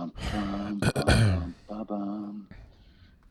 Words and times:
Bum, 0.00 1.54
bum. 1.68 2.48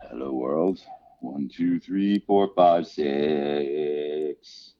Hello, 0.02 0.34
world. 0.34 0.80
One, 1.20 1.50
two, 1.50 1.80
three, 1.80 2.20
four, 2.20 2.52
five, 2.56 2.86
six. 2.86 4.74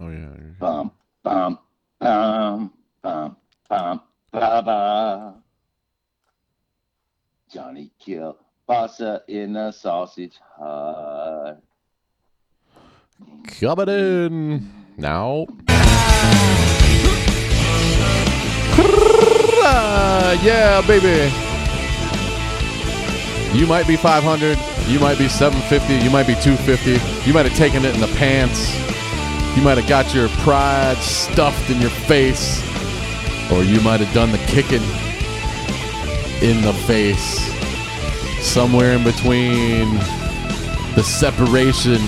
Oh 0.00 0.08
yeah. 0.08 0.34
Bum, 0.58 0.90
bum, 1.22 1.58
bum, 2.00 2.72
bum, 3.00 3.36
bum, 3.68 4.00
ba, 4.32 4.62
ba. 4.64 5.34
Johnny 7.52 7.92
Kill 8.00 8.36
Pasta 8.66 9.22
in 9.28 9.52
the 9.52 9.70
sausage 9.70 10.40
hut. 10.58 11.62
Coming 13.60 13.88
in 13.88 14.72
now. 14.96 15.46
Yeah, 20.42 20.80
baby. 20.86 21.30
You 23.56 23.66
might 23.66 23.86
be 23.86 23.96
500. 23.96 24.58
You 24.88 24.98
might 24.98 25.18
be 25.18 25.28
750. 25.28 26.04
You 26.04 26.10
might 26.10 26.26
be 26.26 26.34
250. 26.34 26.92
You 27.28 27.34
might 27.34 27.46
have 27.46 27.56
taken 27.56 27.84
it 27.84 27.94
in 27.94 28.00
the 28.00 28.12
pants. 28.16 28.74
You 29.56 29.62
might 29.62 29.78
have 29.78 29.88
got 29.88 30.14
your 30.14 30.28
pride 30.40 30.96
stuffed 30.96 31.70
in 31.70 31.80
your 31.80 31.90
face. 31.90 32.60
Or 33.52 33.62
you 33.62 33.80
might 33.82 34.00
have 34.00 34.12
done 34.14 34.32
the 34.32 34.38
kicking 34.38 34.82
in 36.40 36.62
the 36.62 36.72
face. 36.86 37.40
Somewhere 38.40 38.94
in 38.94 39.04
between, 39.04 39.94
the 40.96 41.02
separation 41.02 42.00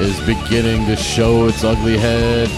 is 0.00 0.18
beginning 0.20 0.86
to 0.86 0.96
show 0.96 1.46
its 1.46 1.62
ugly 1.62 1.98
head. 1.98 2.48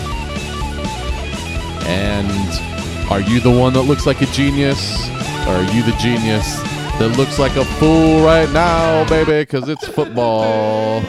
And 1.86 2.75
are 3.10 3.20
you 3.20 3.38
the 3.40 3.50
one 3.50 3.72
that 3.74 3.82
looks 3.82 4.06
like 4.06 4.20
a 4.20 4.26
genius? 4.26 5.08
Or 5.46 5.52
are 5.52 5.72
you 5.72 5.82
the 5.84 5.96
genius 6.00 6.60
that 6.98 7.14
looks 7.16 7.38
like 7.38 7.54
a 7.56 7.64
fool 7.64 8.24
right 8.24 8.50
now, 8.50 9.08
baby? 9.08 9.42
Because 9.42 9.68
it's 9.68 9.86
football. 9.86 11.02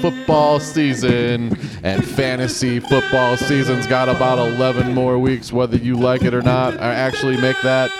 Football 0.00 0.60
season 0.60 1.56
and 1.82 2.04
fantasy 2.04 2.80
football 2.80 3.36
season's 3.36 3.86
got 3.86 4.08
about 4.08 4.38
11 4.38 4.94
more 4.94 5.18
weeks, 5.18 5.52
whether 5.52 5.76
you 5.76 5.94
like 5.94 6.22
it 6.22 6.32
or 6.32 6.42
not. 6.42 6.74
I 6.80 6.94
actually 6.94 7.36
make 7.36 7.60
that 7.62 7.90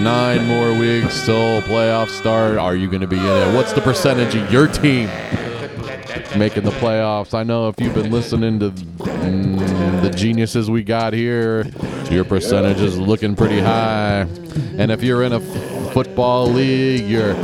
nine 0.00 0.44
more 0.46 0.74
weeks 0.76 1.24
till 1.24 1.62
playoffs 1.62 2.10
start. 2.10 2.58
Are 2.58 2.74
you 2.74 2.88
going 2.88 3.02
to 3.02 3.06
be 3.06 3.18
in 3.18 3.24
it? 3.24 3.54
What's 3.54 3.72
the 3.72 3.80
percentage 3.80 4.34
of 4.34 4.52
your 4.52 4.66
team 4.66 5.08
making 6.36 6.64
the 6.64 6.70
playoffs. 6.72 7.34
I 7.34 7.42
know 7.42 7.68
if 7.68 7.80
you've 7.80 7.94
been 7.94 8.10
listening 8.10 8.58
to 8.60 8.70
mm, 8.70 10.02
the 10.02 10.10
geniuses 10.10 10.70
we 10.70 10.82
got 10.82 11.12
here, 11.12 11.64
your 12.10 12.24
percentage 12.24 12.80
is 12.80 12.98
looking 12.98 13.34
pretty 13.36 13.60
high. 13.60 14.26
And 14.78 14.90
if 14.90 15.02
you're 15.02 15.22
in 15.22 15.32
a 15.32 15.40
f- 15.40 15.92
football 15.92 16.46
league, 16.46 17.04
you're 17.08 17.34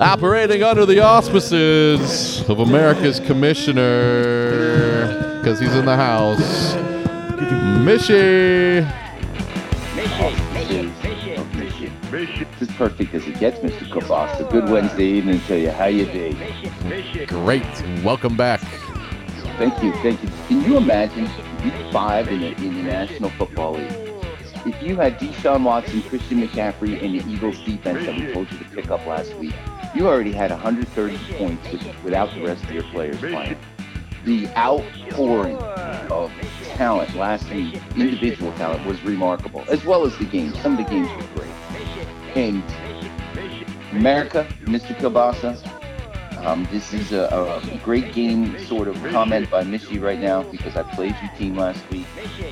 operating 0.00 0.62
under 0.62 0.86
the 0.86 1.00
auspices 1.00 2.48
of 2.48 2.60
America's 2.60 3.20
commissioner, 3.20 5.38
because 5.38 5.60
he's 5.60 5.74
in 5.74 5.84
the 5.84 5.96
house, 5.96 6.74
Mishy. 7.84 8.86
This 12.10 12.68
is 12.68 12.74
perfect 12.76 13.14
as 13.14 13.26
it 13.26 13.38
gets, 13.38 13.58
Mr. 13.58 13.86
Kobasa. 13.88 14.50
Good 14.50 14.68
Wednesday 14.68 15.04
evening 15.04 15.40
to 15.42 15.58
you. 15.58 15.70
How 15.70 15.86
you 15.86 16.06
be? 16.06 17.26
Great. 17.26 17.64
Welcome 18.02 18.36
back. 18.36 18.60
Thank 19.58 19.82
you, 19.82 19.92
thank 19.94 20.22
you. 20.22 20.30
Can 20.46 20.62
you 20.62 20.76
imagine 20.76 21.24
week 21.64 21.74
five 21.92 22.28
in 22.28 22.42
the, 22.42 22.54
in 22.58 22.76
the 22.76 22.82
National 22.84 23.28
Football 23.30 23.72
League? 23.72 23.90
If 24.64 24.80
you 24.80 24.94
had 24.94 25.18
Deshaun 25.18 25.64
Watson, 25.64 26.00
Christian 26.02 26.46
McCaffrey, 26.46 27.02
and 27.02 27.18
the 27.18 27.28
Eagles 27.28 27.58
defense 27.64 28.06
that 28.06 28.14
we 28.14 28.32
told 28.32 28.52
you 28.52 28.58
to 28.58 28.64
pick 28.66 28.92
up 28.92 29.04
last 29.04 29.34
week, 29.34 29.52
you 29.96 30.06
already 30.06 30.30
had 30.30 30.52
130 30.52 31.18
points 31.34 31.72
with, 31.72 32.04
without 32.04 32.32
the 32.34 32.42
rest 32.42 32.62
of 32.62 32.70
your 32.70 32.84
players 32.84 33.18
playing. 33.18 33.58
The 34.24 34.46
outpouring 34.56 35.56
of 35.56 36.30
talent 36.62 37.16
last 37.16 37.50
week, 37.50 37.82
individual 37.96 38.52
talent, 38.52 38.86
was 38.86 39.02
remarkable, 39.02 39.64
as 39.68 39.84
well 39.84 40.06
as 40.06 40.16
the 40.18 40.24
games. 40.24 40.56
Some 40.60 40.78
of 40.78 40.84
the 40.84 40.88
games 40.88 41.08
were 41.16 41.34
great. 41.34 41.50
And 42.36 42.62
America, 43.90 44.46
Mr. 44.66 44.94
Kielbasa, 44.96 45.77
um, 46.44 46.66
this 46.70 46.92
is 46.92 47.12
a, 47.12 47.60
a 47.64 47.78
great 47.78 48.12
game 48.12 48.58
sort 48.66 48.88
of 48.88 48.96
comment 49.10 49.50
by 49.50 49.64
Mishy 49.64 50.00
right 50.00 50.18
now 50.18 50.42
because 50.44 50.76
I 50.76 50.82
played 50.82 51.14
your 51.20 51.30
team 51.36 51.56
last 51.56 51.88
week. 51.90 52.06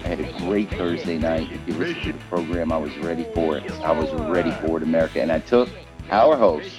I 0.04 0.08
had 0.08 0.20
a 0.20 0.32
great 0.38 0.70
Thursday 0.70 1.18
night. 1.18 1.50
If 1.52 1.66
you 1.66 1.74
listen 1.74 2.02
to 2.02 2.12
the 2.12 2.18
program, 2.30 2.72
I 2.72 2.78
was 2.78 2.96
ready 2.98 3.24
for 3.34 3.56
it. 3.58 3.70
I 3.82 3.92
was 3.92 4.12
ready 4.28 4.50
for 4.66 4.78
it, 4.78 4.82
America. 4.82 5.20
And 5.20 5.30
I 5.32 5.38
took 5.40 5.68
our 6.10 6.36
host, 6.36 6.70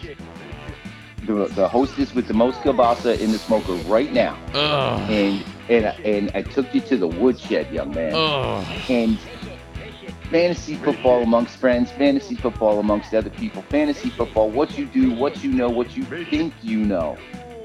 the, 1.25 1.47
the 1.47 1.68
hostess 1.68 2.13
with 2.13 2.28
the 2.28 2.34
most 2.34 2.59
kielbasa 2.62 3.19
in 3.19 3.31
the 3.31 3.39
smoker 3.39 3.74
right 3.89 4.12
now, 4.12 4.38
Ugh. 4.53 5.09
and 5.09 5.44
and 5.69 5.85
and 6.06 6.31
I 6.34 6.41
took 6.44 6.74
you 6.74 6.81
to 6.81 6.97
the 6.97 7.07
woodshed, 7.07 7.72
young 7.74 7.91
man. 7.94 8.13
Ugh. 8.16 8.66
And 8.89 9.18
fantasy 10.30 10.76
football 10.76 11.24
amongst 11.24 11.58
friends, 11.58 11.92
fantasy 11.92 12.36
football 12.36 12.80
amongst 12.80 13.14
other 13.14 13.30
people, 13.30 13.62
fantasy 13.64 14.10
football, 14.10 14.50
what 14.50 14.78
you 14.78 14.86
do, 14.86 15.14
what 15.14 15.44
you 15.44 15.52
know, 15.52 15.70
what 15.70 15.96
you 15.96 16.04
think 16.04 16.54
you 16.62 16.80
know, 16.80 17.18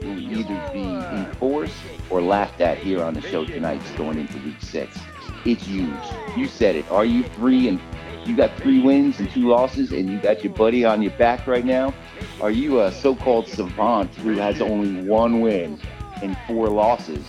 will 0.02 0.18
either 0.18 0.70
be 0.72 0.82
enforced 0.82 1.74
or 2.10 2.20
laughed 2.20 2.60
at 2.60 2.78
here 2.78 3.02
on 3.02 3.14
the 3.14 3.22
show 3.22 3.44
tonight 3.44 3.80
going 3.96 4.18
into 4.18 4.38
week 4.38 4.60
six. 4.60 4.98
It's 5.44 5.64
huge. 5.66 5.90
You 6.36 6.46
said 6.46 6.76
it. 6.76 6.88
Are 6.90 7.04
you 7.04 7.24
three 7.24 7.68
and 7.68 7.80
you 8.24 8.36
got 8.36 8.56
three 8.58 8.80
wins 8.80 9.18
and 9.18 9.28
two 9.30 9.48
losses 9.48 9.90
and 9.90 10.08
you 10.08 10.20
got 10.20 10.44
your 10.44 10.52
buddy 10.52 10.84
on 10.84 11.02
your 11.02 11.12
back 11.12 11.46
right 11.48 11.64
now? 11.64 11.92
Are 12.40 12.52
you 12.52 12.82
a 12.82 12.92
so-called 12.92 13.48
savant 13.48 14.14
who 14.14 14.36
has 14.36 14.60
only 14.60 15.08
one 15.08 15.40
win 15.40 15.80
and 16.22 16.36
four 16.46 16.68
losses 16.68 17.24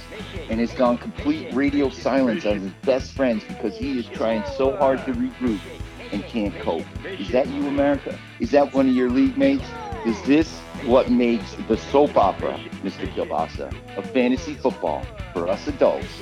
and 0.50 0.60
has 0.60 0.74
gone 0.74 0.98
complete 0.98 1.46
radio 1.54 1.90
silence 1.90 2.46
on 2.46 2.60
his 2.60 2.72
best 2.84 3.14
friends 3.14 3.44
because 3.44 3.76
he 3.78 4.00
is 4.00 4.08
trying 4.08 4.44
so 4.46 4.76
hard 4.78 5.04
to 5.06 5.14
regroup 5.14 5.60
and 6.12 6.26
can't 6.28 6.58
cope. 6.60 6.86
Is 7.20 7.30
that 7.30 7.48
you, 7.48 7.68
America? 7.68 8.18
Is 8.40 8.52
that 8.52 8.74
one 8.74 8.88
of 8.88 8.96
your 8.96 9.10
league 9.10 9.38
mates? 9.38 9.68
Is 10.06 10.22
this 10.24 10.60
what 10.86 11.10
makes 11.10 11.56
the 11.68 11.78
soap 11.78 12.18
opera, 12.18 12.60
Mr. 12.84 13.08
Kielbasa, 13.14 13.74
of 13.98 14.10
fantasy 14.12 14.54
football 14.54 15.06
for 15.34 15.48
us 15.48 15.68
adults 15.68 16.22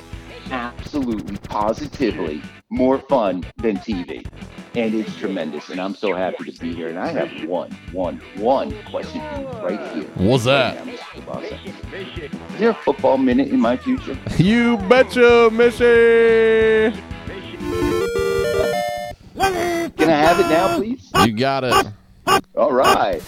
absolutely, 0.51 1.37
positively 1.37 2.41
more 2.69 2.99
fun 2.99 3.43
than 3.57 3.77
TV? 3.77 4.25
And 4.75 4.93
it's 4.93 5.15
tremendous, 5.17 5.69
and 5.69 5.81
I'm 5.81 5.95
so 5.95 6.13
happy 6.13 6.49
to 6.49 6.59
be 6.59 6.73
here. 6.73 6.87
And 6.87 6.97
I 6.97 7.07
have 7.07 7.29
one, 7.47 7.71
one, 7.91 8.21
one 8.35 8.71
question 8.85 9.21
for 9.21 9.41
you 9.41 9.47
right 9.65 9.93
here. 9.93 10.05
What's 10.15 10.45
that? 10.45 10.77
Right 10.77 10.85
now, 10.85 10.93
Mr. 10.93 10.99
Kielbasa. 11.25 12.53
Is 12.53 12.59
there 12.59 12.69
a 12.69 12.73
football 12.73 13.17
minute 13.17 13.49
in 13.49 13.59
my 13.59 13.75
future? 13.75 14.17
You 14.37 14.77
betcha, 14.77 15.49
Mishy. 15.51 16.93
Can 19.97 20.09
I 20.09 20.17
have 20.17 20.39
it 20.39 20.47
now, 20.47 20.77
please? 20.77 21.11
You 21.25 21.33
got 21.33 21.63
it. 21.63 21.87
All 22.55 22.71
right. 22.71 23.21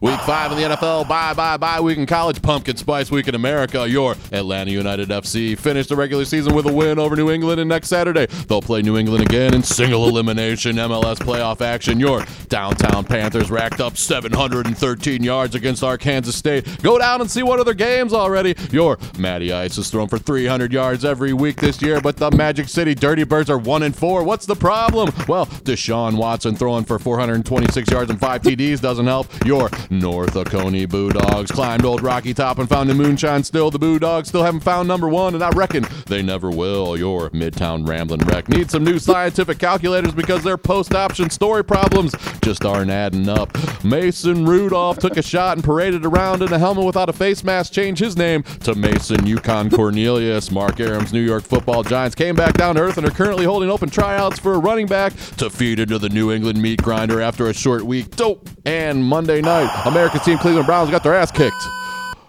Week 0.00 0.20
five 0.20 0.52
in 0.52 0.58
the 0.58 0.76
NFL. 0.76 1.08
Bye, 1.08 1.34
bye, 1.34 1.56
bye. 1.56 1.80
Week 1.80 1.98
in 1.98 2.06
college. 2.06 2.40
Pumpkin 2.40 2.76
Spice 2.76 3.10
Week 3.10 3.28
in 3.28 3.34
America. 3.34 3.88
Your 3.88 4.14
Atlanta 4.32 4.70
United 4.70 5.08
FC 5.08 5.58
finished 5.58 5.88
the 5.90 5.96
regular 5.96 6.24
season 6.24 6.54
with 6.54 6.66
a 6.66 6.72
win 6.72 6.98
over 6.98 7.16
New 7.16 7.30
England, 7.30 7.60
and 7.60 7.68
next 7.68 7.88
Saturday 7.88 8.26
they'll 8.48 8.62
play 8.62 8.82
New 8.82 8.96
England 8.96 9.22
again 9.24 9.54
in 9.54 9.62
single 9.62 10.08
elimination 10.08 10.76
MLS 10.76 11.16
playoff 11.18 11.60
action. 11.60 12.00
Your 12.00 12.24
downtown 12.48 13.04
Panthers 13.04 13.50
racked 13.50 13.80
up 13.80 13.96
713 13.96 15.22
yards 15.22 15.54
against 15.54 15.82
Arkansas 15.82 16.32
State. 16.32 16.82
Go 16.82 16.98
down 16.98 17.20
and 17.20 17.30
see 17.30 17.42
what 17.42 17.60
other 17.60 17.74
games 17.74 18.12
already. 18.12 18.54
Your 18.70 18.98
Matty 19.18 19.52
Ice 19.52 19.76
has 19.76 19.90
thrown 19.90 20.08
for 20.08 20.18
300 20.18 20.72
yards 20.72 21.04
every 21.04 21.32
week 21.32 21.56
this 21.56 21.82
year, 21.82 22.00
but 22.00 22.16
the 22.16 22.30
Magic 22.30 22.68
City 22.68 22.94
Dirty 22.94 23.24
Birds 23.24 23.50
are 23.50 23.58
one 23.58 23.82
and 23.82 23.94
four. 23.94 24.22
What's 24.22 24.46
the 24.46 24.56
problem? 24.56 25.12
Well, 25.28 25.46
Deshaun 25.46 26.16
Watson 26.16 26.56
throwing 26.56 26.84
for 26.84 26.98
426 26.98 27.90
yards 27.90 28.10
and 28.10 28.20
five 28.20 28.42
TDs 28.42 28.80
doesn't 28.80 29.06
help. 29.06 29.26
Your 29.44 29.65
North 29.90 30.36
Oconee 30.36 30.86
Bulldogs 30.86 31.50
climbed 31.50 31.84
Old 31.84 32.02
Rocky 32.02 32.34
Top 32.34 32.58
and 32.58 32.68
found 32.68 32.90
the 32.90 32.94
moonshine 32.94 33.44
still. 33.44 33.70
The 33.70 33.78
Bulldogs 33.78 34.28
still 34.28 34.42
haven't 34.42 34.60
found 34.60 34.88
number 34.88 35.08
one, 35.08 35.34
and 35.34 35.42
I 35.42 35.50
reckon 35.50 35.86
they 36.06 36.22
never 36.22 36.50
will. 36.50 36.96
Your 36.96 37.30
Midtown 37.30 37.86
Ramblin' 37.86 38.20
Wreck 38.20 38.48
needs 38.48 38.72
some 38.72 38.84
new 38.84 38.98
scientific 38.98 39.58
calculators 39.58 40.12
because 40.12 40.42
their 40.42 40.56
post-option 40.56 41.30
story 41.30 41.64
problems 41.64 42.14
just 42.42 42.64
aren't 42.64 42.90
adding 42.90 43.28
up. 43.28 43.56
Mason 43.84 44.44
Rudolph 44.44 44.98
took 44.98 45.16
a 45.16 45.22
shot 45.22 45.56
and 45.56 45.64
paraded 45.64 46.04
around 46.04 46.42
in 46.42 46.52
a 46.52 46.58
helmet 46.58 46.84
without 46.84 47.08
a 47.08 47.12
face 47.12 47.44
mask. 47.44 47.72
Changed 47.72 48.00
his 48.00 48.16
name 48.16 48.42
to 48.60 48.74
Mason 48.74 49.26
Yukon 49.26 49.70
Cornelius. 49.70 50.50
Mark 50.50 50.76
Arams' 50.76 51.12
New 51.12 51.20
York 51.20 51.42
Football 51.42 51.82
Giants 51.82 52.14
came 52.14 52.34
back 52.34 52.54
down 52.54 52.74
to 52.76 52.82
earth 52.82 52.98
and 52.98 53.06
are 53.06 53.10
currently 53.10 53.44
holding 53.44 53.70
open 53.70 53.88
tryouts 53.88 54.38
for 54.38 54.54
a 54.54 54.58
running 54.58 54.86
back 54.86 55.12
to 55.36 55.50
feed 55.50 55.78
into 55.78 55.98
the 55.98 56.08
New 56.08 56.32
England 56.32 56.60
meat 56.60 56.82
grinder 56.82 57.20
after 57.20 57.48
a 57.48 57.54
short 57.54 57.84
week. 57.84 58.10
Dope. 58.16 58.48
And 58.64 59.04
Monday 59.04 59.40
night, 59.40 59.55
America's 59.86 60.22
team 60.22 60.38
Cleveland 60.38 60.66
Browns 60.66 60.90
got 60.90 61.02
their 61.02 61.14
ass 61.14 61.30
kicked 61.30 61.56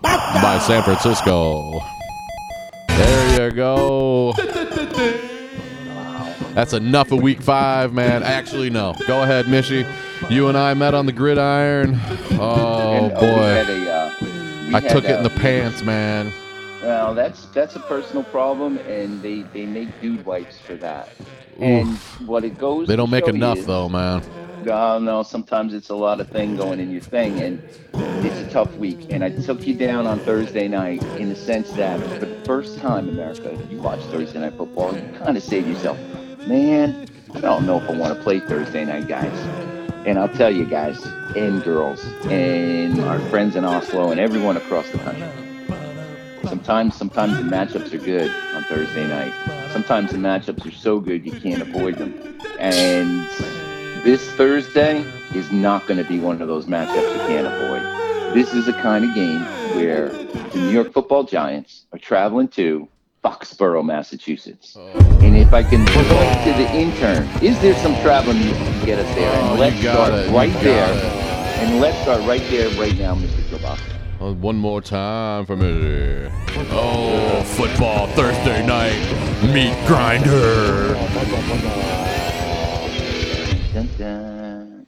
by 0.01 0.59
San 0.65 0.83
Francisco. 0.83 1.81
There 2.89 3.49
you 3.49 3.55
go. 3.55 4.33
That's 6.53 6.73
enough 6.73 7.11
of 7.11 7.21
week 7.21 7.41
five, 7.41 7.93
man. 7.93 8.23
Actually, 8.23 8.69
no. 8.69 8.95
Go 9.05 9.21
ahead, 9.21 9.45
Mishy. 9.45 9.85
You 10.29 10.47
and 10.47 10.57
I 10.57 10.73
met 10.73 10.93
on 10.95 11.05
the 11.05 11.11
gridiron. 11.11 11.99
Oh 12.39 13.09
had 13.09 13.19
boy, 13.19 13.89
uh, 13.91 14.77
I 14.77 14.79
took 14.79 15.03
it 15.05 15.17
in 15.17 15.23
the 15.23 15.29
pants, 15.29 15.83
man. 15.83 16.33
Well, 16.81 17.13
that's 17.13 17.45
that's 17.47 17.75
a 17.75 17.79
personal 17.81 18.23
problem, 18.23 18.77
and 18.79 19.21
they 19.21 19.41
they 19.53 19.65
make 19.65 20.01
dude 20.01 20.25
wipes 20.25 20.57
for 20.59 20.75
that. 20.75 21.09
And 21.59 21.97
what 22.25 22.43
it 22.43 22.57
goes, 22.57 22.87
They 22.87 22.95
don't 22.95 23.09
make 23.09 23.27
enough 23.27 23.59
is- 23.59 23.65
though, 23.65 23.89
man. 23.89 24.23
No, 24.67 24.99
no. 24.99 25.23
Sometimes 25.23 25.73
it's 25.73 25.87
a 25.87 25.95
lot 25.95 26.19
of 26.19 26.27
thing 26.27 26.57
going 26.57 26.81
in 26.81 26.91
your 26.91 26.99
thing, 26.99 27.39
and 27.39 27.63
it's 28.25 28.35
a 28.35 28.49
tough 28.51 28.75
week. 28.75 29.07
And 29.09 29.23
I 29.23 29.29
took 29.29 29.65
you 29.65 29.73
down 29.73 30.05
on 30.05 30.19
Thursday 30.19 30.67
night 30.67 31.01
in 31.17 31.29
the 31.29 31.35
sense 31.35 31.71
that 31.73 32.01
for 32.01 32.25
the 32.25 32.35
first 32.43 32.77
time, 32.79 33.07
America, 33.07 33.57
you 33.69 33.77
watch 33.77 34.01
Thursday 34.11 34.39
night 34.39 34.55
football, 34.57 34.93
you 34.93 35.01
kind 35.19 35.37
of 35.37 35.43
say 35.43 35.61
to 35.61 35.69
yourself, 35.69 35.97
"Man, 36.47 37.07
I 37.33 37.39
don't 37.39 37.65
know 37.65 37.77
if 37.77 37.89
I 37.89 37.93
want 37.93 38.17
to 38.17 38.21
play 38.21 38.41
Thursday 38.41 38.83
night, 38.83 39.07
guys." 39.07 39.39
And 40.05 40.19
I'll 40.19 40.27
tell 40.27 40.51
you 40.51 40.65
guys 40.65 41.01
and 41.37 41.63
girls 41.63 42.05
and 42.25 42.99
our 43.05 43.19
friends 43.29 43.55
in 43.55 43.63
Oslo 43.63 44.11
and 44.11 44.19
everyone 44.19 44.57
across 44.57 44.89
the 44.89 44.97
country. 44.97 45.27
Sometimes, 46.43 46.93
sometimes 46.93 47.37
the 47.37 47.43
matchups 47.43 47.93
are 47.93 47.97
good 47.97 48.31
on 48.53 48.63
Thursday 48.63 49.07
night. 49.07 49.33
Sometimes 49.71 50.11
the 50.11 50.17
matchups 50.17 50.65
are 50.65 50.71
so 50.75 50.99
good 50.99 51.25
you 51.25 51.31
can't 51.31 51.61
avoid 51.61 51.95
them. 51.95 52.13
And 52.59 53.27
this 54.03 54.29
Thursday 54.33 54.99
is 55.33 55.51
not 55.51 55.85
going 55.87 55.97
to 56.01 56.03
be 56.07 56.19
one 56.19 56.41
of 56.41 56.47
those 56.47 56.65
matchups 56.65 57.11
you 57.11 57.19
can't 57.27 57.47
avoid. 57.47 58.33
This 58.35 58.53
is 58.53 58.67
a 58.67 58.73
kind 58.73 59.05
of 59.05 59.13
game 59.15 59.41
where 59.75 60.09
the 60.09 60.55
New 60.59 60.69
York 60.69 60.93
Football 60.93 61.23
Giants 61.23 61.85
are 61.93 61.99
traveling 61.99 62.47
to 62.49 62.87
Foxborough, 63.23 63.83
Massachusetts. 63.85 64.75
Oh. 64.77 64.87
And 65.21 65.35
if 65.35 65.53
I 65.53 65.63
can 65.63 65.85
point 65.85 66.43
to 66.43 66.53
the 66.63 66.71
intern, 66.73 67.23
is 67.43 67.59
there 67.61 67.75
some 67.75 67.93
traveling 68.01 68.37
you 68.37 68.51
can 68.53 68.85
get 68.85 68.99
us 68.99 69.15
there? 69.15 69.31
Oh, 69.33 69.35
And 69.35 69.53
you 69.53 69.59
let's 69.59 69.79
start 69.81 70.13
it, 70.13 70.31
right 70.31 70.53
there. 70.61 70.89
it. 70.93 71.03
And 71.63 71.79
let's 71.81 71.97
start 72.01 72.21
right 72.27 72.43
there, 72.49 72.69
right 72.79 72.97
now, 72.97 73.15
Mr. 73.15 73.41
Kilbach. 73.49 73.79
Oh, 74.19 74.33
One 74.33 74.55
more 74.57 74.81
time 74.81 75.45
for 75.45 75.55
me. 75.55 76.29
Oh, 76.71 77.43
football 77.55 78.07
Thursday 78.07 78.65
night 78.65 78.97
meat 79.53 79.75
grinder. 79.87 80.95
Dun, 83.77 83.89
dun, 83.99 84.87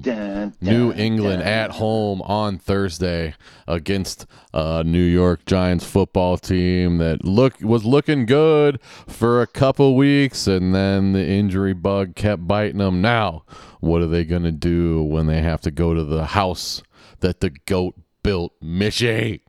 dun, 0.00 0.54
New 0.60 0.92
England 0.92 1.44
dun. 1.44 1.48
at 1.48 1.70
home 1.70 2.20
on 2.22 2.58
Thursday 2.58 3.36
against 3.68 4.26
a 4.52 4.82
New 4.82 5.04
York 5.04 5.46
Giants 5.46 5.84
football 5.84 6.36
team 6.36 6.98
that 6.98 7.24
look 7.24 7.60
was 7.60 7.84
looking 7.84 8.26
good 8.26 8.80
for 9.06 9.40
a 9.40 9.46
couple 9.46 9.94
weeks, 9.94 10.48
and 10.48 10.74
then 10.74 11.12
the 11.12 11.24
injury 11.24 11.74
bug 11.74 12.16
kept 12.16 12.48
biting 12.48 12.78
them. 12.78 13.00
Now, 13.00 13.44
what 13.78 14.02
are 14.02 14.08
they 14.08 14.24
gonna 14.24 14.50
do 14.50 15.00
when 15.00 15.28
they 15.28 15.40
have 15.40 15.60
to 15.60 15.70
go 15.70 15.94
to 15.94 16.02
the 16.02 16.26
house 16.26 16.82
that 17.20 17.38
the 17.38 17.50
goat 17.50 17.94
built, 18.24 18.52
Mishy? 18.60 19.42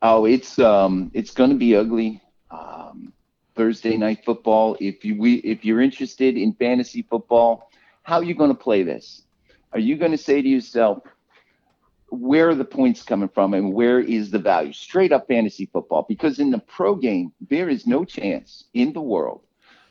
Oh, 0.00 0.26
it's 0.26 0.60
um, 0.60 1.10
it's 1.12 1.32
going 1.32 1.50
to 1.50 1.56
be 1.56 1.74
ugly. 1.74 2.22
Um, 2.52 3.12
Thursday 3.56 3.96
night 3.96 4.24
football. 4.24 4.76
If 4.80 5.04
you 5.04 5.18
we 5.18 5.34
if 5.38 5.64
you're 5.64 5.80
interested 5.80 6.36
in 6.36 6.54
fantasy 6.54 7.02
football, 7.02 7.69
how 8.02 8.16
are 8.16 8.24
you 8.24 8.34
going 8.34 8.50
to 8.50 8.62
play 8.62 8.82
this? 8.82 9.22
Are 9.72 9.78
you 9.78 9.96
going 9.96 10.10
to 10.12 10.18
say 10.18 10.42
to 10.42 10.48
yourself, 10.48 11.02
where 12.08 12.48
are 12.48 12.54
the 12.56 12.64
points 12.64 13.02
coming 13.02 13.28
from 13.28 13.54
and 13.54 13.72
where 13.72 14.00
is 14.00 14.30
the 14.30 14.38
value? 14.38 14.72
Straight 14.72 15.12
up 15.12 15.28
fantasy 15.28 15.66
football. 15.72 16.04
Because 16.08 16.40
in 16.40 16.50
the 16.50 16.58
pro 16.58 16.96
game, 16.96 17.32
there 17.48 17.68
is 17.68 17.86
no 17.86 18.04
chance 18.04 18.64
in 18.74 18.92
the 18.92 19.00
world 19.00 19.42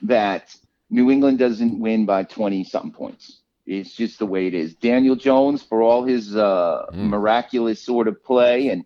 that 0.02 0.54
New 0.90 1.10
England 1.12 1.40
doesn't 1.40 1.80
win 1.80 2.06
by 2.06 2.24
20 2.24 2.64
something 2.66 2.92
points. 2.92 3.40
It's 3.66 3.94
just 3.96 4.20
the 4.20 4.26
way 4.26 4.48
it 4.48 4.54
is. 4.54 4.74
Daniel 4.76 5.16
Jones, 5.16 5.62
for 5.64 5.82
all 5.82 6.04
his 6.04 6.36
uh, 6.36 6.88
Mm. 6.92 7.10
miraculous 7.10 7.82
sort 7.84 8.08
of 8.08 8.22
play, 8.24 8.70
and 8.70 8.84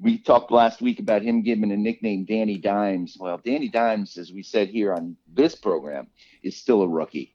we 0.00 0.18
talked 0.18 0.50
last 0.52 0.80
week 0.80 1.00
about 1.00 1.20
him 1.22 1.42
giving 1.42 1.72
a 1.72 1.76
nickname 1.76 2.24
Danny 2.24 2.56
Dimes. 2.56 3.16
Well, 3.18 3.40
Danny 3.44 3.68
Dimes, 3.68 4.16
as 4.16 4.32
we 4.32 4.42
said 4.42 4.68
here 4.68 4.94
on 4.94 5.16
this 5.34 5.54
program, 5.56 6.06
is 6.42 6.56
still 6.56 6.82
a 6.82 6.88
rookie. 6.88 7.34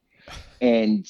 And 0.60 1.06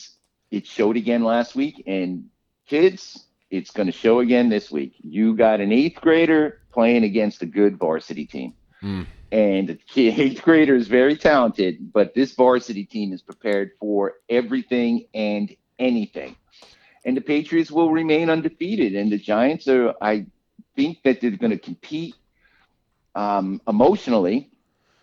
it 0.51 0.67
showed 0.67 0.97
again 0.97 1.25
last 1.25 1.55
week. 1.55 1.83
And 1.87 2.27
kids, 2.67 3.27
it's 3.51 3.71
going 3.71 3.87
to 3.87 3.93
show 3.93 4.21
again 4.21 4.49
this 4.49 4.71
week. 4.71 4.95
You 5.01 5.35
got 5.35 5.61
an 5.61 5.73
eighth 5.73 6.01
grader 6.01 6.61
playing 6.73 7.05
against 7.05 7.43
a 7.43 7.47
good 7.47 7.79
varsity 7.79 8.27
team. 8.27 8.55
Mm. 8.83 9.07
And 9.33 9.79
the 9.95 10.09
eighth 10.21 10.43
grader 10.43 10.75
is 10.75 10.89
very 10.89 11.17
talented, 11.17 11.93
but 11.93 12.15
this 12.15 12.35
varsity 12.35 12.85
team 12.85 13.13
is 13.13 13.23
prepared 13.23 13.73
for 13.81 14.15
everything 14.29 15.07
and 15.15 15.55
anything. 15.79 16.37
And 17.05 17.17
the 17.17 17.21
Patriots 17.21 17.71
will 17.71 17.93
remain 17.93 18.31
undefeated. 18.31 18.95
And 18.95 19.11
the 19.11 19.19
Giants 19.19 19.69
are, 19.69 19.95
I 20.01 20.27
think 20.75 21.03
that 21.05 21.21
they're 21.21 21.31
going 21.31 21.53
to 21.53 21.59
compete 21.59 22.17
um, 23.15 23.61
emotionally, 23.67 24.51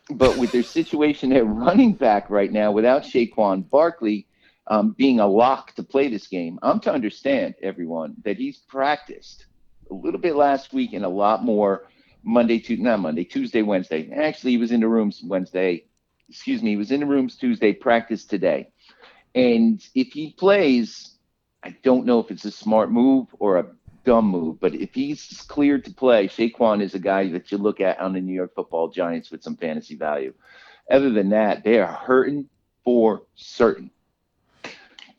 but 0.09 0.37
with 0.37 0.51
their 0.51 0.63
situation 0.63 1.31
at 1.33 1.47
running 1.47 1.93
back 1.93 2.29
right 2.29 2.51
now, 2.51 2.71
without 2.71 3.03
Saquon 3.03 3.69
Barkley 3.69 4.27
um, 4.67 4.95
being 4.97 5.19
a 5.19 5.27
lock 5.27 5.73
to 5.75 5.83
play 5.83 6.09
this 6.09 6.27
game, 6.27 6.59
I'm 6.61 6.79
to 6.81 6.93
understand 6.93 7.55
everyone 7.61 8.15
that 8.23 8.37
he's 8.37 8.57
practiced 8.57 9.45
a 9.91 9.93
little 9.93 10.19
bit 10.19 10.35
last 10.35 10.73
week 10.73 10.93
and 10.93 11.05
a 11.05 11.09
lot 11.09 11.43
more 11.43 11.87
Monday 12.23 12.59
to 12.59 12.77
not 12.77 12.99
Monday, 12.99 13.25
Tuesday, 13.25 13.61
Wednesday. 13.61 14.09
Actually, 14.11 14.51
he 14.51 14.57
was 14.57 14.71
in 14.71 14.79
the 14.79 14.87
rooms 14.87 15.21
Wednesday. 15.23 15.85
Excuse 16.29 16.63
me, 16.63 16.71
he 16.71 16.77
was 16.77 16.91
in 16.91 17.01
the 17.01 17.05
rooms 17.05 17.35
Tuesday, 17.35 17.73
practice 17.73 18.25
today. 18.25 18.69
And 19.35 19.85
if 19.93 20.13
he 20.13 20.31
plays, 20.31 21.17
I 21.63 21.75
don't 21.83 22.05
know 22.05 22.19
if 22.19 22.31
it's 22.31 22.45
a 22.45 22.51
smart 22.51 22.91
move 22.91 23.27
or 23.39 23.57
a 23.57 23.65
dumb 24.05 24.25
move, 24.25 24.59
but 24.59 24.73
if 24.73 24.93
he's 24.93 25.43
cleared 25.47 25.85
to 25.85 25.93
play, 25.93 26.27
Saquon 26.27 26.81
is 26.81 26.93
a 26.93 26.99
guy 26.99 27.29
that 27.31 27.51
you 27.51 27.57
look 27.57 27.81
at 27.81 27.99
on 27.99 28.13
the 28.13 28.21
New 28.21 28.33
York 28.33 28.53
Football 28.55 28.89
Giants 28.89 29.31
with 29.31 29.43
some 29.43 29.57
fantasy 29.57 29.95
value. 29.95 30.33
Other 30.89 31.09
than 31.09 31.29
that, 31.29 31.63
they 31.63 31.79
are 31.79 31.91
hurting 31.91 32.49
for 32.83 33.23
certain. 33.35 33.91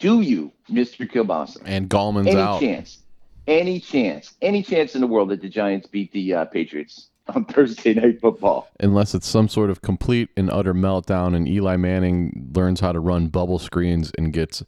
Do 0.05 0.21
you, 0.21 0.53
Mr. 0.71 1.11
Kielbasa, 1.11 1.63
And 1.65 1.89
Gallman's 1.89 2.27
out. 2.29 2.33
any 2.35 2.41
out. 2.43 2.61
chance, 2.61 2.99
any 3.47 3.81
chance, 3.81 4.35
any 4.43 4.63
chance 4.63 4.95
in 4.95 5.01
the 5.01 5.07
world 5.07 5.31
that 5.31 5.41
the 5.41 5.49
Giants 5.49 5.87
beat 5.87 6.13
the 6.13 6.35
uh, 6.35 6.45
Patriots 6.45 7.09
on 7.35 7.45
Thursday 7.47 7.95
Night 7.95 8.21
Football? 8.21 8.69
unless 8.81 9.15
it's 9.15 9.27
some 9.27 9.49
sort 9.49 9.71
of 9.71 9.81
complete 9.81 10.29
and 10.37 10.51
utter 10.51 10.75
meltdown 10.75 11.35
and 11.35 11.49
Eli 11.49 11.77
Manning 11.77 12.51
learns 12.55 12.81
how 12.81 12.93
to 12.93 13.01
run 13.01 13.29
bubble 13.29 13.59
screens 13.59 14.13
and 14.19 14.31
gets 14.35 14.63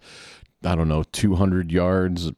I 0.64 0.74
don't 0.74 0.88
know 0.88 1.02
200 1.12 1.70
yards 1.70 2.24
Well, 2.24 2.34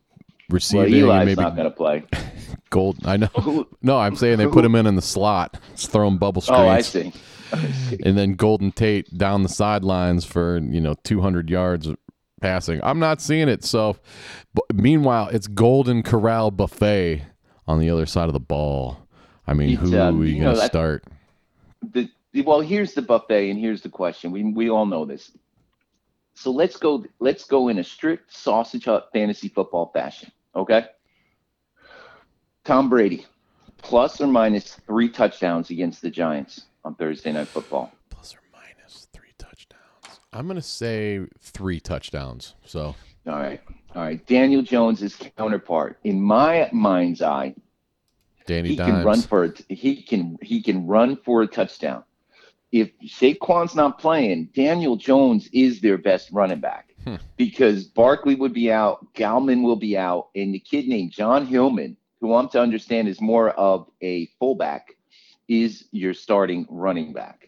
receiving 0.51 0.87
and 0.95 0.95
Eli's 1.05 1.27
maybe 1.27 1.41
not 1.41 1.55
going 1.55 1.71
to 1.71 1.77
play. 1.77 2.03
gold 2.71 2.97
I 3.07 3.17
know 3.17 3.67
no 3.81 3.97
I'm 3.97 4.17
saying 4.17 4.39
they 4.39 4.49
put 4.49 4.65
him 4.65 4.75
in 4.75 4.89
in 4.89 4.97
the 4.97 5.03
slot 5.03 5.57
just 5.77 5.93
throw 5.93 6.09
him 6.09 6.19
bubble 6.19 6.43
screens 6.43 6.61
Oh, 6.63 6.67
I 6.69 6.81
see. 6.81 7.13
I 7.53 7.67
see. 7.71 7.99
and 8.05 8.19
then 8.19 8.33
Golden 8.35 8.73
Tate 8.73 9.17
down 9.17 9.45
the 9.45 9.49
sidelines 9.49 10.25
for 10.25 10.59
you 10.59 10.81
know 10.81 10.97
200 11.05 11.49
yards 11.49 11.89
passing. 12.41 12.81
I'm 12.83 12.99
not 12.99 13.21
seeing 13.21 13.49
it 13.49 13.65
so 13.65 13.97
but 14.55 14.65
meanwhile 14.75 15.29
it's 15.29 15.47
Golden 15.47 16.03
Corral 16.03 16.51
buffet 16.51 17.23
on 17.67 17.81
the 17.81 17.91
other 17.91 18.07
side 18.07 18.27
of 18.29 18.33
the 18.33 18.41
ball. 18.41 18.99
I 19.47 19.55
mean 19.55 19.71
It's, 19.71 19.81
who 19.81 19.99
um, 19.99 20.21
are 20.21 20.25
you, 20.25 20.35
you 20.35 20.43
gonna 20.43 20.67
start? 20.67 21.05
the- 21.83 22.11
well 22.45 22.61
here's 22.61 22.95
the 22.95 23.03
buffet 23.03 23.51
and 23.51 23.59
here's 23.59 23.83
the 23.83 23.89
question. 23.89 24.31
We, 24.31 24.45
we 24.45 24.71
all 24.71 24.87
know 24.87 25.05
this. 25.05 25.33
So 26.35 26.51
let's 26.51 26.77
go 26.77 27.05
let's 27.19 27.45
go 27.45 27.69
in 27.69 27.79
a 27.79 27.85
strict 27.85 28.33
sausage 28.35 28.85
hut 28.85 29.09
fantasy 29.13 29.49
football 29.49 29.91
fashion 29.93 30.31
okay? 30.55 30.87
Tom 32.65 32.89
brady 32.89 33.27
plus 33.83 34.21
or 34.21 34.27
minus 34.27 34.75
three 34.87 35.09
touchdowns 35.09 35.71
against 35.71 36.03
the 36.03 36.11
giants 36.11 36.67
on 36.85 36.95
thursday 36.97 37.33
night 37.33 37.47
football 37.49 37.93
plus 38.11 38.35
or 38.35 38.41
minus 38.53 39.07
three 39.13 39.31
I'm 40.33 40.47
gonna 40.47 40.61
say 40.63 41.21
three 41.41 41.81
touchdowns. 41.81 42.55
So 42.65 42.95
all 43.27 43.35
right 43.35 43.61
all 43.95 44.03
right 44.03 44.25
daniel 44.27 44.63
jones's 44.63 45.17
counterpart 45.37 45.99
in 46.05 46.19
my 46.21 46.69
mind's 46.73 47.21
eye 47.21 47.55
Danny 48.47 48.71
he 48.71 48.77
Dimes. 48.77 48.91
can 48.93 49.05
run 49.05 49.21
for 49.23 49.45
it. 49.45 49.63
He 49.69 50.01
can 50.03 50.39
he 50.41 50.63
can 50.63 50.87
run 50.87 51.17
for 51.17 51.43
a 51.43 51.47
touchdown. 51.47 52.05
If 52.73 52.91
Saquon's 53.07 53.75
not 53.75 53.99
playing, 53.99 54.51
Daniel 54.55 54.97
Jones 54.97 55.49
is 55.53 55.81
their 55.83 55.99
best 55.99 56.31
running 56.33 56.61
back 56.61 56.95
Hmm. 57.05 57.17
because 57.37 57.85
Barkley 57.85 58.35
would 58.35 58.53
be 58.55 58.73
out, 58.73 59.13
Gallman 59.15 59.63
will 59.63 59.77
be 59.77 59.97
out, 59.99 60.29
and 60.35 60.53
the 60.55 60.59
kid 60.59 60.87
named 60.89 61.13
John 61.13 61.47
Hilliman, 61.47 61.97
who 62.21 62.35
I'm 62.35 62.49
to 62.51 62.61
understand 62.61 63.07
is 63.09 63.21
more 63.21 63.51
of 63.51 63.89
a 64.03 64.27
fullback, 64.39 64.97
is 65.49 65.85
your 65.93 66.13
starting 66.15 66.67
running 66.71 67.13
back. 67.13 67.48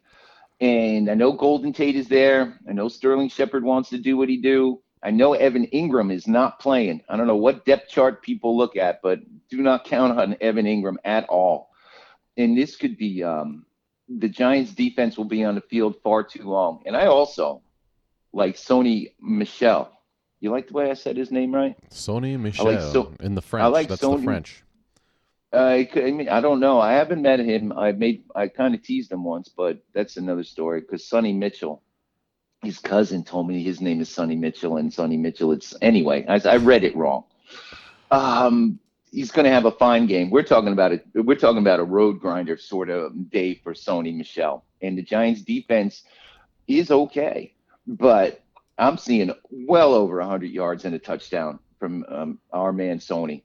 And 0.61 1.11
I 1.11 1.15
know 1.15 1.33
Golden 1.33 1.73
Tate 1.73 1.97
is 1.97 2.09
there. 2.09 2.59
I 2.69 2.73
know 2.73 2.89
Sterling 2.89 3.31
Shepard 3.31 3.65
wants 3.65 3.89
to 3.91 3.99
do 3.99 4.17
what 4.17 4.29
he 4.29 4.37
do. 4.37 4.83
I 5.03 5.11
know 5.11 5.33
Evan 5.33 5.67
Engram 5.69 6.13
is 6.13 6.29
not 6.29 6.61
playing. 6.61 7.03
I 7.09 7.17
don't 7.17 7.27
know 7.27 7.37
what 7.37 7.65
depth 7.65 7.89
chart 7.89 8.23
people 8.23 8.57
look 8.57 8.77
at, 8.77 9.01
but 9.03 9.21
do 9.49 9.63
not 9.63 9.85
count 9.85 10.19
on 10.19 10.37
Evan 10.41 10.67
Engram 10.67 10.97
at 11.05 11.27
all. 11.29 11.71
And 12.37 12.57
this 12.57 12.77
could 12.77 12.99
be 12.99 13.25
um, 13.25 13.65
the 14.09 14.29
Giants' 14.29 14.73
defense 14.73 15.17
will 15.17 15.25
be 15.25 15.45
on 15.45 15.55
the 15.55 15.63
field 15.63 15.97
far 16.03 16.23
too 16.23 16.43
long. 16.43 16.83
And 16.85 16.95
I 16.95 17.07
also, 17.07 17.63
like 18.33 18.57
Sony 18.57 19.13
Michel. 19.21 19.91
You 20.41 20.51
like 20.51 20.69
the 20.69 20.75
way 20.75 20.91
I 20.91 20.95
said 20.95 21.17
his 21.17 21.31
name 21.31 21.55
right? 21.55 21.77
Sony 21.91 22.39
Michel 22.39 22.93
so- 22.93 23.15
in 23.21 23.35
the 23.35 23.43
French. 23.43 23.65
I 23.65 23.67
like 23.69 23.89
That's 23.89 24.03
Sony- 24.03 24.19
the 24.19 24.25
French. 24.25 24.63
I, 25.53 25.89
I 25.97 26.11
mean, 26.13 26.29
I 26.29 26.41
don't 26.41 26.61
know. 26.61 26.81
I 26.81 26.93
haven't 26.93 27.23
met 27.23 27.41
him. 27.41 27.73
I 27.73 27.93
made, 27.93 28.25
I 28.35 28.49
kind 28.49 28.75
of 28.75 28.83
teased 28.83 29.11
him 29.11 29.25
once, 29.25 29.49
but 29.49 29.83
that's 29.93 30.17
another 30.17 30.45
story. 30.45 30.81
Because 30.81 31.07
Sonny 31.07 31.33
Mitchell, 31.33 31.83
his 32.63 32.79
cousin 32.79 33.25
told 33.25 33.49
me 33.49 33.63
his 33.63 33.81
name 33.81 34.01
is 34.01 34.09
Sonny 34.09 34.37
Mitchell, 34.37 34.77
and 34.77 34.93
Sonny 34.93 35.17
Mitchell. 35.17 35.53
It's 35.53 35.75
anyway. 35.83 36.25
I, 36.29 36.41
I 36.49 36.57
read 36.57 36.85
it 36.85 36.95
wrong. 36.95 37.25
Um, 38.13 38.79
he's 39.11 39.33
going 39.33 39.45
to 39.45 39.51
have 39.51 39.65
a 39.65 39.73
fine 39.73 40.07
game. 40.07 40.31
We're 40.31 40.45
talking 40.45 40.73
about 40.73 40.93
it. 40.93 41.05
We're 41.15 41.37
talking 41.37 41.59
about 41.59 41.81
a 41.81 41.85
road 41.85 42.21
grinder 42.21 42.57
sort 42.57 42.91
of 42.91 43.31
day 43.31 43.55
for 43.55 43.75
Sony 43.75 44.15
Michel, 44.15 44.65
and 44.81 44.97
the 44.97 45.03
Giants' 45.03 45.43
defense 45.43 46.05
is 46.69 46.93
okay, 46.93 47.55
but 47.87 48.43
I'm 48.79 48.99
seeing 48.99 49.33
well 49.51 49.95
over 49.95 50.19
100 50.19 50.47
yards 50.47 50.85
and 50.85 50.95
a 50.95 50.99
touchdown 50.99 51.59
from 51.81 52.05
um, 52.09 52.39
our 52.53 52.73
man 52.73 52.99
Sony 52.99 53.43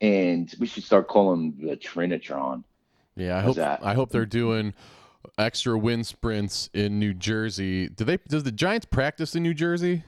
and 0.00 0.54
we 0.58 0.66
should 0.66 0.84
start 0.84 1.08
calling 1.08 1.54
the 1.58 1.76
Trinitron. 1.76 2.64
Yeah, 3.16 3.38
I 3.38 3.40
How's 3.40 3.46
hope 3.46 3.56
that? 3.56 3.80
I 3.82 3.94
hope 3.94 4.10
they're 4.10 4.26
doing 4.26 4.74
extra 5.38 5.78
wind 5.78 6.06
sprints 6.06 6.70
in 6.74 6.98
New 6.98 7.14
Jersey. 7.14 7.88
Do 7.88 8.04
they? 8.04 8.18
Does 8.28 8.42
the 8.42 8.52
Giants 8.52 8.86
practice 8.86 9.34
in 9.34 9.42
New 9.42 9.54
Jersey? 9.54 10.04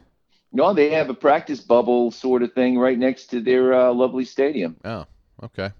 No, 0.53 0.73
they 0.73 0.91
have 0.91 1.11
a 1.11 1.15
practice 1.15 1.61
bubble 1.61 2.11
sort 2.11 2.43
of 2.43 2.53
thing 2.53 2.79
right 2.79 2.99
next 2.99 3.27
to 3.27 3.41
their 3.41 3.75
uh, 3.75 3.93
lovely 3.93 4.25
stadium. 4.25 4.77
Oh, 4.85 5.05
okay. 5.43 5.73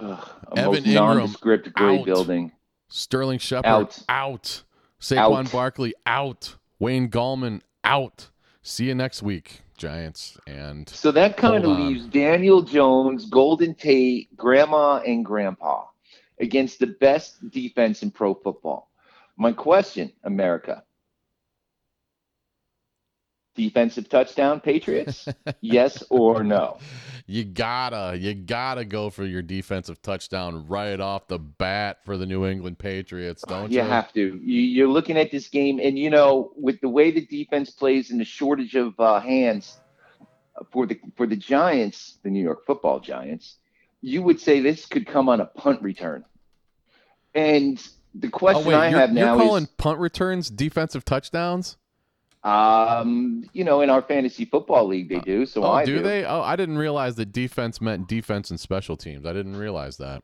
Ugh, 0.00 0.28
Evan 0.56 0.84
Engram, 0.84 1.72
gray 1.72 1.98
out. 1.98 2.04
building. 2.04 2.52
Sterling 2.88 3.38
Shepard 3.38 3.66
Out. 3.66 3.98
out. 4.08 4.62
Saquon 5.00 5.46
Out. 5.46 5.52
Barkley 5.52 5.94
out. 6.06 6.56
Wayne 6.78 7.08
Gallman 7.08 7.62
out. 7.84 8.28
See 8.62 8.86
you 8.86 8.94
next 8.94 9.22
week, 9.22 9.62
Giants. 9.82 10.38
And 10.46 10.88
So 10.88 11.10
that 11.10 11.36
kind 11.36 11.64
of 11.64 11.76
leaves 11.76 12.06
Daniel 12.06 12.62
Jones, 12.62 13.28
Golden 13.28 13.74
Tate, 13.74 14.34
Grandma, 14.36 14.98
and 14.98 15.24
Grandpa 15.24 15.86
against 16.38 16.78
the 16.78 16.86
best 16.86 17.50
defense 17.50 18.04
in 18.04 18.12
pro 18.12 18.32
football. 18.32 18.90
My 19.36 19.50
question, 19.50 20.12
America. 20.22 20.84
Defensive 23.54 24.08
touchdown, 24.08 24.60
Patriots? 24.60 25.28
yes 25.60 26.02
or 26.10 26.42
no? 26.42 26.78
you 27.26 27.44
gotta, 27.44 28.16
you 28.18 28.34
gotta 28.34 28.84
go 28.84 29.10
for 29.10 29.24
your 29.24 29.42
defensive 29.42 30.00
touchdown 30.02 30.66
right 30.66 30.98
off 30.98 31.28
the 31.28 31.38
bat 31.38 32.04
for 32.04 32.16
the 32.16 32.26
New 32.26 32.46
England 32.46 32.78
Patriots, 32.78 33.44
don't 33.46 33.70
you? 33.70 33.78
You 33.78 33.84
have 33.84 34.12
to. 34.14 34.40
You, 34.42 34.60
you're 34.60 34.88
looking 34.88 35.16
at 35.16 35.30
this 35.30 35.48
game, 35.48 35.80
and 35.82 35.98
you 35.98 36.10
know, 36.10 36.52
with 36.56 36.80
the 36.80 36.88
way 36.88 37.10
the 37.10 37.24
defense 37.26 37.70
plays 37.70 38.10
and 38.10 38.20
the 38.20 38.24
shortage 38.24 38.74
of 38.74 38.98
uh, 38.98 39.20
hands 39.20 39.78
for 40.70 40.86
the 40.86 40.98
for 41.16 41.26
the 41.26 41.36
Giants, 41.36 42.18
the 42.22 42.30
New 42.30 42.42
York 42.42 42.66
Football 42.66 43.00
Giants, 43.00 43.56
you 44.00 44.22
would 44.22 44.40
say 44.40 44.60
this 44.60 44.86
could 44.86 45.06
come 45.06 45.28
on 45.28 45.40
a 45.40 45.46
punt 45.46 45.82
return. 45.82 46.24
And 47.34 47.82
the 48.14 48.28
Oh 48.28 48.30
question 48.30 48.66
wait, 48.66 48.74
I 48.74 48.90
have 48.90 49.16
you're 49.16 49.26
calling 49.26 49.64
is, 49.64 49.70
punt 49.78 49.98
returns 49.98 50.50
defensive 50.50 51.04
touchdowns? 51.04 51.76
Um, 52.44 53.44
you 53.52 53.62
know, 53.62 53.82
in 53.82 53.90
our 53.90 54.02
fantasy 54.02 54.44
football 54.44 54.86
league, 54.86 55.08
they 55.08 55.20
do. 55.20 55.46
So 55.46 55.62
Oh, 55.62 55.70
I 55.70 55.84
do 55.84 56.02
they? 56.02 56.24
Oh, 56.24 56.40
I 56.40 56.56
didn't 56.56 56.78
realize 56.78 57.14
that 57.16 57.32
defense 57.32 57.80
meant 57.80 58.08
defense 58.08 58.50
and 58.50 58.58
special 58.58 58.96
teams. 58.96 59.24
I 59.24 59.32
didn't 59.32 59.56
realize 59.56 59.96
that. 59.98 60.22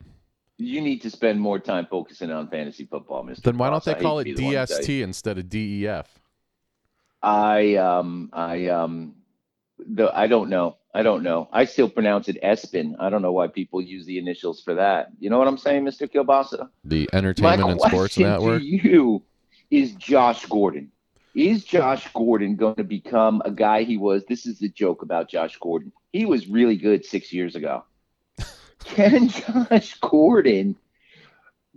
You 0.56 0.80
need 0.80 1.00
to 1.02 1.10
spend 1.10 1.40
more 1.40 1.60
time 1.60 1.86
focusing 1.88 2.32
on 2.32 2.48
fantasy 2.48 2.84
football, 2.86 3.22
Mister. 3.22 3.42
Then 3.42 3.58
why 3.58 3.70
don't 3.70 3.84
they 3.84 3.94
call 3.94 4.18
it 4.18 4.24
be 4.24 4.34
the 4.34 4.42
one 4.42 4.52
to 4.54 4.66
tell 4.66 4.78
you. 4.80 4.82
DST 4.82 5.02
instead 5.02 5.38
of 5.38 5.48
DEF? 5.48 6.18
I 7.22 7.76
um 7.76 8.30
I 8.32 8.66
um 8.66 9.14
the 9.78 10.10
I 10.16 10.26
don't 10.26 10.50
know. 10.50 10.76
I 10.94 11.02
don't 11.02 11.22
know. 11.22 11.48
I 11.52 11.64
still 11.64 11.88
pronounce 11.88 12.28
it 12.28 12.38
Espin. 12.42 12.94
I 12.98 13.10
don't 13.10 13.22
know 13.22 13.30
why 13.32 13.46
people 13.46 13.80
use 13.80 14.06
the 14.06 14.18
initials 14.18 14.62
for 14.62 14.74
that. 14.74 15.10
You 15.20 15.30
know 15.30 15.38
what 15.38 15.46
I'm 15.46 15.58
saying, 15.58 15.84
Mr. 15.84 16.10
Kielbasa? 16.10 16.68
The 16.84 17.08
My 17.12 17.18
Entertainment 17.18 17.70
and 17.70 17.80
Sports 17.80 18.18
Network. 18.18 18.62
you 18.64 19.22
is 19.70 19.92
Josh 19.92 20.46
Gordon. 20.46 20.90
Is 21.38 21.62
Josh 21.62 22.12
Gordon 22.14 22.56
going 22.56 22.74
to 22.74 22.82
become 22.82 23.42
a 23.44 23.52
guy 23.52 23.84
he 23.84 23.96
was? 23.96 24.24
This 24.28 24.44
is 24.44 24.58
the 24.58 24.68
joke 24.68 25.02
about 25.02 25.30
Josh 25.30 25.56
Gordon. 25.58 25.92
He 26.12 26.26
was 26.26 26.48
really 26.48 26.74
good 26.74 27.04
six 27.04 27.32
years 27.32 27.54
ago. 27.54 27.84
Can 28.84 29.28
Josh 29.28 29.94
Gordon 30.00 30.74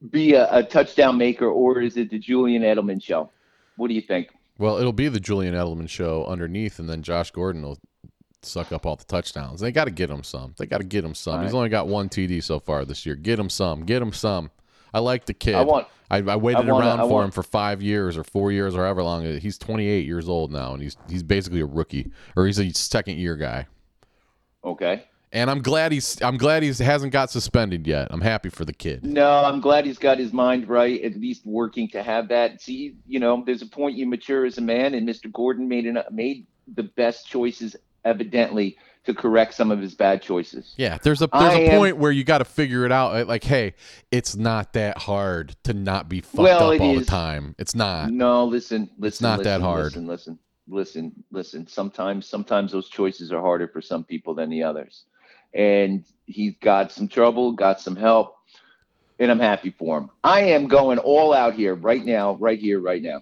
be 0.10 0.34
a, 0.34 0.52
a 0.52 0.64
touchdown 0.64 1.20
maker, 1.20 1.46
or 1.46 1.80
is 1.80 1.96
it 1.96 2.10
the 2.10 2.18
Julian 2.18 2.64
Edelman 2.64 3.04
show? 3.04 3.30
What 3.76 3.90
do 3.90 3.94
you 3.94 4.02
think? 4.02 4.30
Well, 4.58 4.78
it'll 4.78 4.94
be 4.94 5.10
the 5.10 5.20
Julian 5.20 5.54
Edelman 5.54 5.88
show 5.88 6.26
underneath, 6.26 6.80
and 6.80 6.90
then 6.90 7.04
Josh 7.04 7.30
Gordon 7.30 7.62
will 7.62 7.78
suck 8.42 8.72
up 8.72 8.88
all 8.88 8.96
the 8.96 9.06
touchdowns. 9.06 9.60
They 9.60 9.72
got 9.72 9.86
to 9.86 9.92
get 9.92 10.10
him 10.10 10.24
some. 10.24 10.56
They 10.58 10.66
got 10.66 10.80
to 10.80 10.84
get 10.84 11.06
him 11.06 11.14
some. 11.14 11.36
All 11.36 11.44
He's 11.44 11.52
right. 11.52 11.58
only 11.60 11.70
got 11.70 11.88
one 11.88 12.10
TD 12.10 12.44
so 12.44 12.60
far 12.60 12.84
this 12.84 13.06
year. 13.06 13.14
Get 13.14 13.38
him 13.38 13.52
some. 13.52 13.86
Get 13.86 14.02
him 14.02 14.12
some. 14.12 14.50
I 14.94 15.00
like 15.00 15.26
the 15.26 15.34
kid. 15.34 15.56
I 15.56 15.62
want 15.62 15.88
I, 16.10 16.18
I 16.18 16.36
waited 16.36 16.68
I 16.68 16.72
wanna- 16.72 16.86
around 16.88 17.00
I 17.00 17.04
for 17.04 17.10
want- 17.10 17.26
him 17.26 17.32
for 17.32 17.44
five 17.44 17.82
years 17.82 18.18
or 18.18 18.24
four 18.24 18.52
years 18.52 18.76
or 18.76 18.80
however 18.84 19.04
long. 19.04 19.24
He's 19.40 19.58
28 19.58 20.06
years 20.06 20.28
old 20.28 20.52
now, 20.52 20.74
and 20.74 20.82
he's 20.84 20.98
he's 21.10 21.24
basically 21.24 21.62
a 21.62 21.66
rookie, 21.66 22.12
or 22.36 22.46
he's 22.46 22.60
a 22.60 22.70
second 22.74 23.18
year 23.18 23.36
guy. 23.36 23.68
okay. 24.64 25.06
And 25.34 25.50
I'm 25.50 25.62
glad 25.62 25.94
he's 25.94 26.22
I'm 26.22 26.36
glad 26.36 26.62
he 26.62 26.74
hasn't 26.84 27.14
got 27.14 27.30
suspended 27.32 27.88
yet. 27.88 28.10
I'm 28.12 28.20
happy 28.20 28.50
for 28.50 28.66
the 28.66 28.74
kid. 28.74 29.06
No, 29.06 29.46
I'm 29.46 29.62
glad 29.62 29.86
he's 29.86 29.98
got 29.98 30.18
his 30.18 30.34
mind 30.34 30.68
right, 30.68 31.02
at 31.04 31.16
least 31.18 31.46
working 31.46 31.88
to 31.92 32.04
have 32.04 32.28
that. 32.28 32.62
See, 32.62 32.96
you 33.08 33.18
know, 33.22 33.42
there's 33.46 33.62
a 33.62 33.66
point 33.66 33.96
you 33.96 34.06
mature 34.06 34.46
as 34.46 34.58
a 34.58 34.62
man, 34.62 34.94
and 34.94 35.08
Mr. 35.08 35.32
Gordon 35.32 35.70
made 35.70 35.86
an, 35.86 36.00
made 36.12 36.48
the 36.76 36.84
best 36.84 37.30
choices, 37.30 37.78
evidently, 38.04 38.78
to 39.06 39.14
correct 39.14 39.54
some 39.54 39.72
of 39.72 39.80
his 39.80 39.96
bad 39.96 40.22
choices. 40.22 40.74
Yeah, 40.78 40.98
there's 41.02 41.22
a 41.22 41.28
there's 41.28 41.54
I 41.54 41.60
a 41.60 41.70
am- 41.72 41.80
point 41.80 41.98
where 41.98 42.12
you 42.12 42.24
got 42.24 42.40
to 42.40 42.46
figure 42.46 42.86
it 42.86 42.92
out. 42.92 43.28
Like, 43.28 43.44
hey, 43.44 43.74
it's 44.12 44.36
not 44.36 44.74
that 44.74 44.98
hard 45.00 45.56
to 45.64 45.74
not 45.74 46.08
be 46.08 46.22
fucked 46.22 46.38
Well, 46.38 46.72
up 46.72 46.82
all 46.82 46.96
the 46.96 47.06
time. 47.06 47.56
It's 47.58 47.74
not. 47.74 48.12
No, 48.12 48.46
listen, 48.46 48.90
listen. 48.98 49.06
it's 49.08 49.22
not 49.22 49.44
that 49.44 49.62
hard. 49.62 49.86
Listen, 49.86 50.08
listen, 50.08 50.40
listen, 50.68 51.24
listen. 51.32 51.68
Sometimes, 51.68 52.28
sometimes 52.28 52.72
those 52.72 52.90
choices 52.90 53.32
are 53.32 53.42
harder 53.42 53.68
for 53.68 53.82
some 53.82 54.04
people 54.04 54.36
than 54.36 54.50
the 54.50 54.64
others. 54.64 55.06
And 55.54 56.06
he's 56.28 56.54
got 56.62 56.92
some 56.92 57.08
trouble, 57.08 57.52
got 57.54 57.82
some 57.82 57.96
help, 57.96 58.36
and 59.20 59.30
I'm 59.30 59.40
happy 59.40 59.72
for 59.72 59.98
him. 59.98 60.10
I 60.24 60.42
am 60.42 60.68
going 60.68 60.98
all 60.98 61.34
out 61.34 61.56
here 61.56 61.76
right 61.76 62.06
now, 62.06 62.36
right 62.36 62.58
here, 62.60 62.80
right 62.80 63.02
now. 63.02 63.22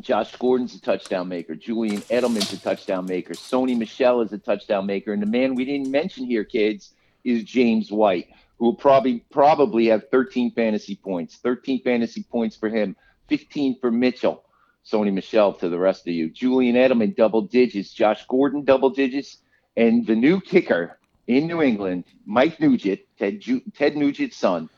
Josh 0.00 0.36
Gordon's 0.36 0.76
a 0.76 0.80
touchdown 0.80 1.28
maker. 1.28 1.56
Julian 1.56 2.02
Edelman's 2.02 2.52
a 2.52 2.58
touchdown 2.58 3.04
maker. 3.06 3.34
Sony 3.34 3.76
Michel 3.76 4.20
is 4.20 4.32
a 4.32 4.38
touchdown 4.38 4.86
maker. 4.86 5.12
And 5.12 5.20
the 5.20 5.26
man 5.26 5.56
we 5.56 5.64
didn't 5.64 5.90
mention 5.90 6.24
here, 6.24 6.44
kids, 6.44 6.94
is 7.24 7.42
James 7.42 7.90
White, 7.90 8.28
who 8.58 8.66
will 8.66 8.76
probably 8.76 9.24
probably 9.30 9.86
have 9.86 10.08
13 10.10 10.52
fantasy 10.52 10.94
points. 10.94 11.36
13 11.36 11.82
fantasy 11.82 12.22
points 12.22 12.54
for 12.54 12.68
him, 12.68 12.94
15 13.28 13.78
for 13.80 13.90
Mitchell. 13.90 14.44
Sony 14.86 15.12
Michel 15.12 15.52
to 15.54 15.68
the 15.68 15.78
rest 15.78 16.06
of 16.06 16.14
you. 16.14 16.30
Julian 16.30 16.76
Edelman 16.76 17.16
double 17.16 17.42
digits. 17.42 17.92
Josh 17.92 18.24
Gordon 18.26 18.64
double 18.64 18.90
digits. 18.90 19.38
And 19.76 20.06
the 20.06 20.14
new 20.14 20.40
kicker 20.40 20.98
in 21.26 21.46
New 21.46 21.60
England, 21.60 22.04
Mike 22.24 22.58
Nugent, 22.60 23.00
Ted, 23.18 23.42
Ted 23.74 23.96
Nugent's 23.96 24.36
son, 24.36 24.70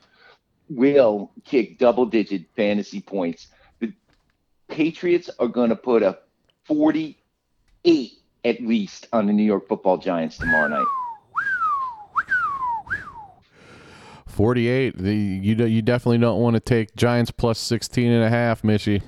will 0.69 1.31
kick 1.45 1.79
double 1.79 2.07
digit 2.07 2.47
fantasy 2.57 3.01
points. 3.01 3.49
Patriots 4.71 5.29
are 5.39 5.49
going 5.49 5.71
to 5.71 5.77
put 5.77 6.03
a 6.03 6.19
48 6.65 8.13
at 8.45 8.61
least 8.63 9.07
on 9.13 9.27
the 9.27 9.33
New 9.33 9.43
York 9.43 9.69
football 9.69 9.99
Giants 9.99 10.39
tomorrow 10.39 10.69
night. 10.69 10.87
48. 14.27 14.97
The, 14.97 15.15
you 15.15 15.55
you 15.67 15.83
definitely 15.83 16.19
don't 16.19 16.41
want 16.41 16.55
to 16.55 16.61
take 16.61 16.95
Giants 16.97 17.31
plus 17.31 17.59
16 17.59 18.11
and 18.11 18.25
a 18.25 18.31
half, 18.31 18.65
Mitchy. 18.65 19.03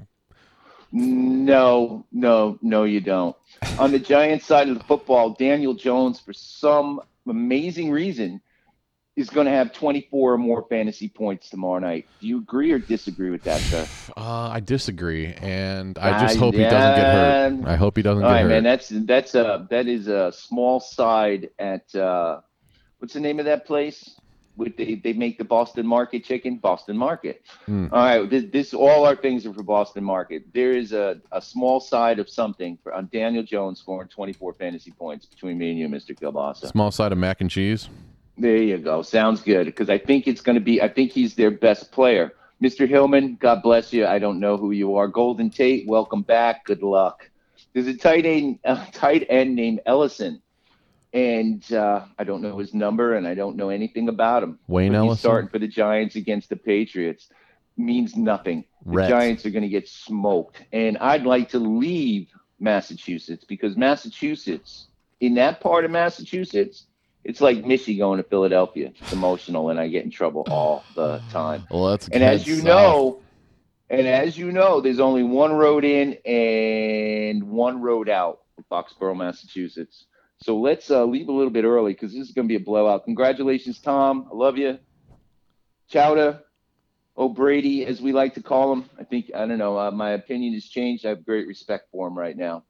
No, 0.90 2.04
no, 2.12 2.58
no, 2.60 2.84
you 2.84 3.00
don't. 3.00 3.34
On 3.78 3.92
the 3.92 3.98
Giants 3.98 4.44
side 4.44 4.68
of 4.68 4.76
the 4.76 4.84
football, 4.84 5.30
Daniel 5.30 5.72
Jones, 5.72 6.20
for 6.20 6.34
some 6.34 7.00
amazing 7.26 7.90
reason, 7.90 8.42
is 9.16 9.28
going 9.28 9.44
to 9.46 9.50
have 9.52 9.72
24 9.72 10.32
or 10.32 10.38
more 10.38 10.64
fantasy 10.70 11.08
points 11.08 11.50
tomorrow 11.50 11.78
night. 11.78 12.06
Do 12.20 12.26
you 12.26 12.38
agree 12.38 12.72
or 12.72 12.78
disagree 12.78 13.30
with 13.30 13.42
that, 13.42 13.60
sir? 13.60 13.86
Uh, 14.16 14.48
I 14.48 14.60
disagree, 14.60 15.34
and 15.34 15.98
I 15.98 16.18
just 16.22 16.36
Ah, 16.36 16.40
hope 16.40 16.54
he 16.54 16.62
doesn't 16.62 16.96
get 16.96 17.12
hurt. 17.12 17.66
I 17.66 17.76
hope 17.76 17.96
he 17.96 18.02
doesn't 18.02 18.22
All 18.24 18.30
get 18.30 18.34
right, 18.34 18.42
hurt. 18.42 18.48
man. 18.48 18.64
That's 18.64 18.88
that's 18.88 19.34
a 19.34 19.66
that 19.70 19.86
is 19.86 20.08
a 20.08 20.32
small 20.32 20.80
side 20.80 21.50
at 21.58 21.94
uh, 21.94 22.40
what's 22.98 23.12
the 23.14 23.20
name 23.20 23.38
of 23.38 23.44
that 23.44 23.66
place? 23.66 24.18
With 24.56 24.76
they, 24.76 24.96
they 24.96 25.14
make 25.14 25.38
the 25.38 25.44
Boston 25.44 25.86
Market 25.86 26.24
chicken, 26.24 26.56
Boston 26.58 26.96
Market. 26.96 27.42
Hmm. 27.66 27.86
All 27.90 28.02
right, 28.04 28.28
this, 28.30 28.44
this 28.52 28.74
all 28.74 29.06
our 29.06 29.16
things 29.16 29.46
are 29.46 29.52
for 29.54 29.62
Boston 29.62 30.04
Market. 30.04 30.44
There 30.52 30.72
is 30.72 30.92
a, 30.92 31.20
a 31.32 31.40
small 31.40 31.80
side 31.80 32.18
of 32.18 32.28
something 32.30 32.78
for 32.82 32.92
on 32.94 33.08
Daniel 33.12 33.42
Jones 33.42 33.78
scoring 33.80 34.08
24 34.08 34.52
fantasy 34.54 34.90
points 34.90 35.24
between 35.26 35.56
me 35.58 35.70
and 35.70 35.78
you, 35.78 35.88
Mr. 35.88 36.14
Kielbasa. 36.18 36.66
Small 36.68 36.90
side 36.90 37.12
of 37.12 37.18
mac 37.18 37.40
and 37.42 37.50
cheese. 37.50 37.88
There 38.38 38.56
you 38.56 38.78
go. 38.78 39.02
Sounds 39.02 39.42
good 39.42 39.66
because 39.66 39.90
I 39.90 39.98
think 39.98 40.26
it's 40.26 40.40
going 40.40 40.54
to 40.54 40.60
be. 40.60 40.80
I 40.80 40.88
think 40.88 41.12
he's 41.12 41.34
their 41.34 41.50
best 41.50 41.92
player. 41.92 42.32
Mr. 42.62 42.88
Hilliman, 42.88 43.38
God 43.38 43.62
bless 43.62 43.92
you. 43.92 44.06
I 44.06 44.18
don't 44.18 44.38
know 44.38 44.56
who 44.56 44.70
you 44.70 44.96
are. 44.96 45.08
Golden 45.08 45.50
Tate, 45.50 45.86
welcome 45.86 46.22
back. 46.22 46.64
Good 46.64 46.82
luck. 46.82 47.28
there's 47.72 47.88
a 47.88 47.96
tight 47.96 48.24
end, 48.24 48.60
a 48.64 48.86
tight 48.92 49.26
end 49.28 49.56
named 49.56 49.80
Ellison, 49.84 50.40
and 51.12 51.70
uh, 51.72 52.04
I 52.18 52.24
don't 52.24 52.40
know 52.40 52.58
his 52.58 52.72
number, 52.72 53.14
and 53.16 53.26
I 53.26 53.34
don't 53.34 53.56
know 53.56 53.68
anything 53.68 54.08
about 54.08 54.44
him. 54.44 54.58
Wayne 54.68 54.94
Ellison. 54.94 55.18
Starting 55.18 55.50
for 55.50 55.58
the 55.58 55.68
Giants 55.68 56.14
against 56.14 56.48
the 56.48 56.56
Patriots. 56.56 57.28
Means 57.76 58.16
nothing. 58.16 58.64
The. 58.86 59.08
Giants 59.08 59.44
are 59.44 59.50
going 59.50 59.62
to 59.62 59.68
get 59.68 59.88
smoked, 59.88 60.62
and 60.72 60.98
I'd 60.98 61.24
like 61.24 61.50
to 61.50 61.58
leave 61.58 62.28
Massachusetts 62.60 63.44
because 63.44 63.76
Massachusetts, 63.76 64.88
in 65.20 65.34
that 65.34 65.60
part 65.60 65.84
of 65.84 65.90
Massachusetts, 65.90 66.86
it's 67.24 67.40
like 67.40 67.64
Missy 67.64 67.96
going 67.96 68.18
to 68.18 68.24
Philadelphia. 68.28 68.92
It's 69.00 69.12
emotional, 69.12 69.70
and 69.70 69.78
I 69.78 69.88
get 69.88 70.04
in 70.04 70.10
trouble 70.10 70.44
all 70.50 70.84
the 70.94 71.22
time. 71.30 71.64
Well, 71.70 71.82
let's 71.82 72.08
And 72.08 72.22
as 72.22 72.46
you 72.46 72.56
south. 72.56 72.64
know, 72.64 73.20
and 73.90 74.06
as 74.06 74.36
you 74.36 74.50
know, 74.52 74.80
there's 74.80 75.00
only 75.00 75.22
one 75.22 75.52
road 75.52 75.84
in 75.84 76.14
and 76.24 77.44
one 77.44 77.80
road 77.80 78.08
out 78.08 78.40
for 78.56 78.62
Foxborough, 78.64 79.16
Massachusetts. 79.16 80.06
So 80.38 80.58
let's 80.58 80.90
uh, 80.90 81.04
leave 81.04 81.28
a 81.28 81.32
little 81.32 81.52
bit 81.52 81.64
early 81.64 81.92
because 81.92 82.12
this 82.12 82.26
is 82.28 82.32
going 82.32 82.48
to 82.48 82.52
be 82.52 82.56
a 82.56 82.64
blowout. 82.64 83.04
Congratulations, 83.04 83.78
Tom. 83.80 84.28
I 84.32 84.34
love 84.34 84.58
you. 84.58 84.78
Chowder, 85.88 86.40
O'Brady, 87.16 87.86
as 87.86 88.00
we 88.00 88.12
like 88.12 88.34
to 88.34 88.42
call 88.42 88.72
him. 88.72 88.90
I 88.98 89.04
think, 89.04 89.30
I 89.34 89.46
don't 89.46 89.58
know, 89.58 89.78
uh, 89.78 89.90
my 89.92 90.10
opinion 90.12 90.54
has 90.54 90.64
changed. 90.64 91.06
I 91.06 91.10
have 91.10 91.24
great 91.24 91.46
respect 91.46 91.88
for 91.92 92.08
him 92.08 92.18
right 92.18 92.36
now. 92.36 92.64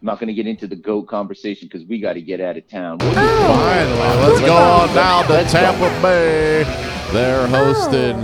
I'm 0.00 0.06
not 0.06 0.18
going 0.18 0.28
to 0.28 0.32
get 0.34 0.46
into 0.46 0.66
the 0.66 0.76
GOAT 0.76 1.02
conversation 1.08 1.68
because 1.70 1.86
we 1.86 2.00
got 2.00 2.14
to 2.14 2.22
get 2.22 2.40
out 2.40 2.56
of 2.56 2.66
town. 2.66 2.98
What 2.98 3.00
do 3.00 3.08
you- 3.08 3.14
Finally, 3.14 3.98
let's 3.98 4.40
go 4.40 4.56
on 4.56 4.94
down 4.94 5.26
to 5.26 5.44
Tampa 5.50 6.00
Bay. 6.02 6.62
They're 7.12 7.46
hosting 7.48 8.18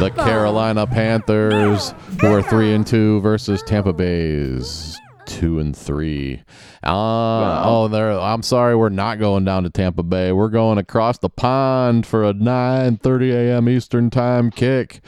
the 0.00 0.10
Carolina 0.14 0.86
Panthers, 0.86 1.94
who 2.20 2.26
are 2.26 2.42
three 2.42 2.74
and 2.74 2.86
two, 2.86 3.20
versus 3.22 3.62
Tampa 3.62 3.94
Bay's 3.94 4.98
two 5.24 5.58
and 5.60 5.74
three. 5.74 6.42
Uh, 6.82 7.62
Oh, 7.64 7.88
they're. 7.88 8.10
I'm 8.12 8.42
sorry, 8.42 8.76
we're 8.76 8.90
not 8.90 9.18
going 9.18 9.44
down 9.46 9.62
to 9.62 9.70
Tampa 9.70 10.02
Bay. 10.02 10.32
We're 10.32 10.48
going 10.50 10.76
across 10.76 11.16
the 11.18 11.30
pond 11.30 12.04
for 12.06 12.22
a 12.24 12.34
9:30 12.34 13.32
a.m. 13.32 13.66
Eastern 13.70 14.10
time 14.10 14.50
kick. 14.50 15.00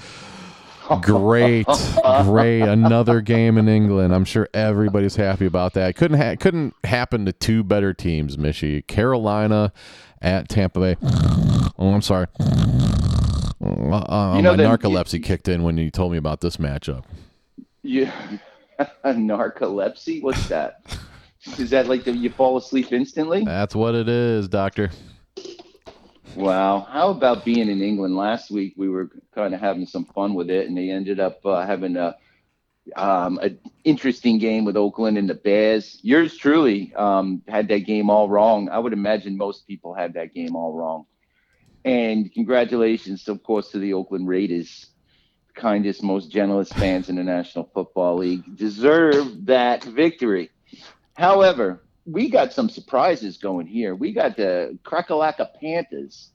Great, 1.02 1.66
great! 2.24 2.62
Another 2.62 3.20
game 3.20 3.58
in 3.58 3.68
England. 3.68 4.14
I'm 4.14 4.24
sure 4.24 4.48
everybody's 4.54 5.16
happy 5.16 5.46
about 5.46 5.72
that. 5.74 5.96
Couldn't 5.96 6.18
ha- 6.20 6.36
couldn't 6.36 6.74
happen 6.84 7.24
to 7.26 7.32
two 7.32 7.62
better 7.64 7.92
teams, 7.92 8.36
Michi. 8.36 8.86
Carolina 8.86 9.72
at 10.22 10.48
Tampa 10.48 10.80
Bay. 10.80 10.96
Oh, 11.78 11.92
I'm 11.92 12.02
sorry. 12.02 12.26
Uh, 12.40 14.34
You 14.36 14.42
know 14.42 14.54
my 14.56 14.62
narcolepsy 14.64 15.22
kicked 15.22 15.48
in 15.48 15.62
when 15.62 15.76
you 15.78 15.90
told 15.90 16.12
me 16.12 16.18
about 16.18 16.40
this 16.40 16.56
matchup. 16.58 17.04
You, 17.82 18.10
narcolepsy? 19.04 20.22
What's 20.22 20.48
that? 20.48 20.82
Is 21.58 21.70
that 21.70 21.86
like 21.86 22.04
the, 22.04 22.12
you 22.12 22.30
fall 22.30 22.56
asleep 22.56 22.92
instantly? 22.92 23.44
That's 23.44 23.74
what 23.74 23.94
it 23.94 24.08
is, 24.08 24.48
Doctor. 24.48 24.90
Wow. 26.34 26.80
How 26.90 27.10
about 27.10 27.44
being 27.44 27.68
in 27.68 27.80
England 27.82 28.16
last 28.16 28.50
week? 28.50 28.74
We 28.76 28.88
were 28.88 29.10
kind 29.34 29.54
of 29.54 29.60
having 29.60 29.86
some 29.86 30.04
fun 30.06 30.34
with 30.34 30.50
it, 30.50 30.66
and 30.68 30.76
they 30.76 30.90
ended 30.90 31.20
up 31.20 31.44
uh, 31.44 31.66
having 31.66 31.96
a 31.96 32.16
um, 32.94 33.38
an 33.38 33.58
interesting 33.84 34.38
game 34.38 34.64
with 34.64 34.76
Oakland 34.76 35.18
and 35.18 35.28
the 35.28 35.34
Bears. 35.34 35.98
Yours 36.02 36.36
truly 36.36 36.94
um, 36.94 37.42
had 37.48 37.68
that 37.68 37.80
game 37.80 38.10
all 38.10 38.28
wrong. 38.28 38.68
I 38.68 38.78
would 38.78 38.92
imagine 38.92 39.36
most 39.36 39.66
people 39.66 39.94
had 39.94 40.14
that 40.14 40.34
game 40.34 40.54
all 40.54 40.72
wrong. 40.72 41.06
And 41.84 42.32
congratulations, 42.32 43.28
of 43.28 43.42
course, 43.42 43.70
to 43.70 43.78
the 43.78 43.94
Oakland 43.94 44.28
Raiders, 44.28 44.86
kindest, 45.54 46.02
most 46.02 46.30
gentlest 46.30 46.74
fans 46.74 47.08
in 47.08 47.16
the 47.16 47.24
National 47.24 47.70
Football 47.72 48.18
League. 48.18 48.56
Deserve 48.56 49.46
that 49.46 49.84
victory. 49.84 50.50
However, 51.14 51.85
we 52.06 52.30
got 52.30 52.52
some 52.52 52.68
surprises 52.68 53.36
going 53.36 53.66
here. 53.66 53.94
We 53.94 54.12
got 54.12 54.36
the 54.36 54.78
Crackalaca 54.84 55.48
Panthers, 55.60 56.30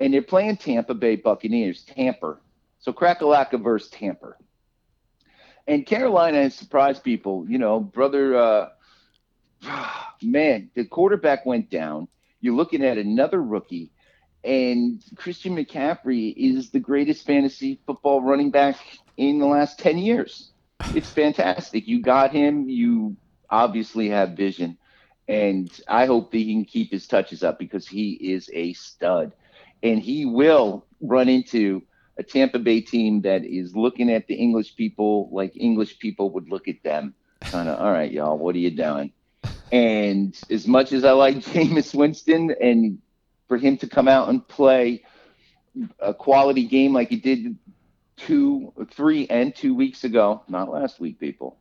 and 0.00 0.12
they're 0.12 0.22
playing 0.22 0.56
Tampa 0.56 0.94
Bay 0.94 1.16
Buccaneers, 1.16 1.82
Tampa. 1.84 2.38
So 2.80 2.92
Crackalaca 2.92 3.62
versus 3.62 3.90
Tampa. 3.90 4.34
And 5.66 5.86
Carolina 5.86 6.42
has 6.42 6.54
surprised 6.54 7.04
people. 7.04 7.46
You 7.48 7.58
know, 7.58 7.80
brother, 7.80 8.36
uh, 8.36 8.68
man, 10.22 10.70
the 10.74 10.86
quarterback 10.86 11.44
went 11.44 11.70
down. 11.70 12.08
You're 12.40 12.54
looking 12.54 12.84
at 12.84 12.98
another 12.98 13.42
rookie, 13.42 13.92
and 14.42 15.02
Christian 15.16 15.56
McCaffrey 15.56 16.34
is 16.36 16.70
the 16.70 16.80
greatest 16.80 17.26
fantasy 17.26 17.80
football 17.86 18.22
running 18.22 18.50
back 18.50 18.76
in 19.16 19.38
the 19.38 19.46
last 19.46 19.78
10 19.78 19.98
years. 19.98 20.50
It's 20.94 21.10
fantastic. 21.10 21.86
You 21.86 22.02
got 22.02 22.32
him. 22.32 22.68
You 22.68 23.16
obviously 23.62 24.08
have 24.10 24.30
vision. 24.32 24.78
And 25.28 25.70
I 25.88 26.06
hope 26.06 26.32
that 26.32 26.38
he 26.38 26.52
can 26.52 26.64
keep 26.64 26.92
his 26.92 27.06
touches 27.06 27.42
up 27.42 27.58
because 27.58 27.86
he 27.88 28.12
is 28.12 28.50
a 28.52 28.74
stud. 28.74 29.32
And 29.82 30.00
he 30.00 30.26
will 30.26 30.86
run 31.00 31.28
into 31.28 31.82
a 32.18 32.22
Tampa 32.22 32.58
Bay 32.58 32.80
team 32.80 33.22
that 33.22 33.44
is 33.44 33.74
looking 33.74 34.10
at 34.10 34.26
the 34.26 34.34
English 34.34 34.76
people 34.76 35.30
like 35.32 35.52
English 35.56 35.98
people 35.98 36.30
would 36.32 36.48
look 36.50 36.68
at 36.68 36.82
them. 36.84 37.14
Kind 37.50 37.68
of, 37.68 37.78
all 37.78 37.92
right, 37.92 38.10
y'all, 38.12 38.38
what 38.38 38.54
are 38.54 38.60
you 38.60 38.70
doing? 38.76 39.12
And 39.72 40.36
as 40.50 40.66
much 40.66 40.92
as 40.92 41.04
I 41.04 41.12
like 41.12 41.36
Jameis 41.52 41.94
Winston 41.94 42.54
and 42.60 42.98
for 43.48 43.58
him 43.58 43.78
to 43.78 43.88
come 43.88 44.08
out 44.08 44.28
and 44.28 44.46
play 44.46 45.04
a 46.00 46.14
quality 46.14 46.66
game 46.66 46.92
like 46.92 47.08
he 47.08 47.16
did 47.16 47.56
two, 48.16 48.72
three, 48.92 49.26
and 49.28 49.54
two 49.54 49.74
weeks 49.74 50.04
ago, 50.04 50.44
not 50.48 50.70
last 50.70 51.00
week, 51.00 51.18
people. 51.18 51.58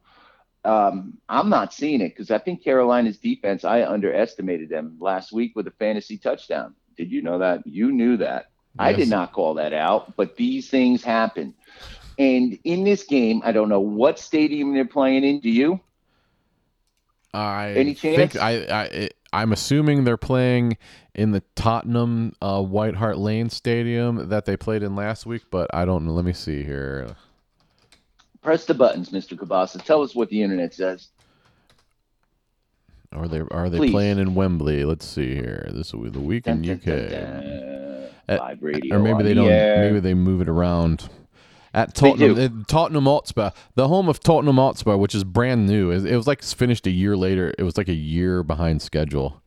Um, 0.66 1.18
I'm 1.28 1.50
not 1.50 1.74
seeing 1.74 2.02
it 2.02 2.10
because 2.10 2.32
I 2.32 2.38
think 2.38 2.64
Carolina's 2.64 3.18
defense, 3.18 3.66
I 3.66 3.84
underestimated 3.84 4.70
them 4.70 4.98
last 5.00 5.34
week 5.34 5.56
with 5.56 5.68
a 5.68 5.72
fantasy 5.72 6.18
touchdown. 6.18 6.74
Did 6.96 7.12
you 7.12 7.22
know 7.22 7.40
that? 7.40 7.66
You 7.68 7.92
knew 7.92 8.18
that. 8.18 8.48
I 8.80 8.94
did 8.94 9.10
not 9.10 9.34
call 9.34 9.56
that 9.56 9.74
out, 9.74 10.16
but 10.16 10.36
these 10.36 10.70
things 10.70 11.04
happen. 11.04 11.54
And 12.18 12.58
in 12.64 12.84
this 12.84 13.04
game, 13.04 13.42
I 13.44 13.52
don't 13.52 13.70
know 13.70 13.80
what 13.80 14.20
stadium 14.20 14.74
they're 14.74 14.86
playing 14.86 15.24
in. 15.24 15.40
Do 15.40 15.50
you? 15.50 15.80
I 17.34 17.72
Any 17.72 17.94
chance? 17.94 18.16
think 18.16 18.36
I, 18.36 18.52
I 18.70 19.10
I'm 19.32 19.52
assuming 19.52 20.04
they're 20.04 20.18
playing 20.18 20.78
in 21.16 21.32
the 21.32 21.42
Tottenham 21.56 22.34
uh, 22.42 22.62
White 22.62 22.96
Hart 22.96 23.18
Lane 23.18 23.50
Stadium 23.50 24.30
that 24.30 24.46
they 24.46 24.56
played 24.56 24.84
in 24.84 24.96
last 24.96 25.26
week, 25.26 25.44
but 25.50 25.74
I 25.74 25.86
don't 25.86 26.06
know. 26.06 26.14
Let 26.14 26.26
me 26.26 26.34
see 26.34 26.64
here. 26.64 27.16
Press 28.44 28.66
the 28.66 28.74
buttons, 28.74 29.10
Mr. 29.10 29.38
Kabasa. 29.38 29.84
Tell 29.84 30.02
us 30.02 30.14
what 30.14 30.30
the 30.30 30.42
internet 30.44 30.74
says. 30.74 31.08
Are 33.14 33.28
they 33.28 33.42
are 33.52 33.70
they 33.70 33.78
Please. 33.78 33.92
playing 33.92 34.18
in 34.20 34.36
Wembley? 34.36 34.84
Let's 34.86 35.06
see 35.06 35.34
here. 35.36 35.70
This 35.74 35.94
will 35.94 36.02
be 36.04 36.10
the 36.10 36.20
week 36.20 36.48
in 36.48 36.68
UK. 36.70 36.84
dun. 36.84 38.10
Uh, 38.28 38.38
Live 38.40 38.64
radio 38.64 38.96
or 38.96 39.00
maybe 39.00 39.14
on 39.14 39.24
they 39.24 39.30
the 39.30 39.36
don't. 39.36 39.50
air. 39.52 39.86
Maybe 39.86 40.00
they 40.00 40.14
move 40.14 40.42
it 40.42 40.50
around. 40.50 41.10
At 41.76 41.96
Tottenham, 41.96 42.36
do. 42.36 42.42
uh, 42.42 42.50
Tottenham 42.68 43.06
Hotspur, 43.06 43.50
the 43.76 43.88
home 43.88 44.08
of 44.08 44.20
Tottenham 44.20 44.58
Hotspur, 44.58 44.96
which 44.96 45.16
is 45.16 45.24
brand 45.24 45.66
new. 45.68 45.90
It, 45.92 46.06
it 46.06 46.16
was 46.16 46.28
like 46.28 46.44
finished 46.44 46.86
a 46.86 46.92
year 46.92 47.18
later. 47.18 47.52
It 47.58 47.64
was 47.64 47.78
like 47.78 47.88
a 47.88 47.94
year 47.96 48.44
behind 48.44 48.82
schedule. 48.82 49.42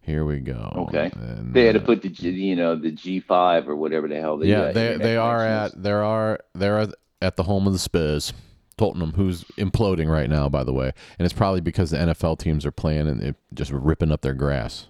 Here 0.00 0.24
we 0.24 0.40
go. 0.40 0.86
Okay. 0.88 1.10
And, 1.14 1.52
They 1.54 1.64
had 1.66 1.74
to 1.74 1.82
uh, 1.82 1.84
put 1.84 2.02
the 2.02 2.08
G- 2.08 2.30
you 2.30 2.56
know 2.56 2.74
the 2.76 2.90
G 2.92 3.20
five 3.20 3.68
or 3.68 3.76
whatever 3.76 4.08
the 4.08 4.20
hell 4.20 4.36
they 4.38 4.48
yeah, 4.48 4.72
they 4.72 4.86
internet 4.94 4.98
they 5.02 5.16
are 5.16 5.44
at 5.44 5.80
there 5.80 6.02
are 6.02 6.40
they're 6.54 6.78
at- 6.80 6.94
at 7.22 7.36
the 7.36 7.44
home 7.44 7.66
of 7.66 7.72
the 7.72 7.78
Spurs, 7.78 8.32
Tottenham, 8.76 9.12
who's 9.12 9.44
imploding 9.56 10.10
right 10.10 10.28
now, 10.28 10.48
by 10.48 10.64
the 10.64 10.72
way, 10.72 10.92
and 11.18 11.24
it's 11.24 11.32
probably 11.32 11.60
because 11.60 11.90
the 11.90 11.98
NFL 11.98 12.38
teams 12.38 12.66
are 12.66 12.72
playing 12.72 13.06
and 13.08 13.34
just 13.54 13.70
ripping 13.70 14.10
up 14.10 14.22
their 14.22 14.34
grass. 14.34 14.88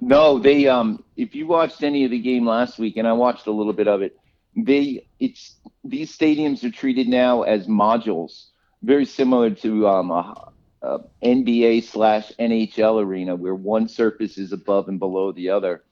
No, 0.00 0.38
they 0.38 0.66
um 0.66 1.02
if 1.16 1.34
you 1.34 1.46
watched 1.46 1.82
any 1.82 2.04
of 2.04 2.10
the 2.10 2.18
game 2.18 2.46
last 2.46 2.78
week 2.78 2.96
and 2.96 3.06
I 3.06 3.12
watched 3.12 3.46
a 3.46 3.52
little 3.52 3.72
bit 3.72 3.88
of 3.88 4.02
it, 4.02 4.18
they 4.56 5.06
it's 5.20 5.54
these 5.84 6.16
stadiums 6.16 6.64
are 6.64 6.70
treated 6.70 7.08
now 7.08 7.42
as 7.42 7.66
modules, 7.66 8.46
very 8.82 9.04
similar 9.04 9.50
to 9.50 9.88
um 9.88 10.10
a, 10.10 10.52
a 10.82 10.98
NBA 11.22 11.84
slash 11.84 12.32
NHL 12.38 13.02
arena 13.02 13.36
where 13.36 13.54
one 13.54 13.88
surface 13.88 14.36
is 14.36 14.52
above 14.52 14.88
and 14.88 14.98
below 14.98 15.32
the 15.32 15.50
other. 15.50 15.84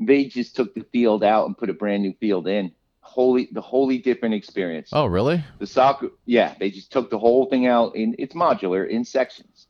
They 0.00 0.24
just 0.24 0.56
took 0.56 0.74
the 0.74 0.84
field 0.90 1.22
out 1.22 1.46
and 1.46 1.56
put 1.56 1.70
a 1.70 1.74
brand 1.74 2.02
new 2.02 2.14
field 2.14 2.48
in. 2.48 2.72
Wholly 3.04 3.48
the 3.52 3.60
wholly 3.60 3.98
different 3.98 4.34
experience. 4.34 4.88
Oh, 4.92 5.04
really? 5.04 5.44
The 5.58 5.66
soccer, 5.66 6.10
yeah, 6.24 6.54
they 6.58 6.70
just 6.70 6.90
took 6.90 7.10
the 7.10 7.18
whole 7.18 7.44
thing 7.46 7.66
out 7.66 7.94
in 7.94 8.14
it's 8.18 8.34
modular 8.34 8.88
in 8.88 9.04
sections. 9.04 9.66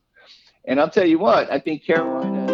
And 0.65 0.79
I'll 0.79 0.89
tell 0.89 1.05
you 1.05 1.19
what, 1.19 1.51
I 1.51 1.59
think 1.59 1.83
Carolina, 1.83 2.47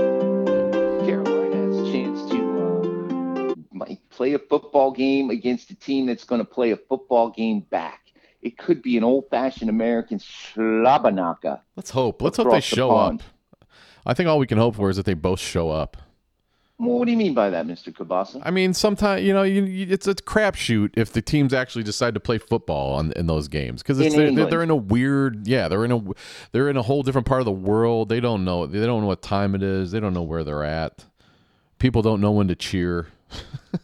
Carolina 1.05 1.55
has 1.67 1.77
a 1.77 1.91
chance 1.91 2.31
to 2.31 3.51
uh, 3.51 3.55
might 3.71 3.99
play 4.09 4.33
a 4.33 4.39
football 4.39 4.89
game 4.91 5.29
against 5.29 5.69
a 5.69 5.75
team 5.75 6.07
that's 6.07 6.23
going 6.23 6.39
to 6.39 6.45
play 6.45 6.71
a 6.71 6.77
football 6.77 7.29
game 7.29 7.59
back. 7.69 7.99
It 8.41 8.57
could 8.57 8.81
be 8.81 8.97
an 8.97 9.03
old-fashioned 9.03 9.69
American 9.69 10.17
Schlabanaka. 10.17 11.59
Let's 11.75 11.91
hope. 11.91 12.21
Let's 12.21 12.37
hope 12.37 12.49
they 12.49 12.57
the 12.57 12.61
show 12.61 12.89
up. 12.95 13.21
I 14.05 14.13
think 14.15 14.27
all 14.29 14.39
we 14.39 14.47
can 14.47 14.57
hope 14.57 14.75
for 14.75 14.89
is 14.89 14.95
that 14.95 15.05
they 15.05 15.13
both 15.13 15.39
show 15.39 15.69
up. 15.69 15.97
What 16.79 17.05
do 17.05 17.11
you 17.11 17.17
mean 17.17 17.33
by 17.33 17.49
that, 17.49 17.67
Mr. 17.67 17.91
Kabasa? 17.91 18.41
I 18.41 18.51
mean, 18.51 18.73
sometimes 18.73 19.21
you 19.23 19.33
know, 19.33 19.43
you, 19.43 19.65
you, 19.65 19.87
it's 19.89 20.07
a 20.07 20.15
crapshoot 20.15 20.91
if 20.95 21.11
the 21.11 21.21
teams 21.21 21.53
actually 21.53 21.83
decide 21.83 22.13
to 22.13 22.21
play 22.21 22.37
football 22.37 22.93
on, 22.93 23.11
in 23.17 23.27
those 23.27 23.49
games 23.49 23.83
because 23.83 23.97
they're, 23.97 24.31
they're 24.31 24.63
in 24.63 24.69
a 24.69 24.77
weird, 24.77 25.45
yeah, 25.45 25.67
they're 25.67 25.83
in 25.83 25.91
a 25.91 26.01
they're 26.53 26.69
in 26.69 26.77
a 26.77 26.81
whole 26.81 27.03
different 27.03 27.27
part 27.27 27.41
of 27.41 27.45
the 27.45 27.51
world. 27.51 28.07
They 28.07 28.21
don't 28.21 28.45
know, 28.45 28.65
they 28.65 28.85
don't 28.85 29.01
know 29.01 29.07
what 29.07 29.21
time 29.21 29.55
it 29.55 29.63
is. 29.63 29.91
They 29.91 29.99
don't 29.99 30.13
know 30.13 30.23
where 30.23 30.45
they're 30.45 30.63
at. 30.63 31.03
People 31.79 32.01
don't 32.01 32.21
know 32.21 32.31
when 32.31 32.47
to 32.47 32.55
cheer. 32.55 33.07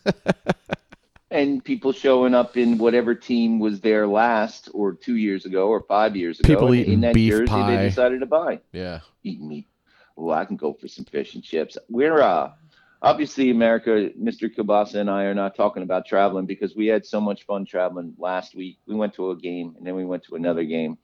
and 1.29 1.62
people 1.62 1.91
showing 1.91 2.34
up 2.34 2.55
in 2.55 2.77
whatever 2.77 3.13
team 3.13 3.60
was 3.60 3.81
there 3.81 4.08
last, 4.08 4.69
or 4.73 4.93
two 4.93 5.17
years 5.17 5.45
ago, 5.45 5.67
or 5.67 5.81
five 5.81 6.15
years 6.15 6.39
ago. 6.39 6.47
People 6.47 6.73
eating 6.73 6.93
in 6.93 7.01
that 7.01 7.13
beef 7.13 7.31
jersey 7.31 7.47
pie. 7.47 7.75
they 7.75 7.89
decided 7.89 8.21
to 8.21 8.25
buy. 8.25 8.62
Yeah, 8.71 9.01
Eating 9.23 9.49
meat. 9.49 9.67
Well, 10.15 10.38
I 10.38 10.45
can 10.45 10.55
go 10.55 10.71
for 10.71 10.88
some 10.88 11.03
fish 11.03 11.36
and 11.36 11.43
chips. 11.43 11.77
We're 11.89 12.21
uh, 12.21 12.51
obviously 13.05 13.51
America. 13.51 14.09
Mr. 14.19 14.53
kibasa 14.53 14.95
and 14.95 15.09
I 15.09 15.23
are 15.23 15.33
not 15.33 15.55
talking 15.55 15.83
about 15.83 16.05
traveling 16.05 16.45
because 16.45 16.75
we 16.75 16.87
had 16.87 17.05
so 17.05 17.21
much 17.21 17.45
fun 17.45 17.65
traveling 17.65 18.13
last 18.17 18.55
week. 18.55 18.79
We 18.87 18.95
went 18.95 19.13
to 19.15 19.31
a 19.31 19.35
game 19.35 19.75
and 19.77 19.85
then 19.85 19.95
we 19.95 20.05
went 20.05 20.23
to 20.23 20.35
another 20.35 20.63
game. 20.63 20.97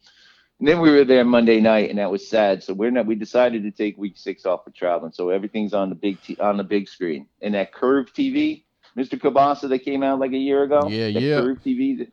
And 0.59 0.67
then 0.67 0.79
we 0.79 0.91
were 0.91 1.03
there 1.03 1.23
Monday 1.23 1.59
night, 1.59 1.89
and 1.89 1.97
that 1.97 2.11
was 2.11 2.29
sad. 2.29 2.61
So 2.61 2.75
we're 2.75 2.91
not. 2.91 3.07
We 3.07 3.15
decided 3.15 3.63
to 3.63 3.71
take 3.71 3.97
week 3.97 4.15
six 4.15 4.45
off 4.45 4.63
for 4.63 4.69
traveling. 4.69 5.11
So 5.11 5.29
everything's 5.29 5.73
on 5.73 5.89
the 5.89 5.95
big 5.95 6.21
t- 6.21 6.37
on 6.39 6.57
the 6.57 6.63
big 6.63 6.87
screen. 6.87 7.25
And 7.41 7.55
that 7.55 7.73
curved 7.73 8.15
TV, 8.15 8.63
Mr. 8.95 9.19
kibasa 9.19 9.67
that 9.69 9.79
came 9.79 10.03
out 10.03 10.19
like 10.19 10.33
a 10.33 10.37
year 10.37 10.61
ago. 10.61 10.87
Yeah, 10.87 11.07
yeah. 11.07 11.41
Curved 11.41 11.63
TV. 11.63 12.11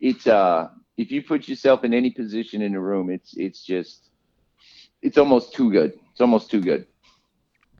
It's 0.00 0.26
uh, 0.26 0.70
if 0.96 1.10
you 1.10 1.22
put 1.22 1.46
yourself 1.46 1.84
in 1.84 1.92
any 1.92 2.10
position 2.10 2.62
in 2.62 2.72
the 2.72 2.80
room, 2.80 3.10
it's 3.10 3.36
it's 3.36 3.62
just, 3.62 4.08
it's 5.02 5.18
almost 5.18 5.52
too 5.52 5.70
good. 5.70 5.92
It's 6.12 6.22
almost 6.22 6.50
too 6.50 6.62
good. 6.62 6.86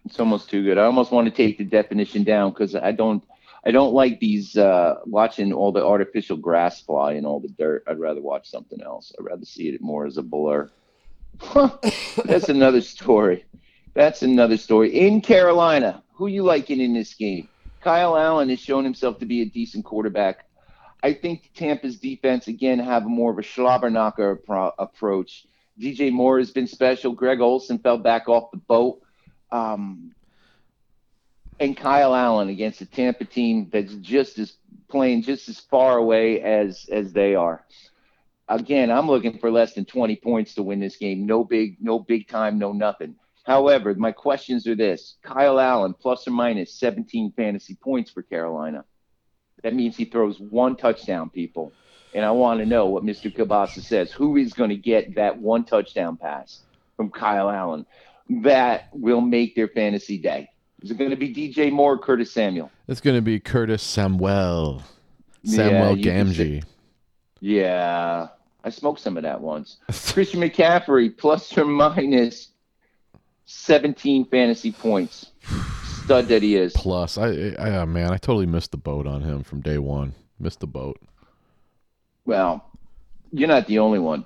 It's 0.04 0.18
almost 0.18 0.50
too 0.50 0.64
good. 0.64 0.78
I 0.78 0.84
almost 0.84 1.12
want 1.12 1.26
to 1.26 1.30
take 1.30 1.58
the 1.58 1.64
definition 1.64 2.24
down 2.24 2.50
because 2.50 2.74
I 2.74 2.92
don't. 2.92 3.22
I 3.64 3.70
don't 3.70 3.94
like 3.94 4.18
these 4.18 4.56
uh, 4.56 4.96
watching 5.04 5.52
all 5.52 5.70
the 5.70 5.86
artificial 5.86 6.36
grass 6.36 6.80
fly 6.80 7.12
and 7.12 7.24
all 7.24 7.38
the 7.38 7.54
dirt. 7.56 7.84
I'd 7.86 8.00
rather 8.00 8.20
watch 8.20 8.50
something 8.50 8.82
else. 8.82 9.12
I'd 9.16 9.24
rather 9.24 9.44
see 9.44 9.68
it 9.68 9.80
more 9.80 10.04
as 10.04 10.16
a 10.16 10.22
blur. 10.22 10.68
That's 12.24 12.48
another 12.48 12.80
story. 12.80 13.44
That's 13.94 14.22
another 14.22 14.56
story. 14.56 14.98
In 14.98 15.20
Carolina, 15.20 16.02
who 16.14 16.26
you 16.26 16.42
liking 16.42 16.80
in 16.80 16.92
this 16.92 17.14
game? 17.14 17.48
Kyle 17.82 18.16
Allen 18.16 18.48
has 18.48 18.60
shown 18.60 18.84
himself 18.84 19.18
to 19.18 19.26
be 19.26 19.42
a 19.42 19.46
decent 19.46 19.84
quarterback. 19.84 20.46
I 21.02 21.14
think 21.14 21.50
Tampa's 21.54 21.98
defense 21.98 22.46
again 22.48 22.78
have 22.78 23.04
more 23.04 23.32
of 23.32 23.38
a 23.38 23.42
slobberknocker 23.42 24.38
appro- 24.38 24.72
approach. 24.78 25.46
DJ 25.80 26.12
Moore 26.12 26.38
has 26.38 26.52
been 26.52 26.66
special. 26.68 27.12
Greg 27.12 27.40
Olsen 27.40 27.78
fell 27.78 27.98
back 27.98 28.28
off 28.28 28.50
the 28.52 28.58
boat. 28.58 29.01
Um, 29.52 30.14
and 31.60 31.76
Kyle 31.76 32.14
Allen 32.14 32.48
against 32.48 32.80
a 32.80 32.86
Tampa 32.86 33.24
team 33.24 33.68
that's 33.72 33.94
just 33.94 34.38
as 34.38 34.54
playing 34.88 35.22
just 35.22 35.48
as 35.48 35.60
far 35.60 35.98
away 35.98 36.40
as 36.40 36.88
as 36.90 37.12
they 37.12 37.34
are. 37.34 37.64
Again, 38.48 38.90
I'm 38.90 39.06
looking 39.06 39.38
for 39.38 39.50
less 39.50 39.74
than 39.74 39.84
20 39.84 40.16
points 40.16 40.54
to 40.54 40.62
win 40.62 40.80
this 40.80 40.96
game. 40.96 41.24
No 41.24 41.44
big, 41.44 41.76
no 41.80 41.98
big 42.00 42.26
time, 42.28 42.58
no 42.58 42.72
nothing. 42.72 43.14
However, 43.44 43.94
my 43.94 44.10
questions 44.12 44.66
are 44.66 44.74
this: 44.74 45.16
Kyle 45.22 45.60
Allen 45.60 45.94
plus 45.94 46.26
or 46.26 46.32
minus 46.32 46.74
17 46.74 47.32
fantasy 47.36 47.74
points 47.74 48.10
for 48.10 48.22
Carolina. 48.22 48.84
That 49.62 49.74
means 49.74 49.96
he 49.96 50.06
throws 50.06 50.40
one 50.40 50.76
touchdown, 50.76 51.30
people. 51.30 51.72
And 52.14 52.24
I 52.24 52.30
want 52.30 52.60
to 52.60 52.66
know 52.66 52.86
what 52.86 53.04
Mr. 53.04 53.34
Kabasa 53.34 53.80
says. 53.80 54.10
Who 54.12 54.36
is 54.36 54.52
going 54.52 54.70
to 54.70 54.76
get 54.76 55.14
that 55.14 55.38
one 55.38 55.64
touchdown 55.64 56.16
pass 56.16 56.62
from 56.96 57.10
Kyle 57.10 57.48
Allen 57.48 57.86
that 58.42 58.88
will 58.92 59.20
make 59.20 59.54
their 59.54 59.68
fantasy 59.68 60.18
day? 60.18 60.48
Is 60.82 60.90
it 60.90 60.98
going 60.98 61.10
to 61.10 61.16
be 61.16 61.32
DJ 61.32 61.70
Moore 61.70 61.92
or 61.94 61.98
Curtis 61.98 62.32
Samuel? 62.32 62.70
it's 62.88 63.00
going 63.00 63.16
to 63.16 63.22
be 63.22 63.38
Curtis 63.38 63.82
Samuel, 63.82 64.82
Samuel 65.44 65.96
you 65.96 66.04
can 66.04 66.32
say- 66.34 66.44
Gamgee. 66.60 66.64
Yeah, 67.40 68.28
I 68.62 68.70
smoked 68.70 69.00
some 69.00 69.16
of 69.16 69.24
that 69.24 69.40
once. 69.40 69.78
Christian 70.12 70.40
McCaffrey 70.40 71.16
plus 71.16 71.56
or 71.58 71.64
minus 71.64 72.50
17 73.46 74.26
fantasy 74.26 74.70
points. 74.72 75.32
Stud 76.04 76.28
that 76.28 76.42
he 76.42 76.56
is. 76.56 76.72
Plus, 76.72 77.18
I, 77.18 77.54
I, 77.58 77.76
oh, 77.76 77.86
man, 77.86 78.12
I 78.12 78.16
totally 78.16 78.46
missed 78.46 78.70
the 78.70 78.76
boat 78.76 79.06
on 79.06 79.22
him 79.22 79.42
from 79.42 79.60
day 79.60 79.78
one. 79.78 80.14
Missed 80.38 80.60
the 80.60 80.66
boat. 80.66 81.00
Well, 82.24 82.64
you're 83.32 83.48
not 83.48 83.66
the 83.66 83.78
only 83.80 83.98
one. 83.98 84.24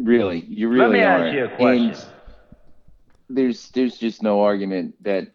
Really, 0.00 0.40
you 0.40 0.68
really 0.68 0.80
Let 0.86 0.92
me 0.92 1.00
are. 1.00 1.26
ask 1.26 1.34
you 1.34 1.44
a 1.44 1.48
question. 1.56 1.88
And 1.90 2.06
there's 3.28 3.70
there's 3.70 3.98
just 3.98 4.22
no 4.22 4.42
argument 4.42 4.94
that 5.02 5.28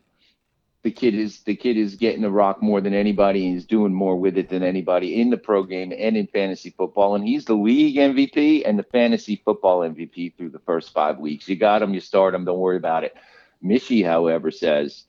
the 0.83 0.91
kid 0.91 1.13
is 1.13 1.41
the 1.41 1.55
kid 1.55 1.77
is 1.77 1.95
getting 1.95 2.21
the 2.21 2.31
rock 2.31 2.61
more 2.61 2.81
than 2.81 2.93
anybody 2.93 3.45
and 3.45 3.53
he's 3.53 3.65
doing 3.65 3.93
more 3.93 4.15
with 4.15 4.37
it 4.37 4.49
than 4.49 4.63
anybody 4.63 5.21
in 5.21 5.29
the 5.29 5.37
pro 5.37 5.63
game 5.63 5.93
and 5.95 6.17
in 6.17 6.27
fantasy 6.27 6.71
football. 6.71 7.15
And 7.15 7.27
he's 7.27 7.45
the 7.45 7.53
league 7.53 7.97
MVP 7.97 8.63
and 8.65 8.79
the 8.79 8.83
fantasy 8.83 9.41
football 9.45 9.81
MVP 9.81 10.35
through 10.35 10.49
the 10.49 10.59
first 10.59 10.91
five 10.91 11.19
weeks. 11.19 11.47
You 11.47 11.55
got 11.55 11.83
him, 11.83 11.93
you 11.93 11.99
start 11.99 12.33
him, 12.33 12.45
don't 12.45 12.59
worry 12.59 12.77
about 12.77 13.03
it. 13.03 13.15
Mishy, 13.63 14.03
however, 14.03 14.49
says 14.49 15.05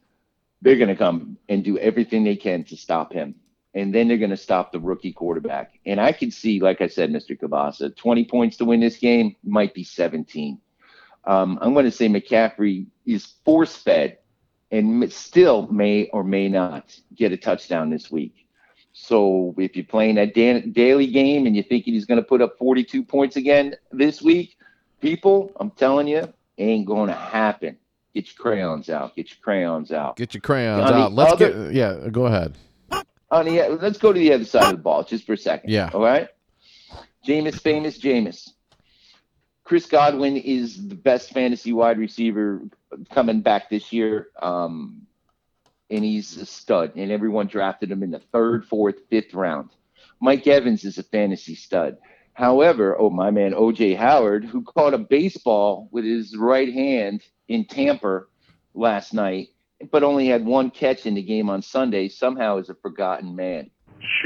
they're 0.60 0.76
going 0.76 0.88
to 0.88 0.96
come 0.96 1.38
and 1.48 1.64
do 1.64 1.78
everything 1.78 2.22
they 2.22 2.36
can 2.36 2.64
to 2.64 2.76
stop 2.76 3.12
him. 3.12 3.34
And 3.74 3.94
then 3.94 4.06
they're 4.06 4.18
going 4.18 4.28
to 4.30 4.36
stop 4.36 4.70
the 4.70 4.80
rookie 4.80 5.14
quarterback. 5.14 5.78
And 5.86 5.98
I 5.98 6.12
can 6.12 6.30
see, 6.30 6.60
like 6.60 6.82
I 6.82 6.88
said, 6.88 7.10
Mr. 7.10 7.38
Kabasa, 7.38 7.96
20 7.96 8.26
points 8.26 8.58
to 8.58 8.66
win 8.66 8.80
this 8.80 8.98
game 8.98 9.36
might 9.42 9.72
be 9.72 9.84
17. 9.84 10.60
Um, 11.24 11.58
I'm 11.60 11.72
going 11.72 11.84
to 11.84 11.90
say 11.90 12.08
McCaffrey 12.08 12.86
is 13.06 13.34
force 13.44 13.76
fed 13.76 14.18
and 14.70 15.12
still 15.12 15.66
may 15.68 16.08
or 16.08 16.24
may 16.24 16.48
not 16.48 16.98
get 17.14 17.32
a 17.32 17.36
touchdown 17.36 17.90
this 17.90 18.10
week. 18.10 18.46
So 18.92 19.54
if 19.58 19.76
you're 19.76 19.84
playing 19.84 20.16
that 20.16 20.34
daily 20.34 21.06
game 21.06 21.46
and 21.46 21.54
you're 21.54 21.64
thinking 21.64 21.94
he's 21.94 22.04
going 22.04 22.20
to 22.20 22.26
put 22.26 22.42
up 22.42 22.58
42 22.58 23.04
points 23.04 23.36
again 23.36 23.74
this 23.90 24.20
week, 24.20 24.56
people, 25.00 25.52
I'm 25.56 25.70
telling 25.70 26.08
you, 26.08 26.32
ain't 26.58 26.86
going 26.86 27.08
to 27.08 27.14
happen. 27.14 27.76
Get 28.14 28.26
your 28.26 28.36
crayons 28.42 28.90
out. 28.90 29.16
Get 29.16 29.30
your 29.30 29.38
crayons 29.42 29.92
out. 29.92 30.16
Get 30.16 30.34
your 30.34 30.42
crayons 30.42 30.84
On 30.84 30.92
out. 30.92 31.12
Let's 31.12 31.32
other- 31.32 31.68
get, 31.68 31.74
yeah, 31.74 32.08
go 32.10 32.26
ahead. 32.26 32.56
On 33.30 33.46
the, 33.46 33.78
let's 33.80 33.96
go 33.96 34.12
to 34.12 34.18
the 34.18 34.32
other 34.34 34.44
side 34.44 34.64
of 34.64 34.72
the 34.72 34.82
ball 34.82 35.04
just 35.04 35.24
for 35.24 35.32
a 35.32 35.38
second. 35.38 35.70
Yeah. 35.70 35.90
All 35.94 36.02
right. 36.02 36.28
Jameis, 37.26 37.58
famous 37.58 37.98
Jameis. 37.98 38.50
Chris 39.72 39.86
Godwin 39.86 40.36
is 40.36 40.86
the 40.86 40.94
best 40.94 41.32
fantasy 41.32 41.72
wide 41.72 41.96
receiver 41.96 42.60
coming 43.08 43.40
back 43.40 43.70
this 43.70 43.90
year. 43.90 44.28
Um, 44.42 45.06
and 45.88 46.04
he's 46.04 46.36
a 46.36 46.44
stud. 46.44 46.92
And 46.94 47.10
everyone 47.10 47.46
drafted 47.46 47.90
him 47.90 48.02
in 48.02 48.10
the 48.10 48.18
third, 48.18 48.66
fourth, 48.66 48.96
fifth 49.08 49.32
round. 49.32 49.70
Mike 50.20 50.46
Evans 50.46 50.84
is 50.84 50.98
a 50.98 51.02
fantasy 51.02 51.54
stud. 51.54 51.96
However, 52.34 53.00
oh, 53.00 53.08
my 53.08 53.30
man 53.30 53.54
OJ 53.54 53.96
Howard, 53.96 54.44
who 54.44 54.60
caught 54.60 54.92
a 54.92 54.98
baseball 54.98 55.88
with 55.90 56.04
his 56.04 56.36
right 56.36 56.70
hand 56.70 57.22
in 57.48 57.64
Tampa 57.64 58.24
last 58.74 59.14
night, 59.14 59.48
but 59.90 60.02
only 60.02 60.26
had 60.26 60.44
one 60.44 60.70
catch 60.70 61.06
in 61.06 61.14
the 61.14 61.22
game 61.22 61.48
on 61.48 61.62
Sunday, 61.62 62.10
somehow 62.10 62.58
is 62.58 62.68
a 62.68 62.74
forgotten 62.74 63.34
man. 63.34 63.70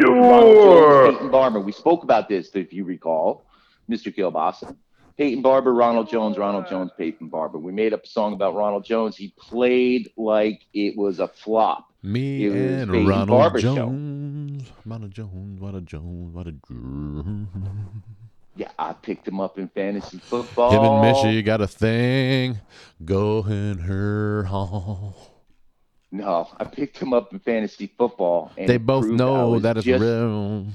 Jones, 0.01 1.15
Peyton 1.15 1.31
Barber. 1.31 1.61
We 1.61 1.71
spoke 1.71 2.03
about 2.03 2.29
this, 2.29 2.51
if 2.55 2.73
you 2.73 2.83
recall, 2.83 3.47
Mr. 3.89 4.13
Kielbasa. 4.13 4.75
Peyton 5.17 5.41
Barber, 5.43 5.73
Ronald 5.73 6.11
Jones, 6.11 6.37
Ronald 6.37 6.67
Jones, 6.69 6.91
Peyton 6.99 7.29
Barber. 7.29 7.59
We 7.59 7.73
made 7.73 7.95
up 7.95 8.05
a 8.05 8.07
song 8.07 8.35
about 8.35 8.55
Ronald 8.55 8.85
Jones. 8.85 9.17
He 9.17 9.33
played 9.39 10.11
like 10.17 10.67
it 10.75 10.97
was 10.97 11.21
a 11.21 11.29
flop. 11.29 11.91
Me 12.03 12.47
and 12.47 12.91
Ronald 13.09 13.29
Barber 13.29 13.61
show. 13.61 13.75
Jones. 13.75 14.71
Ronald 14.85 15.13
Jones, 15.13 15.61
Ronald 15.61 15.87
Jones, 15.87 16.35
Ronald 16.35 16.61
Jones. 16.69 17.49
Yeah, 18.57 18.71
I 18.79 18.93
picked 18.93 19.27
him 19.27 19.41
up 19.41 19.59
in 19.59 19.69
fantasy 19.69 20.19
football. 20.19 20.71
Him 20.71 20.81
and 20.83 21.15
Mishy 21.17 21.45
got 21.45 21.61
a 21.61 21.67
thing 21.67 22.59
going 23.05 23.79
her 23.79 24.45
home. 24.45 25.15
No, 26.13 26.49
I 26.59 26.65
picked 26.65 26.99
him 26.99 27.13
up 27.13 27.33
in 27.33 27.39
fantasy 27.41 27.91
football. 27.99 28.53
And 28.57 28.69
They 28.69 28.77
both 28.79 29.07
know 29.07 29.59
that 29.59 29.77
it's 29.79 29.87
just- 29.87 30.03
real. 30.03 30.67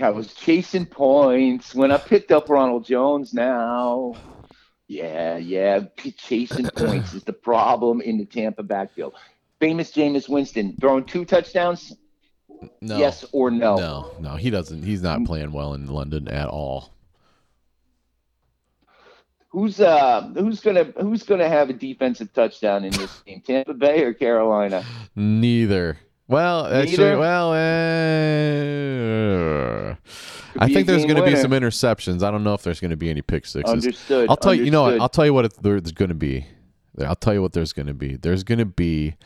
I 0.00 0.10
was 0.10 0.34
chasing 0.34 0.86
points 0.86 1.74
when 1.74 1.92
I 1.92 1.98
picked 1.98 2.32
up 2.32 2.48
Ronald 2.48 2.84
Jones 2.84 3.32
now. 3.32 4.14
Yeah, 4.88 5.36
yeah. 5.36 5.84
Chasing 6.16 6.66
points 6.76 7.14
is 7.14 7.24
the 7.24 7.32
problem 7.32 8.00
in 8.00 8.18
the 8.18 8.24
Tampa 8.24 8.62
backfield. 8.62 9.14
Famous 9.60 9.92
Jameis 9.92 10.28
Winston 10.28 10.76
throwing 10.80 11.04
two 11.04 11.24
touchdowns? 11.24 11.96
No. 12.80 12.98
Yes 12.98 13.24
or 13.32 13.50
no? 13.50 13.76
No, 13.76 14.10
no, 14.20 14.36
he 14.36 14.50
doesn't. 14.50 14.82
He's 14.82 15.02
not 15.02 15.24
playing 15.24 15.52
well 15.52 15.74
in 15.74 15.86
London 15.86 16.28
at 16.28 16.48
all. 16.48 16.90
Who's 19.50 19.80
uh 19.80 20.32
who's 20.34 20.58
gonna 20.58 20.84
who's 21.00 21.22
gonna 21.22 21.48
have 21.48 21.70
a 21.70 21.72
defensive 21.72 22.32
touchdown 22.32 22.84
in 22.84 22.92
this 22.92 23.20
game? 23.20 23.40
Tampa 23.40 23.72
Bay 23.72 24.02
or 24.02 24.12
Carolina? 24.12 24.84
Neither. 25.14 25.96
Well, 26.26 26.66
actually, 26.66 27.16
well, 27.16 27.52
uh, 27.52 27.56
I 30.58 30.68
think 30.72 30.86
there's 30.86 31.04
going 31.04 31.16
to 31.16 31.24
be 31.24 31.36
some 31.36 31.50
interceptions. 31.50 32.22
I 32.22 32.30
don't 32.30 32.44
know 32.44 32.54
if 32.54 32.62
there's 32.62 32.80
going 32.80 32.92
to 32.92 32.96
be 32.96 33.10
any 33.10 33.22
pick 33.22 33.44
sixes. 33.44 33.70
Understood. 33.70 34.28
I'll 34.30 34.36
tell 34.36 34.54
you. 34.54 34.64
You 34.64 34.70
know 34.70 34.84
what? 34.84 35.00
I'll 35.00 35.08
tell 35.08 35.26
you 35.26 35.34
what 35.34 35.44
it, 35.44 35.54
there's 35.62 35.92
going 35.92 36.08
to 36.08 36.14
be. 36.14 36.46
I'll 36.98 37.16
tell 37.16 37.34
you 37.34 37.42
what 37.42 37.52
there's 37.52 37.72
going 37.72 37.88
to 37.88 37.94
be. 37.94 38.16
There's 38.16 38.44
going 38.44 38.58
to 38.58 38.64
be 38.64 39.16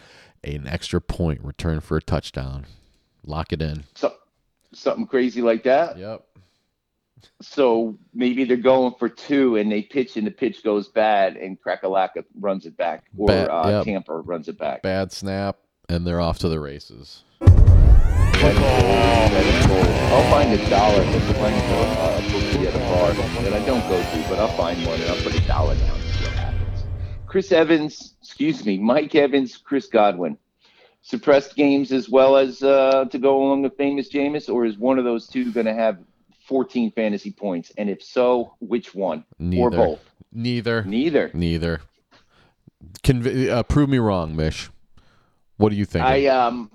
an 0.42 0.66
extra 0.66 1.00
point 1.00 1.42
return 1.44 1.80
for 1.80 1.96
a 1.96 2.02
touchdown. 2.02 2.66
Lock 3.24 3.52
it 3.52 3.60
in. 3.60 3.84
So, 3.94 4.14
something 4.72 5.06
crazy 5.06 5.42
like 5.42 5.62
that. 5.64 5.98
Yep. 5.98 6.24
So 7.42 7.96
maybe 8.14 8.44
they're 8.44 8.56
going 8.56 8.94
for 8.98 9.08
two 9.08 9.56
and 9.56 9.70
they 9.70 9.82
pitch 9.82 10.16
and 10.16 10.26
the 10.26 10.30
pitch 10.30 10.62
goes 10.62 10.88
bad 10.88 11.36
and 11.36 11.60
Krakalaka 11.60 12.24
runs 12.38 12.64
it 12.64 12.76
back 12.76 13.04
or 13.16 13.26
Bad- 13.26 13.48
uh, 13.48 13.68
yep. 13.68 13.84
Tampa 13.84 14.14
runs 14.14 14.48
it 14.48 14.56
back. 14.58 14.82
Bad 14.82 15.12
snap, 15.12 15.58
and 15.88 16.06
they're 16.06 16.20
off 16.20 16.38
to 16.40 16.48
the 16.48 16.60
races. 16.60 17.24
That 17.40 18.52
is 18.52 18.58
gold. 18.58 19.32
That 19.32 19.44
is 19.44 19.66
gold. 19.66 19.86
I'll 20.12 20.30
find 20.30 20.52
a 20.52 20.70
dollar 20.70 21.02
if 21.02 21.36
playing 21.36 21.60
for 21.60 22.00
uh, 22.00 22.18
a 22.18 22.22
bookie 22.30 22.66
at 22.66 22.74
a 22.74 22.78
bar 22.78 23.12
that 23.42 23.52
I 23.52 23.64
don't 23.64 23.86
go 23.88 23.98
to, 24.00 24.28
but 24.28 24.38
I'll 24.38 24.56
find 24.56 24.84
one 24.86 25.00
and 25.00 25.10
I'll 25.10 25.22
put 25.22 25.34
a 25.34 25.46
dollar 25.46 25.74
down 25.76 25.98
and 25.98 26.10
see 26.10 26.24
what 26.24 26.32
happens. 26.34 26.84
Chris 27.26 27.52
Evans, 27.52 28.14
excuse 28.22 28.64
me, 28.64 28.78
Mike 28.78 29.14
Evans, 29.14 29.56
Chris 29.56 29.86
Godwin. 29.86 30.36
Suppressed 31.00 31.56
games 31.56 31.90
as 31.90 32.08
well 32.08 32.36
as 32.36 32.62
uh, 32.62 33.06
to 33.06 33.18
go 33.18 33.42
along 33.42 33.62
with 33.62 33.76
famous 33.76 34.10
Jameis, 34.12 34.52
or 34.52 34.66
is 34.66 34.76
one 34.76 34.98
of 34.98 35.04
those 35.04 35.26
two 35.26 35.50
going 35.52 35.66
to 35.66 35.74
have 35.74 35.98
14 36.46 36.90
fantasy 36.90 37.30
points? 37.30 37.72
And 37.78 37.88
if 37.88 38.02
so, 38.02 38.54
which 38.60 38.94
one? 38.94 39.24
Neither. 39.38 39.62
Or 39.62 39.70
both? 39.70 40.00
Neither. 40.32 40.82
Neither. 40.84 41.30
Neither. 41.32 41.80
Conv- 43.02 43.48
uh, 43.48 43.62
prove 43.62 43.88
me 43.88 43.98
wrong, 43.98 44.36
Mish. 44.36 44.68
What 45.58 45.70
do 45.70 45.76
you 45.76 45.84
think? 45.84 46.04
I 46.04 46.26
um 46.26 46.70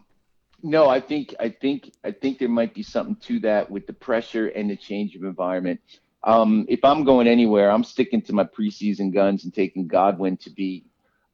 no, 0.62 0.88
I 0.88 1.02
think 1.02 1.36
I 1.40 1.50
think 1.50 1.92
I 2.04 2.12
think 2.12 2.40
there 2.40 2.50
might 2.50 2.74
be 2.74 2.84
something 2.84 3.16
to 3.28 3.40
that 3.42 3.70
with 3.70 3.88
the 3.88 3.94
pressure 3.94 4.48
and 4.48 4.70
the 4.70 4.78
change 4.78 5.16
of 5.16 5.24
environment. 5.24 5.82
Um, 6.24 6.66
if 6.70 6.86
I'm 6.86 7.04
going 7.04 7.28
anywhere, 7.28 7.70
I'm 7.70 7.84
sticking 7.84 8.22
to 8.24 8.34
my 8.34 8.46
preseason 8.46 9.14
guns 9.14 9.44
and 9.44 9.54
taking 9.54 9.88
Godwin 9.88 10.38
to 10.38 10.50
be 10.50 10.86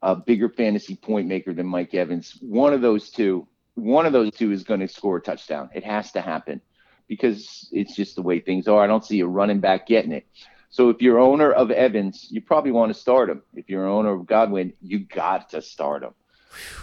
a 0.01 0.15
bigger 0.15 0.49
fantasy 0.49 0.95
point 0.95 1.27
maker 1.27 1.53
than 1.53 1.67
Mike 1.67 1.93
Evans. 1.93 2.39
One 2.41 2.73
of 2.73 2.81
those 2.81 3.11
two, 3.11 3.47
one 3.75 4.07
of 4.07 4.13
those 4.13 4.31
two 4.31 4.51
is 4.51 4.63
going 4.63 4.79
to 4.79 4.87
score 4.87 5.17
a 5.17 5.21
touchdown. 5.21 5.69
It 5.75 5.83
has 5.83 6.11
to 6.13 6.21
happen 6.21 6.61
because 7.07 7.69
it's 7.71 7.95
just 7.95 8.15
the 8.15 8.23
way 8.23 8.39
things 8.39 8.67
are. 8.67 8.83
I 8.83 8.87
don't 8.87 9.05
see 9.05 9.19
a 9.19 9.27
running 9.27 9.59
back 9.59 9.85
getting 9.87 10.11
it. 10.11 10.25
So 10.71 10.89
if 10.89 11.01
you're 11.01 11.19
owner 11.19 11.51
of 11.51 11.69
Evans, 11.71 12.27
you 12.29 12.41
probably 12.41 12.71
want 12.71 12.93
to 12.93 12.99
start 12.99 13.29
him. 13.29 13.43
If 13.53 13.69
you're 13.69 13.87
owner 13.87 14.13
of 14.13 14.25
Godwin, 14.25 14.73
you 14.81 14.99
got 14.99 15.49
to 15.49 15.61
start 15.61 16.03
him. 16.03 16.13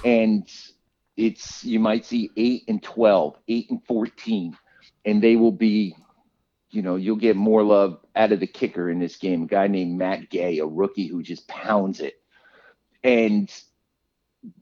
And 0.05 0.49
it's 1.17 1.65
you 1.65 1.81
might 1.81 2.05
see 2.05 2.31
eight 2.37 2.65
and 2.69 2.83
12, 2.83 3.37
eight 3.49 3.71
and 3.71 3.85
14, 3.87 4.57
and 5.05 5.23
they 5.23 5.37
will 5.37 5.53
be, 5.53 5.97
you 6.71 6.83
know, 6.83 6.97
you'll 6.97 7.17
get 7.17 7.37
more 7.37 7.63
love 7.63 7.99
out 8.15 8.33
of 8.33 8.41
the 8.41 8.47
kicker 8.47 8.91
in 8.91 8.99
this 8.99 9.17
game. 9.17 9.45
A 9.45 9.47
guy 9.47 9.67
named 9.67 9.99
Matt 9.99 10.31
Gay, 10.31 10.59
a 10.59 10.67
rookie 10.67 11.07
who 11.07 11.23
just 11.23 11.49
pounds 11.49 12.01
it. 12.01 12.21
And 13.03 13.51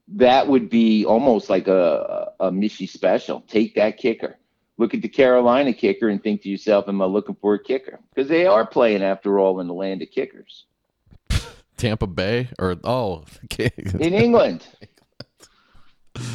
that 0.08 0.48
would 0.48 0.68
be 0.68 1.04
almost 1.04 1.48
like 1.50 1.66
a, 1.66 2.32
a 2.40 2.50
Mishy 2.50 2.88
special. 2.88 3.40
Take 3.48 3.74
that 3.74 3.96
kicker. 3.96 4.38
Look 4.76 4.92
at 4.92 5.02
the 5.02 5.08
Carolina 5.08 5.72
kicker 5.72 6.08
and 6.08 6.22
think 6.22 6.42
to 6.42 6.48
yourself, 6.48 6.88
am 6.88 7.00
I 7.00 7.04
looking 7.04 7.36
for 7.40 7.54
a 7.54 7.62
kicker? 7.62 8.00
Because 8.12 8.28
they 8.28 8.44
are 8.44 8.66
playing, 8.66 9.02
after 9.02 9.38
all, 9.38 9.60
in 9.60 9.68
the 9.68 9.74
land 9.74 10.02
of 10.02 10.10
kickers. 10.10 10.66
Tampa 11.76 12.06
Bay 12.06 12.48
or 12.58 12.76
oh, 12.84 13.24
in 13.58 14.14
England. 14.14 14.66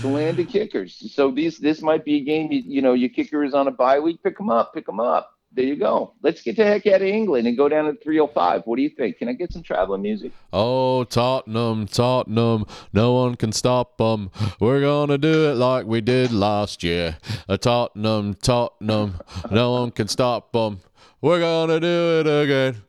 the 0.02 0.08
land 0.08 0.40
of 0.40 0.48
kickers. 0.48 1.12
So 1.14 1.32
these 1.32 1.58
this 1.58 1.82
might 1.82 2.06
be 2.06 2.18
a 2.18 2.24
game. 2.24 2.52
You, 2.52 2.62
you 2.66 2.82
know, 2.82 2.94
your 2.94 3.10
kicker 3.10 3.44
is 3.44 3.54
on 3.54 3.68
a 3.68 3.72
bye 3.72 4.00
week. 4.00 4.22
Pick 4.24 4.38
them 4.38 4.50
up. 4.50 4.74
Pick 4.74 4.86
them 4.86 5.00
up. 5.00 5.32
There 5.52 5.66
you 5.66 5.78
go. 5.78 6.14
Let's 6.22 6.44
get 6.44 6.58
the 6.58 6.64
heck 6.64 6.86
out 6.86 7.02
of 7.02 7.08
England 7.08 7.48
and 7.48 7.58
go 7.58 7.68
down 7.68 7.86
to 7.86 7.96
305. 8.04 8.62
What 8.66 8.76
do 8.76 8.84
you 8.84 8.90
think? 8.90 9.18
Can 9.18 9.30
I 9.30 9.34
get 9.34 9.52
some 9.52 9.64
traveling 9.64 10.04
music? 10.04 10.32
Oh, 10.54 11.06
Tottenham, 11.06 11.88
Tottenham, 11.88 12.66
no 12.94 13.14
one 13.14 13.36
can 13.36 13.52
stop 13.52 13.98
them. 13.98 14.30
We're 14.60 14.82
gonna 14.82 15.18
do 15.18 15.50
it 15.50 15.56
like 15.56 15.88
we 15.88 16.02
did 16.02 16.32
last 16.32 16.84
year. 16.84 17.18
A 17.48 17.58
Tottenham, 17.58 18.36
Tottenham, 18.36 19.20
no 19.50 19.72
one 19.72 19.90
can 19.90 20.08
stop 20.08 20.52
them. 20.52 20.82
We're 21.20 21.40
gonna 21.40 21.80
do 21.80 22.20
it 22.20 22.28
again. 22.28 22.84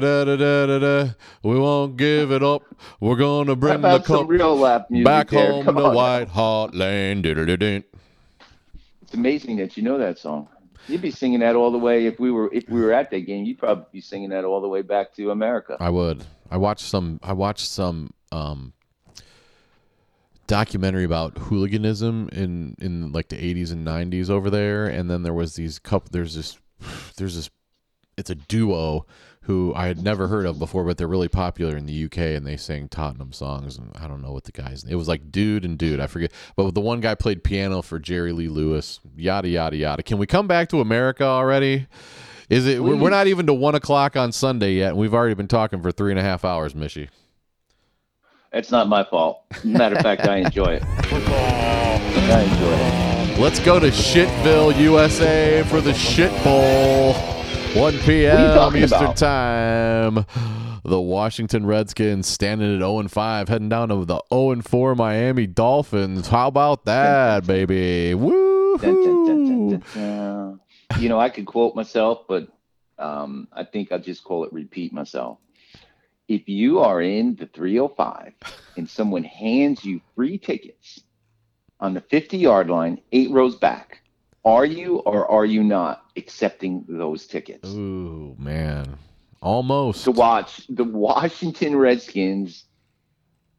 Da, 0.00 0.24
da, 0.24 0.36
da, 0.36 0.66
da, 0.66 0.78
da. 0.78 1.10
We 1.42 1.58
won't 1.58 1.98
give 1.98 2.32
it 2.32 2.42
up. 2.42 2.62
We're 2.98 3.16
gonna 3.16 3.54
bring 3.54 3.82
the 3.82 3.98
cup 4.00 4.26
real 4.26 4.56
lap 4.56 4.90
music 4.90 5.04
back 5.04 5.28
there? 5.28 5.52
home 5.52 5.64
Come 5.64 5.76
to 5.76 5.84
on. 5.84 5.94
White 5.94 6.28
Hart 6.28 6.74
Lane. 6.74 7.22
It's 7.24 7.84
amazing 9.12 9.56
that 9.56 9.76
you 9.76 9.82
know 9.82 9.98
that 9.98 10.18
song. 10.18 10.48
You'd 10.88 11.02
be 11.02 11.10
singing 11.10 11.40
that 11.40 11.56
all 11.56 11.70
the 11.70 11.78
way 11.78 12.06
if 12.06 12.18
we 12.18 12.30
were 12.30 12.50
if 12.54 12.68
we 12.70 12.80
were 12.80 12.92
at 12.92 13.10
that 13.10 13.26
game. 13.26 13.44
You'd 13.44 13.58
probably 13.58 13.84
be 13.92 14.00
singing 14.00 14.30
that 14.30 14.44
all 14.44 14.62
the 14.62 14.68
way 14.68 14.80
back 14.80 15.14
to 15.16 15.30
America. 15.30 15.76
I 15.78 15.90
would. 15.90 16.24
I 16.50 16.56
watched 16.56 16.86
some. 16.86 17.20
I 17.22 17.34
watched 17.34 17.68
some 17.68 18.14
um, 18.32 18.72
documentary 20.46 21.04
about 21.04 21.36
hooliganism 21.36 22.30
in 22.32 22.76
in 22.80 23.12
like 23.12 23.28
the 23.28 23.36
80s 23.36 23.72
and 23.72 23.86
90s 23.86 24.30
over 24.30 24.48
there, 24.48 24.86
and 24.86 25.10
then 25.10 25.22
there 25.22 25.34
was 25.34 25.54
these 25.54 25.78
couple. 25.78 26.08
There's 26.10 26.34
this. 26.34 26.58
There's 27.16 27.36
this. 27.36 27.50
It's 28.22 28.30
a 28.30 28.36
duo 28.36 29.04
who 29.42 29.74
I 29.74 29.88
had 29.88 30.00
never 30.00 30.28
heard 30.28 30.46
of 30.46 30.60
before, 30.60 30.84
but 30.84 30.96
they're 30.96 31.08
really 31.08 31.26
popular 31.26 31.76
in 31.76 31.86
the 31.86 32.04
UK, 32.04 32.18
and 32.18 32.46
they 32.46 32.56
sing 32.56 32.88
Tottenham 32.88 33.32
songs. 33.32 33.76
And 33.76 33.90
I 33.96 34.06
don't 34.06 34.22
know 34.22 34.30
what 34.30 34.44
the 34.44 34.52
guys. 34.52 34.84
It 34.88 34.94
was 34.94 35.08
like 35.08 35.32
dude 35.32 35.64
and 35.64 35.76
dude. 35.76 35.98
I 35.98 36.06
forget, 36.06 36.30
but 36.54 36.72
the 36.72 36.80
one 36.80 37.00
guy 37.00 37.16
played 37.16 37.42
piano 37.42 37.82
for 37.82 37.98
Jerry 37.98 38.30
Lee 38.30 38.46
Lewis. 38.46 39.00
Yada 39.16 39.48
yada 39.48 39.74
yada. 39.74 40.04
Can 40.04 40.18
we 40.18 40.28
come 40.28 40.46
back 40.46 40.68
to 40.68 40.80
America 40.80 41.24
already? 41.24 41.88
Is 42.48 42.64
it? 42.68 42.80
We're, 42.80 42.94
we're 42.94 43.10
not 43.10 43.26
even 43.26 43.46
to 43.46 43.54
one 43.54 43.74
o'clock 43.74 44.16
on 44.16 44.30
Sunday 44.30 44.74
yet, 44.74 44.90
and 44.90 44.98
we've 44.98 45.14
already 45.14 45.34
been 45.34 45.48
talking 45.48 45.82
for 45.82 45.90
three 45.90 46.12
and 46.12 46.20
a 46.20 46.22
half 46.22 46.44
hours, 46.44 46.74
Mishy. 46.74 47.08
It's 48.52 48.70
not 48.70 48.86
my 48.86 49.02
fault. 49.02 49.42
Matter 49.64 49.96
of 49.96 50.02
fact, 50.02 50.28
I 50.28 50.36
enjoy 50.36 50.74
it. 50.74 50.84
I 50.84 52.42
enjoy 52.42 53.34
it. 53.34 53.40
Let's 53.40 53.58
go 53.58 53.80
to 53.80 53.88
Shitville, 53.88 54.78
USA 54.78 55.64
for 55.68 55.80
the 55.80 55.94
Shit 55.94 56.30
Bowl. 56.44 57.31
1 57.74 57.98
p.m. 58.00 58.76
Eastern 58.76 59.02
about? 59.02 59.16
Time. 59.16 60.26
The 60.84 61.00
Washington 61.00 61.64
Redskins 61.64 62.26
standing 62.26 62.74
at 62.74 62.80
0 62.80 63.08
5, 63.08 63.48
heading 63.48 63.70
down 63.70 63.88
to 63.88 64.04
the 64.04 64.20
0 64.30 64.60
4 64.60 64.94
Miami 64.94 65.46
Dolphins. 65.46 66.28
How 66.28 66.48
about 66.48 66.84
that, 66.84 67.46
baby? 67.46 68.12
Woo! 68.14 68.76
You 71.00 71.08
know, 71.08 71.18
I 71.18 71.30
could 71.30 71.46
quote 71.46 71.74
myself, 71.74 72.26
but 72.28 72.48
um, 72.98 73.48
I 73.52 73.64
think 73.64 73.90
I'll 73.90 73.98
just 73.98 74.22
call 74.22 74.44
it 74.44 74.52
repeat 74.52 74.92
myself. 74.92 75.38
If 76.28 76.50
you 76.50 76.80
are 76.80 77.00
in 77.00 77.36
the 77.36 77.46
305 77.46 78.34
and 78.76 78.88
someone 78.88 79.24
hands 79.24 79.82
you 79.82 80.02
free 80.14 80.36
tickets 80.36 81.00
on 81.80 81.94
the 81.94 82.02
50 82.02 82.36
yard 82.36 82.68
line, 82.68 83.00
eight 83.12 83.30
rows 83.30 83.56
back, 83.56 84.02
are 84.44 84.66
you 84.66 84.98
or 84.98 85.30
are 85.30 85.46
you 85.46 85.62
not 85.64 86.01
accepting 86.16 86.84
those 86.88 87.26
tickets? 87.26 87.68
Ooh, 87.68 88.36
man. 88.38 88.96
Almost. 89.40 90.04
to 90.04 90.12
watch 90.12 90.66
the 90.68 90.84
Washington 90.84 91.74
Redskins 91.76 92.64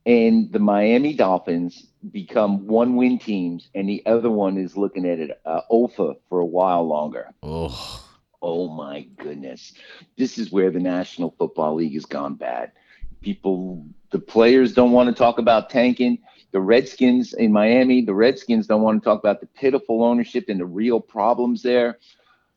and 0.06 0.52
the 0.52 0.60
Miami 0.60 1.14
Dolphins 1.14 1.88
become 2.12 2.68
one 2.68 2.96
win 2.96 3.20
teams, 3.20 3.70
and 3.74 3.88
the 3.88 4.02
other 4.06 4.30
one 4.30 4.58
is 4.58 4.76
looking 4.76 5.06
at 5.06 5.20
it 5.20 5.42
uh, 5.46 5.62
OFA 5.72 6.16
for 6.30 6.40
a 6.40 6.46
while 6.46 6.86
longer. 6.88 7.34
Ugh. 7.44 8.00
Oh 8.42 8.68
my 8.68 9.08
goodness. 9.18 9.74
This 10.18 10.38
is 10.38 10.52
where 10.52 10.70
the 10.70 10.80
National 10.80 11.34
Football 11.38 11.76
League 11.76 11.94
has 11.94 12.06
gone 12.06 12.36
bad. 12.36 12.74
People, 13.22 13.86
the 14.12 14.20
players 14.20 14.74
don't 14.74 14.92
want 14.92 15.08
to 15.08 15.16
talk 15.16 15.40
about 15.40 15.70
tanking. 15.70 16.20
The 16.52 16.60
Redskins 16.60 17.34
in 17.34 17.54
Miami, 17.54 18.02
the 18.02 18.14
Redskins 18.14 18.68
don't 18.68 18.82
want 18.82 19.02
to 19.02 19.06
talk 19.06 19.20
about 19.20 19.40
the 19.40 19.48
pitiful 19.48 20.04
ownership 20.04 20.50
and 20.50 20.60
the 20.60 20.66
real 20.66 21.00
problems 21.00 21.64
there. 21.64 22.00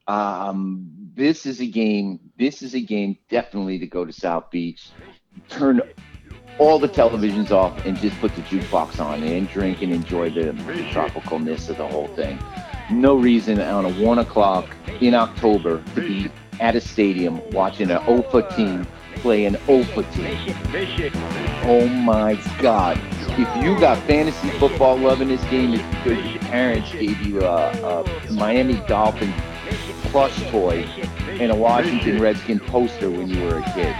Um, 0.08 0.90
this 1.14 1.46
is 1.46 1.60
a 1.60 1.66
game, 1.66 2.20
this 2.38 2.62
is 2.62 2.74
a 2.74 2.80
game 2.80 3.16
definitely 3.28 3.78
to 3.78 3.86
go 3.86 4.04
to 4.04 4.12
South 4.12 4.50
Beach, 4.50 4.90
turn 5.48 5.80
all 6.58 6.78
the 6.78 6.88
televisions 6.88 7.50
off 7.50 7.84
and 7.84 7.96
just 7.98 8.18
put 8.20 8.34
the 8.34 8.42
jukebox 8.42 8.98
on 8.98 9.22
and 9.22 9.48
drink 9.48 9.82
and 9.82 9.92
enjoy 9.92 10.30
the, 10.30 10.44
the 10.44 10.52
tropicalness 10.92 11.68
of 11.68 11.76
the 11.76 11.86
whole 11.86 12.08
thing 12.08 12.38
no 12.90 13.16
reason 13.16 13.60
on 13.60 13.84
a 13.84 13.92
one 14.02 14.18
o'clock 14.18 14.66
in 15.00 15.14
October 15.14 15.82
to 15.94 16.00
be 16.00 16.30
at 16.60 16.76
a 16.76 16.80
stadium 16.80 17.40
watching 17.50 17.90
an 17.90 17.98
OFA 18.02 18.54
team 18.54 18.86
play 19.16 19.44
an 19.46 19.54
OFA 19.66 20.04
team. 20.14 20.54
Oh 21.64 21.86
my 21.88 22.34
God. 22.58 23.00
If 23.38 23.64
you 23.64 23.78
got 23.78 23.98
fantasy 24.06 24.50
football 24.50 24.96
love 24.96 25.20
in 25.20 25.28
this 25.28 25.42
game, 25.44 25.74
it's 25.74 25.82
because 25.96 26.24
your 26.32 26.42
parents 26.44 26.92
gave 26.92 27.20
you 27.22 27.42
a, 27.42 27.70
a 27.70 28.32
Miami 28.32 28.74
Dolphin 28.86 29.32
plush 30.16 30.50
toy 30.50 30.82
and 31.28 31.52
a 31.52 31.54
Washington 31.54 32.18
Redskin 32.18 32.58
poster 32.58 33.10
when 33.10 33.28
you 33.28 33.38
were 33.44 33.58
a 33.58 33.72
kid. 33.74 33.94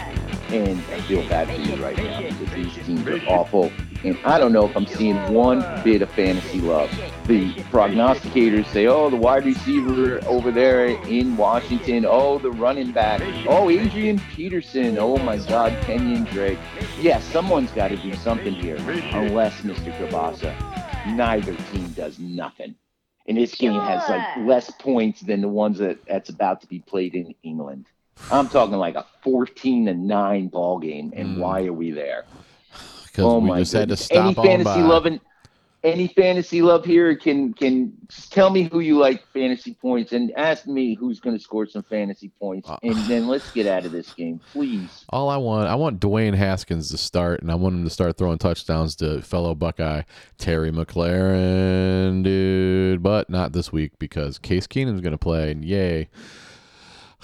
And 0.48 0.78
I 0.90 1.02
feel 1.02 1.20
bad 1.28 1.46
for 1.46 1.60
you 1.60 1.76
right 1.84 1.94
now 1.94 2.22
because 2.22 2.54
these 2.54 2.74
teams 2.86 3.06
are 3.06 3.20
awful. 3.28 3.70
And 4.02 4.18
I 4.24 4.38
don't 4.38 4.54
know 4.54 4.64
if 4.64 4.74
I'm 4.74 4.86
seeing 4.86 5.18
one 5.30 5.60
bit 5.84 6.00
of 6.00 6.10
fantasy 6.12 6.62
love. 6.62 6.90
The 7.26 7.52
prognosticators 7.64 8.64
say, 8.68 8.86
oh, 8.86 9.10
the 9.10 9.16
wide 9.16 9.44
receiver 9.44 10.26
over 10.26 10.50
there 10.50 10.86
in 10.86 11.36
Washington. 11.36 12.06
Oh, 12.08 12.38
the 12.38 12.50
running 12.50 12.92
back. 12.92 13.20
Oh, 13.46 13.68
Adrian 13.68 14.18
Peterson. 14.18 14.96
Oh, 14.98 15.18
my 15.18 15.36
God, 15.36 15.76
Kenyon 15.82 16.24
Drake. 16.24 16.58
Yes, 16.78 16.98
yeah, 17.02 17.20
someone's 17.20 17.72
got 17.72 17.88
to 17.88 17.96
do 17.98 18.14
something 18.14 18.54
here. 18.54 18.76
Unless, 18.78 19.60
Mr. 19.60 19.94
Kielbasa, 19.98 21.14
neither 21.14 21.54
team 21.54 21.90
does 21.90 22.18
nothing. 22.18 22.74
And 23.28 23.36
this 23.36 23.54
game 23.54 23.80
has 23.80 24.08
like 24.08 24.36
less 24.46 24.70
points 24.70 25.20
than 25.20 25.40
the 25.40 25.48
ones 25.48 25.78
that 25.78 26.04
that's 26.06 26.30
about 26.30 26.60
to 26.60 26.66
be 26.66 26.78
played 26.80 27.14
in 27.14 27.34
England. 27.42 27.86
I'm 28.30 28.48
talking 28.48 28.76
like 28.76 28.94
a 28.94 29.04
14 29.22 29.86
to 29.86 29.94
9 29.94 30.48
ball 30.48 30.78
game. 30.78 31.12
And 31.14 31.36
mm. 31.36 31.40
why 31.40 31.64
are 31.64 31.72
we 31.72 31.90
there? 31.90 32.24
Because 33.04 33.24
oh 33.24 33.38
we 33.38 33.58
just 33.58 33.72
goodness. 33.72 33.72
had 33.72 33.88
to 33.88 33.96
stop 33.96 34.24
any 34.24 34.34
fantasy 34.34 34.82
loving 34.82 35.20
any 35.84 36.08
fantasy 36.08 36.62
love 36.62 36.84
here 36.84 37.14
can 37.16 37.52
can 37.52 37.92
tell 38.30 38.50
me 38.50 38.64
who 38.64 38.80
you 38.80 38.98
like 38.98 39.26
fantasy 39.32 39.74
points 39.74 40.12
and 40.12 40.32
ask 40.36 40.66
me 40.66 40.94
who's 40.94 41.20
going 41.20 41.36
to 41.36 41.42
score 41.42 41.66
some 41.66 41.82
fantasy 41.84 42.30
points. 42.40 42.68
Uh, 42.68 42.76
and 42.82 42.96
then 43.06 43.28
let's 43.28 43.50
get 43.52 43.66
out 43.66 43.84
of 43.84 43.92
this 43.92 44.12
game 44.14 44.40
please. 44.52 45.04
All 45.10 45.28
i 45.28 45.36
want 45.36 45.68
i 45.68 45.74
want 45.74 46.00
dwayne 46.00 46.34
haskins 46.34 46.88
to 46.90 46.98
start 46.98 47.40
and 47.40 47.50
i 47.50 47.54
want 47.54 47.76
him 47.76 47.84
to 47.84 47.90
start 47.90 48.16
throwing 48.16 48.38
touchdowns 48.38 48.96
to 48.96 49.22
fellow 49.22 49.54
buckeye 49.54 50.02
terry 50.38 50.70
mclaurin 50.70 52.22
dude. 52.22 53.02
But 53.02 53.30
not 53.30 53.52
this 53.52 53.72
week 53.72 53.92
because 53.98 54.38
case 54.38 54.66
keenum's 54.66 55.00
going 55.00 55.12
to 55.12 55.18
play 55.18 55.52
and 55.52 55.64
yay 55.64 56.08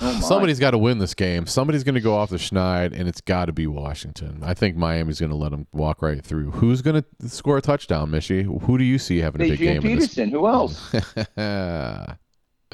Oh 0.04 0.20
Somebody's 0.20 0.58
got 0.58 0.72
to 0.72 0.78
win 0.78 0.98
this 0.98 1.14
game. 1.14 1.46
Somebody's 1.46 1.84
going 1.84 1.94
to 1.94 2.00
go 2.00 2.16
off 2.16 2.30
the 2.30 2.36
schneid, 2.36 2.98
and 2.98 3.08
it's 3.08 3.20
got 3.20 3.44
to 3.44 3.52
be 3.52 3.66
Washington. 3.68 4.40
I 4.42 4.52
think 4.52 4.76
Miami's 4.76 5.20
going 5.20 5.30
to 5.30 5.36
let 5.36 5.52
them 5.52 5.68
walk 5.72 6.02
right 6.02 6.24
through. 6.24 6.50
Who's 6.50 6.82
going 6.82 7.02
to 7.02 7.28
score 7.28 7.58
a 7.58 7.62
touchdown, 7.62 8.10
Mishy? 8.10 8.42
Who 8.64 8.78
do 8.78 8.84
you 8.84 8.98
see 8.98 9.18
having 9.18 9.42
a 9.42 9.48
big 9.50 9.58
game? 9.58 9.76
Adrian 9.76 9.98
Peterson. 9.98 10.30
Who 10.30 10.46
else? 10.48 10.94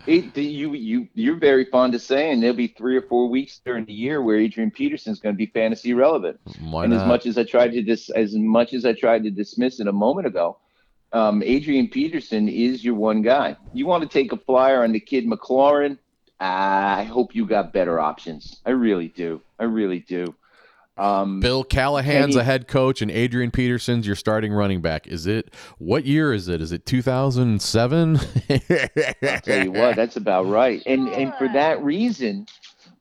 It, 0.06 0.36
you 0.38 0.74
you 0.74 1.08
you're 1.14 1.36
very 1.36 1.64
fond 1.64 1.94
of 1.94 2.00
saying 2.00 2.40
there'll 2.40 2.56
be 2.56 2.68
three 2.68 2.96
or 2.96 3.02
four 3.02 3.28
weeks 3.28 3.60
during 3.64 3.84
the 3.84 3.92
year 3.92 4.22
where 4.22 4.38
Adrian 4.38 4.70
Peterson's 4.70 5.18
going 5.18 5.34
to 5.34 5.36
be 5.36 5.46
fantasy 5.46 5.92
relevant. 5.92 6.38
Why 6.60 6.84
and 6.84 6.92
not? 6.92 7.02
as 7.02 7.08
much 7.08 7.26
as 7.26 7.36
I 7.36 7.44
tried 7.44 7.72
to 7.72 7.82
dis, 7.82 8.08
as 8.10 8.34
much 8.34 8.72
as 8.72 8.84
I 8.84 8.92
tried 8.92 9.24
to 9.24 9.30
dismiss 9.30 9.80
it 9.80 9.86
a 9.86 9.92
moment 9.92 10.26
ago, 10.26 10.58
um, 11.12 11.42
Adrian 11.42 11.88
Peterson 11.88 12.48
is 12.48 12.84
your 12.84 12.94
one 12.94 13.22
guy. 13.22 13.56
You 13.72 13.86
want 13.86 14.02
to 14.02 14.08
take 14.08 14.32
a 14.32 14.36
flyer 14.36 14.84
on 14.84 14.92
the 14.92 15.00
kid 15.00 15.26
McLaurin? 15.26 15.98
I 16.40 17.04
hope 17.04 17.34
you 17.34 17.46
got 17.46 17.72
better 17.72 17.98
options. 17.98 18.60
I 18.64 18.70
really 18.70 19.08
do. 19.08 19.40
I 19.58 19.64
really 19.64 20.00
do. 20.00 20.34
Um, 20.98 21.38
Bill 21.38 21.62
Callahan's 21.62 22.34
he, 22.34 22.40
a 22.40 22.44
head 22.44 22.66
coach, 22.66 23.00
and 23.02 23.10
Adrian 23.10 23.50
Peterson's 23.52 24.06
your 24.06 24.16
starting 24.16 24.52
running 24.52 24.80
back. 24.80 25.06
Is 25.06 25.26
it 25.26 25.54
what 25.78 26.04
year 26.04 26.32
is 26.32 26.48
it? 26.48 26.60
Is 26.60 26.72
it 26.72 26.86
2007? 26.86 28.18
I'll 28.18 29.40
tell 29.40 29.64
you 29.64 29.70
what, 29.70 29.94
that's 29.94 30.16
about 30.16 30.46
right. 30.46 30.82
And 30.86 31.08
and 31.08 31.32
for 31.36 31.48
that 31.48 31.82
reason, 31.84 32.46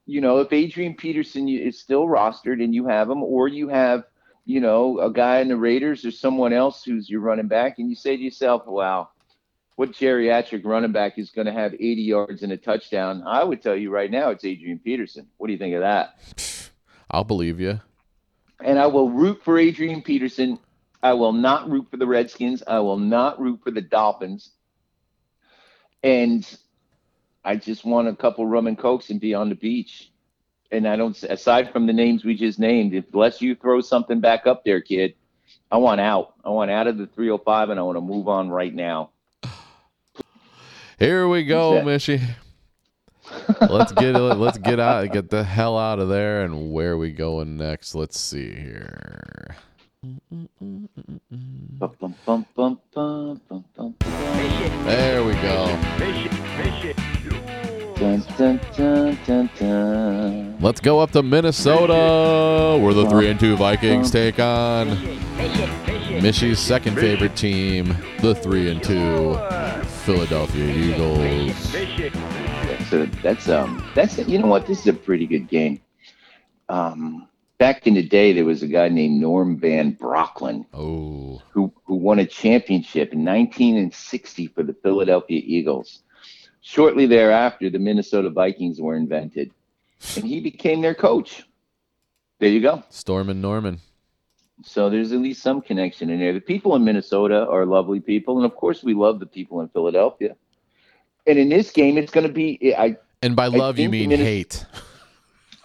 you 0.06 0.22
know, 0.22 0.38
if 0.40 0.54
Adrian 0.54 0.94
Peterson 0.94 1.50
is 1.50 1.80
still 1.80 2.06
rostered 2.06 2.64
and 2.64 2.74
you 2.74 2.88
have 2.88 3.10
him, 3.10 3.24
or 3.24 3.48
you 3.48 3.68
have, 3.70 4.04
you 4.46 4.60
know, 4.60 5.00
a 5.00 5.12
guy 5.12 5.40
in 5.40 5.48
the 5.48 5.58
Raiders 5.58 6.06
or 6.06 6.12
someone 6.12 6.54
else 6.54 6.84
who's 6.84 7.10
your 7.10 7.22
running 7.22 7.48
back, 7.48 7.80
and 7.80 7.90
you 7.90 7.96
say 7.96 8.16
to 8.16 8.22
yourself, 8.22 8.68
"Wow, 8.68 9.10
what 9.78 9.92
geriatric 9.92 10.66
running 10.66 10.92
back 10.92 11.20
is 11.20 11.30
going 11.30 11.46
to 11.46 11.54
have 11.54 11.76
80 11.76 12.02
yards 12.02 12.42
and 12.42 12.52
a 12.52 12.58
touchdown? 12.58 13.24
I 13.28 13.44
would 13.44 13.62
tell 13.62 13.76
you 13.76 13.92
right 13.92 14.10
now, 14.10 14.32
it's 14.32 14.44
Adrian 14.44 14.80
Peterson. 14.80 15.28
What 15.38 15.48
do 15.48 15.54
you 15.54 15.60
think 15.60 15.76
of 15.76 15.82
that? 15.82 16.74
I'll 17.12 17.24
believe 17.24 17.60
you. 17.60 17.80
And 18.60 18.80
I 18.80 18.88
will 18.88 19.12
root 19.12 19.44
for 19.44 19.60
Adrian 19.60 20.02
Peterson. 20.02 20.58
I 21.04 21.14
will 21.14 21.32
not 21.32 21.70
root 21.70 21.92
for 21.92 21.98
the 21.98 22.08
Redskins. 22.08 22.64
I 22.66 22.80
will 22.80 22.98
not 22.98 23.40
root 23.40 23.60
for 23.64 23.70
the 23.70 23.84
Dolphins. 23.84 24.50
And 26.02 26.44
I 27.46 27.56
just 27.56 27.86
want 27.86 28.08
a 28.08 28.16
couple 28.16 28.48
rum 28.48 28.66
and 28.66 28.80
cokes 28.80 29.12
and 29.12 29.22
be 29.22 29.36
on 29.36 29.50
the 29.50 29.56
beach. 29.56 30.12
And 30.72 30.88
I 30.88 30.96
don't, 30.96 31.16
aside 31.22 31.72
from 31.72 31.86
the 31.86 31.94
names 31.94 32.26
we 32.26 32.34
just 32.34 32.58
named, 32.58 32.96
unless 33.14 33.44
you 33.44 33.54
throw 33.54 33.82
something 33.82 34.22
back 34.22 34.48
up 34.48 34.66
there, 34.66 34.82
kid, 34.82 35.14
I 35.72 35.78
want 35.78 36.02
out. 36.02 36.34
I 36.44 36.50
want 36.50 36.72
out 36.72 36.88
of 36.88 36.98
the 36.98 37.06
305 37.06 37.70
and 37.70 37.80
I 37.80 37.84
want 37.84 37.98
to 37.98 38.02
move 38.02 38.28
on 38.28 38.50
right 38.50 38.74
now. 38.74 39.12
Here 41.00 41.28
we 41.28 41.44
go, 41.44 41.82
Mishy. 41.84 42.20
let's 43.70 43.92
get 43.92 44.16
let's 44.16 44.58
get 44.58 44.80
out 44.80 45.12
get 45.12 45.30
the 45.30 45.44
hell 45.44 45.78
out 45.78 46.00
of 46.00 46.10
there 46.10 46.44
and 46.44 46.72
where 46.72 46.94
are 46.94 46.98
we 46.98 47.12
going 47.12 47.56
next? 47.56 47.94
Let's 47.94 48.20
see 48.20 48.54
here. 48.56 49.56
There 54.86 55.24
we 55.24 55.34
go. 55.34 55.66
Let's 60.60 60.80
go 60.80 61.00
up 61.00 61.12
to 61.12 61.22
minnesota 61.22 62.80
where 62.82 62.94
the 62.94 63.08
three 63.10 63.30
and 63.30 63.40
two 63.40 63.56
vikings 63.56 64.10
take 64.10 64.40
on 64.40 64.88
mishy's 66.22 66.60
second 66.60 66.96
favorite 66.96 67.36
team 67.36 67.96
the 68.22 68.34
three 68.34 68.70
and 68.72 68.82
two 68.84 69.36
Philadelphia 70.08 70.74
Eagles. 70.74 71.74
That's 71.74 72.94
a, 72.94 73.06
that's 73.22 73.50
um 73.50 73.84
that's 73.94 74.18
a, 74.18 74.24
you 74.24 74.40
know 74.40 74.48
what 74.48 74.66
this 74.66 74.80
is 74.80 74.88
a 74.88 74.94
pretty 74.94 75.28
good 75.28 75.50
game. 75.50 75.82
Um, 76.70 77.28
back 77.58 77.88
in 77.88 77.96
the 77.96 78.08
day, 78.08 78.32
there 78.32 78.46
was 78.46 78.64
a 78.64 78.68
guy 78.68 78.88
named 78.88 79.20
Norm 79.20 79.60
Van 79.60 79.94
Brocklin. 79.94 80.66
Oh, 80.74 81.42
who 81.52 81.74
who 81.84 81.96
won 81.96 82.20
a 82.20 82.26
championship 82.26 83.12
in 83.12 83.26
1960 83.26 84.48
for 84.48 84.64
the 84.64 84.74
Philadelphia 84.76 85.42
Eagles. 85.44 86.04
Shortly 86.62 87.06
thereafter, 87.06 87.70
the 87.70 87.78
Minnesota 87.78 88.30
Vikings 88.30 88.80
were 88.80 88.96
invented, 88.96 89.52
and 90.16 90.24
he 90.24 90.40
became 90.40 90.80
their 90.80 90.96
coach. 90.96 91.44
There 92.40 92.48
you 92.48 92.62
go. 92.62 92.82
Storm 92.92 93.30
and 93.30 93.42
Norman. 93.42 93.82
So 94.64 94.90
there's 94.90 95.12
at 95.12 95.20
least 95.20 95.44
some 95.44 95.62
connection 95.62 96.10
in 96.10 96.20
there. 96.20 96.34
The 96.34 96.42
people 96.42 96.76
in 96.76 96.84
Minnesota 96.84 97.48
are 97.48 97.66
lovely 97.66 98.00
people, 98.00 98.38
and 98.38 98.46
of 98.46 98.56
course, 98.56 98.84
we 98.84 98.94
love 98.94 99.20
the 99.20 99.26
people 99.26 99.62
in 99.62 99.70
Philadelphia. 99.70 100.36
And 101.28 101.38
in 101.38 101.50
this 101.50 101.72
game, 101.72 101.98
it's 101.98 102.12
going 102.12 102.26
to 102.26 102.34
be 102.34 102.74
I. 102.76 102.98
And 103.22 103.36
by 103.36 103.48
love, 103.48 103.78
you 103.78 103.90
mean 103.90 104.10
hate. 104.12 104.66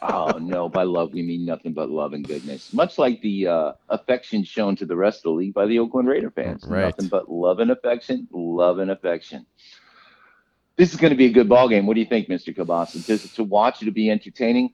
oh 0.02 0.38
no, 0.38 0.68
by 0.68 0.82
love 0.82 1.12
we 1.12 1.22
mean 1.22 1.44
nothing 1.44 1.72
but 1.72 1.88
love 1.88 2.12
and 2.12 2.26
goodness. 2.26 2.72
Much 2.72 2.98
like 2.98 3.20
the 3.22 3.46
uh, 3.46 3.72
affection 3.88 4.44
shown 4.44 4.76
to 4.76 4.86
the 4.86 4.96
rest 4.96 5.18
of 5.18 5.22
the 5.24 5.30
league 5.30 5.54
by 5.54 5.66
the 5.66 5.78
Oakland 5.78 6.08
Raider 6.08 6.30
fans. 6.30 6.64
Right. 6.66 6.86
Nothing 6.86 7.08
but 7.08 7.30
love 7.30 7.60
and 7.60 7.70
affection, 7.70 8.28
love 8.32 8.78
and 8.78 8.90
affection. 8.90 9.46
This 10.76 10.92
is 10.92 10.98
going 10.98 11.10
to 11.10 11.16
be 11.16 11.26
a 11.26 11.32
good 11.32 11.48
ball 11.48 11.68
game. 11.68 11.86
What 11.86 11.94
do 11.94 12.00
you 12.00 12.06
think, 12.06 12.28
Mr. 12.28 12.54
Kielbasa? 12.54 13.06
Just 13.06 13.36
to 13.36 13.44
watch 13.44 13.82
it 13.82 13.84
to 13.84 13.90
be 13.90 14.10
entertaining 14.10 14.72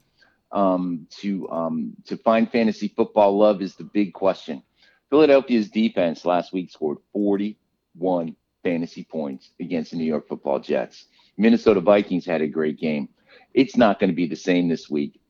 um, 0.53 1.07
to 1.21 1.49
um, 1.51 1.95
to 2.07 2.17
find 2.17 2.51
fantasy 2.51 2.89
football 2.89 3.39
love 3.39 3.63
is 3.63 3.75
the 3.77 3.85
big 3.85 4.13
question. 4.13 4.63
Philadelphia's 5.11 5.71
defense 5.71 6.25
last 6.25 6.53
week 6.53 6.71
scored 6.71 6.99
41 7.13 8.37
fantasy 8.63 9.05
points 9.05 9.51
against 9.61 9.93
the 9.93 9.97
New 9.97 10.05
York 10.05 10.29
Football 10.29 10.61
Jets. 10.61 11.07
Minnesota 11.37 11.81
Vikings 11.81 12.27
had 12.27 12.43
a 12.43 12.47
great 12.47 12.79
game. 12.79 13.09
It's 13.55 13.77
not 13.77 13.99
going 13.99 14.11
to 14.11 14.17
be 14.17 14.27
the 14.27 14.37
same 14.37 14.69
this 14.69 14.91
week. 14.91 15.21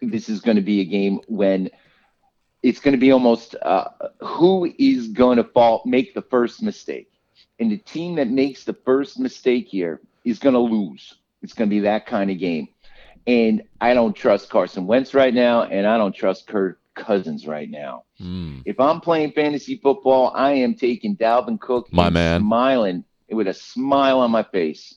This 0.00 0.28
is 0.28 0.40
going 0.40 0.56
to 0.56 0.62
be 0.62 0.80
a 0.80 0.84
game 0.84 1.20
when 1.28 1.70
it's 2.62 2.80
going 2.80 2.92
to 2.92 2.98
be 2.98 3.12
almost 3.12 3.54
uh, 3.62 3.88
who 4.20 4.72
is 4.78 5.08
going 5.08 5.36
to 5.36 5.44
fall 5.44 5.82
make 5.84 6.14
the 6.14 6.22
first 6.22 6.62
mistake, 6.62 7.10
and 7.58 7.70
the 7.70 7.78
team 7.78 8.16
that 8.16 8.28
makes 8.28 8.64
the 8.64 8.76
first 8.84 9.18
mistake 9.18 9.68
here 9.68 10.00
is 10.24 10.38
going 10.38 10.54
to 10.54 10.60
lose. 10.60 11.14
It's 11.42 11.52
going 11.52 11.68
to 11.68 11.74
be 11.74 11.80
that 11.80 12.06
kind 12.06 12.30
of 12.30 12.38
game. 12.38 12.68
And 13.26 13.62
I 13.80 13.94
don't 13.94 14.14
trust 14.14 14.50
Carson 14.50 14.86
Wentz 14.86 15.12
right 15.12 15.34
now, 15.34 15.64
and 15.64 15.86
I 15.86 15.98
don't 15.98 16.14
trust 16.14 16.46
Kirk 16.46 16.78
Cousins 16.94 17.46
right 17.46 17.68
now. 17.68 18.04
Mm. 18.20 18.62
If 18.64 18.78
I'm 18.78 19.00
playing 19.00 19.32
fantasy 19.32 19.76
football, 19.82 20.32
I 20.34 20.52
am 20.52 20.74
taking 20.74 21.16
Dalvin 21.16 21.60
Cook, 21.60 21.92
my 21.92 22.08
man, 22.08 22.40
smiling 22.40 23.04
with 23.30 23.48
a 23.48 23.54
smile 23.54 24.20
on 24.20 24.30
my 24.30 24.44
face. 24.44 24.94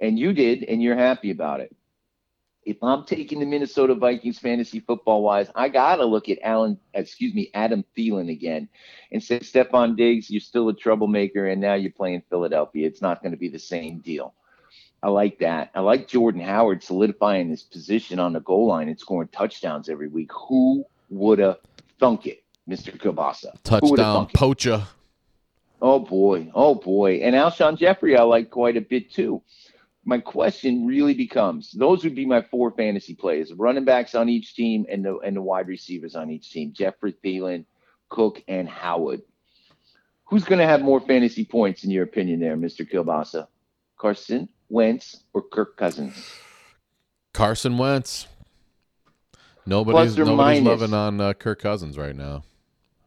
And 0.00 0.18
you 0.18 0.32
did, 0.32 0.64
and 0.64 0.82
you're 0.82 0.96
happy 0.96 1.30
about 1.30 1.60
it. 1.60 1.74
If 2.64 2.82
I'm 2.82 3.04
taking 3.04 3.40
the 3.40 3.46
Minnesota 3.46 3.94
Vikings 3.94 4.38
fantasy 4.38 4.80
football 4.80 5.22
wise, 5.22 5.48
I 5.54 5.68
gotta 5.68 6.04
look 6.04 6.28
at 6.28 6.38
Alan, 6.42 6.78
excuse 6.92 7.34
me, 7.34 7.50
Adam 7.54 7.84
Thielen 7.96 8.30
again, 8.30 8.68
and 9.10 9.22
say, 9.22 9.40
Stefon 9.40 9.96
Diggs, 9.96 10.30
you're 10.30 10.40
still 10.40 10.68
a 10.68 10.74
troublemaker, 10.74 11.46
and 11.46 11.60
now 11.60 11.74
you're 11.74 11.92
playing 11.92 12.22
Philadelphia. 12.28 12.86
It's 12.86 13.00
not 13.00 13.22
going 13.22 13.32
to 13.32 13.38
be 13.38 13.48
the 13.48 13.58
same 13.58 14.00
deal. 14.00 14.34
I 15.02 15.08
like 15.10 15.38
that. 15.38 15.70
I 15.74 15.80
like 15.80 16.08
Jordan 16.08 16.40
Howard 16.40 16.82
solidifying 16.82 17.50
his 17.50 17.62
position 17.62 18.18
on 18.18 18.32
the 18.32 18.40
goal 18.40 18.66
line 18.66 18.88
and 18.88 18.98
scoring 18.98 19.28
touchdowns 19.28 19.88
every 19.88 20.08
week. 20.08 20.30
Who 20.48 20.84
would 21.10 21.38
have 21.38 21.58
thunk 22.00 22.26
it, 22.26 22.42
Mr. 22.68 22.96
Kielbasa? 22.96 23.62
Touchdown 23.62 24.26
poacher. 24.34 24.84
Oh 25.80 26.00
boy, 26.00 26.50
oh 26.54 26.74
boy. 26.74 27.20
And 27.22 27.36
Alshon 27.36 27.78
Jeffery 27.78 28.16
I 28.16 28.22
like 28.22 28.50
quite 28.50 28.76
a 28.76 28.80
bit 28.80 29.12
too. 29.12 29.40
my 30.04 30.18
question 30.18 30.86
really 30.86 31.14
becomes 31.14 31.70
those 31.70 32.02
would 32.02 32.16
be 32.16 32.26
my 32.26 32.42
four 32.42 32.72
fantasy 32.72 33.14
plays 33.14 33.52
running 33.52 33.84
backs 33.84 34.16
on 34.16 34.28
each 34.28 34.54
team 34.56 34.84
and 34.90 35.04
the 35.04 35.18
and 35.18 35.36
the 35.36 35.42
wide 35.42 35.68
receivers 35.68 36.16
on 36.16 36.30
each 36.30 36.50
team 36.50 36.72
Jeffery 36.72 37.14
Thielen, 37.24 37.64
Cook, 38.08 38.42
and 38.48 38.68
Howard. 38.68 39.22
Who's 40.24 40.44
going 40.44 40.58
to 40.58 40.66
have 40.66 40.82
more 40.82 41.00
fantasy 41.00 41.44
points 41.44 41.84
in 41.84 41.90
your 41.90 42.04
opinion 42.04 42.40
there, 42.40 42.56
Mr. 42.56 42.90
Kielbasa? 42.90 43.46
Carson 43.96 44.48
Wentz 44.68 45.24
or 45.32 45.42
Kirk 45.42 45.76
Cousins? 45.76 46.14
Carson 47.32 47.78
Wentz. 47.78 48.26
Nobody's 49.66 50.16
nobody's 50.16 50.36
minus. 50.36 50.80
loving 50.80 50.94
on 50.94 51.20
uh, 51.20 51.34
Kirk 51.34 51.60
Cousins 51.60 51.98
right 51.98 52.16
now. 52.16 52.42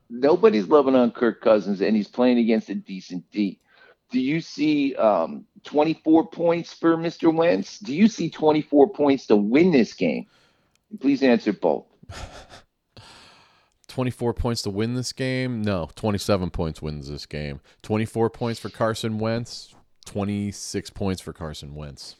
Nobody's 0.09 0.67
loving 0.67 0.95
on 0.95 1.11
Kirk 1.11 1.41
Cousins, 1.41 1.81
and 1.81 1.95
he's 1.95 2.07
playing 2.07 2.37
against 2.37 2.69
a 2.69 2.75
decent 2.75 3.23
D. 3.31 3.59
Do 4.11 4.19
you 4.19 4.41
see 4.41 4.93
um, 4.95 5.45
24 5.63 6.27
points 6.27 6.73
for 6.73 6.97
Mr. 6.97 7.33
Wentz? 7.33 7.79
Do 7.79 7.95
you 7.95 8.07
see 8.07 8.29
24 8.29 8.89
points 8.89 9.25
to 9.27 9.37
win 9.37 9.71
this 9.71 9.93
game? 9.93 10.27
Please 10.99 11.23
answer 11.23 11.53
both. 11.53 11.85
24 13.87 14.33
points 14.33 14.61
to 14.61 14.69
win 14.69 14.95
this 14.95 15.13
game? 15.13 15.61
No, 15.61 15.89
27 15.95 16.49
points 16.49 16.81
wins 16.81 17.09
this 17.09 17.25
game. 17.25 17.59
24 17.81 18.29
points 18.29 18.59
for 18.59 18.69
Carson 18.69 19.17
Wentz, 19.17 19.73
26 20.05 20.89
points 20.91 21.21
for 21.21 21.33
Carson 21.33 21.75
Wentz. 21.75 22.15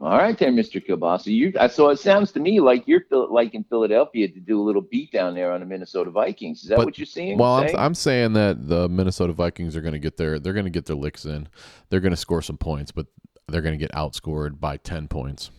All 0.00 0.18
right, 0.18 0.36
there, 0.36 0.50
Mr. 0.50 0.84
Kielbasa. 0.84 1.26
You 1.26 1.52
I 1.58 1.68
so 1.68 1.88
it 1.88 1.98
sounds 1.98 2.32
to 2.32 2.40
me 2.40 2.60
like 2.60 2.86
you're 2.86 3.04
like 3.10 3.54
in 3.54 3.62
Philadelphia 3.64 4.28
to 4.28 4.40
do 4.40 4.60
a 4.60 4.62
little 4.62 4.82
beat 4.82 5.12
down 5.12 5.34
there 5.34 5.52
on 5.52 5.60
the 5.60 5.66
Minnesota 5.66 6.10
Vikings. 6.10 6.62
Is 6.62 6.68
that 6.68 6.76
but, 6.76 6.86
what 6.86 6.98
you're 6.98 7.06
seeing? 7.06 7.38
Well, 7.38 7.54
I'm, 7.54 7.76
I'm, 7.76 7.94
saying 7.94 8.32
that 8.32 8.68
the 8.68 8.88
Minnesota 8.88 9.32
Vikings 9.32 9.76
are 9.76 9.80
going 9.80 9.92
to 9.92 10.00
get 10.00 10.16
their 10.16 10.38
they're 10.40 10.52
going 10.52 10.66
to 10.66 10.70
get 10.70 10.86
their 10.86 10.96
licks 10.96 11.24
in. 11.24 11.48
They're 11.88 12.00
going 12.00 12.12
to 12.12 12.18
score 12.18 12.42
some 12.42 12.58
points, 12.58 12.90
but 12.90 13.06
they're 13.48 13.62
going 13.62 13.78
to 13.78 13.82
get 13.82 13.92
outscored 13.92 14.58
by 14.58 14.78
ten 14.78 15.06
points. 15.06 15.50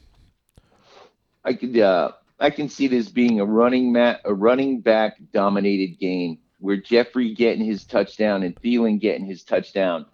I 1.46 1.54
could 1.54 1.80
uh, 1.80 2.12
I 2.40 2.50
can 2.50 2.68
see 2.68 2.88
this 2.88 3.08
being 3.08 3.40
a 3.40 3.46
running 3.46 3.94
mat 3.94 4.20
a 4.26 4.34
running 4.34 4.82
back 4.82 5.16
dominated 5.32 5.98
game 5.98 6.40
where 6.60 6.78
Jeffery 6.78 7.34
getting 7.34 7.64
his 7.64 7.86
touchdown 7.86 8.44
and 8.44 8.56
Thielen 8.56 9.00
getting 9.00 9.26
his 9.26 9.44
touchdown. 9.44 10.06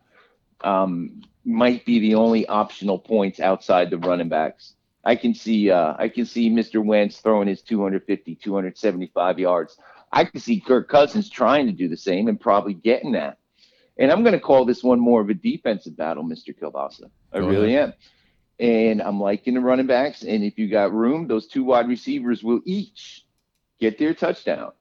Um, 0.64 1.22
might 1.44 1.86
be 1.86 2.00
the 2.00 2.16
only 2.16 2.46
optional 2.48 3.00
points 3.00 3.40
outside 3.40 3.90
the 3.90 3.98
running 3.98 4.30
backs. 4.30 4.76
I 5.04 5.16
can 5.16 5.34
see 5.34 5.72
uh, 5.72 5.96
I 5.98 6.10
can 6.10 6.26
see 6.26 6.50
Mr. 6.50 6.84
Wentz 6.84 7.20
throwing 7.20 7.48
his 7.48 7.62
250, 7.62 8.36
275 8.36 9.40
yards. 9.40 9.78
I 10.12 10.26
can 10.26 10.40
see 10.40 10.60
Kirk 10.60 10.90
Cousins 10.90 11.30
trying 11.30 11.66
to 11.66 11.72
do 11.72 11.88
the 11.88 11.98
same 11.98 12.28
and 12.28 12.40
probably 12.40 12.74
getting 12.74 13.14
that. 13.14 13.38
And 13.98 14.12
I'm 14.12 14.22
going 14.24 14.34
to 14.34 14.40
call 14.40 14.66
this 14.66 14.84
one 14.84 15.00
more 15.00 15.22
of 15.22 15.30
a 15.30 15.34
defensive 15.34 15.98
battle, 15.98 16.24
Mr. 16.24 16.58
Kielbasa. 16.58 17.10
I 17.34 17.40
Go 17.40 17.48
really 17.48 17.76
ahead. 17.76 17.90
am. 17.90 17.94
And 18.60 19.02
I'm 19.02 19.20
liking 19.20 19.56
the 19.56 19.62
running 19.62 19.88
backs. 19.88 20.24
And 20.24 20.44
if 20.44 20.60
you 20.60 20.70
got 20.70 20.94
room, 20.94 21.28
those 21.28 21.48
two 21.48 21.64
wide 21.64 21.88
receivers 21.88 22.44
will 22.44 22.62
each 22.66 23.26
get 23.80 23.98
their 23.98 24.14
touchdown 24.14 24.72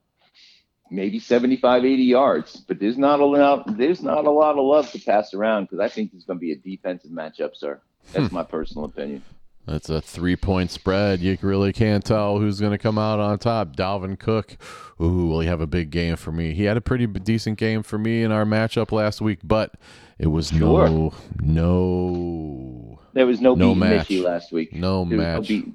maybe 0.91 1.19
75, 1.19 1.85
80 1.85 2.03
yards. 2.03 2.57
But 2.57 2.81
there's 2.81 2.99
not 2.99 3.21
a 3.21 3.25
lot, 3.25 3.77
there's 3.77 4.03
not 4.03 4.27
a 4.27 4.31
lot 4.31 4.59
of 4.59 4.65
love 4.65 4.91
to 4.93 4.99
pass 4.99 5.35
around 5.35 5.65
because 5.65 5.81
I 5.81 5.89
think 5.89 6.13
it's 6.15 6.25
going 6.25 6.39
to 6.39 6.41
be 6.41 6.53
a 6.53 6.57
defensive 6.57 7.11
matchup, 7.11 7.57
sir. 7.57 7.81
That's 8.13 8.29
hmm. 8.29 8.35
my 8.35 8.43
personal 8.43 8.85
opinion. 8.85 9.23
That's 9.67 9.89
a 9.89 10.01
three 10.01 10.37
point 10.37 10.71
spread. 10.71 11.21
You 11.21 11.37
really 11.43 11.73
can't 11.73 12.05
tell 12.05 12.39
who's 12.39 12.61
going 12.61 12.73
to 12.73 12.79
come 12.79 12.99
out 12.99 13.21
on 13.21 13.39
top. 13.39 13.77
Dalvin 13.77 14.19
Cook, 14.19 14.57
ooh, 15.01 15.27
will 15.27 15.41
he 15.41 15.47
have 15.47 15.61
a 15.61 15.67
big 15.67 15.91
game 15.91 16.17
for 16.17 16.33
me? 16.33 16.55
He 16.55 16.65
had 16.65 16.77
a 16.77 16.81
pretty 16.81 17.07
decent 17.07 17.59
game 17.59 17.83
for 17.83 17.99
me 17.99 18.23
in 18.23 18.33
our 18.33 18.45
matchup 18.45 18.91
last 18.91 19.21
week, 19.21 19.39
but 19.45 19.75
it 20.19 20.29
was 20.29 20.49
sure. 20.49 20.89
no, 20.89 21.15
no. 21.41 23.01
There 23.13 23.27
was 23.27 23.41
no, 23.41 23.55
no 23.55 23.75
match 23.75 24.11
last 24.11 24.51
week. 24.51 24.73
No 24.73 25.05
there 25.05 25.19
match. 25.19 25.51
No 25.51 25.73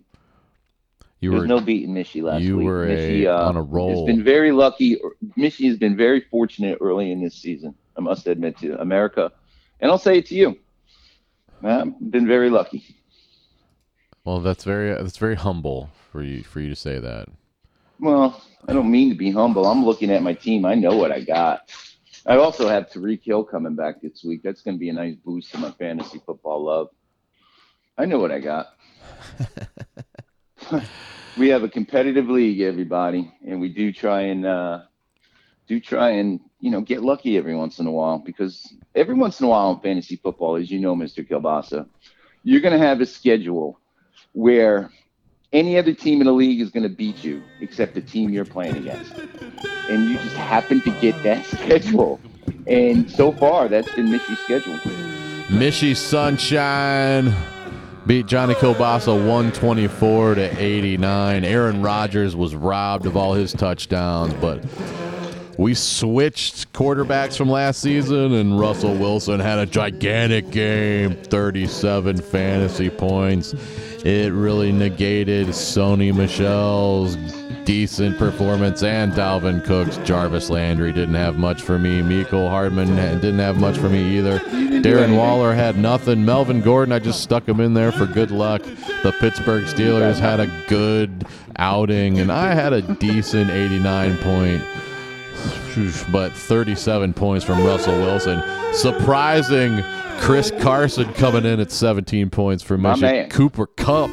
you 1.26 1.32
There's 1.32 1.42
were 1.42 1.48
no 1.48 1.60
beating 1.60 1.96
Mishy 1.96 2.22
last 2.22 2.44
you 2.44 2.58
week. 2.58 2.66
You 2.66 2.70
were 2.70 2.86
Mishy, 2.86 3.24
a, 3.24 3.36
uh, 3.36 3.50
on 3.50 3.58
a 3.58 3.62
roll. 3.64 4.06
Has 4.08 4.16
been 4.16 4.24
very 4.24 4.52
lucky. 4.52 5.02
Mishy 5.36 5.68
has 5.68 5.78
been 5.78 5.98
very 5.98 6.22
fortunate 6.22 6.78
early 6.80 7.12
in 7.12 7.20
this 7.20 7.34
season. 7.34 7.74
I 7.98 8.02
must 8.02 8.28
admit 8.28 8.60
to 8.60 8.80
America, 8.80 9.32
and 9.80 9.90
I'll 9.90 9.98
say 9.98 10.20
it 10.20 10.28
to 10.28 10.36
you. 10.36 10.60
I've 11.64 12.12
been 12.12 12.28
very 12.28 12.52
lucky. 12.52 12.86
Well, 14.24 14.40
that's 14.40 14.64
very 14.64 14.94
that's 14.94 15.18
very 15.18 15.34
humble 15.34 15.90
for 16.12 16.22
you 16.22 16.44
for 16.44 16.60
you 16.60 16.70
to 16.70 16.76
say 16.76 17.00
that. 17.00 17.28
Well, 18.00 18.40
I 18.68 18.74
don't 18.74 18.92
mean 18.92 19.10
to 19.10 19.16
be 19.16 19.32
humble. 19.32 19.66
I'm 19.66 19.84
looking 19.84 20.12
at 20.12 20.22
my 20.22 20.34
team. 20.34 20.64
I 20.64 20.76
know 20.76 20.96
what 20.96 21.12
I 21.12 21.22
got. 21.22 21.72
I 22.28 22.38
also 22.38 22.68
have 22.68 22.90
Tyreek 22.90 23.24
Hill 23.24 23.44
coming 23.44 23.76
back 23.76 24.00
this 24.00 24.24
week. 24.24 24.44
That's 24.44 24.62
going 24.62 24.76
to 24.76 24.80
be 24.80 24.90
a 24.90 24.94
nice 24.94 25.16
boost 25.16 25.52
to 25.54 25.58
my 25.58 25.72
fantasy 25.72 26.22
football 26.24 26.64
love. 26.64 26.90
I 27.98 28.06
know 28.06 28.20
what 28.20 28.32
I 28.32 28.40
got. 28.40 28.68
we 31.38 31.50
have 31.50 31.64
a 31.64 31.70
competitive 31.70 32.30
league, 32.30 32.62
everybody, 32.62 33.32
and 33.46 33.60
we 33.60 33.70
do 33.70 33.92
try 33.92 34.22
and 34.22 34.46
uh, 34.46 34.82
do 35.68 35.80
try 35.80 36.12
and 36.12 36.40
you 36.60 36.72
know 36.72 36.82
get 36.82 37.02
lucky 37.02 37.38
every 37.38 37.56
once 37.56 37.80
in 37.80 37.88
a 37.88 37.92
while 37.92 38.20
because 38.20 38.74
every 38.94 39.16
once 39.16 39.40
in 39.40 39.46
a 39.46 39.50
while 39.50 39.72
in 39.72 39.80
fantasy 39.80 40.16
football, 40.16 40.56
as 40.56 40.72
you 40.72 40.80
know, 40.80 40.96
Mr. 40.96 41.28
Kielbasa, 41.28 41.88
you're 42.44 42.62
going 42.62 42.78
to 42.80 42.86
have 42.86 43.02
a 43.02 43.06
schedule 43.06 43.80
where 44.34 44.92
any 45.54 45.78
other 45.78 45.94
team 45.94 46.22
in 46.22 46.28
the 46.28 46.34
league 46.34 46.60
is 46.60 46.70
going 46.70 46.84
to 46.84 46.90
beat 46.90 47.24
you 47.24 47.42
except 47.62 47.94
the 47.94 48.02
team 48.02 48.30
you're 48.30 48.46
playing 48.46 48.76
against, 48.76 49.14
and 49.90 50.06
you 50.06 50.18
just 50.18 50.36
happen 50.36 50.82
to 50.82 50.92
get 51.02 51.22
that 51.24 51.46
schedule. 51.58 52.20
And 52.68 53.10
so 53.12 53.32
far, 53.32 53.68
that's 53.68 53.94
been 53.94 54.08
Mishy's 54.08 54.40
schedule. 54.40 54.78
Mishy 55.50 55.96
Sunshine 55.96 57.34
beat 58.06 58.28
Johnny 58.28 58.54
Kielbasa 58.54 59.08
124 59.08 60.36
to 60.36 60.64
89. 60.64 61.44
Aaron 61.44 61.82
Rodgers 61.82 62.36
was 62.36 62.56
robbed 62.56 63.06
of 63.06 63.18
all 63.18 63.34
his 63.34 63.52
touchdowns, 63.52 64.34
but 64.36 64.64
we 65.58 65.74
switched 65.74 66.72
quarterbacks 66.74 67.38
from 67.38 67.50
last 67.50 67.82
season, 67.82 68.34
and 68.34 68.60
Russell 68.60 68.96
Wilson 68.96 69.40
had 69.40 69.58
a 69.58 69.66
gigantic 69.66 70.52
game 70.52 71.16
37 71.16 72.18
fantasy 72.18 72.90
points. 72.90 73.54
It 74.04 74.32
really 74.34 74.72
negated 74.72 75.48
Sony 75.48 76.14
Michel's 76.14 77.16
decent 77.66 78.18
performance 78.18 78.84
and 78.84 79.12
Dalvin 79.14 79.64
Cook's. 79.64 79.98
Jarvis 79.98 80.50
Landry 80.50 80.94
didn't 80.94 81.16
have 81.16 81.38
much 81.38 81.62
for 81.62 81.78
me. 81.78 82.02
Mecole 82.02 82.50
Hardman 82.50 82.96
didn't 82.96 83.40
have 83.40 83.60
much 83.60 83.78
for 83.78 83.90
me 83.90 84.18
either. 84.18 84.40
Darren 84.40 85.18
Waller 85.18 85.54
had 85.54 85.78
nothing. 85.78 86.24
Melvin 86.24 86.62
Gordon, 86.62 86.94
I 86.94 87.00
just 87.00 87.22
stuck 87.22 87.48
him 87.48 87.60
in 87.60 87.74
there 87.74 87.92
for 87.92 88.06
good 88.06 88.32
luck. 88.32 88.62
The 89.04 89.14
Pittsburgh 89.20 89.66
Steelers 89.66 90.20
had 90.20 90.40
a 90.40 90.48
good 90.68 91.26
outing, 91.58 92.20
and 92.20 92.32
I 92.32 92.54
had 92.54 92.72
a 92.72 92.82
decent 92.82 93.50
89 93.50 94.18
point 94.20 94.64
but 96.10 96.32
37 96.32 97.14
points 97.14 97.44
from 97.44 97.64
Russell 97.66 98.00
Wilson. 98.00 98.42
Surprising 98.74 99.84
Chris 100.20 100.52
Carson 100.62 101.12
coming 101.14 101.46
in 101.46 101.60
at 101.60 101.72
17 101.72 102.30
points 102.30 102.64
for 102.64 102.78
Michigan. 102.78 103.30
Cooper 103.30 103.68
Kupp 103.68 104.10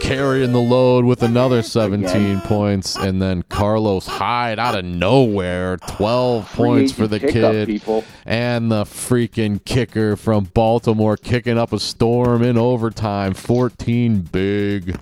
carrying 0.00 0.52
the 0.52 0.60
load 0.60 1.04
with 1.04 1.22
another 1.22 1.62
17 1.62 2.06
Again. 2.08 2.40
points, 2.42 2.96
and 2.96 3.20
then 3.20 3.42
Carlos 3.48 4.06
Hyde 4.06 4.58
out 4.58 4.78
of 4.78 4.84
nowhere, 4.84 5.76
12 5.78 6.48
Free 6.48 6.56
points 6.56 6.92
for 6.92 7.06
the 7.06 7.20
kid, 7.20 7.82
and 8.24 8.70
the 8.70 8.84
freaking 8.84 9.64
kicker 9.64 10.16
from 10.16 10.44
Baltimore 10.54 11.16
kicking 11.16 11.58
up 11.58 11.72
a 11.72 11.80
storm 11.80 12.42
in 12.42 12.56
overtime, 12.58 13.34
14 13.34 14.20
big 14.22 14.96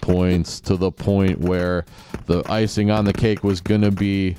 points 0.00 0.60
to 0.60 0.76
the 0.76 0.90
point 0.90 1.40
where 1.40 1.84
the 2.26 2.42
icing 2.50 2.90
on 2.90 3.04
the 3.04 3.12
cake 3.12 3.42
was 3.44 3.60
going 3.60 3.82
to 3.82 3.90
be 3.90 4.36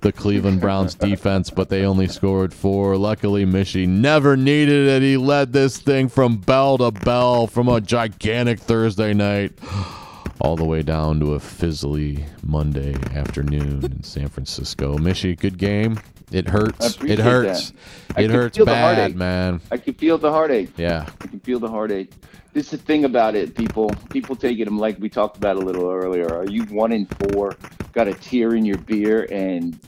the 0.00 0.12
Cleveland 0.12 0.60
Browns 0.60 0.94
defense, 1.08 1.50
but 1.50 1.68
they 1.68 1.84
only 1.84 2.08
scored 2.08 2.52
four. 2.54 2.96
Luckily, 2.96 3.44
Mishy 3.44 3.86
never 3.86 4.36
needed 4.36 4.88
it. 4.88 5.02
He 5.02 5.16
led 5.16 5.52
this 5.52 5.78
thing 5.78 6.08
from 6.08 6.38
bell 6.38 6.78
to 6.78 6.90
bell 6.90 7.46
from 7.46 7.68
a 7.68 7.80
gigantic 7.80 8.60
Thursday 8.60 9.14
night 9.14 9.52
all 10.40 10.56
the 10.56 10.64
way 10.64 10.82
down 10.82 11.20
to 11.20 11.34
a 11.34 11.38
fizzly 11.38 12.24
Monday 12.42 12.94
afternoon 13.14 13.84
in 13.84 14.02
San 14.02 14.28
Francisco. 14.28 14.96
Mishy, 14.98 15.38
good 15.38 15.58
game. 15.58 15.98
It 16.30 16.48
hurts. 16.48 16.98
It 17.02 17.18
hurts. 17.18 17.72
It 18.16 18.30
hurts 18.30 18.58
bad, 18.58 19.16
man. 19.16 19.60
I 19.70 19.78
can 19.78 19.94
feel 19.94 20.18
the 20.18 20.30
heartache. 20.30 20.70
Yeah. 20.76 21.06
I 21.20 21.26
can 21.26 21.40
feel 21.40 21.58
the 21.58 21.68
heartache. 21.68 22.12
This 22.52 22.72
is 22.72 22.80
the 22.80 22.86
thing 22.86 23.04
about 23.04 23.34
it, 23.34 23.54
people. 23.54 23.90
People 24.10 24.36
take 24.36 24.58
it 24.58 24.70
like 24.70 24.98
we 24.98 25.08
talked 25.08 25.36
about 25.36 25.56
a 25.56 25.60
little 25.60 25.90
earlier. 25.90 26.34
Are 26.34 26.46
you 26.46 26.64
one 26.64 26.92
in 26.92 27.06
four, 27.06 27.56
got 27.92 28.08
a 28.08 28.14
tear 28.14 28.54
in 28.54 28.64
your 28.64 28.78
beer, 28.78 29.26
and 29.30 29.78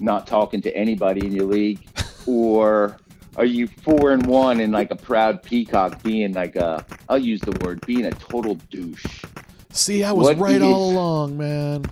not 0.00 0.26
talking 0.26 0.60
to 0.62 0.76
anybody 0.76 1.26
in 1.26 1.32
your 1.32 1.46
league, 1.46 1.86
or 2.26 2.96
are 3.36 3.44
you 3.44 3.66
four 3.66 4.12
and 4.12 4.26
one 4.26 4.60
and 4.60 4.72
like 4.72 4.90
a 4.90 4.96
proud 4.96 5.42
peacock 5.42 6.02
being 6.02 6.32
like 6.32 6.56
a 6.56 6.84
I'll 7.08 7.18
use 7.18 7.40
the 7.40 7.52
word 7.64 7.84
being 7.86 8.06
a 8.06 8.10
total 8.10 8.54
douche. 8.70 9.24
See, 9.70 10.02
I 10.02 10.12
was 10.12 10.26
what 10.26 10.38
right 10.38 10.62
all 10.62 10.90
along, 10.90 11.36
man. 11.36 11.84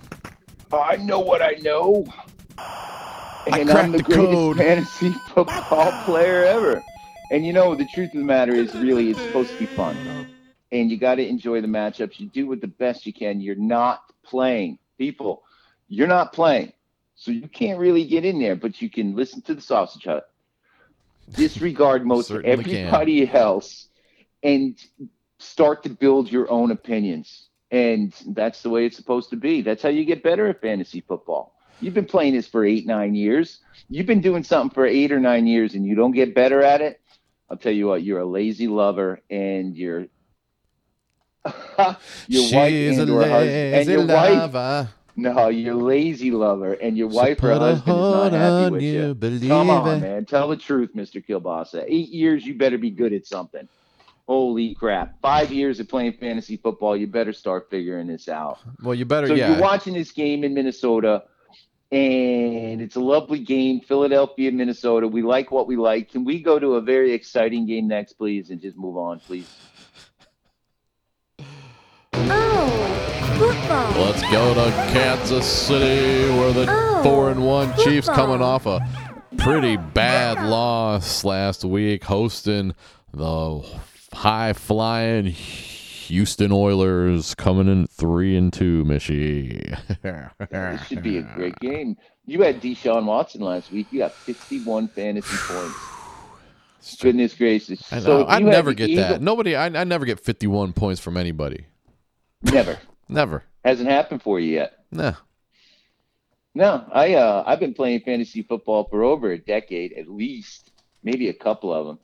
I 0.73 0.97
know 0.97 1.19
what 1.19 1.41
I 1.41 1.51
know. 1.61 2.05
And 3.47 3.69
I'm 3.69 3.91
the, 3.91 3.99
the 3.99 4.03
greatest 4.03 4.31
code. 4.31 4.57
fantasy 4.57 5.11
football 5.27 5.91
player 6.05 6.43
ever. 6.45 6.83
And 7.31 7.45
you 7.45 7.53
know, 7.53 7.75
the 7.75 7.85
truth 7.85 8.13
of 8.13 8.19
the 8.19 8.25
matter 8.25 8.53
is, 8.53 8.73
really, 8.75 9.09
it's 9.09 9.21
supposed 9.21 9.51
to 9.51 9.57
be 9.57 9.65
fun, 9.65 9.97
and 10.71 10.91
you 10.91 10.97
got 10.97 11.15
to 11.15 11.27
enjoy 11.27 11.61
the 11.61 11.67
matchups. 11.67 12.19
You 12.19 12.27
do 12.27 12.51
it 12.53 12.61
the 12.61 12.67
best 12.67 13.05
you 13.05 13.13
can. 13.13 13.41
You're 13.41 13.55
not 13.55 14.01
playing, 14.23 14.77
people. 14.97 15.43
You're 15.87 16.07
not 16.07 16.33
playing, 16.33 16.73
so 17.15 17.31
you 17.31 17.47
can't 17.47 17.79
really 17.79 18.05
get 18.05 18.25
in 18.25 18.39
there. 18.39 18.55
But 18.55 18.81
you 18.81 18.89
can 18.89 19.15
listen 19.15 19.41
to 19.43 19.55
the 19.55 19.61
sausage 19.61 20.03
hut, 20.03 20.29
disregard 21.31 22.05
most 22.07 22.29
everybody 22.29 23.29
else, 23.31 23.87
and 24.43 24.77
start 25.39 25.83
to 25.83 25.89
build 25.89 26.31
your 26.31 26.49
own 26.51 26.71
opinions. 26.71 27.49
And 27.71 28.13
that's 28.27 28.61
the 28.61 28.69
way 28.69 28.85
it's 28.85 28.95
supposed 28.95 29.31
to 29.31 29.35
be. 29.35 29.61
That's 29.61 29.81
how 29.81 29.89
you 29.89 30.05
get 30.05 30.23
better 30.23 30.47
at 30.47 30.61
fantasy 30.61 31.01
football. 31.01 31.54
You've 31.81 31.93
been 31.93 32.05
playing 32.05 32.33
this 32.33 32.47
for 32.47 32.65
eight, 32.65 32.85
nine 32.87 33.15
years. 33.15 33.59
You've 33.89 34.05
been 34.05 34.21
doing 34.21 34.43
something 34.43 34.73
for 34.73 34.85
eight 34.85 35.11
or 35.11 35.19
nine 35.19 35.45
years 35.47 35.75
and 35.75 35.85
you 35.85 35.95
don't 35.95 36.11
get 36.13 36.33
better 36.33 36.61
at 36.63 36.81
it. 36.81 37.01
I'll 37.49 37.57
tell 37.57 37.71
you 37.73 37.87
what, 37.87 38.01
you're 38.03 38.19
a 38.19 38.25
lazy 38.25 38.67
lover 38.67 39.21
and 39.29 39.75
you're 39.75 40.07
your 42.27 42.43
She's 42.43 42.53
wife 42.53 42.73
a 42.73 42.87
and, 43.01 43.09
or 43.09 43.21
husband, 43.21 43.49
and 43.51 43.87
lazy 43.87 43.91
your 43.91 44.05
wife 44.07 44.33
lover. 44.53 44.89
no, 45.15 45.49
you're 45.49 45.75
lazy 45.75 46.31
lover 46.31 46.73
and 46.73 46.97
your 46.97 47.07
wife 47.07 47.39
So 47.39 47.47
or 47.47 47.51
a 47.51 47.59
husband 47.59 47.97
is 47.97 48.11
not 48.13 48.31
happy 48.31 48.65
on 48.65 48.71
with 48.71 48.81
you, 49.43 49.47
Come 49.47 49.69
on, 49.69 49.97
it. 49.97 49.99
man. 50.01 50.25
Tell 50.25 50.47
the 50.47 50.57
truth, 50.57 50.91
Mr. 50.95 51.23
Kielbasa. 51.23 51.83
Eight 51.87 52.09
years, 52.09 52.43
you 52.45 52.55
better 52.55 52.79
be 52.79 52.89
good 52.89 53.13
at 53.13 53.27
something. 53.27 53.67
Holy 54.27 54.73
crap. 54.73 55.21
Five 55.21 55.51
years 55.51 55.79
of 55.79 55.87
playing 55.87 56.13
fantasy 56.13 56.57
football, 56.57 56.97
you 56.97 57.05
better 57.05 57.31
start 57.31 57.69
figuring 57.69 58.07
this 58.07 58.27
out. 58.27 58.57
Well, 58.81 58.95
you 58.95 59.05
better, 59.05 59.27
So 59.27 59.35
yeah. 59.35 59.51
you're 59.51 59.61
watching 59.61 59.93
this 59.93 60.11
game 60.11 60.43
in 60.43 60.55
Minnesota, 60.55 61.25
and 61.91 62.81
it's 62.81 62.95
a 62.95 62.99
lovely 62.99 63.39
game. 63.39 63.79
Philadelphia, 63.81 64.51
Minnesota. 64.51 65.07
We 65.07 65.21
like 65.21 65.51
what 65.51 65.67
we 65.67 65.75
like. 65.75 66.11
Can 66.11 66.25
we 66.25 66.41
go 66.41 66.59
to 66.59 66.75
a 66.75 66.81
very 66.81 67.13
exciting 67.13 67.65
game 67.65 67.87
next, 67.87 68.13
please, 68.13 68.49
and 68.49 68.59
just 68.59 68.77
move 68.77 68.97
on, 68.97 69.19
please? 69.19 69.49
Oh, 72.13 73.35
football. 73.37 74.05
Let's 74.05 74.21
go 74.31 74.53
to 74.53 74.71
Kansas 74.91 75.45
City, 75.45 76.29
where 76.37 76.53
the 76.53 76.65
Oh, 76.69 77.03
four 77.03 77.29
and 77.29 77.45
one 77.45 77.73
Chiefs 77.77 78.09
coming 78.09 78.41
off 78.41 78.65
a 78.65 78.87
pretty 79.37 79.77
bad 79.77 80.43
loss 80.49 81.23
last 81.23 81.63
week, 81.63 82.03
hosting 82.03 82.73
the 83.13 83.61
high 84.13 84.53
flying 84.53 85.35
Houston 86.05 86.51
Oilers, 86.51 87.33
coming 87.35 87.67
in 87.67 87.87
three 87.87 88.35
and 88.37 88.51
two. 88.51 88.83
Mishy. 88.85 89.77
This 90.49 90.87
should 90.87 91.03
be 91.03 91.17
a 91.17 91.21
great 91.35 91.55
game. 91.59 91.97
You 92.25 92.41
had 92.41 92.61
Deshaun 92.61 93.05
Watson 93.05 93.41
last 93.41 93.71
week. 93.71 93.87
You 93.91 93.99
got 93.99 94.11
51 94.13 94.87
fantasy 94.89 95.35
points. 95.47 95.75
Goodness 97.01 97.33
gracious. 97.33 97.91
I. 97.91 97.99
So 97.99 98.25
I 98.27 98.39
never 98.39 98.73
get 98.73 98.89
Eagle- 98.89 99.03
that. 99.03 99.21
Nobody. 99.21 99.55
I, 99.55 99.65
I 99.65 99.83
never 99.83 100.05
get 100.05 100.19
fifty-one 100.19 100.73
points 100.73 101.01
from 101.01 101.17
anybody. 101.17 101.65
Never. 102.43 102.77
Never. 103.09 103.43
Hasn't 103.63 103.87
happened 103.89 104.21
for 104.23 104.39
you 104.39 104.53
yet. 104.53 104.73
No. 104.91 105.13
No, 106.55 106.85
I 106.91 107.13
uh 107.15 107.43
I've 107.45 107.59
been 107.59 107.73
playing 107.73 107.99
fantasy 108.01 108.41
football 108.43 108.87
for 108.89 109.03
over 109.03 109.31
a 109.31 109.37
decade 109.37 109.93
at 109.93 110.07
least, 110.07 110.71
maybe 111.03 111.29
a 111.29 111.33
couple 111.33 111.73
of 111.73 111.85
them. 111.85 111.99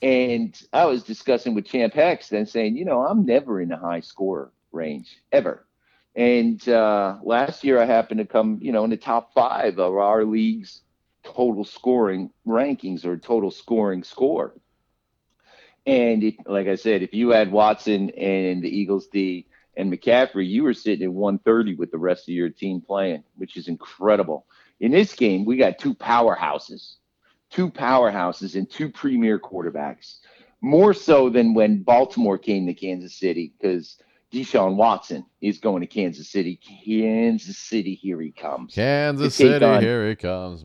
And 0.00 0.60
I 0.72 0.84
was 0.84 1.02
discussing 1.02 1.54
with 1.54 1.66
Champ 1.66 1.94
Hex 1.94 2.28
then 2.28 2.46
saying, 2.46 2.76
you 2.76 2.84
know, 2.84 3.04
I'm 3.04 3.26
never 3.26 3.60
in 3.60 3.68
the 3.68 3.76
high 3.76 4.00
score 4.00 4.52
range 4.70 5.22
ever. 5.32 5.66
And 6.14 6.66
uh, 6.68 7.18
last 7.22 7.64
year 7.64 7.80
I 7.80 7.84
happened 7.84 8.18
to 8.18 8.26
come, 8.26 8.58
you 8.60 8.72
know, 8.72 8.84
in 8.84 8.90
the 8.90 8.96
top 8.96 9.32
five 9.34 9.78
of 9.78 9.96
our 9.96 10.24
league's 10.24 10.82
total 11.24 11.64
scoring 11.64 12.30
rankings 12.46 13.04
or 13.04 13.16
total 13.16 13.50
scoring 13.50 14.02
score. 14.02 14.54
And 15.86 16.22
it, 16.22 16.34
like 16.46 16.66
I 16.66 16.74
said, 16.74 17.02
if 17.02 17.14
you 17.14 17.30
had 17.30 17.50
Watson 17.50 18.10
and 18.10 18.62
the 18.62 18.68
Eagles 18.68 19.06
D 19.08 19.46
and 19.76 19.92
McCaffrey, 19.92 20.48
you 20.48 20.64
were 20.64 20.74
sitting 20.74 21.04
at 21.04 21.12
130 21.12 21.76
with 21.76 21.90
the 21.90 21.98
rest 21.98 22.28
of 22.28 22.34
your 22.34 22.50
team 22.50 22.80
playing, 22.80 23.24
which 23.36 23.56
is 23.56 23.68
incredible. 23.68 24.46
In 24.80 24.92
this 24.92 25.14
game, 25.14 25.44
we 25.44 25.56
got 25.56 25.78
two 25.78 25.94
powerhouses, 25.94 26.96
two 27.50 27.70
powerhouses 27.70 28.54
and 28.54 28.68
two 28.70 28.90
premier 28.90 29.38
quarterbacks, 29.38 30.18
more 30.60 30.92
so 30.94 31.28
than 31.30 31.54
when 31.54 31.82
Baltimore 31.82 32.38
came 32.38 32.66
to 32.66 32.74
Kansas 32.74 33.14
City 33.14 33.52
because 33.58 33.96
Deshaun 34.32 34.76
Watson 34.76 35.24
is 35.40 35.58
going 35.58 35.80
to 35.80 35.86
Kansas 35.86 36.28
City. 36.30 36.60
Kansas 36.84 37.56
City, 37.58 37.94
here 37.94 38.20
he 38.20 38.30
comes. 38.32 38.74
Kansas 38.74 39.34
City, 39.34 39.64
on- 39.64 39.82
here 39.82 40.08
he 40.08 40.16
comes. 40.16 40.64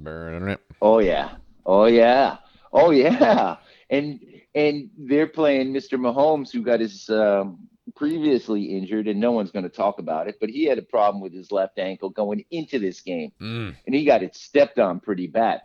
Oh 0.82 1.00
yeah. 1.00 1.36
Oh 1.66 1.86
yeah. 1.86 2.38
Oh 2.72 2.92
yeah. 2.92 3.58
And 3.90 4.20
and 4.56 4.90
they're 4.98 5.28
playing 5.28 5.74
Mr. 5.74 6.00
Mahomes, 6.00 6.52
who 6.52 6.62
got 6.62 6.80
his 6.80 7.10
um, 7.10 7.60
previously 7.96 8.64
injured, 8.66 9.08
and 9.08 9.20
no 9.20 9.32
one's 9.32 9.52
going 9.52 9.64
to 9.64 9.70
talk 9.70 10.00
about 10.00 10.28
it. 10.28 10.36
But 10.40 10.50
he 10.50 10.66
had 10.66 10.78
a 10.78 10.82
problem 10.84 11.22
with 11.22 11.34
his 11.34 11.52
left 11.52 11.80
ankle 11.80 12.10
going 12.10 12.44
into 12.52 12.80
this 12.80 13.02
game, 13.02 13.32
Mm. 13.42 13.76
and 13.86 13.96
he 13.96 14.04
got 14.06 14.24
it 14.24 14.36
stepped 14.36 14.80
on 14.80 15.00
pretty 15.00 15.28
bad. 15.28 15.62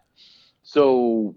So 0.73 1.35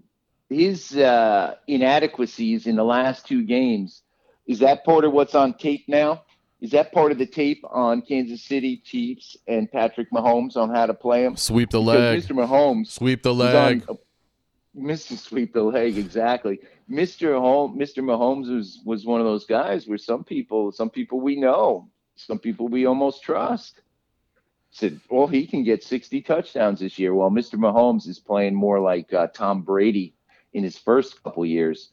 his 0.50 0.94
uh, 0.94 1.54
inadequacies 1.66 2.66
in 2.66 2.76
the 2.76 2.84
last 2.84 3.26
two 3.26 3.44
games 3.44 4.02
is 4.46 4.58
that 4.58 4.84
part 4.84 5.06
of 5.06 5.12
what's 5.14 5.34
on 5.34 5.54
tape 5.54 5.84
now? 5.88 6.24
Is 6.60 6.72
that 6.72 6.92
part 6.92 7.12
of 7.12 7.18
the 7.18 7.24
tape 7.24 7.64
on 7.70 8.02
Kansas 8.02 8.42
City 8.42 8.82
Chiefs 8.84 9.38
and 9.48 9.72
Patrick 9.72 10.10
Mahomes 10.12 10.54
on 10.58 10.68
how 10.68 10.84
to 10.84 10.92
play 10.92 11.24
him? 11.24 11.36
Sweep 11.38 11.70
the 11.70 11.80
leg. 11.80 12.22
Mr. 12.22 12.32
Mahomes 12.36 12.88
Sweep 12.88 13.22
the 13.22 13.32
He's 13.32 13.40
on- 13.42 13.54
leg. 13.54 13.86
Mr. 14.76 15.16
Sweep 15.16 15.54
the 15.54 15.62
leg, 15.62 15.96
exactly. 15.96 16.60
Mr. 16.90 17.38
Home, 17.40 17.78
Mr. 17.78 18.04
Mahomes 18.04 18.54
was 18.54 18.80
was 18.84 19.06
one 19.06 19.20
of 19.20 19.26
those 19.26 19.46
guys 19.46 19.86
where 19.86 19.96
some 19.98 20.24
people, 20.24 20.72
some 20.72 20.90
people 20.90 21.22
we 21.22 21.36
know, 21.36 21.88
some 22.16 22.38
people 22.38 22.68
we 22.68 22.84
almost 22.84 23.22
trust, 23.22 23.80
said, 24.72 25.00
"Well, 25.10 25.28
he 25.28 25.46
can 25.46 25.64
get 25.64 25.84
60 25.84 26.22
touchdowns 26.22 26.80
this 26.80 26.98
year." 26.98 27.14
While 27.14 27.30
Mr. 27.30 27.58
Mahomes 27.58 28.08
is 28.08 28.20
playing 28.20 28.54
more 28.54 28.80
like 28.80 29.12
uh, 29.14 29.28
Tom 29.28 29.62
Brady 29.62 30.14
in 30.54 30.64
his 30.64 30.78
first 30.78 31.22
couple 31.22 31.46
years, 31.46 31.90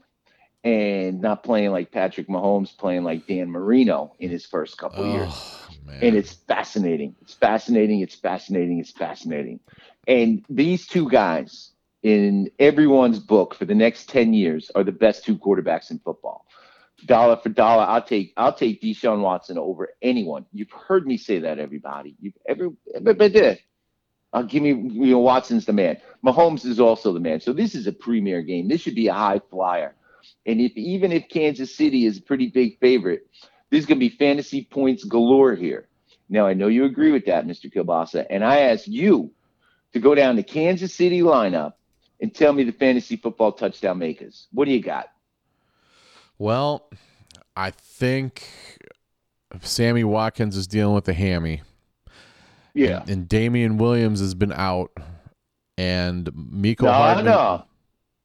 and 0.63 1.21
not 1.21 1.43
playing 1.43 1.71
like 1.71 1.91
Patrick 1.91 2.27
Mahomes, 2.27 2.75
playing 2.77 3.03
like 3.03 3.27
Dan 3.27 3.49
Marino 3.51 4.15
in 4.19 4.31
his 4.31 4.45
first 4.45 4.77
couple 4.77 5.05
years 5.05 5.45
Oh, 5.45 5.67
man. 5.85 6.01
and 6.01 6.15
it's 6.15 6.33
fascinating. 6.33 7.15
It's 7.21 7.33
fascinating. 7.33 8.01
It's 8.01 8.15
fascinating. 8.15 8.79
It's 8.79 8.91
fascinating. 8.91 9.59
And 10.07 10.45
these 10.49 10.87
two 10.87 11.09
guys 11.09 11.71
in 12.03 12.49
everyone's 12.59 13.19
book 13.19 13.53
for 13.55 13.65
the 13.65 13.75
next 13.75 14.09
10 14.09 14.33
years 14.33 14.71
are 14.75 14.83
the 14.83 14.91
best 14.91 15.25
two 15.25 15.37
quarterbacks 15.37 15.91
in 15.91 15.99
football. 15.99 16.45
Dollar 17.05 17.37
for 17.37 17.49
dollar, 17.49 17.83
I'll 17.83 18.01
take 18.01 18.33
I'll 18.37 18.53
take 18.53 18.81
Deshaun 18.81 19.21
Watson 19.21 19.57
over 19.57 19.89
anyone. 20.01 20.45
You've 20.51 20.71
heard 20.71 21.05
me 21.07 21.17
say 21.17 21.39
that, 21.39 21.59
everybody. 21.59 22.15
You've 22.19 22.33
every 22.47 22.69
everybody. 22.93 23.59
I'll 24.31 24.41
uh, 24.41 24.45
give 24.45 24.61
me 24.61 24.69
you 24.69 25.11
know 25.11 25.19
Watson's 25.19 25.65
the 25.65 25.73
man. 25.73 25.97
Mahomes 26.23 26.65
is 26.65 26.79
also 26.79 27.13
the 27.13 27.19
man. 27.19 27.39
So 27.39 27.53
this 27.53 27.73
is 27.73 27.87
a 27.87 27.91
premier 27.91 28.41
game. 28.41 28.67
This 28.67 28.81
should 28.81 28.95
be 28.95 29.07
a 29.07 29.13
high 29.13 29.41
flyer. 29.49 29.95
And 30.45 30.59
if 30.61 30.73
even 30.73 31.11
if 31.11 31.29
Kansas 31.29 31.75
City 31.75 32.05
is 32.05 32.17
a 32.17 32.21
pretty 32.21 32.47
big 32.47 32.79
favorite, 32.79 33.27
there's 33.69 33.85
going 33.85 33.99
to 33.99 34.09
be 34.09 34.15
fantasy 34.15 34.67
points 34.69 35.03
galore 35.03 35.55
here. 35.55 35.87
Now, 36.29 36.45
I 36.45 36.53
know 36.53 36.67
you 36.67 36.85
agree 36.85 37.11
with 37.11 37.25
that, 37.25 37.47
Mr. 37.47 37.73
Kielbasa, 37.73 38.25
and 38.29 38.43
I 38.43 38.59
ask 38.59 38.87
you 38.87 39.31
to 39.93 39.99
go 39.99 40.13
down 40.13 40.35
to 40.35 40.43
Kansas 40.43 40.93
City 40.93 41.21
lineup 41.21 41.73
and 42.21 42.33
tell 42.33 42.53
me 42.53 42.63
the 42.63 42.71
fantasy 42.71 43.15
football 43.15 43.51
touchdown 43.51 43.97
makers. 43.97 44.47
What 44.51 44.65
do 44.65 44.71
you 44.71 44.81
got? 44.81 45.07
Well, 46.39 46.89
I 47.55 47.71
think 47.71 48.47
Sammy 49.61 50.03
Watkins 50.03 50.55
is 50.57 50.65
dealing 50.67 50.95
with 50.95 51.07
a 51.09 51.13
hammy. 51.13 51.61
Yeah. 52.73 53.01
And, 53.01 53.09
and 53.09 53.29
Damien 53.29 53.77
Williams 53.77 54.19
has 54.21 54.33
been 54.33 54.53
out. 54.53 54.91
And 55.77 56.29
Miko 56.33 56.85
No, 56.85 56.91
Hardman. 56.91 57.25
no. 57.25 57.65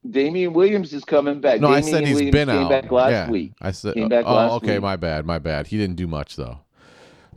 Damien 0.09 0.53
Williams 0.53 0.93
is 0.93 1.03
coming 1.03 1.41
back. 1.41 1.59
No, 1.59 1.69
I 1.69 1.81
said 1.81 2.05
he's 2.05 2.15
Williams 2.15 2.31
been 2.31 2.47
came 2.47 2.63
out. 2.63 2.69
back 2.69 2.91
last 2.91 3.11
yeah. 3.11 3.29
week. 3.29 3.53
I 3.61 3.71
said, 3.71 3.95
oh, 3.97 4.55
okay, 4.57 4.73
week. 4.73 4.81
my 4.81 4.95
bad, 4.95 5.25
my 5.25 5.39
bad. 5.39 5.67
He 5.67 5.77
didn't 5.77 5.95
do 5.95 6.05
much 6.07 6.35
though. 6.35 6.59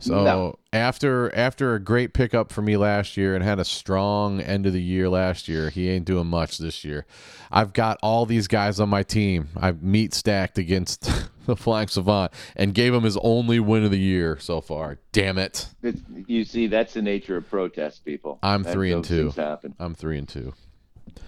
So 0.01 0.23
No. 0.23 0.55
after 0.71 1.33
after 1.35 1.75
a 1.75 1.79
great 1.79 2.13
pickup 2.13 2.51
for 2.51 2.61
me 2.61 2.77
last 2.77 3.17
year 3.17 3.35
and 3.35 3.43
had 3.43 3.59
a 3.59 3.65
strong 3.65 4.39
end 4.39 4.65
of 4.65 4.73
the 4.73 4.81
year 4.81 5.09
last 5.09 5.47
year, 5.47 5.69
he 5.69 5.89
ain't 5.89 6.05
doing 6.05 6.27
much 6.27 6.57
this 6.57 6.85
year. 6.85 7.05
I've 7.51 7.73
got 7.73 7.97
all 8.01 8.25
these 8.25 8.47
guys 8.47 8.79
on 8.79 8.87
my 8.89 9.03
team. 9.03 9.49
I've 9.57 9.83
meat 9.83 10.13
stacked 10.13 10.57
against 10.57 11.11
the 11.45 11.55
Flying 11.55 11.89
Savant 11.89 12.31
and 12.55 12.73
gave 12.73 12.93
him 12.93 13.03
his 13.03 13.17
only 13.17 13.59
win 13.59 13.83
of 13.83 13.91
the 13.91 13.99
year 13.99 14.37
so 14.39 14.61
far. 14.61 14.99
Damn 15.11 15.37
it. 15.37 15.67
It's- 15.83 16.01
You 16.27 16.45
see, 16.45 16.67
that's 16.67 16.93
the 16.93 17.01
nature 17.01 17.35
of 17.37 17.49
protest, 17.49 18.05
people. 18.05 18.39
I'm 18.41 18.63
That- 18.63 18.71
three 18.73 18.93
and 18.93 19.03
two. 19.03 19.33
I'm 19.79 19.95
three 19.95 20.17
and 20.17 20.27
two. 20.29 20.53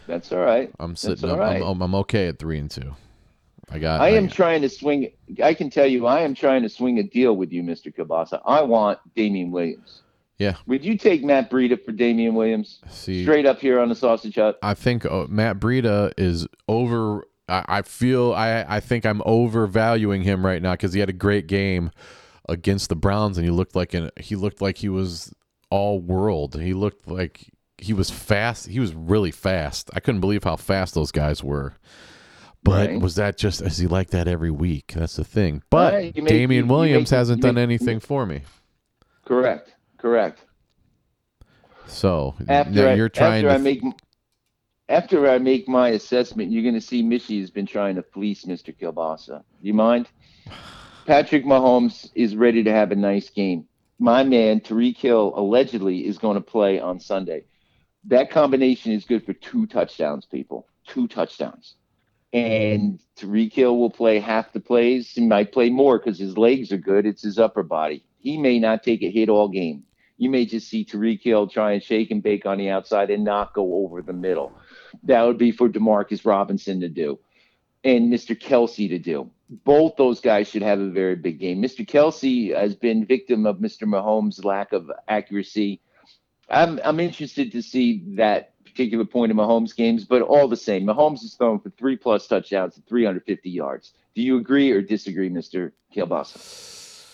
That's 0.07 0.31
all 0.31 0.39
right. 0.39 0.71
I'm 0.79 0.95
sitting. 0.95 1.29
all 1.29 1.41
I'm. 1.41 1.61
I'm, 1.61 1.81
I'm 1.81 1.95
okay 1.95 2.27
at 2.27 2.39
three 2.39 2.57
and 2.59 2.69
two. 2.71 2.95
I 3.71 3.79
got. 3.79 4.01
I 4.01 4.09
am 4.09 4.27
got- 4.27 4.35
trying 4.35 4.61
to 4.61 4.69
swing. 4.69 5.11
I 5.43 5.53
can 5.53 5.69
tell 5.69 5.87
you, 5.87 6.05
I 6.05 6.21
am 6.21 6.35
trying 6.35 6.61
to 6.63 6.69
swing 6.69 6.99
a 6.99 7.03
deal 7.03 7.35
with 7.35 7.51
you, 7.51 7.63
Mr. 7.63 7.93
Kabasa. 7.93 8.41
I 8.45 8.61
want 8.61 8.99
Damien 9.15 9.51
Williams. 9.51 10.01
Yeah. 10.37 10.55
Would 10.65 10.83
you 10.83 10.97
take 10.97 11.23
Matt 11.23 11.51
Breida 11.51 11.83
for 11.83 11.91
Damien 11.91 12.33
Williams? 12.33 12.79
see. 12.89 13.23
Straight 13.23 13.45
up 13.45 13.59
here 13.59 13.79
on 13.79 13.89
the 13.89 13.95
sausage 13.95 14.35
hut. 14.35 14.57
I 14.63 14.73
think 14.73 15.05
uh, 15.05 15.27
Matt 15.29 15.59
Breida 15.59 16.13
is 16.17 16.47
over. 16.67 17.27
I, 17.47 17.63
I 17.67 17.81
feel 17.83 18.33
I 18.33 18.65
I 18.67 18.79
think 18.79 19.05
I'm 19.05 19.21
overvaluing 19.25 20.23
him 20.23 20.45
right 20.45 20.61
now 20.61 20.71
because 20.71 20.93
he 20.93 20.99
had 20.99 21.09
a 21.09 21.13
great 21.13 21.47
game 21.47 21.91
against 22.49 22.89
the 22.89 22.95
Browns 22.95 23.37
and 23.37 23.45
he 23.45 23.51
looked 23.51 23.75
like 23.75 23.93
an 23.93 24.09
he 24.19 24.35
looked 24.35 24.61
like 24.61 24.79
he 24.79 24.89
was 24.89 25.33
all 25.69 25.99
world. 25.99 26.59
He 26.59 26.73
looked 26.73 27.07
like 27.07 27.51
he 27.77 27.93
was 27.93 28.09
fast. 28.09 28.67
He 28.67 28.79
was 28.79 28.93
really 28.93 29.31
fast. 29.31 29.91
I 29.93 29.99
couldn't 29.99 30.21
believe 30.21 30.43
how 30.43 30.55
fast 30.55 30.95
those 30.95 31.11
guys 31.11 31.43
were. 31.43 31.75
But 32.63 32.89
Right. 32.89 33.01
was 33.01 33.15
that 33.15 33.37
just 33.37 33.61
is 33.61 33.77
he 33.79 33.87
like 33.87 34.11
that 34.11 34.27
every 34.27 34.51
week? 34.51 34.93
That's 34.95 35.15
the 35.15 35.23
thing. 35.23 35.63
But 35.69 35.93
Right, 35.93 36.15
make- 36.15 36.27
Damien 36.27 36.51
you- 36.51 36.65
you 36.67 36.71
Williams 36.71 37.11
make- 37.11 37.17
hasn't 37.17 37.41
done 37.41 37.57
anything 37.57 37.99
for 37.99 38.25
me. 38.25 38.41
Correct. 39.25 39.73
Correct. 39.97 40.43
So 41.87 42.35
After 42.47 42.87
I, 42.89 42.93
you're 42.93 43.09
trying 43.09 43.45
after 43.45 43.47
to 43.49 43.53
I 43.55 43.57
make 43.57 43.81
after 44.89 45.29
I 45.29 45.37
make 45.37 45.67
my 45.69 45.89
assessment, 45.89 46.51
you're 46.51 46.63
going 46.63 46.75
to 46.75 46.81
see 46.81 47.01
Mishy 47.01 47.39
has 47.39 47.49
been 47.49 47.65
trying 47.65 47.95
to 47.95 48.03
fleece 48.03 48.43
Mr. 48.43 48.75
Kielbasa. 48.77 49.37
Do 49.39 49.43
you 49.67 49.73
mind? 49.73 50.09
Patrick 51.05 51.45
Mahomes 51.45 52.09
is 52.13 52.35
ready 52.35 52.61
to 52.63 52.71
have 52.71 52.91
a 52.91 52.95
nice 52.95 53.29
game. 53.29 53.65
My 53.99 54.23
man 54.23 54.59
Tyreek 54.59 54.97
Hill 54.97 55.33
allegedly 55.35 56.05
is 56.05 56.17
going 56.17 56.35
to 56.35 56.41
play 56.41 56.79
on 56.79 56.99
Sunday. 56.99 57.45
That 58.05 58.29
combination 58.31 58.91
is 58.91 59.05
good 59.05 59.25
for 59.25 59.33
two 59.33 59.65
touchdowns, 59.65 60.25
people. 60.25 60.67
Two 60.87 61.07
touchdowns. 61.07 61.75
And 62.33 62.99
Tyreek 63.17 63.53
Hill 63.53 63.77
will 63.77 63.89
play 63.89 64.19
half 64.19 64.53
the 64.53 64.59
plays. 64.59 65.09
He 65.09 65.25
might 65.25 65.51
play 65.51 65.69
more 65.69 65.99
because 65.99 66.17
his 66.17 66.37
legs 66.37 66.71
are 66.71 66.77
good. 66.77 67.05
It's 67.05 67.23
his 67.23 67.37
upper 67.37 67.63
body. 67.63 68.05
He 68.19 68.37
may 68.37 68.59
not 68.59 68.83
take 68.83 69.03
a 69.03 69.11
hit 69.11 69.29
all 69.29 69.49
game. 69.49 69.83
You 70.17 70.29
may 70.29 70.45
just 70.45 70.69
see 70.69 70.85
Tyreek 70.85 71.21
Hill 71.21 71.47
try 71.47 71.73
and 71.73 71.83
shake 71.83 72.11
and 72.11 72.23
bake 72.23 72.45
on 72.45 72.59
the 72.59 72.69
outside 72.69 73.09
and 73.09 73.23
not 73.23 73.53
go 73.53 73.83
over 73.83 74.01
the 74.01 74.13
middle. 74.13 74.53
That 75.03 75.23
would 75.23 75.37
be 75.37 75.51
for 75.51 75.67
Demarcus 75.67 76.25
Robinson 76.25 76.79
to 76.81 76.89
do 76.89 77.19
and 77.83 78.11
Mr. 78.11 78.39
Kelce 78.39 78.89
to 78.89 78.99
do. 78.99 79.29
Both 79.49 79.95
those 79.97 80.21
guys 80.21 80.47
should 80.47 80.61
have 80.61 80.79
a 80.79 80.89
very 80.89 81.15
big 81.15 81.39
game. 81.39 81.61
Mr. 81.61 81.85
Kelce 81.85 82.55
has 82.55 82.75
been 82.75 83.05
victim 83.05 83.45
of 83.45 83.57
Mr. 83.57 83.83
Mahomes' 83.83 84.45
lack 84.45 84.71
of 84.71 84.89
accuracy. 85.07 85.81
I'm 86.49 86.79
I'm 86.83 86.99
interested 86.99 87.51
to 87.53 87.61
see 87.61 88.03
that 88.17 88.50
particular 88.71 89.05
point 89.05 89.31
in 89.31 89.37
Mahomes' 89.37 89.75
games, 89.75 90.05
but 90.05 90.21
all 90.21 90.47
the 90.47 90.57
same, 90.57 90.83
Mahomes 90.85 91.23
is 91.23 91.35
throwing 91.35 91.59
for 91.59 91.69
three 91.71 91.95
plus 91.97 92.27
touchdowns 92.27 92.75
and 92.77 92.85
350 92.85 93.49
yards. 93.49 93.93
Do 94.15 94.21
you 94.21 94.37
agree 94.37 94.71
or 94.71 94.81
disagree, 94.81 95.29
Mr. 95.29 95.71
Kielbasa? 95.95 97.07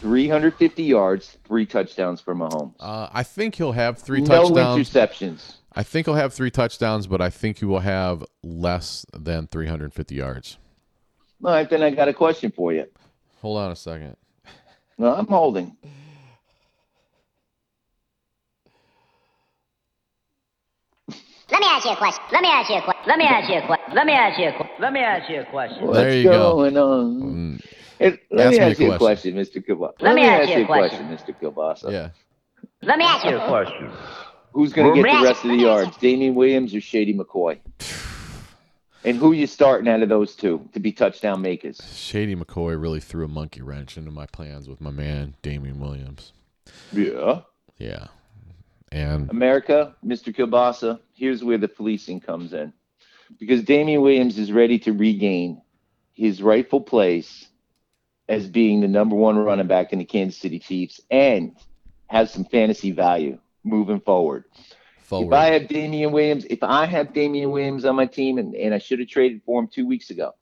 350 0.00 0.82
yards, 0.82 1.36
three 1.46 1.66
touchdowns 1.66 2.20
for 2.20 2.34
Mahomes. 2.34 2.74
uh, 2.80 3.08
I 3.12 3.22
think 3.22 3.56
he'll 3.56 3.72
have 3.72 3.98
three 3.98 4.20
no 4.22 4.44
touchdowns. 4.48 4.88
interceptions. 4.88 5.56
I 5.74 5.82
think 5.82 6.06
he'll 6.06 6.14
have 6.14 6.32
three 6.32 6.50
touchdowns, 6.50 7.06
but 7.06 7.20
I 7.20 7.30
think 7.30 7.58
he 7.58 7.64
will 7.64 7.80
have 7.80 8.24
less 8.42 9.04
than 9.12 9.46
350 9.46 10.14
yards. 10.14 10.58
All 11.44 11.50
right, 11.52 11.68
then 11.68 11.82
I 11.82 11.90
got 11.90 12.08
a 12.08 12.14
question 12.14 12.50
for 12.50 12.72
you. 12.72 12.86
Hold 13.40 13.58
on 13.58 13.72
a 13.72 13.76
second. 13.76 14.16
No, 14.98 15.14
I'm 15.14 15.26
holding. 15.26 15.76
Let 21.50 21.60
me 21.60 21.66
ask 21.66 21.84
you 21.84 21.92
a 21.92 21.96
question. 21.96 22.22
Let 22.32 22.42
me 22.42 22.48
ask 22.48 22.70
you 22.70 22.76
a 22.76 22.82
question. 22.82 23.02
Let 23.06 23.18
me 23.18 23.24
ask 23.24 23.48
you 23.50 23.56
a 23.56 23.66
question. 23.66 23.94
Let 23.96 24.06
me 24.06 24.12
ask 24.12 24.38
you 24.38 24.46
a 24.48 24.52
question. 24.52 24.76
Let 24.80 24.92
me 24.92 25.00
ask 25.00 25.30
you 25.30 25.40
a 25.40 25.44
question. 25.46 25.86
What's 25.86 25.98
There 25.98 26.16
you 26.16 26.22
go. 26.24 26.54
going 26.54 26.76
on? 26.76 27.22
Mm, 27.22 27.60
Hey, 27.98 28.18
let 28.30 28.46
Ask 28.46 28.52
me 28.52 28.58
me 28.58 28.64
ask 28.70 28.80
you 28.80 28.92
a 28.92 28.98
question. 28.98 29.34
question, 29.34 29.62
Mr. 29.62 29.66
Kielbasa. 29.66 29.94
Let 30.00 30.14
me 30.14 30.22
ask 30.22 30.48
you 30.48 30.62
a 30.62 30.66
question. 30.66 31.08
Mr. 31.08 31.34
Kielbasa. 31.38 31.92
yeah. 31.92 32.10
Let 32.82 32.98
me 32.98 33.04
ask 33.04 33.24
you 33.26 33.36
a 33.36 33.46
question. 33.48 33.90
Who's 34.52 34.72
going 34.72 34.94
to 34.94 35.02
get 35.02 35.18
the 35.18 35.24
rest 35.24 35.44
of 35.44 35.50
the 35.50 35.56
yards, 35.56 35.96
Damien 35.98 36.34
Williams 36.34 36.74
or 36.74 36.80
Shady 36.80 37.14
McCoy? 37.14 37.58
And 39.04 39.16
who 39.16 39.32
you 39.32 39.46
starting 39.46 39.88
out 39.88 40.02
of 40.02 40.08
those 40.08 40.34
two 40.34 40.68
to 40.72 40.80
be 40.80 40.92
touchdown 40.92 41.40
makers? 41.42 41.80
Shady 41.94 42.34
McCoy 42.36 42.80
really 42.80 43.00
threw 43.00 43.24
a 43.24 43.28
monkey 43.28 43.60
wrench 43.62 43.96
into 43.98 44.10
my 44.10 44.26
plans 44.26 44.68
with 44.68 44.80
my 44.80 44.90
man 44.90 45.34
Damien 45.42 45.78
Williams. 45.80 46.32
Yeah. 46.92 47.40
Yeah, 47.78 48.08
and 48.92 49.30
America, 49.30 49.94
Mr. 50.04 50.34
Kielbasa, 50.36 51.00
here's 51.20 51.44
where 51.44 51.58
the 51.58 51.68
policing 51.68 52.18
comes 52.18 52.54
in. 52.54 52.72
Because 53.38 53.62
Damien 53.62 54.00
Williams 54.00 54.38
is 54.38 54.50
ready 54.50 54.78
to 54.80 54.92
regain 54.92 55.60
his 56.14 56.42
rightful 56.42 56.80
place 56.80 57.46
as 58.26 58.48
being 58.48 58.80
the 58.80 58.88
number 58.88 59.14
one 59.14 59.36
running 59.36 59.66
back 59.66 59.92
in 59.92 59.98
the 59.98 60.04
Kansas 60.04 60.40
City 60.40 60.58
Chiefs 60.58 61.00
and 61.10 61.54
has 62.06 62.32
some 62.32 62.44
fantasy 62.46 62.90
value 62.90 63.38
moving 63.62 64.00
forward. 64.00 64.44
forward. 65.02 65.26
If 65.26 65.32
I 65.32 65.46
have 65.52 65.68
Damien 65.68 66.10
Williams, 66.10 66.46
if 66.48 66.62
I 66.62 66.86
have 66.86 67.12
Damien 67.12 67.50
Williams 67.50 67.84
on 67.84 67.96
my 67.96 68.06
team 68.06 68.38
and, 68.38 68.54
and 68.54 68.74
I 68.74 68.78
should 68.78 68.98
have 68.98 69.08
traded 69.08 69.42
for 69.44 69.60
him 69.60 69.68
two 69.68 69.86
weeks 69.86 70.10
ago, 70.10 70.32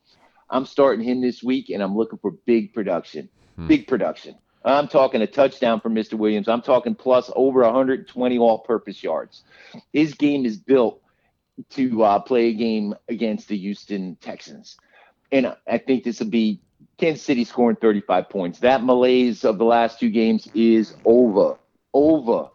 I'm 0.49 0.64
starting 0.64 1.05
him 1.05 1.20
this 1.20 1.43
week 1.43 1.70
and 1.70 1.83
I'm 1.83 1.97
looking 1.97 2.20
for 2.20 2.31
big 2.47 2.72
production. 2.72 3.29
Hmm. 3.57 3.66
Big 3.66 3.89
production. 3.89 4.37
I'm 4.68 4.88
talking 4.88 5.22
a 5.22 5.26
touchdown 5.26 5.80
for 5.80 5.88
Mr. 5.88 6.14
Williams. 6.14 6.48
I'm 6.48 6.62
talking 6.62 6.94
plus 6.94 7.30
over 7.34 7.62
120 7.62 8.38
all 8.38 8.58
purpose 8.58 9.02
yards. 9.02 9.42
His 9.92 10.14
game 10.14 10.44
is 10.44 10.56
built 10.56 11.00
to 11.70 12.04
uh, 12.04 12.18
play 12.20 12.48
a 12.48 12.54
game 12.54 12.94
against 13.08 13.48
the 13.48 13.56
Houston 13.56 14.16
Texans. 14.16 14.76
And 15.32 15.54
I 15.66 15.78
think 15.78 16.04
this 16.04 16.20
will 16.20 16.28
be 16.28 16.60
Kansas 16.98 17.24
City 17.24 17.44
scoring 17.44 17.76
35 17.76 18.28
points. 18.28 18.58
That 18.60 18.84
malaise 18.84 19.44
of 19.44 19.58
the 19.58 19.64
last 19.64 20.00
two 20.00 20.10
games 20.10 20.48
is 20.54 20.94
over. 21.04 21.58
Over. 21.92 22.48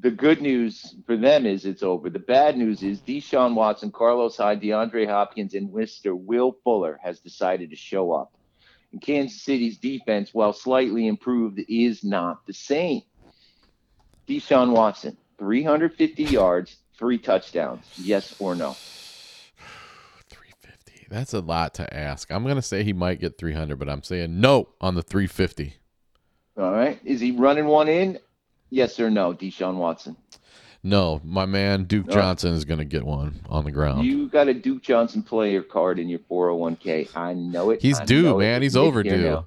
The 0.00 0.10
good 0.12 0.40
news 0.40 0.94
for 1.06 1.16
them 1.16 1.44
is 1.44 1.64
it's 1.64 1.82
over. 1.82 2.08
The 2.08 2.20
bad 2.20 2.56
news 2.56 2.82
is 2.82 3.00
Deshaun 3.00 3.54
Watson, 3.54 3.90
Carlos 3.90 4.36
Hyde, 4.36 4.60
DeAndre 4.60 5.08
Hopkins, 5.08 5.54
and 5.54 5.70
Mr. 5.70 6.16
Will 6.16 6.56
Fuller 6.62 7.00
has 7.02 7.18
decided 7.18 7.70
to 7.70 7.76
show 7.76 8.12
up. 8.12 8.32
And 8.92 9.02
Kansas 9.02 9.42
City's 9.42 9.78
defense, 9.78 10.30
while 10.32 10.52
slightly 10.52 11.06
improved, 11.06 11.60
is 11.68 12.02
not 12.02 12.46
the 12.46 12.54
same. 12.54 13.02
Deshaun 14.26 14.72
Watson, 14.72 15.16
350 15.38 16.24
yards, 16.24 16.76
three 16.98 17.18
touchdowns. 17.18 17.84
Yes 17.96 18.34
or 18.38 18.54
no? 18.54 18.72
350. 20.28 21.06
That's 21.10 21.34
a 21.34 21.40
lot 21.40 21.74
to 21.74 21.94
ask. 21.94 22.30
I'm 22.30 22.46
gonna 22.46 22.62
say 22.62 22.82
he 22.82 22.92
might 22.92 23.20
get 23.20 23.38
300, 23.38 23.78
but 23.78 23.88
I'm 23.88 24.02
saying 24.02 24.40
no 24.40 24.68
on 24.80 24.94
the 24.94 25.02
350. 25.02 25.74
All 26.56 26.72
right. 26.72 26.98
Is 27.04 27.20
he 27.20 27.30
running 27.30 27.66
one 27.66 27.88
in? 27.88 28.18
Yes 28.70 28.98
or 29.00 29.10
no, 29.10 29.32
Deshaun 29.32 29.76
Watson? 29.76 30.16
No, 30.82 31.20
my 31.24 31.44
man 31.44 31.84
Duke 31.84 32.06
No. 32.06 32.14
Johnson 32.14 32.54
is 32.54 32.64
gonna 32.64 32.84
get 32.84 33.04
one 33.04 33.40
on 33.48 33.64
the 33.64 33.70
ground. 33.72 34.06
You 34.06 34.28
got 34.28 34.48
a 34.48 34.54
Duke 34.54 34.82
Johnson 34.82 35.22
player 35.22 35.62
card 35.62 35.98
in 35.98 36.08
your 36.08 36.20
401k. 36.20 37.14
I 37.16 37.34
know 37.34 37.70
it. 37.70 37.82
He's 37.82 38.00
I 38.00 38.04
due, 38.04 38.22
know 38.22 38.38
it. 38.38 38.44
man. 38.44 38.62
He's 38.62 38.76
overdue. 38.76 39.44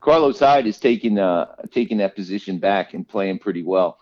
Carlos 0.00 0.38
Hyde 0.38 0.66
is 0.66 0.78
taking 0.78 1.18
uh 1.18 1.54
taking 1.70 1.98
that 1.98 2.16
position 2.16 2.58
back 2.58 2.94
and 2.94 3.06
playing 3.08 3.38
pretty 3.38 3.62
well. 3.62 3.98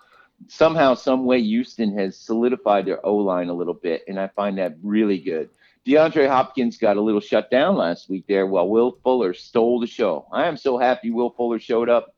Somehow, 0.47 0.95
some 0.95 1.25
way, 1.25 1.43
Houston 1.43 1.99
has 1.99 2.17
solidified 2.17 2.87
their 2.87 3.05
O 3.05 3.17
line 3.17 3.49
a 3.49 3.55
little 3.55 3.75
bit, 3.75 4.05
and 4.07 4.21
I 4.21 4.29
find 4.29 4.57
that 4.59 4.77
really 4.83 5.19
good. 5.19 5.51
DeAndre 5.85 6.29
Hopkins 6.29 6.79
got 6.79 6.97
a 6.97 7.01
little 7.01 7.21
shut 7.21 7.51
down 7.51 7.77
last 7.77 8.09
week 8.09 8.25
there, 8.29 8.47
while 8.47 8.69
Will 8.69 8.99
Fuller 9.03 9.35
stole 9.35 9.81
the 9.81 9.87
show. 9.89 10.27
I 10.33 10.47
am 10.47 10.57
so 10.57 10.79
happy 10.79 11.11
Will 11.11 11.31
Fuller 11.31 11.59
showed 11.59 11.89
up. 11.89 12.15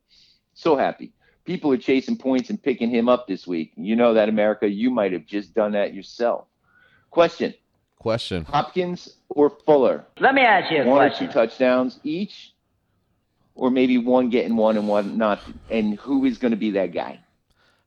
So 0.53 0.77
happy. 0.77 1.13
People 1.45 1.73
are 1.73 1.79
chasing 1.79 2.17
points 2.17 2.51
and 2.51 2.63
picking 2.63 2.91
him 2.91 3.09
up 3.09 3.27
this 3.27 3.47
week. 3.47 3.73
You 3.77 3.97
know 3.97 4.15
that, 4.15 4.29
America. 4.29 4.69
You 4.69 4.91
might 4.91 5.13
have 5.13 5.27
just 5.27 5.55
done 5.55 5.73
that 5.73 5.95
yourself. 5.95 6.47
Question 7.11 7.55
Question. 8.01 8.47
Hopkins 8.47 9.15
or 9.29 9.51
Fuller? 9.51 10.07
Let 10.19 10.35
me 10.35 10.41
ask 10.41 10.73
you 10.73 10.83
a 10.83 10.87
one 10.87 11.13
or 11.13 11.15
two 11.15 11.29
touchdowns 11.29 12.01
each, 12.03 12.55
or 13.55 13.71
maybe 13.71 13.99
one 13.99 14.31
getting 14.31 14.57
one 14.57 14.79
and 14.79 14.89
one 14.89 15.19
not. 15.19 15.41
And 15.69 15.99
who 15.99 16.25
is 16.25 16.39
going 16.39 16.53
to 16.53 16.57
be 16.57 16.71
that 16.73 16.95
guy? 16.95 17.21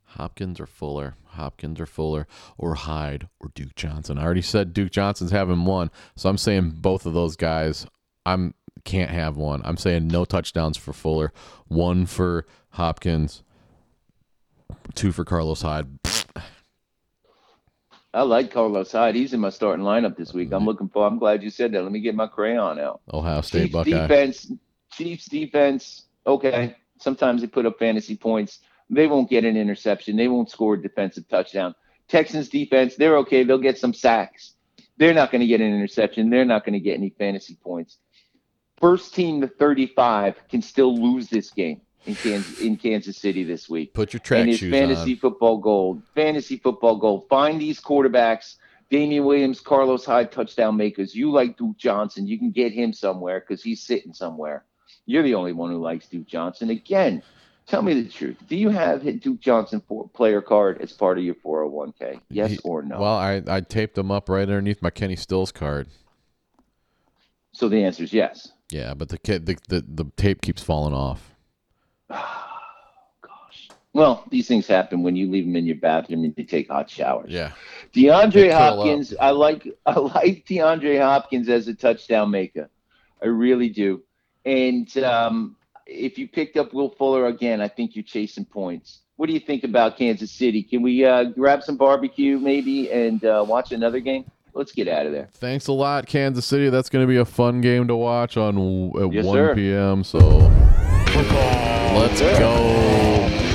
Hopkins 0.04 0.60
or 0.60 0.68
Fuller, 0.68 1.16
Hopkins 1.30 1.80
or 1.80 1.88
Fuller, 1.88 2.28
or 2.60 2.76
Hyde 2.76 3.28
or 3.39 3.49
Duke 3.56 3.74
Johnson. 3.74 4.20
I 4.20 4.24
already 4.24 4.43
said 4.43 4.72
Duke 4.72 4.91
Johnson's 4.91 5.32
having 5.32 5.66
one, 5.66 5.89
so 6.16 6.30
I'm 6.30 6.38
saying 6.38 6.76
both 6.78 7.08
of 7.08 7.16
those 7.16 7.36
guys. 7.36 7.88
I'm 8.26 8.53
can't 8.84 9.11
have 9.11 9.38
one. 9.38 9.61
I'm 9.63 9.78
saying 9.78 10.07
no 10.07 10.26
touchdowns 10.26 10.78
for 10.78 10.93
Fuller, 10.93 11.32
one 11.67 12.05
for 12.05 12.45
Hopkins, 12.71 13.43
two 14.95 15.11
for 15.11 15.24
Carlos 15.24 15.61
Hyde. 15.61 15.88
I 18.13 18.21
like 18.21 18.51
Carlos 18.51 18.91
Hyde. 18.91 19.15
He's 19.15 19.34
in 19.34 19.39
my 19.39 19.49
starting 19.49 19.86
lineup 19.86 20.15
this 20.17 20.34
week. 20.34 20.51
I'm 20.51 20.59
mm-hmm. 20.59 20.67
looking 20.67 20.89
for. 20.89 21.07
I'm 21.07 21.17
glad 21.17 21.41
you 21.41 21.49
said 21.49 21.71
that. 21.71 21.82
Let 21.82 21.91
me 21.91 21.99
get 21.99 22.15
my 22.15 22.28
crayon 22.28 22.80
out. 22.80 23.01
Ohio 23.11 23.41
State 23.41 23.61
Chiefs 23.63 23.74
Buckeye. 23.74 23.89
defense. 23.89 24.51
Chiefs 24.91 25.26
defense. 25.26 26.05
Okay. 26.28 26.76
Sometimes 26.99 27.41
they 27.41 27.47
put 27.47 27.65
up 27.65 27.80
fantasy 27.80 28.15
points. 28.15 28.59
They 28.89 29.07
won't 29.07 29.30
get 29.30 29.45
an 29.45 29.57
interception. 29.57 30.15
They 30.15 30.28
won't 30.28 30.51
score 30.51 30.76
a 30.76 30.82
defensive 30.82 31.28
touchdown. 31.28 31.74
Texans 32.07 32.49
defense. 32.49 32.95
They're 32.95 33.17
okay. 33.17 33.43
They'll 33.43 33.57
get 33.57 33.80
some 33.80 33.93
sacks. 33.93 34.53
They're 34.97 35.13
not 35.13 35.32
going 35.32 35.41
to 35.41 35.47
get 35.47 35.61
an 35.61 35.74
interception. 35.74 36.30
They're 36.30 36.45
not 36.45 36.65
going 36.65 36.74
to 36.74 36.80
get 36.80 36.97
any 36.97 37.09
fantasy 37.09 37.57
points. 37.63 37.97
First 38.84 39.16
team 39.16 39.40
to 39.40 39.48
35 39.48 40.36
can 40.50 40.62
still 40.62 40.94
lose 40.94 41.30
this 41.30 41.52
game 41.52 41.80
in 42.06 42.16
Kansas, 42.16 42.60
in 42.60 42.76
Kansas 42.76 43.16
City 43.18 43.46
this 43.46 43.70
week 43.70 43.94
Put 43.94 44.12
your 44.12 44.20
track 44.20 44.42
and 44.42 44.50
it's 44.50 44.60
shoes 44.60 44.72
fantasy 44.74 45.14
on. 45.14 45.20
football 45.20 45.58
gold. 45.58 46.02
Fantasy 46.16 46.58
football 46.58 46.98
gold. 46.98 47.30
Find 47.30 47.62
these 47.62 47.80
quarterbacks 47.80 48.56
Damien 48.90 49.24
Williams, 49.24 49.62
Carlos 49.62 50.04
Hyde, 50.04 50.34
touchdown 50.34 50.76
makers. 50.76 51.16
You 51.16 51.32
like 51.32 51.56
Duke 51.58 51.78
Johnson. 51.78 52.28
You 52.28 52.38
can 52.38 52.52
get 52.52 52.74
him 52.74 52.92
somewhere 52.92 53.40
because 53.40 53.64
he's 53.64 53.82
sitting 53.82 54.14
somewhere. 54.14 54.66
You're 55.06 55.24
the 55.24 55.34
only 55.36 55.54
one 55.54 55.72
who 55.72 55.78
likes 55.82 56.08
Duke 56.10 56.28
Johnson. 56.28 56.70
Again, 56.70 57.24
tell 57.66 57.82
me 57.84 58.02
the 58.02 58.10
truth. 58.10 58.36
Do 58.50 58.58
you 58.58 58.68
have 58.70 59.02
Duke 59.22 59.40
Johnson 59.40 59.82
for 59.88 60.10
player 60.10 60.42
card 60.42 60.82
as 60.82 60.92
part 60.92 61.18
of 61.18 61.24
your 61.24 61.36
401k? 61.36 62.20
Yes 62.30 62.52
He- 62.52 62.60
or 62.66 62.82
no? 62.84 63.00
Well, 63.00 63.16
I, 63.16 63.42
I 63.48 63.62
taped 63.62 63.96
them 63.96 64.12
up 64.12 64.28
right 64.28 64.42
underneath 64.42 64.82
my 64.82 64.90
Kenny 64.90 65.16
Stills 65.16 65.54
card. 65.54 65.88
so 67.54 67.70
the 67.70 67.82
answer 67.84 68.04
is 68.04 68.12
yes. 68.12 68.52
Yeah, 68.74 68.95
but 68.95 69.09
the 69.09 69.19
kid 69.19 69.45
the, 69.45 69.55
the, 69.69 69.86
the 69.88 70.05
tape 70.17 70.41
keeps 70.41 70.63
falling 70.63 70.95
off. 70.95 71.36
Gosh. 72.09 73.69
Well, 73.93 74.26
these 74.32 74.47
things 74.47 74.65
happen 74.65 75.03
when 75.03 75.15
you 75.15 75.30
leave 75.30 75.45
them 75.45 75.55
in 75.55 75.67
your 75.67 75.76
bathroom 75.76 76.24
and 76.24 76.34
you 76.36 76.43
take 76.43 76.69
hot 76.69 76.89
showers. 76.89 77.30
Yeah. 77.30 77.51
DeAndre. 77.93 78.51
Hopkins, 78.51 79.13
I 79.21 79.30
like 79.30 79.67
I 79.86 79.99
like 79.99 80.45
DeAndre 80.47 80.99
Hopkins 80.99 81.49
as 81.49 81.67
a 81.67 81.76
touchdown 81.76 82.32
maker. 82.32 82.67
I 83.21 83.28
really 83.28 83.69
do. 83.69 84.01
And 84.43 84.97
um, 84.97 85.55
if 85.86 86.17
you 86.17 86.28
picked 86.28 86.57
up 86.57 86.74
Will 86.74 86.89
Fuller 86.89 87.28
again, 87.28 87.61
I 87.61 87.67
think 87.67 87.95
you're 87.95 88.03
chasing 88.03 88.45
points. 88.45 89.01
What 89.17 89.28
do 89.28 89.34
you 89.34 89.39
think 89.39 89.63
about 89.63 89.97
Kansas 89.97 90.32
City? 90.32 90.63
Can 90.63 90.82
we 90.82 91.05
uh, 91.05 91.26
grab 91.26 91.61
some 91.63 91.78
barbecue 91.78 92.39
maybe 92.39 92.91
and 92.91 93.24
uh, 93.24 93.45
watch 93.47 93.71
another 93.71 93.99
game? 93.99 94.26
Let's 94.56 94.72
get 94.72 94.88
out 94.88 95.06
of 95.08 95.12
there. 95.12 95.30
Thanks 95.34 95.68
a 95.68 95.74
lot, 95.74 96.06
Kansas 96.06 96.45
City. 96.45 96.70
That's 96.70 96.89
going 96.89 97.04
to 97.04 97.08
be 97.10 97.18
a 97.18 97.26
fun 97.26 97.62
game 97.62 97.88
to 97.88 97.95
watch 97.95 98.38
on 98.38 98.58
at 99.01 99.12
Yes, 99.12 99.26
1 99.26 99.36
sir. 99.36 99.56
p.m. 99.56 100.04
So 100.04 100.20
let's 101.97 102.22
go 102.22 102.54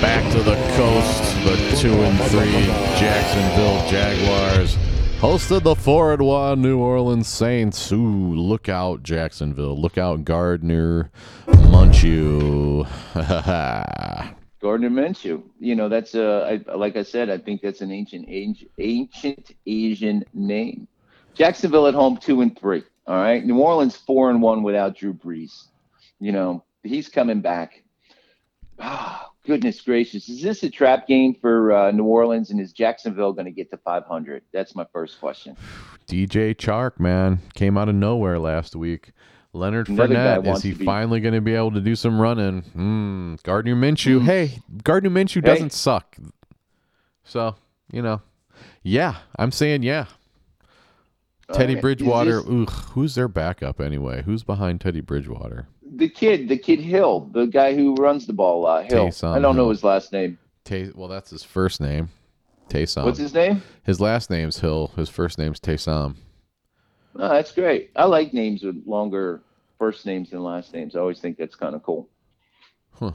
back 0.01 0.31
to 0.33 0.43
the 0.43 0.55
coast. 0.77 1.35
The 1.45 1.77
two 1.81 1.93
and 1.93 2.19
three 2.31 2.67
Jacksonville 2.99 3.89
Jaguars 3.89 4.77
hosted 5.21 5.63
the 5.63 5.75
four 5.75 6.13
and 6.13 6.23
one 6.23 6.63
New 6.63 6.79
Orleans 6.79 7.29
Saints. 7.29 7.91
Ooh, 7.93 8.35
look 8.35 8.69
out, 8.69 9.03
Jacksonville! 9.03 9.81
Look 9.81 9.99
out, 9.99 10.25
Gardner 10.25 11.11
Munchew. 11.47 12.87
Gardner 14.61 14.91
Minshew. 14.91 15.43
You 15.61 15.77
know, 15.77 15.89
that's 15.89 16.15
uh, 16.15 16.59
I, 16.69 16.75
like 16.75 16.97
I 16.97 17.03
said, 17.03 17.31
I 17.31 17.39
think 17.39 17.63
that's 17.63 17.81
an 17.81 17.93
ancient, 17.93 18.29
ancient, 18.29 19.53
Asian 19.67 20.25
name. 20.35 20.89
Jacksonville 21.35 21.87
at 21.87 21.95
home, 21.95 22.17
two 22.17 22.41
and 22.41 22.59
three. 22.59 22.83
All 23.07 23.17
right, 23.17 23.45
New 23.45 23.59
Orleans 23.59 23.97
four 23.97 24.31
and 24.31 24.43
one 24.43 24.63
without 24.63 24.97
Drew 24.97 25.15
Brees. 25.15 25.69
You 26.21 26.33
know, 26.33 26.65
he's 26.83 27.09
coming 27.09 27.41
back. 27.41 27.83
Ah, 28.81 29.29
goodness 29.49 29.81
gracious, 29.81 30.29
is 30.29 30.43
this 30.43 30.63
a 30.63 30.71
trap 30.71 31.07
game 31.07 31.35
for 31.35 31.73
uh, 31.73 31.91
New 31.91 32.05
Orleans? 32.05 32.51
And 32.51 32.61
is 32.61 32.73
Jacksonville 32.73 33.33
going 33.33 33.47
to 33.47 33.51
get 33.51 33.71
to 33.71 33.79
500? 33.79 34.43
That's 34.53 34.75
my 34.77 34.87
first 34.93 35.19
question. 35.19 35.57
DJ 36.07 36.55
Chark, 36.55 37.01
man, 37.01 37.41
came 37.55 37.79
out 37.79 37.89
of 37.89 37.95
nowhere 37.95 38.39
last 38.39 38.77
week. 38.77 39.13
Leonard 39.59 39.89
Another 39.89 40.15
Fournette, 40.15 40.55
is 40.57 40.63
he 40.63 40.73
be- 40.73 40.85
finally 40.85 41.21
going 41.21 41.35
to 41.35 41.41
be 41.41 41.55
able 41.55 41.73
to 41.73 41.81
do 41.81 41.95
some 41.97 42.21
running? 42.21 42.63
Hmm. 42.63 43.35
Gardner 43.43 43.75
Minshew, 43.77 44.21
Hmm. 44.21 44.25
hey, 44.27 44.59
Gardner 44.85 45.11
Minshew 45.11 45.37
Hey. 45.45 45.53
doesn't 45.55 45.73
suck. 45.73 46.17
So, 47.25 47.57
you 47.93 48.01
know, 48.03 48.23
yeah, 48.83 49.17
I'm 49.39 49.53
saying 49.53 49.83
yeah. 49.83 50.07
Teddy 51.53 51.73
All 51.73 51.75
right, 51.77 51.83
Bridgewater, 51.83 52.39
is 52.41 52.47
ooh, 52.47 52.67
who's 52.67 53.15
their 53.15 53.29
backup 53.29 53.81
anyway? 53.81 54.23
Who's 54.23 54.43
behind 54.43 54.81
Teddy 54.83 55.01
Bridgewater? 55.01 55.67
The 55.97 56.09
kid, 56.09 56.49
the 56.49 56.59
kid 56.59 56.79
Hill, 56.81 57.31
the 57.33 57.47
guy 57.47 57.75
who 57.75 57.95
runs 57.95 58.27
the 58.27 58.35
ball 58.35 58.61
a 58.61 58.63
lot. 58.63 58.85
Hill. 58.93 59.07
Taysom 59.09 59.33
I 59.35 59.39
don't 59.39 59.57
know 59.57 59.71
his 59.71 59.83
last 59.83 60.13
name. 60.13 60.39
Tay, 60.65 60.91
well, 60.95 61.09
that's 61.09 61.31
his 61.31 61.43
first 61.43 61.81
name, 61.81 62.11
Taysom. 62.69 63.05
What's 63.05 63.19
his 63.19 63.33
name? 63.33 63.63
His 63.85 63.99
last 63.99 64.29
name's 64.29 64.59
Hill. 64.61 64.93
His 64.97 65.09
first 65.09 65.39
name's 65.39 65.59
Taysom. 65.59 66.17
Oh, 67.17 67.29
that's 67.31 67.53
great. 67.53 67.91
I 67.97 68.05
like 68.05 68.35
names 68.35 68.63
with 68.63 68.83
longer 68.87 69.41
first 69.79 70.07
names 70.07 70.33
and 70.33 70.43
last 70.43 70.75
names. 70.75 70.97
I 70.97 71.01
always 71.01 71.21
think 71.21 71.39
that's 71.39 71.55
kind 71.55 71.75
of 71.75 71.83
cool. 71.83 72.09
Huh. 72.93 73.13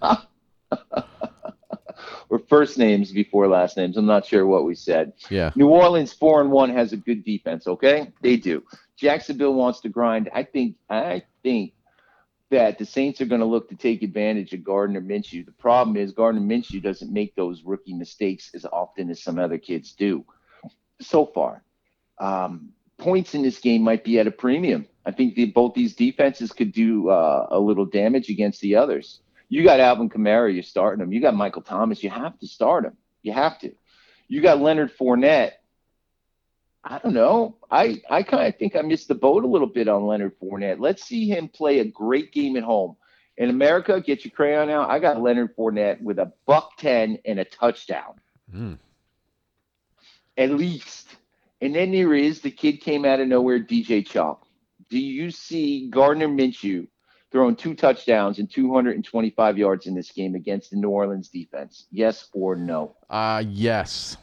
or 2.28 2.38
first 2.48 2.78
names 2.78 3.12
before 3.12 3.46
last 3.48 3.76
names. 3.76 3.96
I'm 3.96 4.06
not 4.06 4.26
sure 4.26 4.46
what 4.46 4.64
we 4.64 4.74
said. 4.74 5.12
Yeah. 5.30 5.52
New 5.54 5.68
Orleans 5.68 6.12
four 6.12 6.40
and 6.40 6.50
one 6.50 6.70
has 6.70 6.92
a 6.92 6.96
good 6.96 7.24
defense. 7.24 7.66
Okay, 7.66 8.12
they 8.22 8.36
do. 8.36 8.64
Jacksonville 8.96 9.54
wants 9.54 9.80
to 9.80 9.88
grind. 9.88 10.30
I 10.34 10.42
think. 10.42 10.76
I 10.90 11.22
think 11.42 11.74
that 12.50 12.78
the 12.78 12.86
Saints 12.86 13.20
are 13.20 13.26
going 13.26 13.40
to 13.40 13.46
look 13.46 13.68
to 13.68 13.76
take 13.76 14.02
advantage 14.02 14.52
of 14.52 14.62
Gardner 14.62 15.00
Minshew. 15.00 15.44
The 15.44 15.52
problem 15.52 15.96
is 15.96 16.12
Gardner 16.12 16.40
Minshew 16.40 16.82
doesn't 16.82 17.12
make 17.12 17.34
those 17.34 17.62
rookie 17.64 17.94
mistakes 17.94 18.50
as 18.54 18.64
often 18.64 19.10
as 19.10 19.22
some 19.22 19.38
other 19.38 19.58
kids 19.58 19.92
do. 19.92 20.24
So 21.00 21.26
far, 21.26 21.64
um, 22.20 22.70
points 22.98 23.34
in 23.34 23.42
this 23.42 23.58
game 23.58 23.82
might 23.82 24.04
be 24.04 24.18
at 24.18 24.26
a 24.26 24.30
premium. 24.30 24.86
I 25.06 25.10
think 25.12 25.34
the, 25.34 25.46
both 25.46 25.74
these 25.74 25.94
defenses 25.94 26.52
could 26.52 26.72
do 26.72 27.08
uh, 27.10 27.48
a 27.50 27.58
little 27.58 27.84
damage 27.84 28.30
against 28.30 28.60
the 28.60 28.76
others. 28.76 29.20
You 29.48 29.62
got 29.62 29.80
Alvin 29.80 30.08
Kamara, 30.08 30.52
you're 30.52 30.62
starting 30.62 31.02
him. 31.02 31.12
You 31.12 31.20
got 31.20 31.34
Michael 31.34 31.62
Thomas, 31.62 32.02
you 32.02 32.10
have 32.10 32.38
to 32.40 32.46
start 32.46 32.84
him. 32.86 32.96
You 33.22 33.32
have 33.32 33.58
to. 33.60 33.72
You 34.28 34.40
got 34.40 34.60
Leonard 34.60 34.90
Fournette. 34.96 35.52
I 36.82 36.98
don't 36.98 37.14
know. 37.14 37.56
I, 37.70 38.02
I 38.10 38.22
kind 38.22 38.46
of 38.46 38.58
think 38.58 38.76
I 38.76 38.82
missed 38.82 39.08
the 39.08 39.14
boat 39.14 39.44
a 39.44 39.48
little 39.48 39.66
bit 39.66 39.88
on 39.88 40.06
Leonard 40.06 40.38
Fournette. 40.38 40.80
Let's 40.80 41.04
see 41.04 41.28
him 41.28 41.48
play 41.48 41.78
a 41.80 41.84
great 41.84 42.32
game 42.32 42.56
at 42.56 42.62
home. 42.62 42.96
In 43.36 43.50
America, 43.50 44.00
get 44.00 44.24
your 44.24 44.32
crayon 44.32 44.70
out. 44.70 44.90
I 44.90 44.98
got 44.98 45.20
Leonard 45.20 45.56
Fournette 45.56 46.00
with 46.00 46.18
a 46.18 46.32
buck 46.46 46.76
10 46.78 47.18
and 47.24 47.40
a 47.40 47.44
touchdown 47.44 48.14
Hmm. 48.50 48.74
at 50.36 50.50
least. 50.50 51.08
And 51.60 51.74
then 51.74 51.92
there 51.92 52.14
is 52.14 52.40
the 52.40 52.50
kid 52.50 52.80
came 52.80 53.04
out 53.04 53.20
of 53.20 53.28
nowhere, 53.28 53.58
DJ 53.60 54.06
Chark. 54.06 54.38
Do 54.90 54.98
you 54.98 55.30
see 55.30 55.88
Gardner 55.90 56.28
Minshew 56.28 56.86
throwing 57.32 57.56
two 57.56 57.74
touchdowns 57.74 58.38
and 58.38 58.50
225 58.50 59.58
yards 59.58 59.86
in 59.86 59.94
this 59.94 60.10
game 60.12 60.34
against 60.34 60.70
the 60.70 60.76
New 60.76 60.90
Orleans 60.90 61.28
defense? 61.28 61.86
Yes 61.90 62.28
or 62.32 62.54
no? 62.56 62.96
Uh 63.08 63.42
yes. 63.48 64.16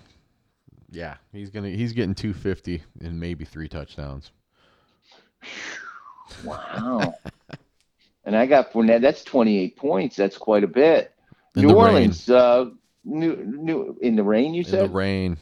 Yeah, 0.91 1.15
he's 1.31 1.49
gonna 1.49 1.69
he's 1.69 1.93
getting 1.93 2.13
250 2.15 2.83
and 3.01 3.19
maybe 3.19 3.45
three 3.45 3.67
touchdowns. 3.69 4.31
Wow. 6.43 7.15
and 8.25 8.35
I 8.35 8.45
got 8.45 8.71
Fournette. 8.71 9.01
That's 9.01 9.23
28 9.23 9.77
points. 9.77 10.15
That's 10.15 10.37
quite 10.37 10.63
a 10.63 10.67
bit. 10.67 11.13
In 11.55 11.63
New 11.63 11.69
the 11.69 11.73
rain. 11.75 11.83
Orleans, 11.83 12.29
uh, 12.29 12.65
new, 13.03 13.35
new 13.35 13.97
in 14.01 14.15
the 14.15 14.23
rain. 14.23 14.53
You 14.53 14.59
In 14.61 14.65
the 14.65 14.69
said? 14.71 14.93
rain. 14.93 15.37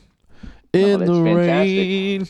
Oh, 0.73 0.77
In 0.77 0.99
that's 0.99 1.11
the 1.11 1.23
fantastic. 1.23 1.77
rain. 1.77 2.27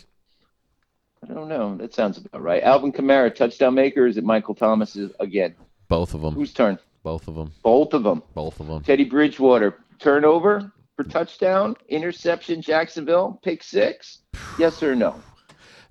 I 1.30 1.34
don't 1.34 1.50
know. 1.50 1.76
That 1.78 1.94
sounds 1.94 2.18
about 2.18 2.42
right. 2.42 2.64
Alvin 2.64 2.92
Kamara, 2.92 3.34
touchdown 3.34 3.76
maker. 3.76 4.08
Is 4.08 4.18
it 4.18 4.24
Michael 4.24 4.56
Thomas 4.56 4.98
again? 5.20 5.56
Both 5.90 6.14
of 6.14 6.22
them. 6.22 6.34
Whose 6.34 6.54
turn? 6.54 6.80
Both 7.04 7.28
of 7.28 7.36
them. 7.36 7.52
Both 7.64 7.94
of 7.94 8.04
them. 8.04 8.24
Both 8.34 8.60
of 8.60 8.68
them. 8.68 8.84
Teddy 8.84 9.04
Bridgewater, 9.04 9.78
turnover 10.00 10.72
for 10.96 11.04
touchdown, 11.04 11.76
interception, 11.90 12.62
Jacksonville, 12.62 13.40
pick 13.44 13.64
six. 13.64 14.20
Yes 14.58 14.82
or 14.84 14.96
no? 14.96 15.16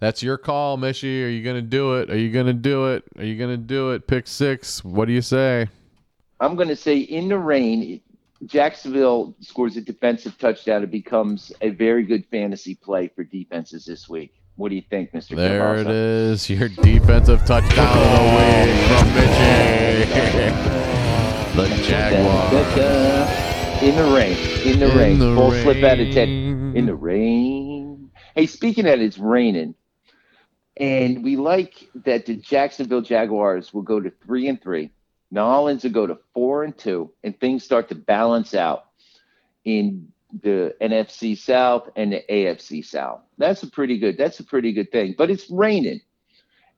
That's 0.00 0.22
your 0.22 0.38
call, 0.38 0.78
Mishy. 0.78 1.24
Are 1.24 1.28
you 1.28 1.42
gonna 1.42 1.60
do 1.62 1.96
it? 1.96 2.10
Are 2.10 2.16
you 2.16 2.30
gonna 2.30 2.52
do 2.52 2.92
it? 2.92 3.04
Are 3.18 3.24
you 3.24 3.36
gonna 3.36 3.56
do 3.56 3.90
it? 3.92 4.06
Pick 4.06 4.26
six. 4.26 4.84
What 4.84 5.06
do 5.06 5.12
you 5.12 5.22
say? 5.22 5.68
I'm 6.40 6.54
going 6.54 6.68
to 6.68 6.76
say 6.76 6.98
in 6.98 7.28
the 7.28 7.36
rain, 7.38 8.00
Jacksonville 8.46 9.34
scores 9.40 9.76
a 9.76 9.80
defensive 9.80 10.38
touchdown. 10.38 10.82
It 10.82 10.90
becomes 10.90 11.52
a 11.60 11.70
very 11.70 12.04
good 12.04 12.24
fantasy 12.30 12.74
play 12.74 13.08
for 13.08 13.24
defenses 13.24 13.84
this 13.84 14.08
week. 14.08 14.34
What 14.56 14.70
do 14.70 14.76
you 14.76 14.82
think, 14.82 15.12
Mr. 15.12 15.36
There 15.36 15.76
it 15.76 15.86
is. 15.86 16.48
Your 16.50 16.68
defensive 16.68 17.44
touchdown 17.44 18.24
week 18.34 18.76
from 18.88 19.08
Mishy. 19.14 20.78
the 21.56 21.68
Jaguar. 21.84 23.28
In 23.82 23.94
the 23.94 24.04
rain. 24.14 24.36
In 24.64 24.80
the 24.80 24.90
In 24.90 24.98
rain. 24.98 25.18
the 25.18 25.34
Full 25.34 25.52
slip 25.52 25.84
out 25.84 26.00
of 26.00 26.12
10. 26.12 26.72
In 26.74 26.86
the 26.86 26.94
rain. 26.94 28.10
Hey, 28.34 28.46
speaking 28.46 28.86
of 28.86 28.90
that, 28.90 29.00
it's 29.00 29.18
raining. 29.18 29.74
And 30.76 31.24
we 31.24 31.36
like 31.36 31.88
that 32.04 32.26
the 32.26 32.34
Jacksonville 32.36 33.00
Jaguars 33.02 33.74
will 33.74 33.82
go 33.82 34.00
to 34.00 34.10
three 34.24 34.48
and 34.48 34.60
three. 34.62 34.90
New 35.30 35.40
Orleans 35.40 35.84
will 35.84 35.90
go 35.90 36.06
to 36.06 36.18
four 36.32 36.64
and 36.64 36.76
two, 36.76 37.12
and 37.22 37.38
things 37.38 37.64
start 37.64 37.88
to 37.90 37.94
balance 37.94 38.54
out 38.54 38.86
in 39.64 40.08
the 40.42 40.74
NFC 40.80 41.36
South 41.36 41.90
and 41.96 42.12
the 42.12 42.24
AFC 42.30 42.84
South. 42.84 43.20
That's 43.38 43.62
a 43.62 43.70
pretty 43.70 43.98
good. 43.98 44.16
That's 44.18 44.40
a 44.40 44.44
pretty 44.44 44.72
good 44.72 44.90
thing. 44.90 45.14
But 45.16 45.30
it's 45.30 45.50
raining. 45.50 46.00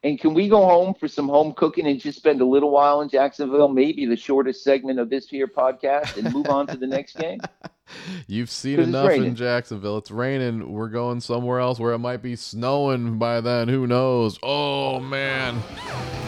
And 0.02 0.18
can 0.18 0.32
we 0.32 0.48
go 0.48 0.64
home 0.64 0.94
for 0.94 1.08
some 1.08 1.28
home 1.28 1.52
cooking 1.52 1.86
and 1.86 2.00
just 2.00 2.18
spend 2.18 2.40
a 2.40 2.46
little 2.46 2.70
while 2.70 3.02
in 3.02 3.08
Jacksonville, 3.08 3.68
maybe 3.68 4.06
the 4.06 4.16
shortest 4.16 4.64
segment 4.64 4.98
of 4.98 5.10
this 5.10 5.28
here 5.28 5.46
podcast, 5.46 6.16
and 6.16 6.32
move 6.32 6.48
on 6.48 6.66
to 6.68 6.76
the 6.76 6.86
next 6.86 7.16
game? 7.16 7.40
You've 8.26 8.50
seen 8.50 8.80
enough 8.80 9.10
in. 9.10 9.34
Jacksonville. 9.34 9.98
It's 9.98 10.10
raining. 10.10 10.72
We're 10.72 10.88
going 10.88 11.20
somewhere 11.20 11.60
else 11.60 11.78
where 11.78 11.92
it 11.92 11.98
might 11.98 12.22
be 12.22 12.36
snowing 12.36 13.18
by 13.18 13.40
then. 13.40 13.68
Who 13.68 13.86
knows? 13.86 14.38
Oh 14.42 15.00
man. 15.00 15.62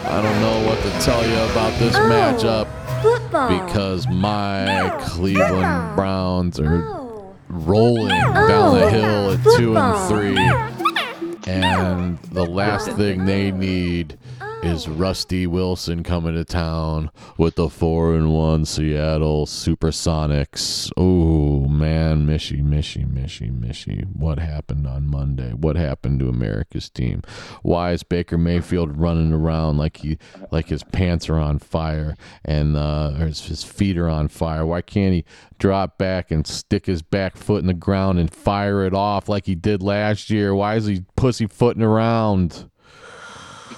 I 0.04 0.20
don't 0.22 0.40
know 0.40 0.66
what 0.68 0.80
to 0.82 0.90
tell 1.04 1.26
you 1.26 1.36
about 1.52 1.78
this 1.78 1.94
Oh. 1.96 2.00
matchup 2.00 3.02
Football. 3.02 3.64
because 3.66 4.06
my 4.08 4.96
Cleveland 5.02 5.96
Browns 5.96 6.58
are 6.58 6.84
Oh. 6.84 7.34
rolling 7.48 8.10
oh, 8.12 8.48
down 8.48 8.74
the 8.80 8.90
hill 8.90 9.30
at 9.32 9.58
two 9.58 9.76
and 9.76 10.08
three. 10.08 11.52
And 11.52 12.18
the 12.30 12.44
last 12.46 12.90
thing 12.92 13.24
they 13.24 13.50
need 13.50 14.16
is 14.62 14.88
Rusty 14.88 15.44
Wilson 15.44 16.04
coming 16.04 16.34
to 16.34 16.44
town 16.44 17.10
with 17.36 17.56
the 17.56 17.68
four 17.68 18.14
and 18.14 18.32
one 18.32 18.64
Seattle 18.64 19.44
Supersonics. 19.44 20.92
Oh 20.96 21.66
man, 21.66 22.26
Mishy, 22.26 22.62
Mishy, 22.62 23.04
Mishy, 23.04 23.50
Mishy. 23.50 24.06
What 24.14 24.38
happened 24.38 24.86
on 24.86 25.08
Monday? 25.08 25.52
What 25.52 25.74
happened 25.74 26.20
to 26.20 26.28
America's 26.28 26.88
team? 26.88 27.22
Why 27.62 27.90
is 27.90 28.04
Baker 28.04 28.38
Mayfield 28.38 28.96
running 28.96 29.32
around 29.32 29.78
like 29.78 29.96
he 29.96 30.16
like 30.52 30.68
his 30.68 30.84
pants 30.84 31.28
are 31.28 31.38
on 31.38 31.58
fire 31.58 32.14
and 32.44 32.76
uh, 32.76 33.10
his, 33.14 33.46
his 33.46 33.64
feet 33.64 33.98
are 33.98 34.08
on 34.08 34.28
fire? 34.28 34.64
Why 34.64 34.80
can't 34.80 35.12
he 35.12 35.24
drop 35.58 35.98
back 35.98 36.30
and 36.30 36.46
stick 36.46 36.86
his 36.86 37.02
back 37.02 37.36
foot 37.36 37.62
in 37.62 37.66
the 37.66 37.74
ground 37.74 38.20
and 38.20 38.32
fire 38.32 38.84
it 38.84 38.94
off 38.94 39.28
like 39.28 39.46
he 39.46 39.56
did 39.56 39.82
last 39.82 40.30
year? 40.30 40.54
Why 40.54 40.76
is 40.76 40.86
he 40.86 41.04
pussyfooting 41.16 41.82
around? 41.82 42.70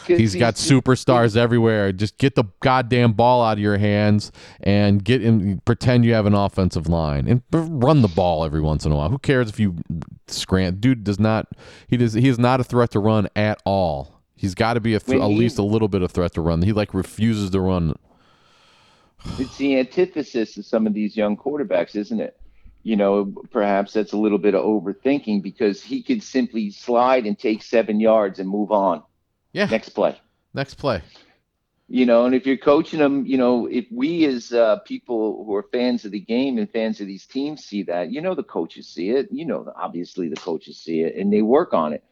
He's 0.07 0.35
got 0.35 0.55
superstars 0.55 1.37
everywhere. 1.37 1.93
Just 1.93 2.19
get 2.19 2.35
the 2.35 2.45
goddamn 2.61 3.13
ball 3.13 3.43
out 3.43 3.55
of 3.55 3.59
your 3.59 3.79
hands 3.79 4.33
and 4.61 5.03
get 5.05 5.23
in. 5.23 5.61
Pretend 5.65 6.05
you 6.05 6.15
have 6.15 6.27
an 6.27 6.35
offensive 6.35 6.89
line 6.89 7.27
and 7.29 7.43
run 7.53 8.03
the 8.03 8.09
ball 8.09 8.45
every 8.45 8.61
once 8.61 8.85
in 8.85 8.93
a 8.93 8.97
while. 8.97 9.09
Who 9.09 9.19
cares 9.19 9.49
if 9.49 9.59
you 9.59 9.77
scram? 10.27 10.77
Dude 10.77 11.05
does 11.05 11.19
not. 11.19 11.49
He 11.89 11.97
does. 11.97 12.13
He 12.15 12.29
is 12.29 12.39
not 12.39 12.61
a 12.61 12.65
threat 12.65 12.91
to 12.93 13.01
run 13.01 13.29
at 13.37 13.61
all. 13.65 14.21
He's 14.37 14.55
got 14.55 14.75
to 14.75 14.81
be 14.81 14.95
a 14.95 15.01
th- 15.01 15.21
at 15.21 15.29
he- 15.29 15.37
least 15.39 15.59
a 15.59 15.63
little 15.63 15.89
bit 15.89 16.03
of 16.03 16.13
threat 16.13 16.35
to 16.35 16.41
run. 16.41 16.63
He 16.63 16.73
like 16.73 16.93
refuses 16.93 17.51
to 17.51 17.61
run. 17.61 17.95
It's 19.39 19.57
the 19.57 19.79
antithesis 19.79 20.57
of 20.59 20.67
some 20.67 20.87
of 20.87 20.93
these 20.93 21.17
young 21.17 21.37
quarterbacks, 21.37 21.97
isn't 21.97 22.21
it? 22.21 22.39
You 22.83 22.97
know, 22.97 23.33
perhaps 23.51 23.95
that's 23.95 24.13
a 24.13 24.19
little 24.19 24.37
bit 24.37 24.55
of 24.55 24.63
overthinking 24.63 25.43
because 25.43 25.83
he 25.83 26.03
could 26.03 26.23
simply 26.23 26.71
slide 26.71 27.25
and 27.25 27.39
take 27.39 27.63
seven 27.63 28.01
yards 28.01 28.39
and 28.39 28.49
move 28.49 28.71
on. 28.71 29.03
Yeah. 29.55 29.67
Next 29.67 29.91
play. 29.91 30.21
Next 30.53 30.75
play. 30.75 31.01
You 31.89 32.07
know, 32.07 32.27
and 32.27 32.35
if 32.35 32.45
you're 32.45 32.57
coaching 32.57 32.99
them, 32.99 33.25
you 33.25 33.39
know, 33.39 33.67
if 33.67 33.87
we 33.91 34.25
as 34.25 34.53
uh, 34.53 34.79
people 34.81 35.45
who 35.45 35.55
are 35.55 35.67
fans 35.71 36.05
of 36.05 36.11
the 36.11 36.21
game 36.21 36.59
and 36.59 36.69
fans 36.71 37.01
of 37.01 37.07
these 37.07 37.25
teams 37.25 37.65
see 37.65 37.85
that, 37.85 38.11
you 38.11 38.21
know, 38.21 38.35
the 38.35 38.43
coaches 38.43 38.89
see 38.89 39.11
it. 39.11 39.29
You 39.31 39.47
know, 39.47 39.73
obviously 39.77 40.29
the 40.29 40.37
coaches 40.37 40.79
see 40.79 41.01
it 41.01 41.15
and 41.15 41.33
they 41.33 41.43
work 41.43 41.73
on 41.73 41.93
it. 41.93 42.03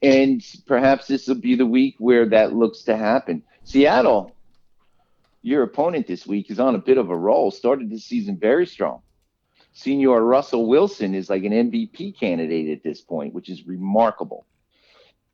And 0.00 0.42
perhaps 0.66 1.08
this 1.08 1.26
will 1.26 1.34
be 1.34 1.56
the 1.56 1.66
week 1.66 1.96
where 1.98 2.26
that 2.30 2.54
looks 2.54 2.84
to 2.84 2.96
happen. 2.96 3.42
Seattle, 3.64 4.34
your 5.42 5.64
opponent 5.64 6.06
this 6.06 6.26
week 6.26 6.50
is 6.50 6.58
on 6.58 6.74
a 6.74 6.78
bit 6.78 6.96
of 6.96 7.10
a 7.10 7.16
roll. 7.16 7.50
Started 7.50 7.90
the 7.90 7.98
season 7.98 8.38
very 8.38 8.66
strong. 8.66 9.02
Senior 9.72 10.24
Russell 10.24 10.66
Wilson 10.66 11.14
is 11.14 11.28
like 11.28 11.44
an 11.44 11.52
MVP 11.52 12.18
candidate 12.18 12.70
at 12.70 12.82
this 12.82 13.02
point, 13.02 13.34
which 13.34 13.50
is 13.50 13.66
remarkable. 13.66 14.46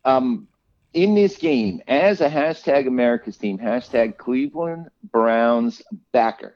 Um, 0.04 0.48
in 0.94 1.14
this 1.14 1.36
game, 1.36 1.82
as 1.88 2.20
a 2.20 2.28
hashtag 2.28 2.86
America's 2.86 3.36
team, 3.36 3.58
hashtag 3.58 4.16
Cleveland 4.16 4.88
Browns 5.12 5.82
backer, 6.12 6.54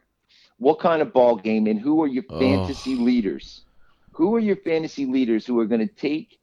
what 0.58 0.78
kind 0.80 1.02
of 1.02 1.12
ball 1.12 1.36
game 1.36 1.66
and 1.66 1.78
who 1.80 2.02
are 2.02 2.06
your 2.06 2.24
Oh. 2.30 2.38
fantasy 2.40 2.94
leaders? 2.94 3.62
Who 4.12 4.34
are 4.34 4.40
your 4.40 4.56
fantasy 4.56 5.06
leaders 5.06 5.44
who 5.46 5.58
are 5.60 5.66
going 5.66 5.86
to 5.86 5.94
take 5.94 6.38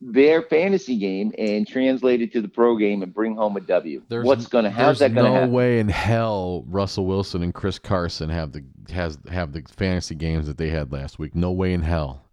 their 0.00 0.42
fantasy 0.42 0.96
game 0.98 1.32
and 1.38 1.64
translate 1.68 2.20
it 2.20 2.32
to 2.32 2.42
the 2.42 2.48
pro 2.48 2.76
game 2.76 3.02
and 3.04 3.14
bring 3.14 3.36
home 3.36 3.56
a 3.56 3.60
W? 3.60 4.02
What's 4.08 4.46
going 4.48 4.64
to 4.64 4.70
how's 4.70 4.98
there's 4.98 5.12
that 5.12 5.14
going 5.14 5.26
to 5.26 5.30
no 5.30 5.34
happen? 5.40 5.52
way 5.52 5.78
in 5.78 5.88
hell 5.88 6.64
Russell 6.66 7.06
Wilson 7.06 7.42
and 7.44 7.54
Chris 7.54 7.78
Carson 7.78 8.28
have 8.30 8.50
the 8.52 8.64
has 8.92 9.18
have 9.30 9.52
the 9.52 9.62
fantasy 9.76 10.16
games 10.16 10.46
that 10.48 10.58
they 10.58 10.68
had 10.70 10.90
last 10.92 11.18
week. 11.20 11.34
No 11.36 11.52
way 11.52 11.72
in 11.72 11.82
hell. 11.82 12.24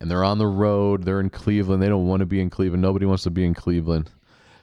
And 0.00 0.10
they're 0.10 0.24
on 0.24 0.38
the 0.38 0.46
road. 0.46 1.02
They're 1.02 1.20
in 1.20 1.28
Cleveland. 1.28 1.82
They 1.82 1.88
don't 1.88 2.06
want 2.06 2.20
to 2.20 2.26
be 2.26 2.40
in 2.40 2.48
Cleveland. 2.50 2.80
Nobody 2.80 3.04
wants 3.04 3.24
to 3.24 3.30
be 3.30 3.44
in 3.44 3.52
Cleveland. 3.52 4.08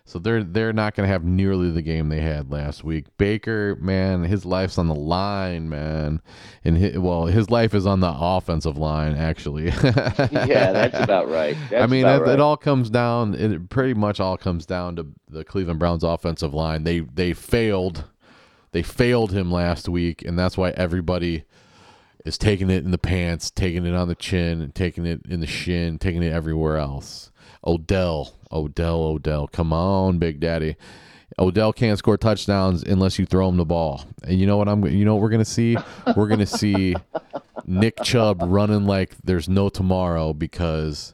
So 0.08 0.20
they're 0.20 0.44
they're 0.44 0.72
not 0.72 0.94
going 0.96 1.08
to 1.08 1.12
have 1.12 1.24
nearly 1.24 1.72
the 1.72 1.82
game 1.82 2.10
they 2.10 2.22
had 2.22 2.52
last 2.52 2.84
week. 2.84 3.06
Baker, 3.18 3.76
man, 3.82 4.24
his 4.24 4.46
life's 4.46 4.78
on 4.78 4.88
the 4.88 4.94
line, 4.94 5.68
man. 5.68 6.22
And 6.64 6.78
hi 6.78 7.00
well, 7.00 7.26
his 7.26 7.50
life 7.50 7.74
is 7.74 7.88
on 7.88 8.02
the 8.02 8.14
offensive 8.16 8.78
line, 8.78 9.16
actually. 9.16 9.66
yeah, 9.84 10.72
that's 10.72 11.00
about 11.00 11.28
right. 11.28 11.58
That's 11.72 11.84
I 11.84 11.88
mean, 11.88 12.06
it, 12.06 12.20
right. 12.20 12.34
it 12.34 12.40
all 12.40 12.56
comes 12.56 12.92
down. 12.92 13.34
It 13.34 13.70
pretty 13.70 13.96
much 13.96 14.20
all 14.20 14.38
comes 14.38 14.68
down 14.68 14.96
to 14.98 15.08
the 15.28 15.44
Cleveland 15.44 15.80
Browns 15.80 16.04
offensive 16.04 16.54
line. 16.54 16.84
They 16.84 17.00
they 17.00 17.34
failed. 17.34 18.04
They 18.74 18.84
failed 18.84 19.32
him 19.32 19.52
last 19.52 19.90
week, 19.90 20.22
and 20.24 20.38
that's 20.38 20.56
why 20.56 20.70
everybody 20.72 21.46
is 22.26 22.38
taking 22.38 22.70
it 22.70 22.84
in 22.84 22.92
the 22.92 23.00
pants, 23.00 23.50
taking 23.50 23.88
it 23.88 23.96
on 23.96 24.08
the 24.08 24.16
chin, 24.16 24.72
taking 24.76 25.06
it 25.08 25.22
in 25.28 25.40
the 25.40 25.48
shin, 25.48 25.98
taking 25.98 26.22
it 26.22 26.32
everywhere 26.32 26.78
else. 26.78 27.32
Odell, 27.66 28.34
Odell, 28.52 29.02
Odell, 29.04 29.48
come 29.48 29.74
on, 29.74 30.20
Big 30.20 30.40
Daddy. 30.40 30.76
Odell 31.38 31.74
can't 31.74 31.98
score 31.98 32.18
touchdowns 32.18 32.84
unless 32.84 33.20
you 33.20 33.26
throw 33.26 33.50
him 33.50 33.58
the 33.58 33.66
ball. 33.66 34.06
And 34.24 34.40
you 34.40 34.46
know 34.46 34.58
what 34.58 34.70
I'm 34.70 34.86
you 34.86 35.04
know 35.04 35.16
what 35.16 35.22
we're 35.22 35.30
going 35.30 35.40
to 35.40 35.46
see? 35.46 35.78
We're 36.16 36.28
going 36.28 36.40
to 36.40 36.46
see 36.46 36.96
Nick 37.66 38.02
Chubb 38.04 38.42
running 38.46 38.86
like 38.86 39.16
there's 39.24 39.50
no 39.50 39.68
tomorrow 39.70 40.34
because 40.34 41.14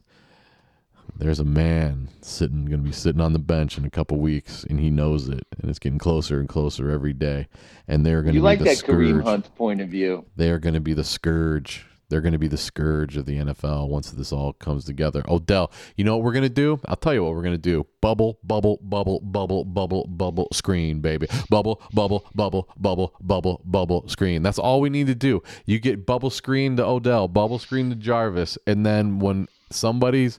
there's 1.16 1.40
a 1.40 1.46
man 1.46 2.10
sitting 2.22 2.66
going 2.66 2.80
to 2.80 2.86
be 2.86 2.92
sitting 2.92 3.22
on 3.22 3.34
the 3.34 3.40
bench 3.40 3.78
in 3.78 3.86
a 3.86 3.90
couple 3.90 4.18
weeks 4.18 4.64
and 4.64 4.80
he 4.80 4.90
knows 4.90 5.30
it 5.30 5.46
and 5.60 5.70
it's 5.70 5.80
getting 5.80 6.00
closer 6.00 6.40
and 6.40 6.50
closer 6.50 6.90
every 6.90 7.14
day 7.14 7.48
and 7.88 8.06
they're 8.06 8.22
going 8.22 8.34
to 8.34 8.40
you 8.40 8.44
like 8.44 8.60
the 8.60 8.66
that 8.66 8.78
scourge 8.78 9.08
Kareem 9.08 9.24
Hunt 9.24 9.54
point 9.56 9.82
of 9.82 9.90
view. 9.90 10.26
they 10.36 10.50
are 10.50 10.60
going 10.60 10.74
to 10.74 10.80
be 10.80 10.94
the 10.94 11.04
scourge. 11.04 11.86
They're 12.12 12.20
going 12.22 12.34
to 12.34 12.38
be 12.38 12.50
the 12.50 12.58
scourge 12.58 13.16
of 13.16 13.26
the 13.26 13.38
NFL 13.38 13.88
once 13.88 14.12
this 14.12 14.34
all 14.34 14.52
comes 14.52 14.84
together. 14.84 15.24
Odell, 15.30 15.72
you 15.96 16.04
know 16.04 16.18
what 16.18 16.26
we're 16.26 16.34
going 16.34 16.44
to 16.44 16.50
do? 16.50 16.78
I'll 16.86 16.98
tell 16.98 17.14
you 17.14 17.24
what 17.24 17.34
we're 17.34 17.42
going 17.42 17.54
to 17.54 17.58
do. 17.58 17.88
Bubble, 18.02 18.38
bubble, 18.44 18.80
bubble, 18.84 19.22
bubble, 19.22 19.64
bubble, 19.64 20.06
bubble, 20.08 20.50
screen, 20.52 21.00
baby. 21.00 21.28
Bubble, 21.50 21.82
bubble, 21.94 22.26
bubble, 22.36 22.68
bubble, 22.76 23.16
bubble, 23.22 23.62
bubble, 23.64 24.08
screen. 24.10 24.44
That's 24.44 24.60
all 24.60 24.82
we 24.82 24.90
need 24.90 25.08
to 25.08 25.16
do. 25.16 25.42
You 25.66 25.80
get 25.80 26.06
bubble 26.06 26.30
screen 26.30 26.76
to 26.76 26.86
Odell, 26.86 27.30
bubble 27.30 27.60
screen 27.60 27.90
to 27.92 27.96
Jarvis, 27.96 28.58
and 28.68 28.86
then 28.86 29.20
when 29.20 29.48
somebody's 29.70 30.38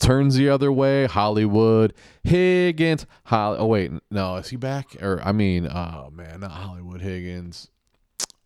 turns 0.00 0.34
the 0.34 0.48
other 0.48 0.72
way, 0.72 1.06
Hollywood, 1.06 1.92
Higgins, 2.24 3.04
Holly. 3.24 3.58
Oh 3.58 3.66
wait, 3.66 3.92
no, 4.10 4.36
is 4.36 4.48
he 4.48 4.56
back? 4.56 4.96
Or 5.02 5.20
I 5.22 5.32
mean, 5.32 5.66
oh 5.66 6.10
man, 6.10 6.40
not 6.40 6.52
Hollywood 6.52 7.02
Higgins. 7.02 7.68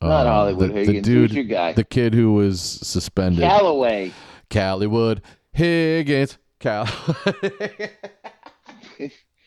Not 0.03 0.27
Uh, 0.27 0.31
Hollywood 0.33 0.71
the, 0.71 0.75
Higgins. 0.75 0.97
The 0.97 1.01
dude, 1.03 1.31
Who's 1.31 1.37
your 1.37 1.45
guy? 1.45 1.73
the 1.73 1.85
kid 1.85 2.15
who 2.15 2.33
was 2.35 2.61
suspended. 2.61 3.41
Callaway. 3.41 4.13
Callywood 4.51 5.23
Higgins. 5.53 6.39
Cal. 6.61 6.87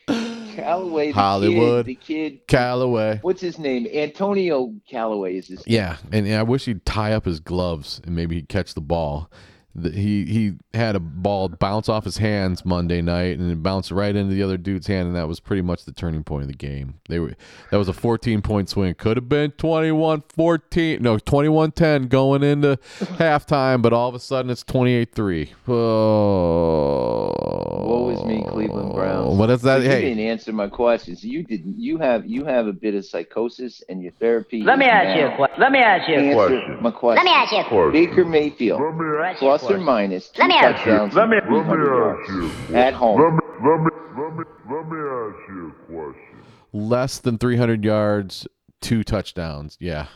Callaway. 0.08 1.08
The 1.08 1.14
Hollywood. 1.14 1.86
Kid, 1.86 1.92
the 1.92 1.96
kid. 1.96 2.48
Callaway. 2.48 3.20
What's 3.22 3.42
his 3.42 3.58
name? 3.60 3.88
Antonio 3.94 4.74
Callaway 4.90 5.38
is 5.38 5.48
his. 5.48 5.64
Yeah, 5.66 5.98
and, 6.12 6.26
and 6.28 6.36
I 6.36 6.44
wish 6.44 6.66
he'd 6.66 6.86
tie 6.86 7.14
up 7.14 7.26
his 7.26 7.40
gloves 7.40 8.02
and 8.06 8.16
maybe 8.16 8.36
he'd 8.36 8.50
catch 8.50 8.74
the 8.74 8.82
ball. 8.82 9.30
The, 9.78 9.92
he 9.92 10.24
he 10.26 10.54
had 10.74 10.96
a 10.96 11.02
ball 11.02 11.50
bounce 11.50 11.90
off 11.90 12.06
his 12.06 12.18
hands 12.18 12.64
Monday 12.64 13.02
night 13.02 13.38
and 13.38 13.52
it 13.52 13.62
bounced 13.62 13.92
right 13.92 14.16
into 14.16 14.34
the 14.34 14.42
other 14.42 14.56
dude's 14.58 14.88
hand 14.88 15.08
and 15.08 15.16
that 15.18 15.28
was 15.28 15.42
pretty 15.42 15.62
much 15.62 15.84
the 15.84 15.92
turning 15.92 16.24
point 16.24 16.44
of 16.44 16.48
the 16.48 16.56
game. 16.56 17.02
They 17.10 17.20
were 17.20 17.36
that 17.72 17.78
was 17.78 17.90
a 17.90 17.94
14 17.94 18.42
point 18.42 18.70
swing. 18.70 18.94
Could 18.96 19.18
have 19.18 19.28
been 19.28 19.52
21-14, 19.52 21.02
no 21.02 21.18
21-10 21.18 22.08
going 22.08 22.42
into 22.42 22.78
halftime, 23.00 23.82
but 23.82 23.92
all 23.92 24.08
of 24.08 24.16
a 24.16 24.20
sudden 24.20 24.50
it's 24.50 24.64
28-3. 24.64 25.50
Oh. 25.68 27.36
Woe 27.84 28.10
is 28.10 28.24
me, 28.24 28.44
Cleveland 28.48 28.94
Browns. 28.94 29.38
What 29.38 29.50
is 29.50 29.62
that? 29.64 29.78
But 29.78 29.84
You 29.84 29.90
Hey, 29.90 30.02
didn't 30.02 30.20
answer 30.26 30.54
my 30.54 30.68
questions. 30.68 31.24
You 31.24 31.44
didn't. 31.44 31.78
You 31.80 31.98
have 31.98 32.26
you 32.26 32.46
have 32.46 32.68
a 32.68 32.74
bit 32.74 32.96
of 32.96 33.06
psychosis, 33.06 33.84
and 33.90 34.02
your 34.02 34.12
therapy. 34.14 34.64
Let 34.64 34.80
me 34.80 34.86
is 34.86 34.92
ask 34.92 35.18
you 35.18 35.24
now 35.28 35.34
a 35.34 35.36
question. 35.36 35.62
Let 35.62 35.72
me 35.72 35.80
ask 35.80 36.10
you 36.10 36.16
a 36.16 36.20
Answer 36.20 36.34
question. 36.36 36.78
my 36.82 36.92
question. 36.92 37.26
Let 37.26 37.32
me 37.32 37.32
ask 37.36 37.52
you 37.52 37.58
a 37.60 37.64
question. 37.66 37.92
Baker 37.92 38.26
Mayfield, 38.26 38.82
Let 38.82 38.96
me 38.96 39.06
ask 39.26 39.42
you 39.42 39.48
a 39.48 39.52
plus 39.52 39.64
or 39.64 39.68
question. 39.68 39.84
minus 39.84 40.30
two 40.30 40.42
Let 40.42 40.48
me 40.48 40.56
ask 40.56 40.86
you- 40.86 40.92
touchdowns, 40.92 41.14
Let 41.14 41.30
me- 41.30 41.38
and 41.38 41.48
300 41.48 41.86
yards 41.86 42.72
at 42.74 42.94
home. 42.94 43.22
Let 43.22 43.34
me, 43.34 43.40
let 43.70 43.80
me, 43.82 43.90
let 44.18 44.34
me, 44.38 44.44
let 44.70 44.86
me 44.90 44.98
ask 44.98 45.50
you 45.50 45.68
a 45.68 45.86
question. 45.92 46.38
less 46.74 47.20
than 47.20 47.38
300 47.38 47.84
yards, 47.84 48.48
two 48.82 49.04
touchdowns. 49.04 49.78
Yeah. 49.80 50.08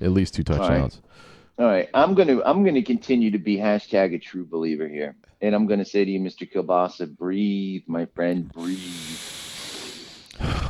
At 0.00 0.12
least 0.12 0.34
two 0.34 0.44
touchdowns. 0.44 1.00
All 1.58 1.66
right, 1.66 1.88
I'm 1.92 2.14
gonna 2.14 2.40
I'm 2.44 2.64
gonna 2.64 2.82
continue 2.82 3.32
to 3.32 3.38
be 3.38 3.56
hashtag 3.56 4.14
a 4.14 4.18
true 4.20 4.46
believer 4.46 4.86
here, 4.86 5.16
and 5.40 5.56
I'm 5.56 5.66
gonna 5.66 5.84
say 5.84 6.04
to 6.04 6.10
you, 6.10 6.20
Mr. 6.20 6.48
Kielbasa, 6.48 7.16
breathe, 7.16 7.82
my 7.88 8.06
friend, 8.06 8.48
breathe. 8.52 9.18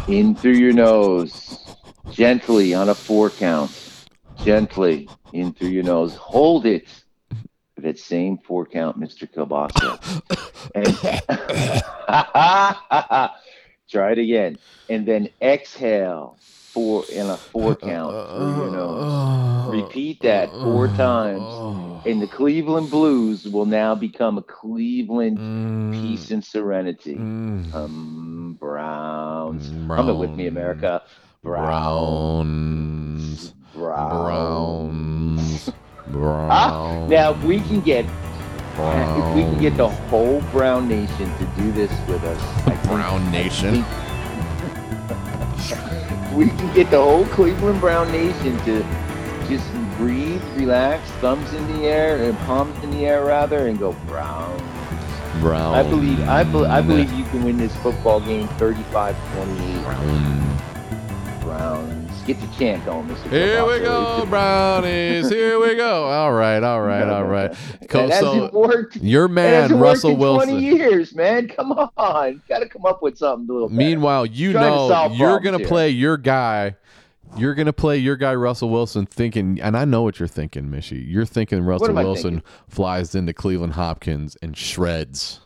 In 0.08 0.34
through 0.34 0.52
your 0.52 0.72
nose, 0.72 1.58
gently 2.10 2.72
on 2.72 2.88
a 2.88 2.94
four 2.94 3.28
count, 3.28 3.70
gently 4.42 5.10
in 5.34 5.52
through 5.52 5.68
your 5.68 5.82
nose. 5.82 6.14
Hold 6.14 6.64
it 6.64 6.88
that 7.76 7.98
same 7.98 8.38
four 8.38 8.64
count, 8.64 8.98
Mr. 8.98 9.30
Kielbasa. 9.30 9.98
and 10.74 10.96
try 13.90 14.12
it 14.12 14.18
again, 14.18 14.56
and 14.88 15.06
then 15.06 15.28
exhale 15.42 16.38
four 16.40 17.04
in 17.12 17.28
a 17.28 17.36
four 17.36 17.76
count 17.76 18.36
through 18.36 18.56
your 18.56 18.70
nose. 18.70 19.57
Repeat 19.70 20.22
that 20.22 20.50
four 20.50 20.88
times, 20.88 22.06
and 22.06 22.22
the 22.22 22.26
Cleveland 22.26 22.90
Blues 22.90 23.46
will 23.48 23.66
now 23.66 23.94
become 23.94 24.38
a 24.38 24.42
Cleveland 24.42 25.92
peace 25.92 26.30
and 26.30 26.42
serenity. 26.44 27.16
Um, 27.16 28.56
Browns. 28.58 29.68
It 29.68 30.16
with 30.16 30.30
me, 30.30 30.46
America. 30.46 31.02
Browns. 31.42 33.52
Browns. 33.74 35.70
Browns. 36.08 36.50
Ah, 36.50 36.70
Browns. 36.70 37.10
now 37.16 37.32
if 37.32 37.44
we 37.44 37.60
can 37.60 37.80
get 37.80 38.06
if 38.80 39.34
we 39.34 39.42
can 39.42 39.58
get 39.60 39.76
the 39.76 39.88
whole 39.88 40.40
Brown 40.52 40.88
Nation 40.88 41.36
to 41.38 41.44
do 41.56 41.72
this 41.72 41.90
with 42.08 42.22
us, 42.24 42.64
think- 42.64 42.82
Brown 42.84 43.30
Nation. 43.30 43.74
we 46.36 46.46
can 46.48 46.74
get 46.74 46.90
the 46.90 47.02
whole 47.02 47.26
Cleveland 47.26 47.80
Brown 47.80 48.10
Nation 48.12 48.56
to 48.64 48.82
just 49.48 49.72
breathe, 49.96 50.42
relax, 50.56 51.08
thumbs 51.20 51.52
in 51.54 51.66
the 51.72 51.86
air 51.86 52.22
and 52.22 52.36
palms 52.40 52.82
in 52.84 52.90
the 52.90 53.06
air 53.06 53.24
rather, 53.24 53.66
and 53.66 53.78
go 53.78 53.92
Brown. 54.06 54.56
Brown. 55.40 55.74
I 55.74 55.82
believe 55.82 56.20
I, 56.28 56.42
be, 56.44 56.64
I 56.64 56.80
believe 56.80 57.12
you 57.12 57.24
can 57.26 57.44
win 57.44 57.56
this 57.56 57.74
football 57.76 58.20
game 58.20 58.48
35-28. 58.48 59.84
Brown. 59.84 61.40
Browns. 61.40 62.22
Get 62.22 62.40
the 62.40 62.46
chant 62.58 62.84
going, 62.84 63.06
Mr. 63.08 63.30
Here 63.30 63.64
we 63.64 63.78
go, 63.78 64.26
brownies. 64.26 65.30
Here 65.30 65.58
we 65.58 65.76
go. 65.76 66.04
All 66.04 66.32
right, 66.32 66.62
all 66.62 66.82
right, 66.82 67.08
all 67.08 67.24
right. 67.26 67.56
Co- 67.88 68.10
so 68.10 68.50
worked. 68.52 68.96
your 68.96 69.28
man 69.28 69.78
Russell 69.78 70.14
Wilson. 70.14 70.50
20 70.50 70.62
years, 70.62 71.14
man. 71.14 71.48
Come 71.48 71.72
on. 71.72 72.42
Got 72.48 72.58
to 72.58 72.68
come 72.68 72.84
up 72.84 73.00
with 73.02 73.16
something 73.16 73.48
a 73.48 73.52
little 73.52 73.68
better. 73.68 73.78
Meanwhile, 73.78 74.26
you 74.26 74.52
Trying 74.52 74.88
know 74.88 75.12
you're 75.14 75.40
gonna 75.40 75.56
here. 75.58 75.66
play 75.68 75.88
your 75.88 76.18
guy. 76.18 76.76
You're 77.36 77.54
gonna 77.54 77.72
play 77.72 77.98
your 77.98 78.16
guy 78.16 78.34
Russell 78.34 78.70
Wilson, 78.70 79.06
thinking, 79.06 79.60
and 79.60 79.76
I 79.76 79.84
know 79.84 80.02
what 80.02 80.18
you're 80.18 80.28
thinking, 80.28 80.64
Mishy. 80.66 81.04
You're 81.06 81.26
thinking 81.26 81.62
Russell 81.62 81.94
Wilson 81.94 82.40
thinking? 82.40 82.50
flies 82.68 83.14
into 83.14 83.32
Cleveland 83.32 83.74
Hopkins 83.74 84.36
and 84.42 84.56
shreds, 84.56 85.40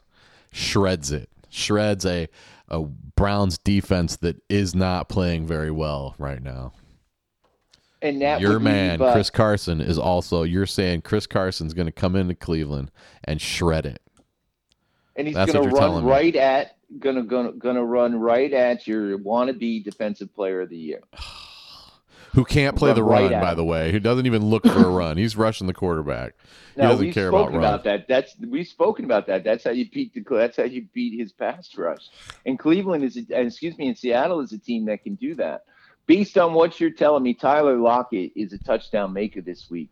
shreds 0.50 1.10
it, 1.10 1.28
shreds 1.48 2.06
a 2.06 2.28
a 2.68 2.80
Browns 2.80 3.58
defense 3.58 4.16
that 4.16 4.42
is 4.48 4.74
not 4.74 5.08
playing 5.08 5.46
very 5.46 5.70
well 5.70 6.14
right 6.18 6.42
now. 6.42 6.72
and 8.00 8.20
that 8.22 8.40
Your 8.40 8.58
man, 8.58 8.92
leave, 8.92 9.02
uh, 9.02 9.12
Chris 9.12 9.30
Carson, 9.30 9.80
is 9.80 9.98
also. 9.98 10.42
You're 10.42 10.66
saying 10.66 11.02
Chris 11.02 11.26
Carson's 11.26 11.74
going 11.74 11.86
to 11.86 11.92
come 11.92 12.16
into 12.16 12.34
Cleveland 12.34 12.90
and 13.24 13.40
shred 13.40 13.86
it. 13.86 14.00
and 15.16 15.26
he's 15.26 15.36
going 15.36 15.52
to 15.52 15.60
run 15.68 16.04
me. 16.04 16.10
right 16.10 16.34
at 16.34 16.76
gonna 16.98 17.22
gonna 17.22 17.52
gonna 17.52 17.84
run 17.84 18.14
right 18.18 18.52
at 18.52 18.86
your 18.86 19.18
wannabe 19.18 19.82
defensive 19.84 20.34
player 20.34 20.62
of 20.62 20.70
the 20.70 20.76
year. 20.76 21.02
Who 22.34 22.44
can't 22.44 22.76
play 22.76 22.92
the 22.94 23.04
right 23.04 23.30
run, 23.30 23.40
by 23.40 23.54
the 23.54 23.64
way? 23.64 23.92
Who 23.92 24.00
doesn't 24.00 24.24
even 24.24 24.46
look 24.46 24.64
for 24.64 24.78
a 24.78 24.88
run? 24.88 25.18
He's 25.18 25.36
rushing 25.36 25.66
the 25.66 25.74
quarterback. 25.74 26.34
He 26.74 26.80
doesn't 26.80 27.04
we've 27.04 27.14
care 27.14 27.28
about 27.28 27.48
spoken 27.48 27.58
about 27.58 27.84
that. 27.84 28.08
That's 28.08 28.34
we've 28.40 28.66
spoken 28.66 29.04
about 29.04 29.26
that. 29.26 29.44
That's 29.44 29.64
how 29.64 29.70
you 29.70 29.88
beat 29.90 30.14
the. 30.14 30.24
That's 30.28 30.56
how 30.56 30.62
you 30.62 30.86
beat 30.94 31.18
his 31.18 31.32
pass 31.32 31.76
rush. 31.76 32.08
And 32.46 32.58
Cleveland 32.58 33.04
is, 33.04 33.18
a, 33.18 33.40
excuse 33.40 33.76
me, 33.76 33.88
and 33.88 33.98
Seattle 33.98 34.40
is 34.40 34.52
a 34.52 34.58
team 34.58 34.86
that 34.86 35.02
can 35.02 35.16
do 35.16 35.34
that. 35.34 35.64
Based 36.06 36.38
on 36.38 36.54
what 36.54 36.80
you're 36.80 36.90
telling 36.90 37.22
me, 37.22 37.34
Tyler 37.34 37.76
Lockett 37.76 38.32
is 38.34 38.52
a 38.52 38.58
touchdown 38.58 39.12
maker 39.12 39.42
this 39.42 39.70
week. 39.70 39.90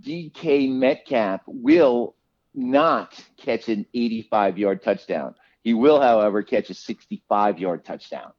DK 0.00 0.70
Metcalf 0.72 1.42
will 1.46 2.16
not 2.54 3.22
catch 3.36 3.68
an 3.68 3.86
85 3.92 4.58
yard 4.58 4.82
touchdown. 4.82 5.34
He 5.62 5.74
will, 5.74 6.00
however, 6.00 6.42
catch 6.42 6.70
a 6.70 6.74
65 6.74 7.58
yard 7.58 7.84
touchdown. 7.84 8.32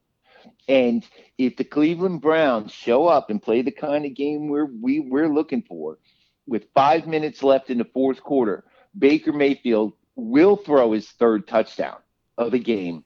And 0.68 1.06
if 1.38 1.56
the 1.56 1.64
Cleveland 1.64 2.20
Browns 2.20 2.72
show 2.72 3.06
up 3.06 3.30
and 3.30 3.42
play 3.42 3.62
the 3.62 3.72
kind 3.72 4.04
of 4.04 4.14
game 4.14 4.48
we're 4.48 4.66
we, 4.66 5.00
we're 5.00 5.28
looking 5.28 5.62
for, 5.62 5.98
with 6.46 6.66
five 6.74 7.06
minutes 7.06 7.42
left 7.42 7.70
in 7.70 7.78
the 7.78 7.84
fourth 7.84 8.22
quarter, 8.22 8.64
Baker 8.96 9.32
Mayfield 9.32 9.94
will 10.16 10.56
throw 10.56 10.92
his 10.92 11.08
third 11.08 11.46
touchdown 11.46 11.96
of 12.38 12.52
the 12.52 12.58
game. 12.58 13.04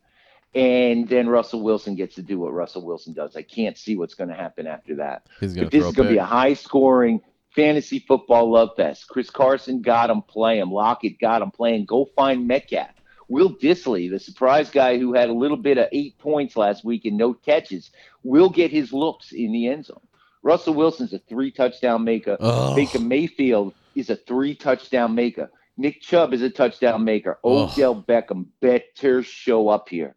And 0.54 1.08
then 1.08 1.28
Russell 1.28 1.62
Wilson 1.62 1.94
gets 1.94 2.14
to 2.16 2.22
do 2.22 2.38
what 2.38 2.52
Russell 2.52 2.84
Wilson 2.84 3.12
does. 3.12 3.36
I 3.36 3.42
can't 3.42 3.76
see 3.76 3.96
what's 3.96 4.14
going 4.14 4.30
to 4.30 4.34
happen 4.34 4.66
after 4.66 4.96
that. 4.96 5.26
He's 5.40 5.54
going 5.54 5.66
But 5.66 5.72
this 5.72 5.84
is 5.84 5.92
going 5.92 6.08
to 6.08 6.14
be 6.14 6.18
a 6.18 6.24
high 6.24 6.54
scoring 6.54 7.20
fantasy 7.54 7.98
football 7.98 8.50
love 8.50 8.70
fest. 8.76 9.08
Chris 9.08 9.30
Carson 9.30 9.82
got 9.82 10.10
him, 10.10 10.22
play 10.22 10.58
him. 10.58 10.70
Lockett 10.70 11.18
got 11.18 11.42
him, 11.42 11.50
playing. 11.50 11.84
Go 11.84 12.08
find 12.16 12.46
Metcalf. 12.48 12.90
Will 13.28 13.54
Dissly, 13.54 14.10
the 14.10 14.18
surprise 14.18 14.70
guy 14.70 14.98
who 14.98 15.12
had 15.12 15.28
a 15.28 15.34
little 15.34 15.56
bit 15.56 15.78
of 15.78 15.88
eight 15.92 16.18
points 16.18 16.56
last 16.56 16.84
week 16.84 17.04
and 17.04 17.16
no 17.16 17.34
catches, 17.34 17.90
will 18.22 18.48
get 18.48 18.70
his 18.70 18.92
looks 18.92 19.32
in 19.32 19.52
the 19.52 19.68
end 19.68 19.86
zone. 19.86 20.00
Russell 20.42 20.74
Wilson's 20.74 21.12
a 21.12 21.18
three 21.18 21.50
touchdown 21.50 22.04
maker. 22.04 22.36
Ugh. 22.40 22.76
Baker 22.76 23.00
Mayfield 23.00 23.74
is 23.94 24.08
a 24.08 24.16
three 24.16 24.54
touchdown 24.54 25.14
maker. 25.14 25.50
Nick 25.76 26.00
Chubb 26.00 26.32
is 26.32 26.42
a 26.42 26.50
touchdown 26.50 27.04
maker. 27.04 27.38
Odell 27.44 28.02
Beckham 28.02 28.46
better 28.60 29.22
show 29.22 29.68
up 29.68 29.88
here. 29.88 30.16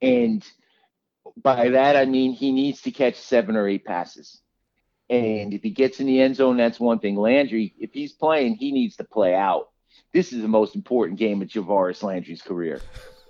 And 0.00 0.44
by 1.36 1.70
that, 1.70 1.96
I 1.96 2.06
mean 2.06 2.32
he 2.32 2.52
needs 2.52 2.82
to 2.82 2.90
catch 2.90 3.16
seven 3.16 3.56
or 3.56 3.68
eight 3.68 3.84
passes. 3.84 4.40
And 5.10 5.52
if 5.52 5.62
he 5.62 5.70
gets 5.70 6.00
in 6.00 6.06
the 6.06 6.20
end 6.20 6.36
zone, 6.36 6.56
that's 6.56 6.78
one 6.78 7.00
thing. 7.00 7.16
Landry, 7.16 7.74
if 7.78 7.92
he's 7.92 8.12
playing, 8.12 8.54
he 8.54 8.72
needs 8.72 8.96
to 8.96 9.04
play 9.04 9.34
out. 9.34 9.68
This 10.12 10.32
is 10.32 10.42
the 10.42 10.48
most 10.48 10.74
important 10.74 11.18
game 11.18 11.40
of 11.42 11.48
Jarvis 11.48 12.02
Landry's 12.02 12.42
career. 12.42 12.80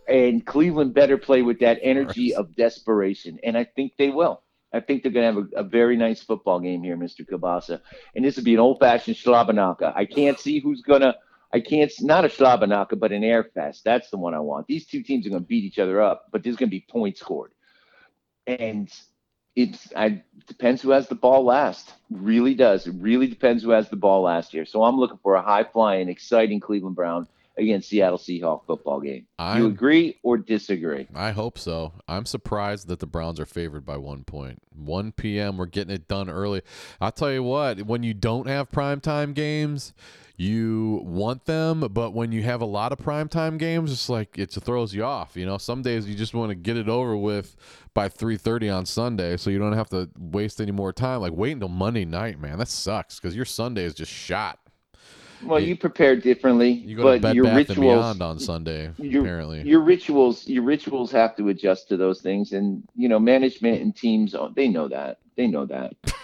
And 0.09 0.45
Cleveland 0.45 0.95
better 0.95 1.19
play 1.19 1.43
with 1.43 1.61
that 1.61 1.79
energy 1.83 2.35
of 2.35 2.57
desperation. 2.57 3.39
And 3.45 3.57
I 3.57 3.65
think 3.65 3.93
they 3.99 4.09
will. 4.09 4.43
I 4.73 4.81
think 4.81 5.03
they're 5.03 5.13
going 5.13 5.35
to 5.35 5.41
have 5.41 5.51
a, 5.55 5.61
a 5.61 5.69
very 5.69 5.97
nice 5.97 6.23
football 6.23 6.61
game 6.61 6.83
here, 6.83 6.97
Mr. 6.97 7.29
Kabasa. 7.29 7.81
And 8.15 8.25
this 8.25 8.37
will 8.37 8.45
be 8.45 8.55
an 8.55 8.61
old 8.61 8.79
fashioned 8.81 9.17
slobberknocker. 9.17 9.93
I 9.95 10.05
can't 10.05 10.39
see 10.39 10.61
who's 10.61 10.83
going 10.83 11.03
to, 11.03 11.17
I 11.53 11.61
can't, 11.61 11.93
not 12.01 12.25
a 12.25 12.29
slobberknocker, 12.29 12.99
but 12.99 13.13
an 13.13 13.25
air 13.25 13.45
fest. 13.55 13.83
That's 13.85 14.11
the 14.11 14.19
one 14.19 14.35
I 14.35 14.41
want. 14.41 14.67
These 14.67 14.87
two 14.87 15.03
teams 15.03 15.27
are 15.27 15.31
going 15.31 15.43
to 15.43 15.49
beat 15.49 15.65
each 15.65 15.79
other 15.79 16.01
up, 16.01 16.27
but 16.33 16.43
there's 16.43 16.57
going 16.57 16.69
to 16.69 16.77
be 16.77 16.87
points 16.89 17.21
scored. 17.21 17.53
And 18.47 18.89
it's, 19.63 19.93
I 19.95 20.23
depends 20.47 20.83
who 20.83 20.91
has 20.91 21.09
the 21.09 21.15
ball 21.15 21.45
last. 21.45 21.93
Really 22.11 22.55
does. 22.55 22.87
It 22.87 22.95
really 22.99 23.29
depends 23.29 23.63
who 23.63 23.71
has 23.71 23.89
the 23.89 23.97
ball 23.97 24.23
last 24.23 24.53
year. 24.53 24.65
So 24.65 24.83
I'm 24.83 24.97
looking 24.97 25.19
for 25.23 25.37
a 25.37 25.43
high 25.43 25.65
flying, 25.65 26.09
exciting 26.09 26.61
Cleveland 26.61 26.97
Brown 26.97 27.29
against 27.61 27.89
Seattle 27.89 28.19
Seahawk 28.19 28.67
football 28.67 29.01
game. 29.01 29.27
you 29.39 29.45
I'm- 29.45 29.67
agree 29.67 30.19
or 30.23 30.39
disagree? 30.39 31.07
I 31.15 31.31
hope 31.33 31.59
so. 31.59 31.93
I'm 32.09 32.27
surprised 32.27 32.89
that 32.89 32.99
the 32.99 33.07
Browns 33.07 33.39
are 33.39 33.47
favored 33.47 33.85
by 33.85 33.97
one 33.97 34.25
point. 34.25 34.63
1 34.75 35.13
p.m. 35.13 35.57
We're 35.59 35.67
getting 35.67 35.95
it 35.95 36.09
done 36.09 36.29
early. 36.31 36.63
I'll 37.01 37.13
tell 37.13 37.31
you 37.33 37.43
what, 37.43 37.83
when 37.83 38.03
you 38.03 38.15
don't 38.15 38.49
have 38.49 38.71
primetime 38.71 39.35
games, 39.35 39.93
you 40.37 41.03
want 41.05 41.45
them, 41.45 41.81
but 41.93 42.13
when 42.15 42.33
you 42.33 42.43
have 42.45 42.63
a 42.63 42.67
lot 42.67 42.93
of 42.93 42.99
primetime 42.99 43.59
games, 43.59 43.93
it's 43.93 44.09
like 44.09 44.39
it 44.39 44.51
throws 44.53 44.95
you 44.95 45.05
off. 45.05 45.37
You 45.37 45.45
know, 45.45 45.59
some 45.59 45.83
days 45.83 46.09
you 46.09 46.15
just 46.15 46.33
want 46.33 46.49
to 46.49 46.55
get 46.55 46.79
it 46.79 46.89
over 46.89 47.15
with 47.15 47.57
by 47.93 48.09
3:30 48.09 48.71
on 48.75 48.87
Sunday, 48.87 49.37
so 49.37 49.51
you 49.51 49.59
don't 49.59 49.75
have 49.75 49.91
to 49.91 50.09
waste 50.19 50.59
any 50.59 50.73
more 50.73 50.95
time. 50.95 51.21
Like 51.21 51.35
wait 51.35 51.53
until 51.53 51.69
Monday 51.69 52.07
night, 52.07 52.41
man. 52.41 52.57
That 52.59 52.69
sucks 52.69 53.21
because 53.21 53.37
your 53.37 53.45
Sunday 53.45 53.85
is 53.85 53.93
just 53.93 54.11
shot. 54.11 54.59
Well, 55.45 55.61
You- 55.61 55.69
you 55.69 55.77
prepare 55.77 56.17
differently, 56.17 56.71
You 56.71 56.97
go 56.97 57.03
but 57.03 57.15
to 57.17 57.21
Bed 57.21 57.37
your 57.37 57.45
Bath 57.45 57.57
and 57.57 57.69
rituals, 57.69 58.17
Beyond 58.19 58.23
on 58.23 58.39
Sunday, 58.39 58.91
your, 58.99 59.23
apparently. 59.23 59.63
your 59.63 59.81
rituals, 59.81 60.47
your 60.49 60.63
rituals 60.63 61.11
have 61.13 61.37
to 61.37 61.49
adjust 61.49 61.89
to 61.89 61.97
those 61.97 62.21
things, 62.21 62.53
and 62.53 62.83
you 62.95 63.09
know, 63.09 63.19
management 63.19 63.81
and 63.83 63.95
teams, 63.95 64.35
oh, 64.35 64.53
they 64.55 64.69
know 64.69 64.89
that, 64.89 65.19
they 65.37 65.47
know 65.47 65.67
that. 65.67 65.95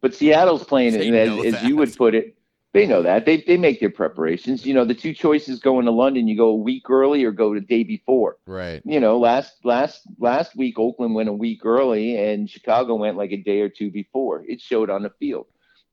But 0.00 0.14
Seattle's 0.16 0.64
playing 0.64 0.94
it, 0.94 0.98
They 0.98 1.08
and 1.08 1.26
know 1.36 1.42
as, 1.42 1.54
as 1.54 1.62
you 1.62 1.76
would 1.76 1.94
put 1.96 2.16
it, 2.16 2.36
they 2.72 2.86
know 2.88 3.02
that 3.02 3.24
they 3.24 3.36
they 3.36 3.56
make 3.56 3.78
their 3.78 3.88
preparations. 3.90 4.66
You 4.66 4.74
know, 4.74 4.84
the 4.84 4.94
two 4.96 5.14
choices 5.14 5.60
going 5.60 5.84
to 5.84 5.92
London, 5.92 6.26
you 6.26 6.36
go 6.36 6.48
a 6.48 6.56
week 6.56 6.90
early 6.90 7.22
or 7.22 7.30
go 7.30 7.54
the 7.54 7.60
day 7.60 7.84
before. 7.84 8.38
right. 8.46 8.82
You 8.84 8.98
know, 8.98 9.16
last 9.18 9.64
last 9.64 10.02
last 10.18 10.56
week 10.56 10.78
Oakland 10.78 11.14
went 11.14 11.28
a 11.28 11.32
week 11.32 11.64
early, 11.64 12.16
and 12.18 12.50
Chicago 12.50 12.96
went 12.96 13.16
like 13.16 13.30
a 13.30 13.36
day 13.36 13.60
or 13.60 13.68
two 13.68 13.92
before. 13.92 14.42
It 14.48 14.60
showed 14.60 14.90
on 14.90 15.02
the 15.04 15.10
field. 15.20 15.46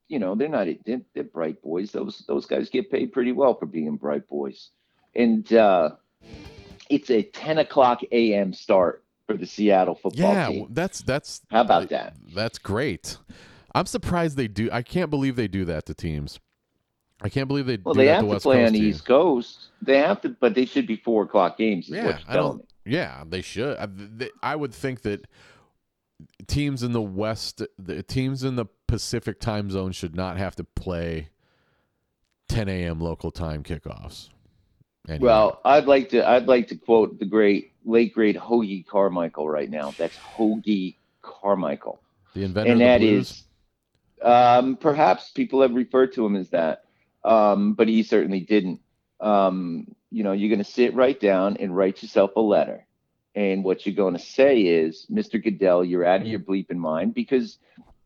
You 0.09 0.19
know, 0.19 0.35
they're 0.35 0.49
not 0.49 0.67
they're, 0.85 1.01
they're 1.13 1.23
bright 1.23 1.61
boys. 1.61 1.91
Those 1.91 2.23
those 2.27 2.45
guys 2.45 2.69
get 2.69 2.91
paid 2.91 3.13
pretty 3.13 3.31
well 3.31 3.53
for 3.53 3.65
being 3.67 3.95
bright 3.95 4.27
boys, 4.27 4.69
and 5.15 5.51
uh, 5.53 5.91
it's 6.89 7.09
a 7.11 7.21
10 7.21 7.59
o'clock 7.59 8.01
a.m. 8.11 8.51
start 8.53 9.03
for 9.27 9.37
the 9.37 9.45
Seattle 9.45 9.95
football 9.95 10.33
Yeah, 10.33 10.47
team. 10.47 10.67
that's 10.71 11.01
that's 11.03 11.41
How 11.51 11.61
about 11.61 11.89
that? 11.89 12.15
That's 12.33 12.57
great. 12.57 13.17
I'm 13.75 13.85
surprised 13.85 14.35
they 14.35 14.47
do. 14.47 14.67
I 14.71 14.81
can't 14.81 15.11
believe 15.11 15.35
they 15.35 15.47
do 15.47 15.63
that 15.65 15.85
to 15.85 15.93
teams. 15.93 16.39
I 17.21 17.29
can't 17.29 17.47
believe 17.47 17.67
they 17.67 17.77
Well, 17.83 17.93
do 17.93 17.99
they 17.99 18.05
that 18.07 18.13
have 18.15 18.21
to 18.21 18.25
West 18.27 18.43
play 18.43 18.57
Coast 18.57 18.67
on 18.67 18.73
the. 18.73 18.79
East 18.79 19.05
Coast. 19.05 19.67
They 19.81 19.97
have 19.97 20.21
to, 20.21 20.29
but 20.29 20.55
they 20.55 20.65
should 20.65 20.87
be 20.87 20.95
four 20.95 21.23
o'clock 21.23 21.57
games. 21.57 21.85
Is 21.85 21.91
Yeah, 21.91 22.05
what 22.07 22.21
I 22.27 22.33
don't. 22.35 22.65
Yeah, 22.85 23.23
they 23.27 23.41
should. 23.41 23.77
I, 23.77 23.87
they, 23.91 24.29
I 24.41 24.55
would 24.55 24.73
think 24.73 25.01
that 25.03 25.27
teams 26.47 26.83
in 26.83 26.91
the 26.91 27.01
West, 27.01 27.61
the 27.77 28.03
teams 28.03 28.43
in 28.43 28.55
the 28.55 28.65
Pacific 28.87 29.39
time 29.39 29.69
zone 29.69 29.91
should 29.91 30.15
not 30.15 30.37
have 30.37 30.55
to 30.55 30.63
play 30.63 31.29
10 32.49 32.67
a.m. 32.67 32.99
local 32.99 33.31
time 33.31 33.63
kickoffs. 33.63 34.29
Anyway. 35.07 35.25
Well, 35.25 35.61
I'd 35.63 35.85
like 35.85 36.09
to. 36.09 36.27
I'd 36.27 36.47
like 36.47 36.67
to 36.67 36.75
quote 36.75 37.19
the 37.19 37.25
great, 37.25 37.71
late 37.85 38.13
great 38.13 38.35
Hoagy 38.35 38.85
Carmichael 38.85 39.49
right 39.49 39.69
now. 39.69 39.91
That's 39.97 40.15
Hoagy 40.17 40.95
Carmichael. 41.21 42.01
The 42.33 42.43
inventor 42.43 42.71
and 42.71 42.81
of 42.81 42.85
the 42.85 42.85
that 42.85 42.99
blues. 42.99 43.31
is, 43.31 43.43
um, 44.21 44.75
perhaps 44.75 45.31
people 45.31 45.61
have 45.61 45.73
referred 45.73 46.13
to 46.13 46.25
him 46.25 46.35
as 46.35 46.49
that, 46.49 46.83
um, 47.23 47.73
but 47.73 47.87
he 47.87 48.03
certainly 48.03 48.41
didn't. 48.41 48.81
Um, 49.19 49.87
you 50.11 50.23
know, 50.23 50.31
you're 50.31 50.49
going 50.49 50.63
to 50.63 50.69
sit 50.69 50.93
right 50.93 51.19
down 51.19 51.57
and 51.57 51.75
write 51.75 52.01
yourself 52.01 52.31
a 52.35 52.41
letter, 52.41 52.85
and 53.35 53.63
what 53.63 53.85
you're 53.85 53.95
going 53.95 54.15
to 54.15 54.19
say 54.19 54.61
is, 54.61 55.05
Mr. 55.11 55.41
Goodell, 55.41 55.83
you're 55.83 56.05
out 56.05 56.21
of 56.21 56.27
your 56.27 56.39
bleeping 56.39 56.77
mind 56.77 57.13
because 57.13 57.59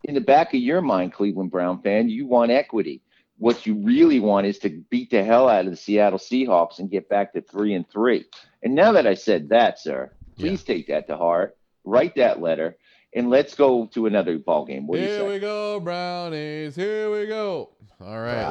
in 0.03 0.15
the 0.15 0.21
back 0.21 0.53
of 0.53 0.59
your 0.59 0.81
mind, 0.81 1.13
Cleveland 1.13 1.51
Brown 1.51 1.81
fan, 1.81 2.09
you 2.09 2.27
want 2.27 2.51
equity. 2.51 3.01
What 3.37 3.65
you 3.65 3.75
really 3.75 4.19
want 4.19 4.47
is 4.47 4.59
to 4.59 4.69
beat 4.89 5.09
the 5.09 5.23
hell 5.23 5.49
out 5.49 5.65
of 5.65 5.71
the 5.71 5.77
Seattle 5.77 6.19
Seahawks 6.19 6.79
and 6.79 6.89
get 6.89 7.09
back 7.09 7.33
to 7.33 7.41
three 7.41 7.73
and 7.73 7.89
three. 7.89 8.25
And 8.61 8.75
now 8.75 8.91
that 8.93 9.07
I 9.07 9.15
said 9.15 9.49
that, 9.49 9.79
sir, 9.79 10.11
please 10.37 10.63
take 10.63 10.87
that 10.87 11.07
to 11.07 11.17
heart. 11.17 11.57
Write 11.83 12.15
that 12.15 12.41
letter, 12.41 12.77
and 13.13 13.29
let's 13.29 13.55
go 13.55 13.87
to 13.87 14.05
another 14.05 14.37
ball 14.37 14.65
game. 14.65 14.87
What 14.87 14.95
do 14.97 15.01
you 15.01 15.07
Here 15.07 15.19
say? 15.19 15.33
we 15.33 15.39
go, 15.39 15.79
brownies. 15.81 16.75
Here 16.75 17.11
we 17.11 17.27
go. 17.27 17.71
All 17.99 18.19
right. 18.21 18.43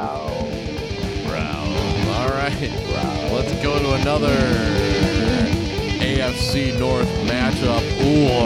Brown. 1.26 1.66
All 2.08 2.28
right. 2.28 2.52
Brown. 2.92 3.32
Let's 3.32 3.62
go 3.62 3.78
to 3.78 3.94
another 4.02 5.01
AFC 6.22 6.78
North 6.78 7.08
matchup. 7.26 7.82
Ooh. 8.00 8.38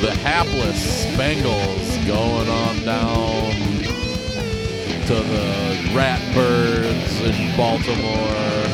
The 0.00 0.10
hapless 0.12 1.04
Bengals 1.16 2.06
going 2.06 2.48
on 2.48 2.76
down 2.84 3.50
to 5.06 5.14
the 5.14 5.76
Ratbirds 5.92 7.20
in 7.22 7.56
Baltimore 7.56 8.64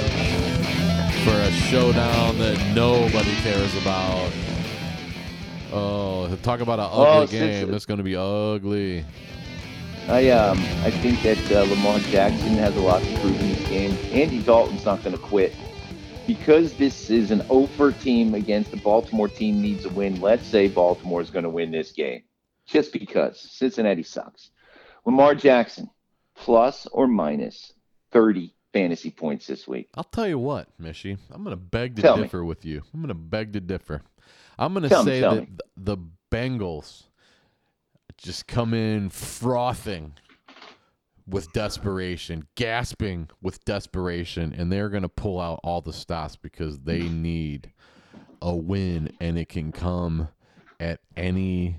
for 1.24 1.36
a 1.40 1.50
showdown 1.50 2.38
that 2.38 2.74
nobody 2.76 3.34
cares 3.42 3.74
about. 3.82 4.30
Oh, 5.72 6.28
talk 6.42 6.61
about 6.61 6.78
an 6.78 6.86
ugly 6.92 7.06
Oh, 7.06 7.26
game. 7.26 7.68
it- 7.70 7.74
It's 7.74 7.86
going 7.86 7.98
to 7.98 8.04
be 8.04 8.14
ugly. 8.16 9.04
I 10.08 10.30
um 10.30 10.58
I 10.84 10.90
think 10.90 11.22
that 11.22 11.38
uh, 11.52 11.62
Lamar 11.70 11.98
Jackson 12.11 12.54
has 12.54 12.74
a 12.76 12.80
lot 12.80 13.02
to 13.02 13.18
prove 13.20 13.40
in 13.40 13.48
this 13.50 13.68
game. 13.68 13.96
Andy 14.12 14.40
Dalton's 14.42 14.84
not 14.84 15.02
going 15.04 15.14
to 15.16 15.22
quit 15.22 15.54
because 16.35 16.74
this 16.74 17.11
is 17.11 17.33
an 17.33 17.45
over 17.51 17.91
team 17.91 18.35
against 18.35 18.70
the 18.70 18.76
Baltimore 18.76 19.26
team 19.26 19.61
needs 19.61 19.85
a 19.85 19.89
win. 19.89 20.20
Let's 20.20 20.47
say 20.47 20.68
Baltimore 20.68 21.20
is 21.20 21.28
going 21.28 21.43
to 21.43 21.49
win 21.49 21.72
this 21.72 21.91
game, 21.91 22.22
just 22.66 22.93
because 22.93 23.41
Cincinnati 23.41 24.05
sucks. 24.05 24.51
Lamar 25.05 25.35
Jackson 25.35 25.91
plus 26.37 26.87
or 26.93 27.09
minus 27.09 27.72
thirty 28.12 28.55
fantasy 28.72 29.11
points 29.11 29.49
this 29.49 29.66
week. 29.66 29.89
I'll 29.97 30.05
tell 30.05 30.28
you 30.28 30.39
what, 30.39 30.68
Mishy. 30.81 31.18
I'm 31.33 31.43
going 31.43 31.57
to 31.57 31.61
beg 31.61 31.97
to 31.97 32.03
Tell 32.03 32.16
me. 32.16 32.22
differ 32.22 32.45
with 32.45 32.64
you. 32.64 32.83
I'm 32.95 33.01
going 33.01 33.09
to 33.09 33.14
beg 33.14 33.55
to 33.55 33.61
differ. 33.61 34.03
I'm 34.57 34.72
going 34.72 34.89
to 34.89 34.99
me, 34.99 35.05
say 35.05 35.20
tell 35.20 35.35
that 35.35 35.51
me. 35.51 35.57
the 35.76 35.97
Bengals 36.31 37.07
just 38.18 38.47
come 38.47 38.72
in 38.72 39.11
frothing 39.11 40.12
with 41.31 41.53
desperation, 41.53 42.47
gasping 42.55 43.28
with 43.41 43.64
desperation, 43.64 44.55
and 44.57 44.70
they're 44.70 44.89
going 44.89 45.03
to 45.03 45.09
pull 45.09 45.41
out 45.41 45.61
all 45.62 45.81
the 45.81 45.93
stops 45.93 46.37
because 46.37 46.81
they 46.81 47.01
need 47.09 47.72
a 48.43 48.55
win, 48.55 49.12
and 49.20 49.39
it 49.39 49.49
can 49.49 49.72
come 49.72 50.28
at 50.78 51.01
any 51.16 51.76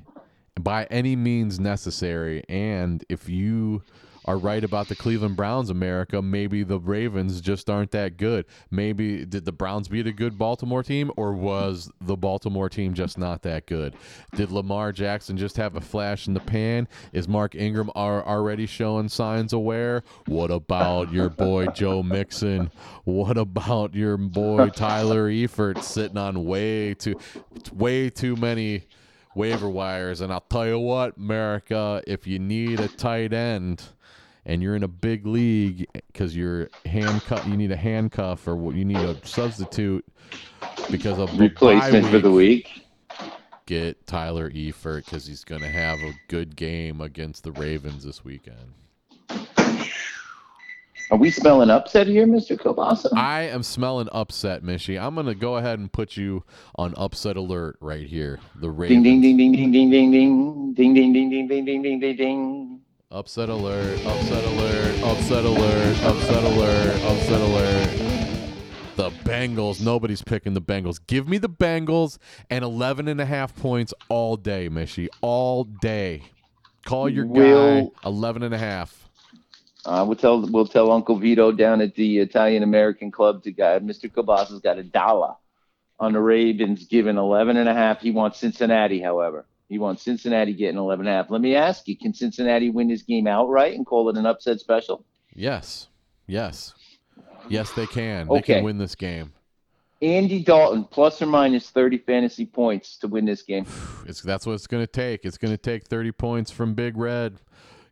by 0.60 0.86
any 0.86 1.16
means 1.16 1.60
necessary. 1.60 2.44
And 2.48 3.04
if 3.10 3.30
you 3.30 3.84
are 4.26 4.38
right 4.38 4.64
about 4.64 4.88
the 4.88 4.96
Cleveland 4.96 5.36
Browns, 5.36 5.70
America, 5.70 6.22
maybe 6.22 6.64
the 6.64 6.80
Ravens 6.80 7.42
just 7.42 7.70
aren't 7.70 7.92
that 7.92 8.18
good. 8.18 8.46
Maybe 8.70 9.26
did 9.26 9.46
the 9.46 9.52
Browns 9.52 9.88
beat 9.88 10.08
a 10.08 10.12
good 10.12 10.38
Baltimore 10.38 10.84
team, 10.84 11.12
or 11.18 11.34
was 11.34 11.92
the 12.02 12.16
Baltimore 12.16 12.70
team 12.70 12.94
just 12.94 13.18
not 13.18 13.42
that 13.44 13.66
good? 13.66 13.96
Did 14.36 14.52
Lamar 14.52 14.92
Jackson 14.92 15.38
just 15.38 15.58
have 15.58 15.76
a 15.76 15.82
flash 15.82 16.28
in 16.28 16.34
the 16.34 16.40
pan? 16.40 16.88
Is 17.14 17.28
Mark 17.28 17.56
Ingram 17.56 17.90
are 17.96 18.26
already 18.26 18.66
showing 18.66 19.10
signs 19.10 19.54
of 19.54 19.62
wear? 19.62 20.04
What 20.28 20.52
about 20.52 21.12
your 21.12 21.30
boy 21.30 21.68
Joe 21.68 22.04
Mixon? 22.04 22.72
What 23.04 23.38
about 23.38 23.96
your 23.96 24.18
boy 24.18 24.70
Tyler 24.70 25.30
Eifert 25.30 25.82
sitting 25.82 26.18
on 26.18 26.46
way 26.46 26.94
too, 26.94 27.16
way 27.74 28.10
too 28.10 28.36
many? 28.36 28.84
waiver 29.34 29.70
wires. 29.70 30.20
And 30.22 30.32
I'll 30.32 30.42
tell 30.42 30.68
you 30.68 30.80
what, 30.80 31.16
America, 31.16 32.04
if 32.06 32.28
you 32.28 32.38
need 32.38 32.82
a 32.82 32.90
tight 32.90 33.32
end 33.32 33.82
and 34.46 34.62
you're 34.62 34.76
in 34.76 34.84
a 34.84 34.88
big 34.88 35.26
league 35.26 35.88
because 36.12 36.36
you're 36.36 36.70
handcuff, 36.86 37.46
you 37.48 37.58
need 37.58 37.72
a 37.72 37.78
handcuff 37.78 38.48
or 38.48 38.74
you 38.74 38.86
need 38.86 38.98
a 38.98 39.16
substitute 39.26 40.06
because 40.90 41.20
of 41.20 41.38
Replacement 41.40 42.08
for 42.08 42.20
the 42.20 42.32
week. 42.32 42.86
Get 43.66 44.06
Tyler 44.08 44.50
Eifert 44.50 45.06
because 45.06 45.26
he's 45.26 45.44
going 45.44 45.62
to 45.62 45.70
have 45.70 46.00
a 46.00 46.14
good 46.28 46.56
game 46.56 47.00
against 47.02 47.44
the 47.44 47.52
Ravens 47.54 48.04
this 48.04 48.26
weekend. 48.26 48.74
Are 51.12 51.18
we 51.18 51.30
smelling 51.30 51.70
upset 51.70 52.08
here, 52.08 52.26
Mr. 52.26 52.58
Kobasa? 52.58 53.10
I 53.18 53.42
am 53.44 53.64
smelling 53.64 54.08
upset, 54.14 54.64
Mishy. 54.64 55.02
I'm 55.02 55.14
going 55.14 55.26
to 55.26 55.36
go 55.36 55.58
ahead 55.58 55.78
and 55.78 55.92
put 55.92 56.16
you 56.16 56.46
on 56.76 56.94
upset 56.96 57.36
alert 57.36 57.76
right 57.82 58.08
here. 58.08 58.40
The 58.56 58.70
Ravens. 58.70 59.04
Ding 59.04 59.22
ding 59.22 59.38
ding 59.38 59.52
ding 59.52 59.72
ding 59.72 59.90
ding 59.90 60.12
ding 60.12 60.74
ding 60.74 60.94
ding 60.94 61.14
ding 61.14 61.30
ding 61.30 61.48
ding 61.48 61.66
ding 61.66 61.82
ding 61.82 62.00
ding 62.00 62.16
ding. 62.16 62.81
Upset 63.14 63.50
alert, 63.50 64.00
upset 64.06 64.42
alert, 64.46 65.04
upset 65.04 65.44
alert, 65.44 66.04
upset 66.06 66.44
alert, 66.46 66.96
upset 67.04 67.42
alert. 67.42 67.90
The 68.96 69.10
Bengals, 69.26 69.84
nobody's 69.84 70.22
picking 70.22 70.54
the 70.54 70.62
Bengals. 70.62 70.98
Give 71.08 71.28
me 71.28 71.38
the 71.38 71.50
Bengals 71.50 72.20
and 72.50 72.64
11 72.64 73.10
and 73.10 73.20
a 73.20 73.26
half 73.26 73.54
points 73.54 73.94
all 74.08 74.38
day, 74.38 74.70
Mishy. 74.70 75.10
All 75.20 75.66
day. 75.66 76.24
Call 76.86 77.10
your 77.10 77.26
guy 77.26 77.34
Will- 77.34 77.94
11 78.06 78.44
and 78.44 78.54
a 78.54 78.58
half. 78.58 79.10
Uh, 79.84 80.06
we'll 80.08 80.16
tell 80.16 80.50
we'll 80.50 80.66
tell 80.66 80.90
Uncle 80.90 81.18
Vito 81.18 81.52
down 81.52 81.82
at 81.82 81.96
the 81.96 82.20
Italian 82.20 82.64
American 82.64 83.12
Club 83.12 83.44
to 83.44 83.52
guy 83.52 83.78
Mr. 83.80 84.10
Cabasa's 84.10 84.62
got 84.62 84.78
a 84.78 84.84
dollar 84.84 85.34
on 86.00 86.14
the 86.14 86.20
Ravens 86.22 86.86
giving 86.86 87.18
11 87.18 87.58
and 87.58 87.68
a 87.68 87.74
half. 87.74 88.00
He 88.00 88.12
wants 88.12 88.40
Cincinnati, 88.40 89.02
however. 89.02 89.46
He 89.72 89.80
wants 89.80 90.04
Cincinnati 90.04 90.52
getting 90.52 90.78
11 90.78 91.08
and 91.08 91.16
a 91.16 91.18
half. 91.18 91.32
Let 91.32 91.40
me 91.40 91.56
ask 91.56 91.88
you, 91.88 91.98
can 91.98 92.14
Cincinnati 92.14 92.70
win 92.70 92.90
this 92.90 93.04
game 93.04 93.26
outright 93.26 93.74
and 93.74 93.86
call 93.86 94.10
it 94.10 94.18
an 94.18 94.26
upset 94.26 94.60
special? 94.60 95.06
Yes. 95.34 95.88
Yes. 96.28 96.74
Yes, 97.48 97.72
they 97.72 97.88
can. 97.88 98.28
They 98.28 98.42
can 98.42 98.66
win 98.66 98.78
this 98.78 98.96
game. 98.96 99.32
Andy 100.02 100.44
Dalton 100.44 100.84
plus 100.84 101.22
or 101.22 101.28
minus 101.28 101.70
30 101.70 102.00
fantasy 102.00 102.46
points 102.46 102.98
to 102.98 103.08
win 103.08 103.24
this 103.24 103.44
game. 103.44 103.66
It's 104.06 104.22
that's 104.22 104.46
what 104.46 104.54
it's 104.54 104.68
going 104.68 104.84
to 104.84 104.92
take. 104.92 105.24
It's 105.24 105.38
going 105.38 105.54
to 105.54 105.58
take 105.58 105.86
30 105.86 106.12
points 106.12 106.52
from 106.52 106.74
Big 106.74 106.98
Red. 106.98 107.40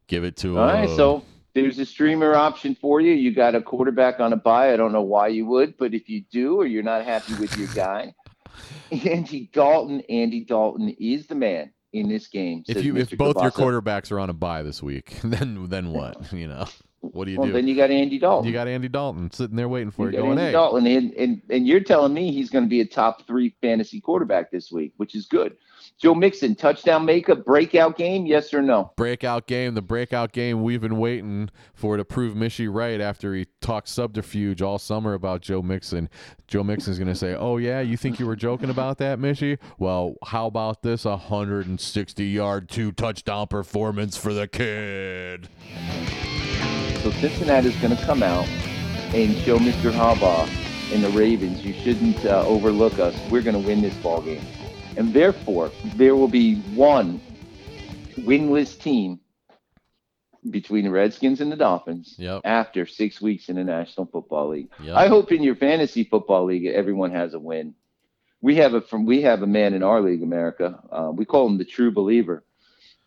Give 0.07 0.25
it 0.25 0.36
to 0.38 0.57
him. 0.57 0.57
All 0.57 0.65
right, 0.65 0.89
so 0.89 1.23
there's 1.53 1.80
a 1.80 1.86
streamer 1.86 2.36
option 2.36 2.75
for 2.75 2.99
you. 2.99 3.13
You 3.13 3.34
got 3.34 3.55
a 3.55 3.61
quarterback 3.61 4.19
on 4.19 4.34
a 4.34 4.36
buy. 4.36 4.73
I 4.73 4.75
don't 4.75 4.91
know 4.91 5.03
why 5.03 5.27
you 5.30 5.45
would, 5.45 5.77
but 5.77 5.93
if 5.93 6.09
you 6.09 6.25
do, 6.30 6.59
or 6.59 6.65
you're 6.65 6.84
not 6.84 7.05
happy 7.05 7.36
with 7.36 7.55
your 7.57 7.69
guy, 7.69 8.13
Andy 8.91 9.50
Dalton, 9.54 10.02
Andy 10.10 10.43
Dalton 10.43 10.89
is 11.00 11.28
the 11.28 11.36
man 11.36 11.72
in 11.93 12.08
this 12.08 12.28
game. 12.28 12.64
if 12.68 12.84
you 12.84 12.95
if 12.97 13.10
Mr. 13.10 13.18
both 13.18 13.41
your 13.41 13.52
quarterbacks 13.52 14.12
are 14.12 14.20
on 14.20 14.30
a 14.30 14.34
bye 14.34 14.64
this 14.64 14.82
week, 14.84 15.20
then 15.24 15.68
then 15.70 15.91
what? 15.91 16.32
You 16.39 16.47
know, 16.47 16.66
what 17.02 17.26
do 17.26 17.32
you 17.32 17.39
well, 17.39 17.47
do? 17.47 17.54
then 17.54 17.68
you 17.68 17.76
got 17.76 17.91
Andy 17.91 18.20
Dalton. 18.20 18.47
You 18.47 18.54
got 18.54 18.68
Andy 18.68 18.88
Dalton 18.88 19.32
sitting 19.32 19.56
there 19.56 19.70
waiting 19.70 19.91
for 19.91 20.06
You 20.08 20.12
got 20.12 20.18
going, 20.20 20.32
Andy 20.32 20.43
"Hey, 20.43 20.52
Dalton, 20.52 20.88
and, 20.88 21.14
and 21.14 21.41
and 21.50 21.68
you're 21.68 21.80
telling 21.80 22.14
me 22.14 22.32
he's 22.32 22.50
going 22.50 22.66
to 22.66 22.70
be 22.70 22.82
a 22.82 22.86
top 22.86 23.26
three 23.26 23.56
fantasy 23.62 24.00
quarterback 24.00 24.52
this 24.52 24.72
week, 24.72 24.93
which 24.97 25.16
is 25.16 25.26
good. 25.26 25.56
Joe 26.00 26.16
Mixon, 26.16 26.56
touchdown 26.56 27.04
maker, 27.04 27.36
breakout 27.36 27.97
game, 27.97 28.26
yes 28.26 28.54
or 28.54 28.62
no? 28.62 28.93
breakout 28.95 29.47
game, 29.47 29.74
the 29.74 29.82
breakout 29.82 30.32
game 30.32 30.64
we've 30.64 30.80
been 30.80 30.97
waiting 30.97 31.50
for 31.74 31.97
to 31.97 32.06
prove 32.06 32.36
Mishy 32.36 32.74
right 32.74 33.02
after 33.02 33.36
he 33.36 33.47
talked 33.60 33.89
subterfuge 33.89 34.62
all 34.62 34.80
summer 34.80 35.14
about 35.14 35.41
Joe 35.41 35.62
Mixon. 35.62 36.08
Joe 36.47 36.63
Mixon's 36.63 36.97
going 36.97 37.09
to 37.09 37.16
say, 37.16 37.36
"Oh 37.36 37.58
yeah, 37.58 37.82
you 37.82 37.97
think 37.97 38.17
you 38.17 38.26
were 38.26 38.38
joking 38.38 38.70
about 38.70 38.97
that, 39.00 39.20
Mishy? 39.20 39.58
Well, 39.78 40.16
how 40.24 40.47
about 40.47 40.84
this 40.84 41.04
160 41.04 42.26
yard 42.26 42.70
two 42.70 42.93
touchdown 42.93 43.47
performance 43.47 44.16
for 44.16 44.34
the 44.34 44.47
kid?" 44.47 45.50
So 47.04 47.12
Cincinnati's 47.12 47.76
going 47.82 47.96
to 47.96 48.04
come 48.05 48.24
out 48.24 48.47
and 49.13 49.36
show 49.39 49.58
Mr. 49.58 49.92
Harbaugh 49.92 50.47
and 50.93 51.04
the 51.04 51.09
Ravens, 51.09 51.63
you 51.63 51.74
shouldn't 51.74 52.26
uh, 52.26 52.43
overlook 52.47 53.00
us. 53.00 53.16
We're 53.30 53.42
going 53.42 53.62
to 53.62 53.67
win 53.67 53.82
this 53.82 53.93
ball 53.96 54.21
game, 54.21 54.42
and 55.00 55.13
therefore 55.13 55.71
there 55.96 56.16
will 56.16 56.28
be 56.28 56.55
one 56.76 57.20
winless 58.20 58.78
team 58.80 59.20
between 60.51 60.84
the 60.84 60.92
Redskins 60.92 61.42
and 61.42 61.51
the 61.51 61.55
Dolphins 61.55 62.16
Yep. 62.17 62.42
after 62.46 62.86
six 62.86 63.21
weeks 63.21 63.50
in 63.50 63.55
the 63.55 63.63
National 63.63 64.05
Football 64.05 64.50
League. 64.50 64.70
Yep. 64.84 64.96
I 64.96 65.08
hope 65.08 65.32
in 65.32 65.42
your 65.42 65.55
fantasy 65.55 66.04
football 66.04 66.46
league 66.46 66.66
everyone 66.66 67.12
has 67.12 67.34
a 67.34 67.39
win. 67.39 67.74
We 68.42 68.55
have 68.55 68.74
a 68.74 68.82
from 68.82 69.05
we 69.05 69.21
have 69.24 69.42
a 69.42 69.47
man 69.47 69.74
in 69.74 69.84
our 69.84 70.01
league, 70.01 70.24
America. 70.24 70.80
Uh, 70.92 71.12
we 71.13 71.26
call 71.26 71.47
him 71.47 71.58
the 71.58 71.66
True 71.66 71.92
Believer, 71.92 72.46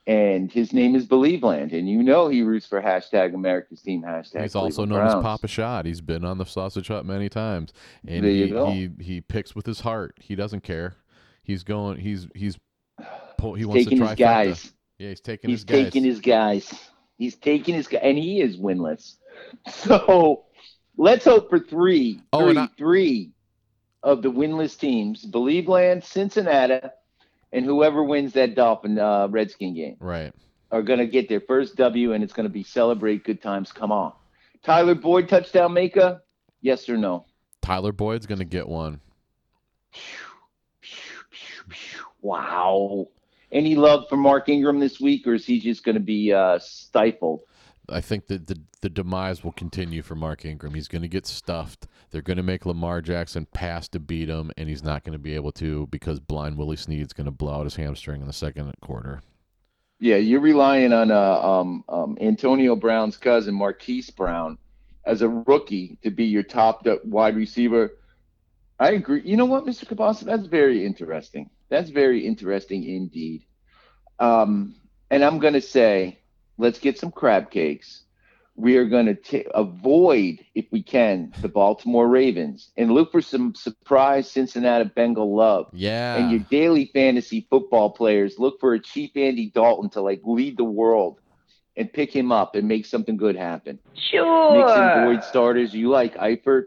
and 0.06 0.52
his 0.52 0.74
name 0.74 0.94
is 0.94 1.06
Believeland. 1.06 1.72
And 1.72 1.88
you 1.88 2.02
know 2.02 2.28
he 2.28 2.42
roots 2.42 2.66
for 2.66 2.82
hashtag 2.82 3.34
America's 3.34 3.80
Team 3.80 4.02
hashtag. 4.02 4.42
He's 4.42 4.54
also 4.54 4.84
known 4.84 4.98
Browns. 4.98 5.14
as 5.14 5.22
Papa 5.22 5.48
Shot. 5.48 5.86
He's 5.86 6.02
been 6.02 6.24
on 6.26 6.36
the 6.36 6.44
Sausage 6.44 6.88
Hut 6.88 7.06
many 7.06 7.30
times, 7.30 7.72
and 8.06 8.26
he, 8.26 8.48
he 8.48 8.90
he 9.00 9.20
picks 9.22 9.54
with 9.54 9.64
his 9.64 9.80
heart. 9.80 10.18
He 10.20 10.34
doesn't 10.34 10.64
care. 10.64 10.96
He's 11.42 11.62
going. 11.64 11.98
He's 11.98 12.26
he's 12.34 12.56
po- 13.38 13.54
he 13.54 13.64
wants 13.64 13.84
taking 13.84 13.98
to 13.98 14.06
his 14.08 14.14
guys. 14.16 14.72
Yeah, 14.98 15.08
he's 15.08 15.20
taking 15.20 15.50
He's 15.50 15.60
his 15.60 15.64
guys. 15.64 15.84
taking 15.84 16.04
his 16.04 16.20
guys. 16.20 16.74
He's 17.18 17.34
taking 17.36 17.74
his 17.74 17.88
guy, 17.88 17.98
and 17.98 18.16
he 18.18 18.40
is 18.40 18.56
winless. 18.56 19.16
So 19.68 20.44
let's 20.96 21.24
hope 21.24 21.48
for 21.50 21.58
three, 21.58 22.20
Oh, 22.32 22.46
three, 22.48 22.58
I- 22.58 22.68
three 22.76 23.30
of 24.02 24.22
the 24.22 24.30
winless 24.30 24.78
teams: 24.78 25.24
Believe 25.24 25.68
Land, 25.68 26.04
Cincinnati, 26.04 26.86
and 27.52 27.64
whoever 27.64 28.02
wins 28.04 28.34
that 28.34 28.54
Dolphin 28.54 28.98
uh, 28.98 29.28
Redskin 29.28 29.74
game 29.74 29.96
right. 30.00 30.32
are 30.70 30.82
going 30.82 30.98
to 30.98 31.06
get 31.06 31.28
their 31.28 31.40
first 31.40 31.76
W, 31.76 32.12
and 32.12 32.22
it's 32.22 32.32
going 32.34 32.44
to 32.46 32.52
be 32.52 32.62
celebrate 32.62 33.24
good 33.24 33.40
times. 33.42 33.72
Come 33.72 33.90
on, 33.90 34.12
Tyler 34.62 34.94
Boyd 34.94 35.28
touchdown 35.28 35.72
maker? 35.72 36.22
Yes 36.60 36.88
or 36.88 36.96
no? 36.96 37.24
Tyler 37.62 37.92
Boyd's 37.92 38.26
gonna 38.26 38.44
get 38.44 38.68
one. 38.68 39.00
Wow. 42.22 43.08
Any 43.50 43.74
love 43.74 44.08
for 44.08 44.16
Mark 44.16 44.48
Ingram 44.48 44.80
this 44.80 44.98
week, 44.98 45.26
or 45.26 45.34
is 45.34 45.44
he 45.44 45.60
just 45.60 45.84
going 45.84 45.96
to 45.96 46.00
be 46.00 46.32
uh, 46.32 46.58
stifled? 46.58 47.42
I 47.88 48.00
think 48.00 48.28
that 48.28 48.46
the 48.46 48.58
the 48.80 48.88
demise 48.88 49.44
will 49.44 49.52
continue 49.52 50.02
for 50.02 50.14
Mark 50.14 50.44
Ingram. 50.44 50.74
He's 50.74 50.88
going 50.88 51.02
to 51.02 51.08
get 51.08 51.26
stuffed. 51.26 51.86
They're 52.10 52.22
going 52.22 52.36
to 52.36 52.42
make 52.42 52.66
Lamar 52.66 53.00
Jackson 53.00 53.46
pass 53.52 53.88
to 53.88 54.00
beat 54.00 54.28
him, 54.28 54.50
and 54.56 54.68
he's 54.68 54.82
not 54.82 55.04
going 55.04 55.12
to 55.12 55.18
be 55.18 55.34
able 55.34 55.52
to 55.52 55.86
because 55.88 56.18
blind 56.18 56.56
Willie 56.56 56.76
Snead's 56.76 57.12
going 57.12 57.26
to 57.26 57.30
blow 57.30 57.54
out 57.54 57.64
his 57.64 57.76
hamstring 57.76 58.20
in 58.20 58.26
the 58.26 58.32
second 58.32 58.72
quarter. 58.80 59.22
Yeah, 60.00 60.16
you're 60.16 60.40
relying 60.40 60.92
on 60.92 61.12
uh, 61.12 61.40
um, 61.40 61.84
um, 61.88 62.18
Antonio 62.20 62.74
Brown's 62.74 63.16
cousin, 63.16 63.54
Marquise 63.54 64.10
Brown, 64.10 64.58
as 65.06 65.22
a 65.22 65.28
rookie 65.28 65.98
to 66.02 66.10
be 66.10 66.24
your 66.24 66.42
top 66.42 66.84
wide 67.04 67.36
receiver. 67.36 67.98
I 68.80 68.92
agree. 68.92 69.22
You 69.24 69.36
know 69.36 69.44
what, 69.44 69.64
Mr. 69.64 69.84
Cabasa? 69.84 70.24
That's 70.24 70.48
very 70.48 70.84
interesting. 70.84 71.50
That's 71.72 71.88
very 71.88 72.26
interesting 72.26 72.84
indeed. 72.84 73.46
Um, 74.18 74.76
and 75.10 75.24
I'm 75.24 75.38
going 75.38 75.54
to 75.54 75.62
say, 75.62 76.18
let's 76.58 76.78
get 76.78 76.98
some 76.98 77.10
crab 77.10 77.50
cakes. 77.50 78.02
We 78.56 78.76
are 78.76 78.84
going 78.84 79.16
to 79.16 79.56
avoid, 79.56 80.44
if 80.54 80.66
we 80.70 80.82
can, 80.82 81.32
the 81.40 81.48
Baltimore 81.48 82.06
Ravens 82.06 82.70
and 82.76 82.90
look 82.92 83.10
for 83.10 83.22
some 83.22 83.54
surprise 83.54 84.30
Cincinnati 84.30 84.90
Bengal 84.94 85.34
love 85.34 85.70
Yeah. 85.72 86.16
and 86.16 86.30
your 86.30 86.40
daily 86.50 86.90
fantasy 86.92 87.46
football 87.48 87.88
players 87.88 88.38
look 88.38 88.60
for 88.60 88.74
a 88.74 88.78
cheap 88.78 89.16
Andy 89.16 89.48
Dalton 89.48 89.88
to 89.92 90.02
like 90.02 90.20
lead 90.24 90.58
the 90.58 90.64
world 90.64 91.20
and 91.74 91.90
pick 91.90 92.14
him 92.14 92.30
up 92.30 92.54
and 92.54 92.68
make 92.68 92.84
something 92.84 93.16
good 93.16 93.34
happen. 93.36 93.78
Sure. 93.94 94.58
Mixon 94.58 95.04
Boyd 95.06 95.24
starters, 95.24 95.72
you 95.72 95.88
like 95.88 96.16
Eifert. 96.18 96.64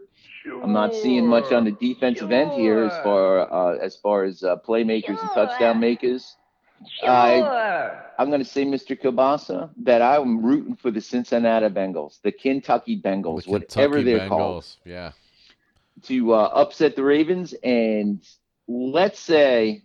I'm 0.62 0.72
not 0.72 0.94
seeing 0.94 1.26
much 1.26 1.52
on 1.52 1.64
the 1.64 1.72
defensive 1.72 2.30
end 2.30 2.52
here 2.52 2.82
as 2.84 2.96
far 2.98 3.50
uh, 3.52 3.76
as 3.78 3.96
far 3.96 4.24
as 4.24 4.42
uh, 4.42 4.56
playmakers 4.56 5.20
and 5.20 5.30
touchdown 5.32 5.78
makers. 5.80 6.36
Sure. 7.00 7.08
I- 7.10 7.52
I'm 8.18 8.28
going 8.28 8.40
to 8.40 8.46
say, 8.48 8.64
Mr. 8.64 8.98
Kabasa, 8.98 9.70
that 9.84 10.00
I'm 10.00 10.42
rooting 10.42 10.76
for 10.76 10.90
the 10.90 11.00
Cincinnati 11.02 11.68
Bengals, 11.68 12.20
the 12.22 12.32
Kentucky 12.32 13.00
Bengals, 13.00 13.44
The 13.44 13.50
whatever 13.50 13.96
Kentucky 13.96 14.04
they're 14.04 14.28
called, 14.28 14.64
Yeah. 14.84 15.12
to 16.04 16.32
uh, 16.32 16.50
upset 16.54 16.96
the 16.96 17.02
Ravens. 17.04 17.52
And 17.62 18.22
let's 18.66 19.18
say 19.20 19.82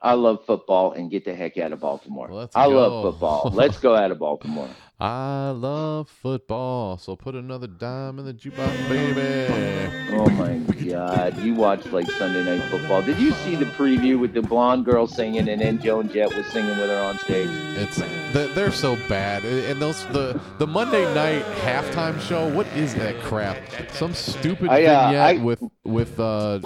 I 0.00 0.14
love 0.14 0.44
football 0.46 0.92
and 0.92 1.10
get 1.10 1.24
the 1.24 1.34
heck 1.34 1.56
out 1.58 1.72
of 1.72 1.80
Baltimore. 1.80 2.28
Let's 2.30 2.54
I 2.56 2.66
go. 2.68 2.76
love 2.76 3.02
football. 3.14 3.50
Let's 3.54 3.78
go 3.78 3.94
out 3.94 4.10
of 4.10 4.18
Baltimore. 4.18 4.68
I 5.00 5.50
love 5.50 6.08
football, 6.08 6.98
so 6.98 7.14
put 7.14 7.36
another 7.36 7.68
dime 7.68 8.18
in 8.18 8.24
the 8.24 8.34
jukebox, 8.34 8.88
baby. 8.88 10.10
Oh 10.12 10.28
my 10.30 10.56
God! 10.90 11.40
You 11.40 11.54
watched 11.54 11.92
like 11.92 12.10
Sunday 12.10 12.42
Night 12.42 12.68
Football. 12.68 13.02
Did 13.02 13.20
you 13.20 13.30
see 13.30 13.54
the 13.54 13.66
preview 13.66 14.18
with 14.18 14.34
the 14.34 14.42
blonde 14.42 14.84
girl 14.84 15.06
singing 15.06 15.48
and 15.48 15.60
then 15.60 15.80
Joan 15.80 16.08
Jett 16.08 16.34
was 16.34 16.46
singing 16.46 16.76
with 16.78 16.90
her 16.90 17.00
on 17.00 17.16
stage? 17.20 17.48
It's 17.76 17.98
they're, 18.32 18.72
so 18.72 18.96
bad, 19.08 19.44
and 19.44 19.80
those 19.80 20.04
the 20.06 20.40
the 20.58 20.66
Monday 20.66 21.04
night 21.14 21.44
halftime 21.60 22.20
show. 22.20 22.52
What 22.52 22.66
is 22.68 22.92
that 22.96 23.20
crap? 23.22 23.56
Some 23.92 24.14
stupid 24.14 24.68
I, 24.68 24.84
uh, 24.84 25.04
vignette 25.06 25.20
I- 25.20 25.44
with 25.44 25.62
with 25.84 26.18
uh, 26.18 26.58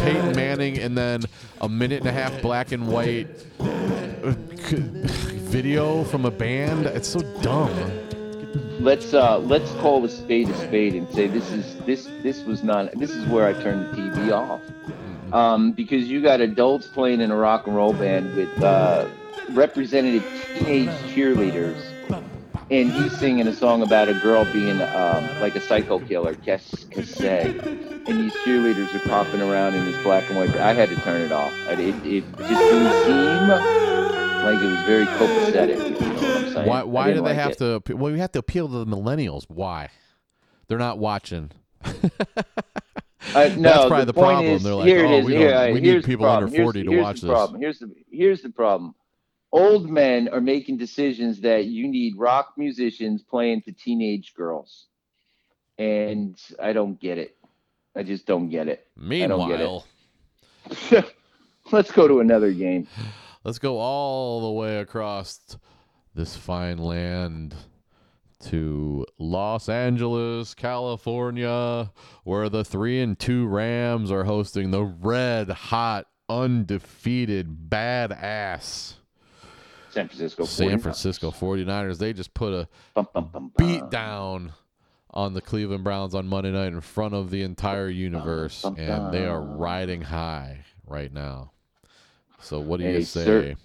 Peyton 0.00 0.36
Manning, 0.36 0.78
and 0.78 0.96
then 0.98 1.22
a 1.62 1.70
minute 1.70 2.00
and 2.00 2.08
a 2.08 2.12
half 2.12 2.42
black 2.42 2.72
and 2.72 2.86
white 2.86 3.28
uh, 3.60 4.34
video 5.46 6.04
from 6.04 6.24
a 6.24 6.30
band. 6.30 6.86
It's 6.86 7.08
so 7.08 7.20
dumb. 7.40 7.70
Let's 8.80 9.14
uh 9.14 9.38
let's 9.38 9.70
call 9.74 10.04
a 10.04 10.08
spade 10.08 10.48
a 10.50 10.54
spade 10.54 10.94
and 10.94 11.08
say 11.10 11.26
this 11.28 11.50
is 11.50 11.76
this 11.86 12.08
this 12.22 12.44
was 12.44 12.62
not 12.62 12.92
this 12.98 13.10
is 13.10 13.26
where 13.28 13.46
I 13.46 13.52
turned 13.62 13.86
the 13.86 14.02
TV 14.02 14.32
off. 14.32 14.60
Um, 15.32 15.72
because 15.72 16.04
you 16.08 16.22
got 16.22 16.40
adults 16.40 16.86
playing 16.86 17.20
in 17.20 17.30
a 17.30 17.36
rock 17.36 17.66
and 17.66 17.74
roll 17.74 17.92
band 17.92 18.36
with 18.36 18.62
uh, 18.62 19.08
representative 19.50 20.22
teenage 20.56 20.88
cheerleaders, 21.12 21.82
and 22.70 22.92
he's 22.92 23.16
singing 23.18 23.48
a 23.48 23.52
song 23.52 23.82
about 23.82 24.08
a 24.08 24.14
girl 24.14 24.44
being 24.52 24.80
um, 24.80 25.40
like 25.40 25.56
a 25.56 25.60
psycho 25.60 25.98
killer, 25.98 26.34
Cassay, 26.34 27.58
and 28.06 28.20
these 28.20 28.32
cheerleaders 28.44 28.94
are 28.94 29.08
popping 29.08 29.40
around 29.42 29.74
in 29.74 29.84
this 29.84 30.00
black 30.04 30.28
and 30.28 30.38
white. 30.38 30.50
I 30.56 30.72
had 30.74 30.90
to 30.90 30.96
turn 30.96 31.20
it 31.22 31.32
off. 31.32 31.52
I- 31.68 31.72
It, 31.72 31.94
it 32.06 32.24
just 32.38 32.48
didn't 32.48 32.92
seem 33.04 34.25
like 34.54 34.62
it 34.62 34.66
was 34.66 34.82
very 34.82 35.06
copacetic. 35.06 35.76
You 36.00 36.06
know 36.06 36.14
what 36.14 36.24
I'm 36.24 36.52
saying. 36.52 36.68
Why 36.68 36.82
why 36.84 37.08
do 37.08 37.14
they 37.14 37.20
like 37.20 37.34
have 37.36 37.52
it. 37.52 37.58
to? 37.84 37.94
Well, 37.96 38.12
we 38.12 38.18
have 38.18 38.32
to 38.32 38.38
appeal 38.38 38.68
to 38.68 38.84
the 38.84 38.86
millennials. 38.86 39.44
Why? 39.48 39.90
They're 40.68 40.78
not 40.78 40.98
watching. 40.98 41.50
Uh, 41.84 41.92
no, 43.34 43.34
That's 43.34 43.86
probably 43.86 44.04
the 44.04 44.12
point 44.12 44.24
problem. 44.34 44.46
Is, 44.54 44.62
They're 44.62 44.74
like, 44.74 44.86
here 44.86 45.04
it 45.04 45.08
"Oh, 45.10 45.18
is. 45.18 45.26
we 45.26 45.36
Here, 45.36 45.72
we 45.72 45.80
need 45.80 46.04
people 46.04 46.26
under 46.26 46.46
problem. 46.46 46.52
Here's- 46.52 46.64
40 46.64 46.82
to 46.84 46.90
here's 46.90 47.02
watch 47.02 47.20
the 47.20 47.26
this." 47.26 47.32
Problem. 47.34 47.60
Here's 47.60 47.78
the 47.78 47.94
here's 48.10 48.42
the 48.42 48.50
problem. 48.50 48.94
Old 49.52 49.88
men 49.88 50.28
are 50.28 50.40
making 50.40 50.76
decisions 50.76 51.40
that 51.42 51.66
you 51.66 51.88
need 51.88 52.16
rock 52.18 52.54
musicians 52.56 53.22
playing 53.22 53.62
to 53.62 53.72
teenage 53.72 54.34
girls, 54.34 54.86
and 55.78 56.36
I 56.60 56.72
don't 56.72 57.00
get 57.00 57.18
it. 57.18 57.36
I 57.94 58.02
just 58.02 58.26
don't 58.26 58.48
get 58.50 58.68
it. 58.68 58.86
don't 58.98 59.08
get 59.48 59.60
it. 59.60 59.68
Meanwhile, 59.68 59.84
Let's 61.72 61.90
go 61.90 62.06
to 62.06 62.20
another 62.20 62.52
game. 62.52 62.86
Let's 63.46 63.60
go 63.60 63.78
all 63.78 64.40
the 64.40 64.50
way 64.50 64.78
across 64.78 65.56
this 66.16 66.34
fine 66.34 66.78
land 66.78 67.54
to 68.40 69.06
Los 69.18 69.68
Angeles, 69.68 70.52
California, 70.52 71.92
where 72.24 72.48
the 72.48 72.64
three 72.64 73.00
and 73.00 73.16
two 73.16 73.46
Rams 73.46 74.10
are 74.10 74.24
hosting 74.24 74.72
the 74.72 74.82
red 74.82 75.48
hot, 75.48 76.06
undefeated, 76.28 77.70
badass 77.70 78.94
San 79.90 80.08
Francisco. 80.08 80.44
San 80.44 80.78
49ers. 80.78 80.82
Francisco 80.82 81.30
49ers. 81.30 81.98
They 81.98 82.12
just 82.12 82.34
put 82.34 82.52
a 82.52 82.68
Bum, 82.94 83.06
bum, 83.14 83.30
bum, 83.32 83.52
beat 83.56 83.88
down 83.90 84.54
on 85.10 85.34
the 85.34 85.40
Cleveland 85.40 85.84
Browns 85.84 86.16
on 86.16 86.26
Monday 86.26 86.50
night 86.50 86.72
in 86.72 86.80
front 86.80 87.14
of 87.14 87.30
the 87.30 87.42
entire 87.42 87.88
universe, 87.88 88.64
and 88.64 89.12
they 89.14 89.24
are 89.24 89.40
riding 89.40 90.02
high 90.02 90.64
right 90.84 91.12
now. 91.12 91.52
So 92.46 92.60
what 92.60 92.78
do 92.78 92.86
Hey, 92.86 92.98
you 92.98 93.04
say? 93.04 93.56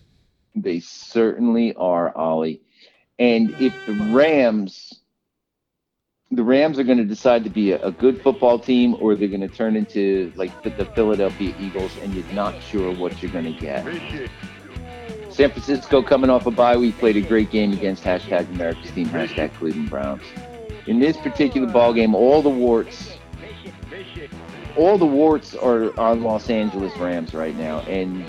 They 0.55 0.79
certainly 0.79 1.75
are, 1.75 2.17
Ollie. 2.17 2.61
And 3.19 3.51
if 3.59 3.75
the 3.85 3.93
Rams, 4.11 5.01
the 6.31 6.43
Rams 6.43 6.79
are 6.79 6.83
going 6.83 6.97
to 6.97 7.05
decide 7.05 7.43
to 7.43 7.51
be 7.51 7.73
a, 7.73 7.81
a 7.85 7.91
good 7.91 8.23
football 8.23 8.57
team, 8.57 8.95
or 8.99 9.15
they're 9.15 9.27
going 9.27 9.41
to 9.41 9.47
turn 9.47 9.75
into 9.75 10.33
like 10.35 10.63
the, 10.63 10.71
the 10.71 10.85
Philadelphia 10.85 11.53
Eagles, 11.59 11.91
and 12.01 12.11
you're 12.15 12.25
not 12.33 12.59
sure 12.63 12.91
what 12.95 13.21
you're 13.21 13.31
going 13.31 13.53
to 13.53 13.59
get. 13.59 13.85
San 15.29 15.51
Francisco 15.51 16.01
coming 16.01 16.31
off 16.31 16.47
a 16.47 16.51
bye 16.51 16.75
week 16.75 16.97
played 16.97 17.17
a 17.17 17.21
great 17.21 17.51
game 17.51 17.73
against 17.73 18.03
hashtag 18.03 18.49
America's 18.49 18.89
team, 18.91 19.07
hashtag 19.09 19.53
Cleveland 19.53 19.91
Browns. 19.91 20.23
In 20.87 20.99
this 20.99 21.17
particular 21.17 21.71
ball 21.71 21.93
game, 21.93 22.15
all 22.15 22.41
the 22.41 22.49
warts, 22.49 23.15
all 24.75 24.97
the 24.97 25.05
warts 25.05 25.53
are 25.53 25.97
on 25.99 26.23
Los 26.23 26.49
Angeles 26.49 26.97
Rams 26.97 27.35
right 27.35 27.55
now, 27.55 27.81
and 27.81 28.25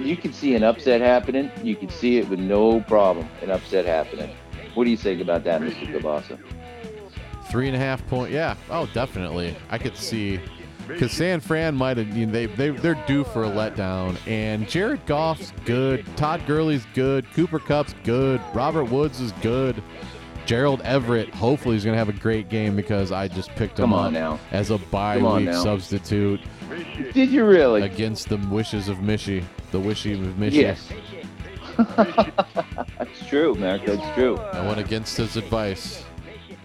you 0.00 0.16
can 0.16 0.32
see 0.32 0.54
an 0.54 0.62
upset 0.62 1.00
happening. 1.00 1.50
You 1.62 1.76
can 1.76 1.88
see 1.88 2.18
it 2.18 2.28
with 2.28 2.38
no 2.38 2.80
problem, 2.82 3.28
an 3.42 3.50
upset 3.50 3.84
happening. 3.84 4.30
What 4.74 4.84
do 4.84 4.90
you 4.90 4.96
think 4.96 5.20
about 5.20 5.44
that, 5.44 5.60
Mr. 5.60 5.86
Gabasa? 5.92 6.38
Three 7.50 7.66
and 7.68 7.76
a 7.76 7.78
half 7.78 8.06
point. 8.08 8.32
Yeah. 8.32 8.56
Oh, 8.70 8.86
definitely. 8.92 9.56
I 9.70 9.78
could 9.78 9.96
see 9.96 10.40
because 10.88 11.12
San 11.12 11.40
Fran 11.40 11.74
might 11.74 11.96
have. 11.96 12.14
You 12.16 12.26
know, 12.26 12.32
they 12.32 12.46
they 12.46 12.70
they're 12.70 13.02
due 13.06 13.24
for 13.24 13.44
a 13.44 13.48
letdown, 13.48 14.16
and 14.26 14.68
Jared 14.68 15.04
Goff's 15.06 15.52
good. 15.64 16.04
Todd 16.16 16.42
Gurley's 16.46 16.86
good. 16.94 17.30
Cooper 17.32 17.58
Kupp's 17.60 17.94
good. 18.04 18.40
Robert 18.52 18.84
Woods 18.84 19.20
is 19.20 19.32
good. 19.42 19.82
Gerald 20.44 20.80
Everett, 20.82 21.34
hopefully, 21.34 21.74
is 21.76 21.84
going 21.84 21.94
to 21.94 21.98
have 21.98 22.08
a 22.08 22.12
great 22.12 22.48
game 22.48 22.76
because 22.76 23.10
I 23.10 23.26
just 23.26 23.50
picked 23.56 23.78
him 23.80 23.84
Come 23.84 23.92
up 23.94 24.04
on 24.06 24.12
now. 24.12 24.38
as 24.52 24.70
a 24.70 24.78
bye 24.78 25.16
Come 25.16 25.26
on 25.26 25.36
week 25.38 25.46
now. 25.46 25.62
substitute 25.62 26.40
Did 27.12 27.30
you 27.30 27.44
really? 27.44 27.82
against 27.82 28.28
the 28.28 28.36
wishes 28.50 28.88
of 28.88 28.98
Mishy, 28.98 29.44
the 29.70 29.80
wishy 29.80 30.12
of 30.14 30.20
Mishy. 30.36 30.52
Yes. 30.52 30.88
That's 31.76 33.26
true, 33.28 33.54
America. 33.54 33.92
It's 33.94 34.14
true. 34.14 34.36
I 34.38 34.66
went 34.66 34.80
against 34.80 35.16
his 35.16 35.36
advice. 35.36 36.02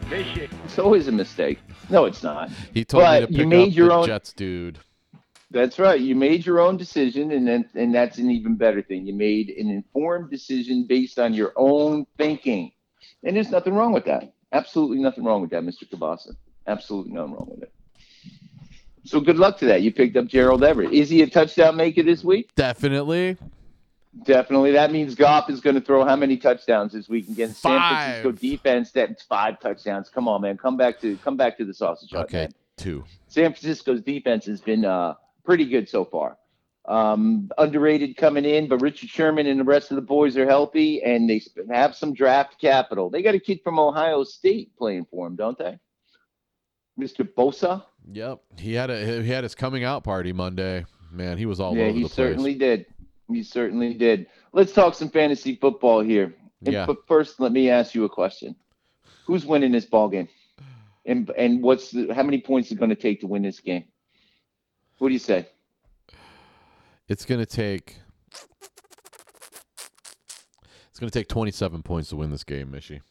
It's 0.10 0.80
always 0.80 1.07
a 1.07 1.11
mistake. 1.11 1.60
No, 1.90 2.06
it's 2.06 2.23
not. 2.23 2.49
He 2.73 2.84
told 2.86 3.03
But 3.03 3.22
me 3.22 3.28
to 3.28 3.34
you 3.34 3.38
pick 3.40 3.48
made 3.48 3.68
up 3.69 3.76
your 3.76 3.88
the 3.88 3.94
own- 3.94 4.06
Jets 4.07 4.34
dude. 4.34 4.80
That's 5.52 5.78
right. 5.80 5.99
You 5.99 6.15
made 6.15 6.45
your 6.45 6.61
own 6.61 6.78
decision, 6.78 7.34
and 7.34 7.45
then, 7.45 7.69
and 7.76 7.94
that's 7.94 8.18
an 8.19 8.32
even 8.32 8.56
better 8.56 8.82
thing. 8.82 9.06
You 9.06 9.14
made 9.14 9.49
an 9.49 9.69
informed 9.69 10.32
decision 10.32 10.86
based 10.88 11.19
on 11.19 11.34
your 11.34 11.52
own 11.57 12.06
thinking, 12.18 12.72
and 13.26 13.36
there's 13.36 13.52
nothing 13.52 13.73
wrong 13.73 13.91
with 13.91 14.06
that. 14.06 14.32
Absolutely 14.53 14.99
nothing 14.99 15.26
wrong 15.26 15.41
with 15.41 15.49
that, 15.52 15.64
Mr. 15.64 15.84
Kabasa. 15.90 16.36
Absolutely 16.68 17.11
nothing 17.11 17.34
wrong 17.34 17.49
with 17.52 17.64
it. 17.64 17.73
So 19.03 19.19
good 19.19 19.38
luck 19.38 19.57
to 19.60 19.65
that. 19.65 19.82
You 19.82 19.91
picked 19.91 20.15
up 20.18 20.28
Gerald 20.28 20.64
Everett. 20.64 20.94
Is 20.94 21.10
he 21.10 21.22
a 21.23 21.28
touchdown 21.28 21.76
maker 21.76 22.03
this 22.03 22.23
week? 22.23 22.49
Definitely. 22.56 23.38
Definitely. 24.23 24.72
That 24.73 24.91
means 24.91 25.15
Goff 25.15 25.49
is 25.49 25.61
going 25.61 25.76
to 25.76 25.82
throw 25.82 26.03
how 26.03 26.15
many 26.15 26.38
touchdowns 26.38 26.91
this 26.94 27.07
week 27.07 27.30
against 27.30 27.61
San 27.61 27.80
Francisco 27.80 28.32
defense? 28.34 28.91
That's 28.91 29.23
five 29.23 29.60
touchdowns. 29.60 30.10
Come 30.10 30.28
on, 30.28 30.41
man. 30.41 30.57
Come 30.57 30.76
back 30.78 30.99
to 31.02 31.18
come 31.18 31.38
back 31.38 31.57
to 31.57 31.65
the 31.65 31.73
sausage 31.73 32.11
hut, 32.11 32.26
Okay, 32.26 32.41
man. 32.41 32.52
two. 32.78 33.06
San 33.28 33.52
Francisco's 33.53 34.02
defense 34.02 34.45
has 34.45 34.60
been 34.60 34.84
uh, 34.84 35.14
pretty 35.45 35.65
good 35.65 35.88
so 35.88 36.03
far. 36.03 36.38
Um, 36.86 37.49
underrated 37.57 38.18
coming 38.18 38.44
in, 38.44 38.68
but 38.68 38.82
Richard 38.82 39.10
Sherman 39.10 39.48
and 39.48 39.60
the 39.60 39.64
rest 39.64 39.91
of 39.91 39.95
the 39.95 40.02
boys 40.02 40.36
are 40.36 40.48
healthy, 40.48 41.02
and 41.03 41.30
they 41.30 41.41
have 41.69 41.95
some 41.95 42.14
draft 42.14 42.60
capital. 42.60 43.10
They 43.10 43.22
got 43.22 43.36
a 43.36 43.40
kid 43.40 43.61
from 43.64 43.80
Ohio 43.80 44.23
State 44.26 44.76
playing 44.78 45.06
for 45.10 45.26
him, 45.28 45.36
don't 45.38 45.57
they? 45.57 45.80
Mr. 46.99 47.27
Bosa. 47.27 47.84
Yep. 48.11 48.41
He 48.57 48.73
had 48.73 48.89
a 48.89 49.22
he 49.23 49.30
had 49.30 49.43
his 49.43 49.55
coming 49.55 49.84
out 49.84 50.03
party 50.03 50.34
Monday. 50.34 50.85
Man, 51.11 51.38
he 51.38 51.45
was 51.45 51.59
all 51.59 51.76
yeah, 51.76 51.85
over 51.85 51.93
he 51.97 52.03
the 52.03 52.09
certainly 52.09 52.55
place. 52.55 52.77
did. 52.77 52.85
He 53.30 53.43
certainly 53.43 53.93
did. 53.93 54.27
Let's 54.53 54.72
talk 54.73 54.93
some 54.95 55.09
fantasy 55.09 55.55
football 55.55 56.01
here. 56.01 56.34
And- 56.65 56.73
Yeah. 56.73 56.85
But 56.85 57.07
first, 57.07 57.39
let 57.39 57.51
me 57.51 57.69
ask 57.69 57.93
you 57.95 58.03
a 58.05 58.09
question: 58.09 58.55
Who's 59.26 59.45
winning 59.45 59.72
this 59.72 59.85
ball 59.85 60.09
game? 60.09 60.27
And 61.05 61.30
and 61.38 61.63
what's 61.63 61.91
the, 61.91 62.13
how 62.13 62.23
many 62.23 62.39
points 62.41 62.72
is 62.72 62.77
going 62.77 62.89
to 62.91 62.95
take 62.95 63.22
to 63.22 63.27
win 63.27 63.41
this 63.41 63.59
game? 63.59 63.85
What 64.99 65.07
do 65.07 65.13
you 65.13 65.19
say? 65.19 65.47
It's 67.07 67.26
gonna 67.26 67.45
take 67.45 67.97
it's 70.89 70.99
gonna 70.99 71.09
take 71.09 71.27
twenty 71.27 71.51
seven 71.51 71.81
points 71.84 72.09
to 72.09 72.15
win 72.15 72.30
this 72.31 72.43
game, 72.43 72.72
Mishy. 72.72 73.01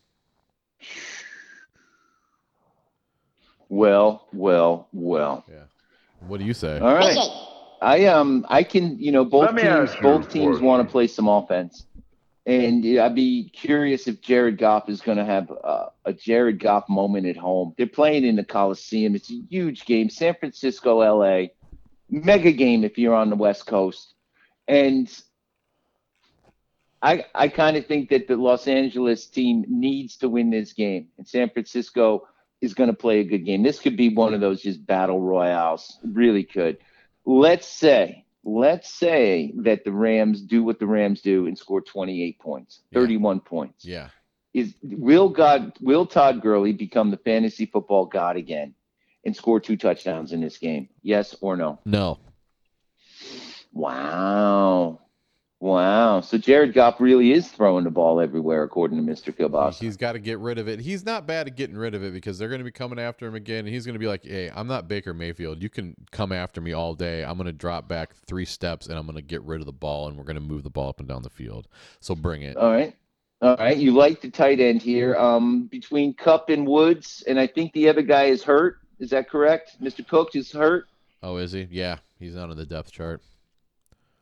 Well, 3.70 4.26
well, 4.32 4.88
well. 4.92 5.44
Yeah. 5.48 5.62
What 6.26 6.40
do 6.40 6.44
you 6.44 6.52
say? 6.52 6.78
All 6.78 6.92
right. 6.92 7.16
I 7.80 8.06
um 8.06 8.44
I 8.48 8.62
can 8.62 8.98
you 8.98 9.10
know 9.10 9.24
both 9.24 9.46
Let 9.46 9.54
me 9.54 9.62
teams 9.62 9.72
ask 9.74 9.96
you 9.96 10.02
both 10.02 10.28
teams 10.28 10.46
question. 10.48 10.66
want 10.66 10.86
to 10.86 10.90
play 10.92 11.06
some 11.06 11.28
offense, 11.28 11.86
and 12.44 12.84
yeah, 12.84 13.06
I'd 13.06 13.14
be 13.14 13.48
curious 13.48 14.06
if 14.06 14.20
Jared 14.20 14.58
Goff 14.58 14.90
is 14.90 15.00
going 15.00 15.16
to 15.16 15.24
have 15.24 15.50
uh, 15.64 15.86
a 16.04 16.12
Jared 16.12 16.58
Goff 16.58 16.88
moment 16.90 17.26
at 17.26 17.38
home. 17.38 17.72
They're 17.78 17.86
playing 17.86 18.26
in 18.26 18.36
the 18.36 18.44
Coliseum. 18.44 19.14
It's 19.14 19.30
a 19.30 19.40
huge 19.48 19.86
game. 19.86 20.10
San 20.10 20.34
Francisco, 20.34 21.00
L.A. 21.00 21.52
Mega 22.10 22.52
game 22.52 22.84
if 22.84 22.98
you're 22.98 23.14
on 23.14 23.30
the 23.30 23.36
West 23.36 23.66
Coast, 23.66 24.12
and 24.68 25.08
I 27.00 27.24
I 27.34 27.48
kind 27.48 27.78
of 27.78 27.86
think 27.86 28.10
that 28.10 28.28
the 28.28 28.36
Los 28.36 28.66
Angeles 28.68 29.26
team 29.26 29.64
needs 29.68 30.18
to 30.18 30.28
win 30.28 30.50
this 30.50 30.74
game, 30.74 31.06
and 31.16 31.26
San 31.26 31.48
Francisco 31.48 32.26
is 32.60 32.74
going 32.74 32.90
to 32.90 32.96
play 32.96 33.20
a 33.20 33.24
good 33.24 33.44
game. 33.44 33.62
This 33.62 33.80
could 33.80 33.96
be 33.96 34.14
one 34.14 34.34
of 34.34 34.40
those 34.40 34.62
just 34.62 34.84
battle 34.86 35.20
royales. 35.20 35.98
It 36.04 36.10
really 36.12 36.44
could. 36.44 36.78
Let's 37.24 37.66
say, 37.66 38.24
let's 38.44 38.92
say 38.92 39.52
that 39.58 39.84
the 39.84 39.92
Rams 39.92 40.42
do 40.42 40.62
what 40.62 40.78
the 40.78 40.86
Rams 40.86 41.20
do 41.22 41.46
and 41.46 41.56
score 41.56 41.80
28 41.80 42.38
points, 42.38 42.80
Yeah. 42.90 43.00
31 43.00 43.40
points. 43.40 43.84
Yeah. 43.84 44.08
Is 44.52 44.74
will 44.82 45.28
God 45.28 45.72
will 45.80 46.06
Todd 46.06 46.42
Gurley 46.42 46.72
become 46.72 47.10
the 47.10 47.16
fantasy 47.18 47.66
football 47.66 48.06
god 48.06 48.36
again 48.36 48.74
and 49.24 49.36
score 49.36 49.60
two 49.60 49.76
touchdowns 49.76 50.32
in 50.32 50.40
this 50.40 50.58
game? 50.58 50.88
Yes 51.02 51.36
or 51.40 51.56
no? 51.56 51.78
No. 51.84 52.18
Wow. 53.72 54.99
Wow. 55.60 56.22
So 56.22 56.38
Jared 56.38 56.72
Goff 56.72 57.00
really 57.00 57.32
is 57.32 57.48
throwing 57.48 57.84
the 57.84 57.90
ball 57.90 58.18
everywhere, 58.18 58.62
according 58.62 59.04
to 59.04 59.12
Mr. 59.12 59.30
Kielbasa. 59.30 59.78
He's 59.78 59.98
got 59.98 60.12
to 60.12 60.18
get 60.18 60.38
rid 60.38 60.58
of 60.58 60.68
it. 60.68 60.80
He's 60.80 61.04
not 61.04 61.26
bad 61.26 61.46
at 61.48 61.54
getting 61.54 61.76
rid 61.76 61.94
of 61.94 62.02
it 62.02 62.14
because 62.14 62.38
they're 62.38 62.48
going 62.48 62.60
to 62.60 62.64
be 62.64 62.70
coming 62.70 62.98
after 62.98 63.26
him 63.26 63.34
again. 63.34 63.66
And 63.66 63.68
he's 63.68 63.84
going 63.84 63.94
to 63.94 63.98
be 63.98 64.06
like, 64.06 64.24
hey, 64.24 64.50
I'm 64.54 64.66
not 64.66 64.88
Baker 64.88 65.12
Mayfield. 65.12 65.62
You 65.62 65.68
can 65.68 65.94
come 66.12 66.32
after 66.32 66.62
me 66.62 66.72
all 66.72 66.94
day. 66.94 67.22
I'm 67.22 67.36
going 67.36 67.44
to 67.44 67.52
drop 67.52 67.88
back 67.88 68.14
three 68.26 68.46
steps 68.46 68.86
and 68.86 68.98
I'm 68.98 69.04
going 69.04 69.16
to 69.16 69.22
get 69.22 69.42
rid 69.42 69.60
of 69.60 69.66
the 69.66 69.72
ball 69.72 70.08
and 70.08 70.16
we're 70.16 70.24
going 70.24 70.36
to 70.36 70.40
move 70.40 70.62
the 70.62 70.70
ball 70.70 70.88
up 70.88 70.98
and 70.98 71.06
down 71.06 71.22
the 71.22 71.28
field. 71.28 71.68
So 72.00 72.14
bring 72.14 72.40
it. 72.40 72.56
All 72.56 72.72
right. 72.72 72.96
All 73.42 73.56
right. 73.56 73.76
You 73.76 73.92
like 73.92 74.22
the 74.22 74.30
tight 74.30 74.60
end 74.60 74.80
here. 74.80 75.14
Um, 75.16 75.66
between 75.66 76.14
Kupp 76.14 76.48
and 76.48 76.66
Woods, 76.66 77.22
and 77.28 77.38
I 77.38 77.46
think 77.46 77.74
the 77.74 77.86
other 77.90 78.02
guy 78.02 78.24
is 78.24 78.42
hurt. 78.42 78.78
Is 78.98 79.10
that 79.10 79.28
correct? 79.28 79.76
Mr. 79.82 80.06
Cook 80.08 80.34
is 80.34 80.52
hurt. 80.52 80.86
Oh, 81.22 81.36
is 81.36 81.52
he? 81.52 81.68
Yeah. 81.70 81.98
He's 82.18 82.34
not 82.34 82.48
on 82.48 82.56
the 82.56 82.64
depth 82.66 82.92
chart. 82.92 83.20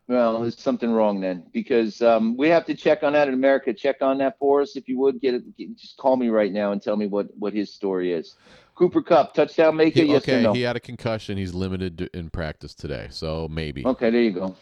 Well, 0.09 0.40
there's 0.40 0.59
something 0.59 0.90
wrong 0.90 1.20
then, 1.20 1.44
because 1.52 2.01
um, 2.01 2.35
we 2.35 2.48
have 2.48 2.64
to 2.64 2.74
check 2.74 3.02
on 3.02 3.12
that 3.12 3.28
in 3.28 3.35
America. 3.35 3.74
Check 3.74 4.01
on 4.01 4.16
that 4.18 4.39
for 4.39 4.62
us, 4.62 4.74
if 4.74 4.89
you 4.89 4.98
would. 5.01 5.20
Get 5.20 5.35
it. 5.35 5.56
Get, 5.59 5.76
just 5.76 5.98
call 5.98 6.16
me 6.16 6.28
right 6.30 6.51
now 6.51 6.72
and 6.72 6.82
tell 6.82 6.97
me 6.97 7.06
what 7.06 7.28
what 7.39 7.52
his 7.52 7.72
story 7.72 8.14
is. 8.14 8.35
Cooper 8.74 9.02
Kupp, 9.02 9.35
touchdown 9.35 9.76
maker, 9.76 10.01
He- 10.01 10.06
yes 10.06 10.22
okay. 10.22 10.43
no? 10.43 10.55
He 10.55 10.62
had 10.62 10.76
a 10.76 10.80
concussion. 10.80 11.36
He's 11.36 11.52
limited 11.52 12.09
in 12.14 12.30
practice 12.30 12.74
today. 12.74 13.09
So 13.10 13.48
maybe. 13.48 13.85
Okay, 13.85 14.09
there 14.09 14.22
you 14.22 14.32
go. 14.32 14.56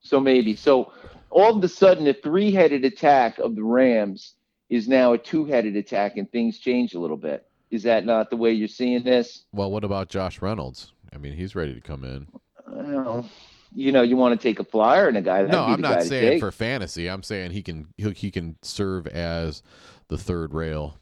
So 0.00 0.18
maybe. 0.18 0.56
So 0.56 0.92
all 1.30 1.56
of 1.56 1.62
a 1.62 1.68
sudden, 1.68 2.04
the 2.04 2.14
three-headed 2.14 2.84
attack 2.84 3.38
of 3.38 3.54
the 3.54 3.64
Rams 3.64 4.34
is 4.70 4.88
now 4.88 5.12
a 5.12 5.18
two-headed 5.18 5.76
attack, 5.76 6.16
and 6.16 6.30
things 6.30 6.58
change 6.58 6.94
a 6.94 6.98
little 6.98 7.16
bit. 7.16 7.46
Is 7.70 7.82
that 7.82 8.06
not 8.06 8.30
the 8.30 8.36
way 8.36 8.52
you're 8.52 8.68
seeing 8.68 9.02
this? 9.02 9.44
Well, 9.52 9.70
what 9.70 9.84
about 9.84 10.08
Josh 10.08 10.40
Reynolds? 10.40 10.92
I 11.12 11.18
mean, 11.18 11.34
he's 11.34 11.54
ready 11.54 11.74
to 11.74 11.80
come 11.80 12.04
in. 12.04 12.28
Well, 12.68 13.28
you 13.74 13.92
know, 13.92 14.02
you 14.02 14.16
want 14.16 14.38
to 14.38 14.48
take 14.48 14.60
a 14.60 14.64
flyer 14.64 15.08
and 15.08 15.16
a 15.16 15.22
guy. 15.22 15.42
no, 15.42 15.64
I'm 15.64 15.80
not 15.80 16.02
saying 16.02 16.40
for 16.40 16.50
fantasy. 16.50 17.08
I'm 17.08 17.22
saying 17.22 17.50
he 17.52 17.62
can 17.62 17.88
he, 17.96 18.10
he 18.10 18.30
can 18.30 18.56
serve 18.62 19.06
as 19.06 19.62
the 20.08 20.18
third 20.18 20.54
rail. 20.54 20.96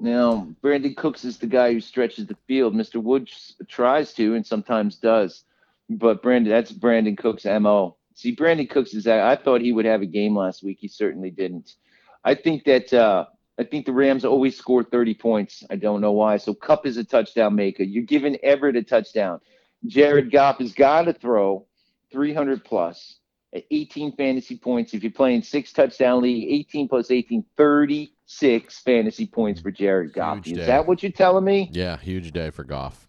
Now, 0.00 0.46
Brandin 0.62 0.96
Cooks 0.96 1.24
is 1.24 1.38
the 1.38 1.48
guy 1.48 1.72
who 1.72 1.80
stretches 1.80 2.26
the 2.26 2.36
field. 2.46 2.74
Mr. 2.74 3.02
Woods 3.02 3.56
tries 3.66 4.12
to 4.14 4.36
and 4.36 4.46
sometimes 4.46 4.96
does, 4.96 5.44
but 5.90 6.22
Brandin, 6.22 6.48
that's 6.48 6.70
Brandin 6.70 7.18
Cooks' 7.18 7.44
mo. 7.44 7.96
See, 8.14 8.34
Brandin 8.34 8.70
Cooks 8.70 8.94
is. 8.94 9.06
I 9.06 9.36
thought 9.36 9.60
he 9.60 9.72
would 9.72 9.84
have 9.84 10.02
a 10.02 10.06
game 10.06 10.36
last 10.36 10.62
week. 10.62 10.78
He 10.80 10.88
certainly 10.88 11.30
didn't. 11.30 11.74
I 12.24 12.34
think 12.34 12.64
that. 12.64 12.92
Uh, 12.92 13.26
I 13.60 13.64
think 13.64 13.86
the 13.86 13.92
Rams 13.92 14.24
always 14.24 14.56
score 14.56 14.84
30 14.84 15.14
points. 15.14 15.64
I 15.68 15.74
don't 15.74 16.00
know 16.00 16.12
why. 16.12 16.36
So 16.36 16.54
Kupp 16.54 16.86
is 16.86 16.96
a 16.96 17.02
touchdown 17.02 17.56
maker. 17.56 17.82
You're 17.82 18.04
giving 18.04 18.36
Everett 18.44 18.76
a 18.76 18.84
touchdown. 18.84 19.40
Jared 19.86 20.30
Goff 20.30 20.58
has 20.58 20.72
got 20.72 21.02
to 21.02 21.12
throw 21.12 21.66
300 22.12 22.64
plus 22.64 23.18
at 23.54 23.64
18 23.70 24.12
fantasy 24.16 24.56
points. 24.56 24.94
If 24.94 25.02
you're 25.02 25.12
playing 25.12 25.42
six 25.42 25.72
touchdown 25.72 26.22
league, 26.22 26.50
18 26.50 26.88
plus 26.88 27.10
18, 27.10 27.44
36 27.56 28.78
fantasy 28.80 29.26
points 29.26 29.60
for 29.60 29.70
Jared 29.70 30.12
Goff. 30.12 30.44
Huge 30.44 30.48
Is 30.48 30.58
day. 30.58 30.66
that 30.66 30.86
what 30.86 31.02
you're 31.02 31.12
telling 31.12 31.44
me? 31.44 31.70
Yeah, 31.72 31.96
huge 31.96 32.32
day 32.32 32.50
for 32.50 32.64
Goff. 32.64 33.08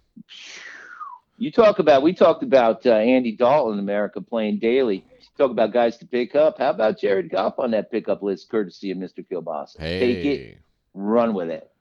You 1.37 1.51
talk 1.51 1.79
about, 1.79 2.03
we 2.03 2.13
talked 2.13 2.43
about 2.43 2.85
uh, 2.85 2.93
Andy 2.93 3.35
Dalton 3.35 3.73
in 3.73 3.79
America 3.79 4.21
playing 4.21 4.59
daily. 4.59 5.05
Talk 5.37 5.51
about 5.51 5.71
guys 5.71 5.97
to 5.99 6.05
pick 6.05 6.35
up. 6.35 6.57
How 6.57 6.71
about 6.71 6.99
Jared 6.99 7.29
Goff 7.29 7.59
on 7.59 7.71
that 7.71 7.89
pickup 7.89 8.21
list, 8.21 8.49
courtesy 8.49 8.91
of 8.91 8.97
Mr. 8.97 9.25
Kielbasa? 9.25 9.79
Hey. 9.79 9.99
Take 9.99 10.25
it, 10.25 10.57
run 10.93 11.33
with 11.33 11.49
it. 11.49 11.71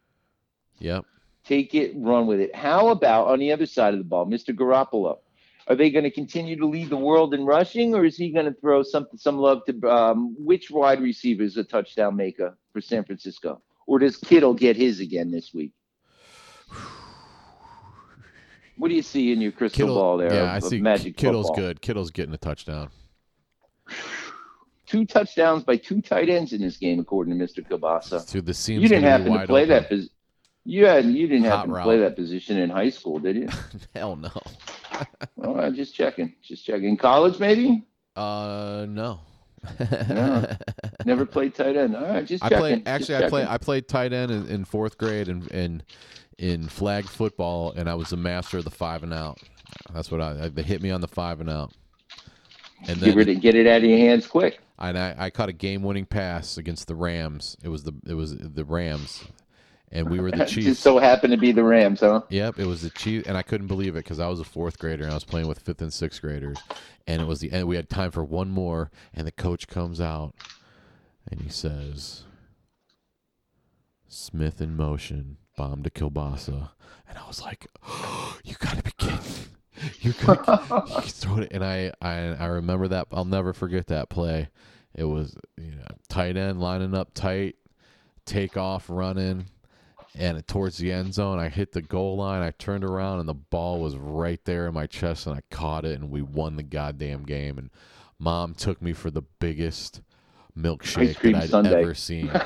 Yep. 0.79 1.05
Take 1.49 1.75
it, 1.75 1.95
run 1.97 2.27
with 2.27 2.41
it. 2.41 2.55
How 2.55 2.89
about 2.89 3.29
on 3.29 3.39
the 3.39 3.51
other 3.53 3.65
side 3.65 3.95
of 3.95 3.99
the 3.99 4.05
ball, 4.05 4.27
Mr. 4.27 4.55
Garoppolo? 4.55 5.17
Are 5.67 5.75
they 5.75 5.91
going 5.91 6.05
to 6.05 6.11
continue 6.11 6.57
to 6.57 6.67
lead 6.67 6.91
the 6.91 6.97
world 6.99 7.33
in 7.33 7.47
rushing, 7.47 7.95
or 7.95 8.05
is 8.05 8.19
he 8.19 8.29
going 8.29 8.45
to 8.45 8.53
throw 8.61 8.83
some 8.83 9.07
some 9.17 9.39
love 9.39 9.63
to 9.65 9.89
um, 9.89 10.37
which 10.39 10.71
wide 10.71 11.01
receiver 11.01 11.43
is 11.43 11.57
a 11.57 11.65
touchdown 11.65 12.17
maker 12.17 12.57
for 12.75 12.83
San 12.83 13.03
Francisco, 13.03 13.63
or 13.87 13.99
does 13.99 14.19
Kittle 14.19 14.53
get 14.53 14.77
his 14.77 15.01
again 15.01 15.31
this 15.31 15.55
week? 15.55 15.73
What 18.77 18.89
do 18.89 18.95
you 18.95 19.03
see 19.03 19.33
in 19.33 19.41
your 19.41 19.53
crystal 19.53 19.87
Kittle, 19.87 19.95
ball 19.95 20.19
there? 20.19 20.33
yeah, 20.33 20.57
of, 20.57 20.65
I 20.65 20.69
see. 20.69 20.81
Magic 20.83 21.17
Kittle's 21.17 21.47
football? 21.47 21.65
good. 21.65 21.81
Kittle's 21.81 22.11
getting 22.11 22.35
a 22.35 22.39
touchdown. 22.39 22.91
Two 24.87 25.07
touchdowns 25.07 25.65
by 25.65 25.77
two 25.77 26.03
tight 26.03 26.29
ends 26.29 26.53
in 26.53 26.61
this 26.61 26.77
game, 26.77 27.01
according 27.01 27.39
to 27.39 27.45
Mr. 27.45 27.67
Kabasa. 27.67 28.31
Dude, 28.31 28.45
this 28.47 28.59
seems 28.59 28.83
You 28.83 28.89
didn't 28.89 29.05
happen 29.05 29.33
to 29.33 29.47
play 29.47 29.63
open. 29.63 29.69
that 29.71 29.89
position. 29.89 30.13
You 30.69 30.85
had, 30.85 31.07
you 31.07 31.27
didn't 31.27 31.45
Hot 31.45 31.51
happen 31.61 31.71
to 31.71 31.77
route. 31.77 31.85
play 31.85 31.99
that 32.01 32.15
position 32.15 32.59
in 32.59 32.69
high 32.69 32.91
school, 32.91 33.19
did 33.19 33.37
you? 33.37 33.49
Hell 33.95 34.17
no. 34.17 34.31
All 35.43 35.55
right, 35.55 35.73
just 35.73 35.95
checking, 35.95 36.35
just 36.43 36.67
checking. 36.67 36.97
College, 36.99 37.39
maybe? 37.39 37.85
Uh, 38.15 38.85
no. 38.87 39.21
Yeah. 39.81 40.57
Never 41.05 41.25
played 41.25 41.55
tight 41.55 41.77
end. 41.77 41.97
All 41.97 42.03
right, 42.05 42.25
just 42.27 42.45
I 42.45 42.49
checking. 42.51 42.61
played 42.61 42.85
just 42.85 43.11
actually. 43.11 43.17
I 43.17 43.29
played. 43.31 43.47
I 43.49 43.59
played 43.59 43.89
tight 43.89 44.13
end 44.13 44.31
in, 44.31 44.47
in 44.47 44.65
fourth 44.67 44.99
grade 44.99 45.29
and 45.29 45.47
in, 45.51 45.83
in 46.39 46.69
flag 46.69 47.07
football, 47.07 47.73
and 47.73 47.89
I 47.89 47.95
was 47.95 48.11
the 48.11 48.17
master 48.19 48.59
of 48.59 48.65
the 48.65 48.71
five 48.71 49.03
and 49.03 49.15
out. 49.15 49.39
That's 49.95 50.11
what 50.11 50.21
I. 50.21 50.49
They 50.49 50.63
hit 50.63 50.83
me 50.83 50.91
on 50.91 51.01
the 51.01 51.09
five 51.09 51.41
and 51.41 51.49
out, 51.49 51.73
and 52.87 53.01
Get 53.01 53.15
then 53.17 53.29
of, 53.37 53.41
get 53.41 53.55
it 53.55 53.67
out 53.67 53.79
of 53.79 53.85
your 53.85 53.99
hands 53.99 54.27
quick. 54.27 54.61
and 54.79 54.99
I, 54.99 55.15
I 55.19 55.31
caught 55.31 55.49
a 55.49 55.53
game 55.55 55.83
winning 55.83 56.05
pass 56.07 56.59
against 56.59 56.89
the 56.89 56.95
Rams. 56.95 57.57
It 57.65 57.69
was 57.69 57.85
the 57.85 57.95
it 58.07 58.15
was 58.15 58.37
the 58.37 58.65
Rams, 58.65 59.25
and 59.93 60.09
we 60.11 60.21
were 60.21 60.31
the 60.31 60.37
Just 60.39 60.55
Chiefs. 60.55 60.79
so 60.79 60.99
happened 60.99 61.33
to 61.33 61.37
be 61.39 61.53
the 61.53 61.65
Rams, 61.65 62.01
huh? 62.01 62.23
Yep, 62.29 62.59
it 62.59 62.67
was 62.67 62.83
the 62.83 62.91
Chiefs, 62.91 63.27
and 63.29 63.37
I 63.37 63.43
couldn't 63.43 63.67
believe 63.69 63.95
it 63.97 64.05
because 64.05 64.21
I 64.21 64.29
was 64.29 64.41
a 64.41 64.45
fourth 64.45 64.79
grader 64.79 65.05
and 65.05 65.13
I 65.13 65.17
was 65.17 65.25
playing 65.25 65.49
with 65.49 65.61
fifth 65.61 65.83
and 65.83 65.93
sixth 65.93 66.21
graders, 66.21 66.59
and 67.07 67.21
it 67.23 67.27
was 67.27 67.41
the 67.41 67.53
end. 67.53 67.69
We 67.69 67.77
had 67.77 67.89
time 67.89 68.11
for 68.11 68.25
one 68.25 68.51
more, 68.51 68.91
and 69.15 69.27
the 69.27 69.33
coach 69.33 69.67
comes 69.69 70.01
out, 70.01 70.35
and 71.31 71.41
he 71.41 71.49
says, 71.49 72.25
"Smith 74.09 74.61
in 74.61 74.77
motion, 74.77 75.37
bomb 75.57 75.83
to 75.83 75.91
Kielbasa," 75.91 76.71
and 77.09 77.19
I 77.19 77.27
was 77.27 77.41
like, 77.43 77.67
oh, 77.87 78.39
"You 78.45 78.55
gotta 78.59 78.83
be 78.83 78.93
kidding!" 78.99 79.19
You 80.01 80.13
could 80.13 80.45
throw 81.05 81.39
it, 81.39 81.53
and 81.53 81.65
I, 81.65 81.93
I, 82.03 82.15
I 82.35 82.47
remember 82.47 82.89
that. 82.89 83.07
I'll 83.13 83.25
never 83.25 83.53
forget 83.53 83.87
that 83.89 84.09
play. 84.09 84.49
It 84.95 85.05
was 85.05 85.37
you 85.57 85.71
know 85.71 85.85
tight 86.09 86.37
end 86.37 86.61
lining 86.61 86.95
up 86.95 87.15
tight, 87.15 87.55
take 88.27 88.57
off 88.57 88.87
running, 88.89 89.47
and 90.19 90.47
towards 90.49 90.79
the 90.79 90.91
end 90.91 91.15
zone, 91.15 91.39
I 91.39 91.49
hit 91.49 91.73
the 91.73 91.81
goal 91.81 92.17
line. 92.17 92.43
I 92.43 92.51
turned 92.51 92.83
around, 92.83 93.21
and 93.21 93.29
the 93.29 93.35
ball 93.35 93.81
was 93.81 93.97
right 93.97 94.45
there 94.45 94.67
in 94.67 94.75
my 94.75 94.87
chest, 94.87 95.29
and 95.29 95.37
I 95.37 95.43
caught 95.55 95.85
it, 95.85 96.01
and 96.01 96.11
we 96.11 96.23
won 96.23 96.57
the 96.57 96.65
goddamn 96.65 97.23
game. 97.23 97.57
And 97.57 97.71
mom 98.19 98.55
took 98.55 98.83
me 98.83 98.93
for 98.93 99.13
the 99.13 99.23
biggest 99.23 100.01
milkshake 100.59 101.21
that 101.21 101.43
I'd 101.43 101.51
sundae. 101.51 101.81
ever 101.81 101.95
seen. 101.95 102.27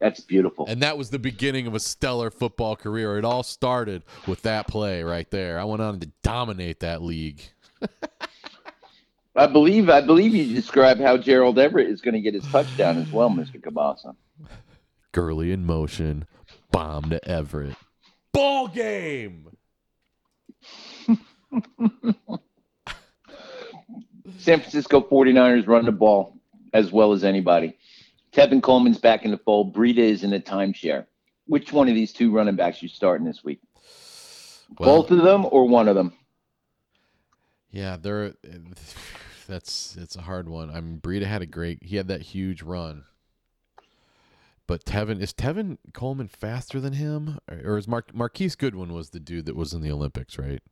That's 0.00 0.20
beautiful. 0.20 0.66
And 0.66 0.82
that 0.82 0.98
was 0.98 1.10
the 1.10 1.18
beginning 1.20 1.68
of 1.68 1.74
a 1.74 1.80
stellar 1.80 2.30
football 2.30 2.74
career. 2.74 3.16
It 3.16 3.24
all 3.24 3.44
started 3.44 4.02
with 4.26 4.42
that 4.42 4.66
play 4.66 5.02
right 5.04 5.30
there. 5.30 5.60
I 5.60 5.64
went 5.64 5.80
on 5.80 6.00
to 6.00 6.10
dominate 6.22 6.80
that 6.80 7.02
league. 7.02 7.40
I 9.36 9.46
believe 9.46 9.88
I 9.88 10.00
believe 10.00 10.34
you 10.34 10.54
described 10.54 11.00
how 11.00 11.16
Gerald 11.16 11.58
Everett 11.58 11.88
is 11.88 12.00
going 12.00 12.14
to 12.14 12.20
get 12.20 12.34
his 12.34 12.44
touchdown 12.48 12.98
as 12.98 13.10
well, 13.10 13.30
Mr. 13.30 13.60
Kabasa. 13.60 14.14
Gurley 15.14 15.52
in 15.52 15.64
motion, 15.64 16.26
bomb 16.72 17.08
to 17.10 17.24
Everett. 17.26 17.76
Ball 18.32 18.66
game. 18.68 19.48
San 24.38 24.58
Francisco 24.60 25.00
49ers 25.00 25.68
run 25.68 25.84
the 25.84 25.92
ball 25.92 26.36
as 26.72 26.90
well 26.90 27.12
as 27.12 27.22
anybody. 27.22 27.78
Tevin 28.32 28.60
Coleman's 28.60 28.98
back 28.98 29.24
in 29.24 29.30
the 29.30 29.38
fold. 29.38 29.72
Breida 29.72 29.98
is 29.98 30.24
in 30.24 30.32
a 30.32 30.40
timeshare. 30.40 31.06
Which 31.46 31.72
one 31.72 31.88
of 31.88 31.94
these 31.94 32.12
two 32.12 32.32
running 32.32 32.56
backs 32.56 32.82
you 32.82 32.88
starting 32.88 33.24
this 33.24 33.44
week? 33.44 33.60
Well, 34.78 35.02
Both 35.02 35.12
of 35.12 35.22
them 35.22 35.46
or 35.50 35.68
one 35.68 35.86
of 35.88 35.94
them? 35.94 36.12
yeah, 37.70 37.96
they're 38.00 38.34
that's 39.46 39.96
it's 39.96 40.16
a 40.16 40.22
hard 40.22 40.48
one. 40.48 40.70
I 40.70 40.80
mean, 40.80 40.98
Breida 41.00 41.26
had 41.26 41.42
a 41.42 41.46
great. 41.46 41.82
He 41.84 41.94
had 41.96 42.08
that 42.08 42.22
huge 42.22 42.62
run. 42.62 43.04
But 44.66 44.84
Tevin 44.84 45.20
is 45.20 45.32
Tevin 45.34 45.76
Coleman 45.92 46.28
faster 46.28 46.80
than 46.80 46.94
him, 46.94 47.38
or 47.50 47.76
is 47.76 47.86
Mark 47.86 48.14
Marquise 48.14 48.56
Goodwin 48.56 48.92
was 48.92 49.10
the 49.10 49.20
dude 49.20 49.44
that 49.46 49.56
was 49.56 49.74
in 49.74 49.82
the 49.82 49.90
Olympics, 49.90 50.38
right? 50.38 50.62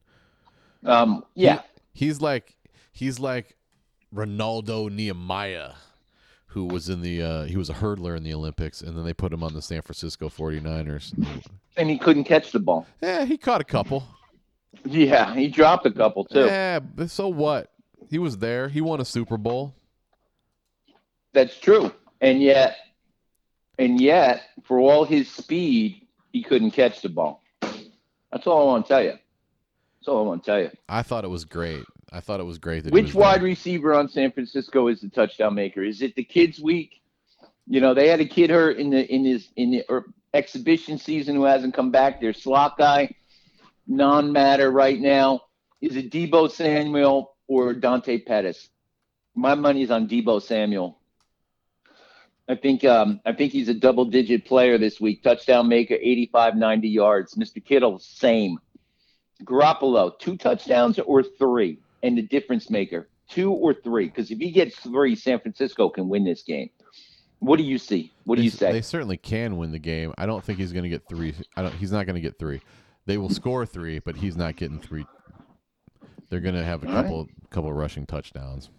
Um, 0.85 1.25
yeah. 1.35 1.61
He's 1.93 2.21
like 2.21 2.57
he's 2.91 3.19
like 3.21 3.57
Renaldo 4.11 4.89
Nehemiah, 4.89 5.73
who 6.47 6.65
was 6.65 6.89
in 6.89 7.03
the 7.03 7.23
uh, 7.23 7.45
he 7.45 7.57
was 7.57 7.69
a 7.69 7.75
hurdler 7.75 8.17
in 8.17 8.23
the 8.23 8.33
Olympics, 8.33 8.81
and 8.81 8.97
then 8.97 9.05
they 9.05 9.13
put 9.13 9.33
him 9.33 9.43
on 9.43 9.53
the 9.53 9.63
San 9.63 9.83
Francisco 9.83 10.29
49ers. 10.31 11.13
And 11.77 11.89
he 11.91 11.99
couldn't 11.99 12.25
catch 12.25 12.53
the 12.53 12.61
ball. 12.61 12.87
yeah, 13.03 13.25
he 13.25 13.37
caught 13.37 13.61
a 13.61 13.65
couple. 13.65 14.05
Yeah, 14.85 15.35
he 15.35 15.49
dropped 15.49 15.85
a 15.85 15.91
couple 15.91 16.25
too. 16.25 16.47
Yeah, 16.47 16.81
but 16.81 17.11
so 17.11 17.29
what? 17.29 17.71
He 18.09 18.19
was 18.19 18.39
there. 18.39 18.69
He 18.69 18.81
won 18.81 19.01
a 19.01 19.05
Super 19.05 19.37
Bowl. 19.37 19.75
That's 21.35 21.59
true. 21.59 21.93
And 22.21 22.43
yet, 22.43 22.77
and 23.79 24.01
yet, 24.01 24.43
for 24.65 24.79
all 24.79 25.05
his 25.05 25.31
speed, 25.31 26.07
he 26.33 26.43
couldn't 26.43 26.73
catch 26.73 27.01
the 27.03 27.09
ball. 27.09 27.43
That's 27.61 28.47
all 28.47 28.63
I 28.63 28.65
want 28.73 28.87
to 28.87 28.89
tell 28.89 29.03
you. 29.03 29.13
That's 29.13 30.09
all 30.09 30.25
I 30.25 30.27
want 30.27 30.45
to 30.45 30.51
tell 30.51 30.61
you. 30.61 30.71
I 30.89 31.03
thought 31.03 31.25
it 31.25 31.29
was 31.29 31.45
great. 31.45 31.85
I 32.13 32.21
thought 32.21 32.41
it 32.41 32.45
was 32.45 32.59
great 32.59 32.85
that 32.85 32.93
Which 32.93 33.15
wide 33.15 33.41
there. 33.41 33.45
receiver 33.45 33.95
on 33.95 34.09
San 34.09 34.33
Francisco 34.33 34.89
is 34.89 35.01
the 35.01 35.09
touchdown 35.09 35.55
maker? 35.55 35.83
Is 35.83 36.03
it 36.03 36.15
the 36.15 36.25
kids 36.25 36.61
week? 36.61 37.01
You 37.67 37.81
know, 37.81 37.95
they 37.95 38.09
had 38.09 38.21
a 38.21 38.27
kid 38.27 38.51
hurt 38.51 38.77
in 38.79 38.91
the 38.91 39.07
in 39.07 39.25
his 39.25 39.49
in 39.57 39.71
the 39.71 39.85
er, 39.89 40.05
exhibition 40.35 40.99
season 40.99 41.37
who 41.37 41.45
hasn't 41.45 41.75
come 41.75 41.91
back. 41.91 42.21
Their 42.21 42.35
slot 42.35 42.77
guy, 42.77 43.15
non-matter 43.87 44.71
right 44.71 45.01
now. 45.01 45.43
Is 45.81 45.97
it 45.97 46.11
Deebo 46.11 46.51
Samuel 46.51 47.35
or 47.49 47.73
Dante 47.73 48.19
Pettis? 48.19 48.69
My 49.35 49.55
money's 49.55 49.91
on 49.91 50.09
Deebo 50.09 50.43
Samuel. 50.43 50.99
I 52.49 52.57
think 52.57 52.85
um, 52.85 53.21
I 53.25 53.33
think 53.33 53.53
he's 53.53 53.69
a 53.69 53.75
double-digit 53.75 54.45
player 54.45 54.77
this 54.79 55.01
week. 55.01 55.23
Touchdown 55.23 55.69
maker, 55.69 55.95
85, 55.95 56.57
90 56.57 56.89
yards. 56.89 57.35
Mr. 57.35 57.65
Kittle, 57.65 57.99
same. 57.99 58.59
Garoppolo, 59.45 60.19
two 60.19 60.37
touchdowns 60.37 60.99
or 60.99 61.23
three, 61.23 61.79
and 62.03 62.17
the 62.17 62.23
difference 62.23 62.71
maker, 62.71 63.09
two 63.29 63.53
or 63.53 63.75
three. 63.75 64.07
Because 64.07 64.31
if 64.31 64.39
he 64.39 64.51
gets 64.51 64.77
three, 64.81 65.15
San 65.17 65.41
Francisco 65.41 65.89
can 65.89 66.09
win 66.09 66.25
this 66.25 66.43
game. 66.43 66.71
What 67.41 67.57
do 67.57 67.65
you 67.65 67.79
see? 67.79 68.13
What 68.25 68.37
do 68.37 68.43
They 68.43 68.45
you 68.45 68.51
say? 68.51 68.73
They 68.73 68.83
certainly 68.83 69.17
can 69.17 69.57
win 69.57 69.73
the 69.73 69.79
game. 69.81 70.13
I 70.17 70.27
don't 70.27 70.45
think 70.45 70.59
he's 70.59 70.73
going 70.73 70.85
to 70.85 70.89
get 70.89 71.09
three. 71.09 71.35
I 71.57 71.63
don't. 71.63 71.75
He's 71.75 71.91
not 71.91 72.07
going 72.07 72.15
to 72.15 72.21
get 72.21 72.39
three. 72.39 72.61
They 73.07 73.19
will 73.19 73.31
score 73.31 73.67
three, 73.67 73.99
but 73.99 74.17
he's 74.17 74.37
not 74.37 74.57
getting 74.57 74.79
three. 74.79 75.07
They're 76.31 76.41
going 76.41 76.55
to 76.55 76.65
have 76.65 76.85
a 76.85 76.87
All 76.87 77.03
right. 77.03 77.03
couple 77.03 77.29
couple 77.51 77.73
rushing 77.73 78.07
touchdowns. 78.07 78.71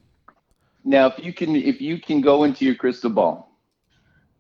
Now, 0.86 1.08
if 1.08 1.24
you 1.24 1.34
can, 1.34 1.56
if 1.56 1.82
you 1.82 2.00
can 2.00 2.22
go 2.22 2.44
into 2.44 2.66
your 2.66 2.76
crystal 2.76 3.10
ball, 3.10 3.53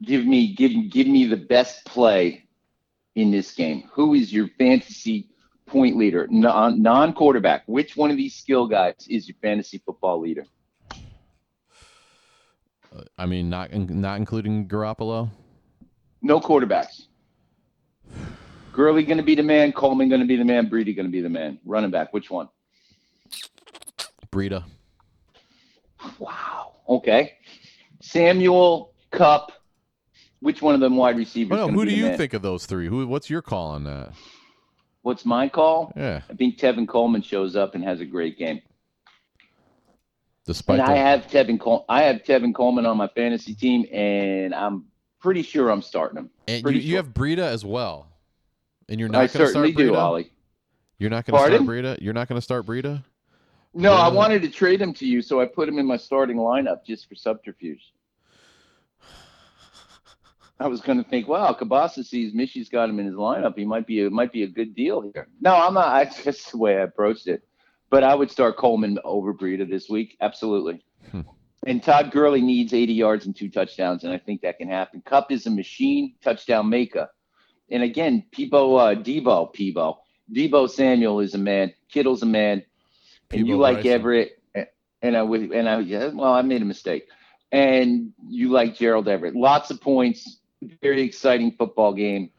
give 0.03 0.25
me, 0.25 0.53
give, 0.53 0.71
give 0.91 1.07
me 1.07 1.25
the 1.25 1.37
best 1.37 1.85
play 1.85 2.45
in 3.15 3.31
this 3.31 3.53
game. 3.53 3.89
Who 3.93 4.13
is 4.13 4.31
your 4.33 4.49
fantasy 4.57 5.29
point 5.65 5.97
leader, 5.97 6.27
non, 6.29 6.81
non-quarterback? 6.81 7.63
Which 7.67 7.95
one 7.95 8.11
of 8.11 8.17
these 8.17 8.35
skill 8.35 8.67
guys 8.67 8.95
is 9.09 9.27
your 9.27 9.37
fantasy 9.41 9.81
football 9.85 10.19
leader? 10.19 10.45
Uh, 12.95 13.03
I 13.17 13.25
mean, 13.25 13.49
not 13.49 13.73
not 13.73 14.17
including 14.17 14.67
Garoppolo. 14.67 15.29
No 16.21 16.39
quarterbacks. 16.39 17.07
Gurley 18.71 19.03
going 19.03 19.17
to 19.17 19.23
be 19.23 19.35
the 19.35 19.43
man. 19.43 19.71
Coleman 19.71 20.09
going 20.09 20.21
to 20.21 20.27
be 20.27 20.35
the 20.35 20.45
man. 20.45 20.69
Breida 20.69 20.95
going 20.95 21.05
to 21.05 21.11
be 21.11 21.21
the 21.21 21.29
man. 21.29 21.59
Running 21.65 21.91
back. 21.91 22.11
Which 22.13 22.31
one? 22.31 22.49
Breida. 24.31 24.63
Wow. 26.17 26.77
Okay. 26.89 27.33
Samuel 28.01 28.93
Kupp. 29.11 29.51
Which 30.43 30.61
one 30.61 30.75
of 30.75 30.81
them 30.81 30.97
wide 30.97 31.15
receivers? 31.15 31.57
Well, 31.57 31.69
no, 31.69 31.73
who 31.73 31.85
do 31.85 31.95
you 31.95 32.07
man? 32.07 32.17
think 32.17 32.33
of 32.33 32.41
those 32.41 32.65
three? 32.65 32.87
Who? 32.87 33.07
What's 33.07 33.29
your 33.29 33.41
call 33.41 33.69
on 33.69 33.85
that? 33.85 34.11
What's 35.01 35.25
my 35.25 35.47
call? 35.47 35.93
Yeah, 35.95 36.19
I 36.29 36.33
think 36.33 36.57
Tevin 36.57 36.85
Coleman 36.85 37.21
shows 37.21 37.55
up 37.55 37.75
and 37.75 37.83
has 37.85 38.01
a 38.01 38.05
great 38.05 38.37
game. 38.37 38.61
despite 40.45 40.81
and 40.81 40.89
I 40.89 40.97
have 40.97 41.27
Tevin 41.27 41.57
Col- 41.57 41.85
I 41.87 42.03
have 42.03 42.23
Tevin 42.23 42.53
Coleman 42.53 42.85
on 42.85 42.97
my 42.97 43.07
fantasy 43.07 43.55
team, 43.55 43.85
and 43.93 44.53
I'm 44.53 44.83
pretty 45.21 45.43
sure 45.43 45.69
I'm 45.69 45.81
starting 45.81 46.17
him. 46.17 46.29
and 46.49 46.57
you, 46.57 46.63
pretty 46.63 46.79
you 46.79 46.97
have 46.97 47.13
Breida 47.13 47.39
as 47.39 47.63
well, 47.63 48.09
and 48.89 48.99
you're 48.99 49.07
not 49.07 49.19
going 49.19 49.27
to 49.27 49.33
start 49.33 49.47
certainly 49.47 49.71
do, 49.71 49.91
Breida. 49.91 49.97
Ollie. 49.97 50.31
You're 50.97 51.09
not 51.09 51.25
going 51.25 51.41
to 51.41 51.55
start 51.55 51.67
Breida. 51.67 52.01
You're 52.01 52.13
not 52.13 52.27
going 52.27 52.37
to 52.37 52.41
start 52.41 52.65
Breida. 52.65 53.01
No, 53.73 53.93
I 53.93 54.09
wanted 54.09 54.41
to 54.41 54.49
trade 54.49 54.81
him 54.81 54.93
to 54.95 55.05
you, 55.05 55.21
so 55.21 55.39
I 55.39 55.45
put 55.45 55.69
him 55.69 55.79
in 55.79 55.85
my 55.85 55.97
starting 55.97 56.35
lineup 56.35 56.83
just 56.85 57.07
for 57.07 57.15
subterfuge. 57.15 57.92
I 60.59 60.67
was 60.67 60.81
going 60.81 61.03
to 61.03 61.09
think, 61.09 61.27
wow, 61.27 61.55
Kabasa 61.59 62.05
sees 62.05 62.33
Mishy's 62.33 62.69
got 62.69 62.89
him 62.89 62.99
in 62.99 63.05
his 63.05 63.15
lineup. 63.15 63.57
He 63.57 63.65
might 63.65 63.87
be 63.87 64.05
a 64.05 64.09
might 64.09 64.31
be 64.31 64.43
a 64.43 64.47
good 64.47 64.75
deal 64.75 65.01
here. 65.01 65.27
No, 65.41 65.55
I'm 65.55 65.73
not. 65.73 65.87
I 65.87 66.05
just 66.23 66.51
the 66.51 66.57
way 66.57 66.77
I 66.77 66.81
approached 66.81 67.27
it. 67.27 67.43
But 67.89 68.03
I 68.03 68.15
would 68.15 68.31
start 68.31 68.57
Coleman 68.57 68.97
over 69.03 69.33
Breida 69.33 69.69
this 69.69 69.87
week, 69.87 70.17
absolutely. 70.19 70.83
Hmm. 71.11 71.21
And 71.65 71.81
Todd 71.81 72.11
Gurley 72.11 72.41
needs 72.41 72.73
80 72.73 72.93
yards 72.93 73.25
and 73.25 73.35
two 73.35 73.49
touchdowns, 73.49 74.03
and 74.03 74.11
I 74.11 74.17
think 74.17 74.41
that 74.41 74.57
can 74.57 74.67
happen. 74.67 75.01
Kupp 75.05 75.31
is 75.31 75.45
a 75.45 75.51
machine, 75.51 76.15
touchdown 76.23 76.69
maker. 76.69 77.07
And 77.69 77.83
again, 77.83 78.25
Peebo, 78.35 78.79
uh, 78.79 78.95
Deebo, 79.01 79.53
Peebo, 79.55 79.97
Deebo 80.33 80.69
Samuel 80.69 81.19
is 81.19 81.35
a 81.35 81.37
man. 81.37 81.73
Kittle's 81.89 82.23
a 82.23 82.25
man 82.25 82.63
and 83.31 83.47
you 83.47 83.57
like 83.57 83.77
Bryson. 83.77 83.91
Everett, 83.91 84.41
and 85.01 85.17
I 85.17 85.21
would, 85.21 85.51
and 85.51 85.69
I, 85.69 85.79
yeah, 85.79 86.07
well, 86.07 86.33
I 86.33 86.41
made 86.41 86.61
a 86.61 86.65
mistake, 86.65 87.07
and 87.51 88.11
you 88.27 88.49
like 88.49 88.75
Gerald 88.75 89.07
Everett. 89.07 89.35
Lots 89.35 89.71
of 89.71 89.81
points, 89.81 90.39
very 90.81 91.01
exciting 91.01 91.51
football 91.51 91.93
game. 91.93 92.29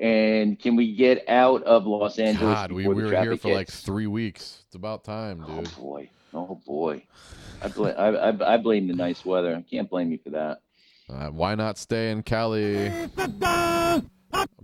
And 0.00 0.58
can 0.58 0.76
we 0.76 0.94
get 0.94 1.28
out 1.28 1.62
of 1.64 1.86
Los 1.86 2.18
Angeles? 2.18 2.54
God, 2.54 2.70
we, 2.70 2.86
we 2.86 3.02
were 3.02 3.20
here 3.20 3.36
for 3.36 3.52
like 3.52 3.68
three 3.68 4.06
weeks. 4.06 4.62
It's 4.66 4.76
about 4.76 5.02
time, 5.02 5.40
dude. 5.40 5.68
Oh 5.76 5.80
boy, 5.80 6.10
oh 6.32 6.60
boy. 6.66 7.02
I 7.60 7.68
blame, 7.68 7.94
I, 7.98 8.06
I, 8.06 8.54
I 8.54 8.56
blame 8.58 8.86
the 8.86 8.94
nice 8.94 9.24
weather. 9.24 9.56
I 9.56 9.62
can't 9.62 9.90
blame 9.90 10.12
you 10.12 10.18
for 10.22 10.30
that. 10.30 10.60
Uh, 11.10 11.30
why 11.30 11.56
not 11.56 11.78
stay 11.78 12.12
in 12.12 12.22
Cali? 12.22 12.92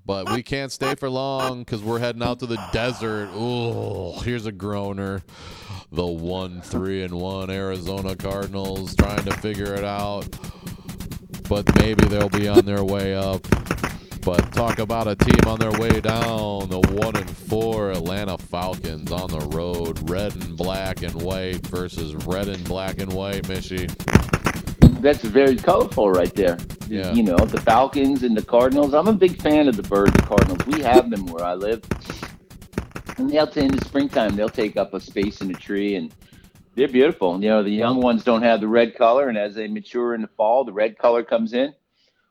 But 0.06 0.30
we 0.32 0.42
can't 0.42 0.70
stay 0.70 0.94
for 0.94 1.08
long 1.08 1.60
because 1.60 1.82
we're 1.82 1.98
heading 1.98 2.22
out 2.22 2.38
to 2.40 2.46
the 2.46 2.62
desert. 2.72 3.30
Oh, 3.32 4.20
here's 4.20 4.46
a 4.46 4.52
groaner. 4.52 5.22
The 5.90 6.06
one, 6.06 6.60
three, 6.60 7.02
and 7.02 7.14
one 7.14 7.50
Arizona 7.50 8.14
Cardinals 8.14 8.94
trying 8.94 9.24
to 9.24 9.32
figure 9.38 9.74
it 9.74 9.84
out. 9.84 10.28
But 11.48 11.74
maybe 11.76 12.04
they'll 12.06 12.28
be 12.28 12.48
on 12.48 12.64
their 12.64 12.84
way 12.84 13.14
up. 13.14 13.46
But 14.24 14.52
talk 14.52 14.78
about 14.78 15.06
a 15.06 15.14
team 15.14 15.46
on 15.46 15.58
their 15.58 15.72
way 15.72 16.00
down. 16.00 16.70
The 16.70 16.80
one 16.92 17.14
and 17.14 17.28
four 17.28 17.90
Atlanta 17.90 18.38
Falcons 18.38 19.12
on 19.12 19.28
the 19.28 19.40
road, 19.54 20.08
red 20.08 20.34
and 20.34 20.56
black 20.56 21.02
and 21.02 21.20
white 21.20 21.66
versus 21.66 22.14
red 22.26 22.48
and 22.48 22.64
black 22.64 23.00
and 23.00 23.12
white. 23.12 23.42
Mishy, 23.42 23.86
That's 25.02 25.22
very 25.22 25.56
colorful 25.56 26.10
right 26.10 26.34
there. 26.34 26.56
Yeah. 26.88 27.12
You 27.12 27.22
know, 27.22 27.36
the 27.36 27.60
Falcons 27.60 28.22
and 28.22 28.34
the 28.34 28.42
Cardinals. 28.42 28.94
I'm 28.94 29.08
a 29.08 29.12
big 29.12 29.40
fan 29.42 29.68
of 29.68 29.76
the 29.76 29.82
bird, 29.82 30.14
the 30.14 30.22
Cardinals. 30.22 30.66
We 30.66 30.80
have 30.80 31.10
them 31.10 31.26
where 31.26 31.44
I 31.44 31.52
live. 31.52 31.82
And 33.18 33.30
they'll 33.30 33.46
in 33.46 33.68
the 33.68 33.84
springtime, 33.84 34.36
they'll 34.36 34.48
take 34.48 34.78
up 34.78 34.94
a 34.94 35.00
space 35.00 35.42
in 35.42 35.50
a 35.50 35.54
tree 35.54 35.96
and 35.96 36.12
they're 36.74 36.88
beautiful. 36.88 37.40
You 37.42 37.48
know, 37.48 37.62
the 37.62 37.70
young 37.70 38.00
ones 38.00 38.24
don't 38.24 38.42
have 38.42 38.60
the 38.60 38.68
red 38.68 38.96
color, 38.96 39.28
and 39.28 39.38
as 39.38 39.54
they 39.54 39.68
mature 39.68 40.14
in 40.14 40.22
the 40.22 40.28
fall, 40.28 40.64
the 40.64 40.72
red 40.72 40.98
color 40.98 41.22
comes 41.22 41.52
in. 41.52 41.74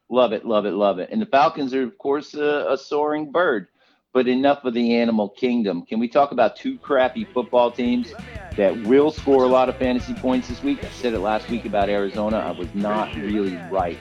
Love 0.10 0.34
it, 0.34 0.46
love 0.46 0.66
it, 0.66 0.74
love 0.74 1.00
it. 1.00 1.10
And 1.12 1.22
the 1.22 1.26
Falcons 1.26 1.74
are, 1.74 1.84
of 1.84 1.98
course, 1.98 2.34
a, 2.34 2.68
a 2.70 2.78
soaring 2.78 3.32
bird. 3.32 3.68
But 4.12 4.28
enough 4.28 4.64
of 4.64 4.76
the 4.76 4.96
animal 4.98 5.30
kingdom. 5.30 5.88
Can 5.88 6.00
we 6.00 6.08
talk 6.08 6.32
about 6.32 6.56
two 6.56 6.78
crappy 6.78 7.26
football 7.26 7.72
teams 7.72 8.14
that 8.56 8.84
will 8.84 9.10
score 9.10 9.44
a 9.44 9.48
lot 9.48 9.70
of 9.70 9.78
fantasy 9.78 10.14
points 10.14 10.50
this 10.50 10.62
week? 10.62 10.84
I 10.84 10.90
said 10.90 11.14
it 11.14 11.20
last 11.20 11.50
week 11.50 11.66
about 11.66 11.90
Arizona. 11.90 12.38
I 12.38 12.52
was 12.52 12.72
not 12.76 13.16
really 13.16 13.56
right. 13.72 13.98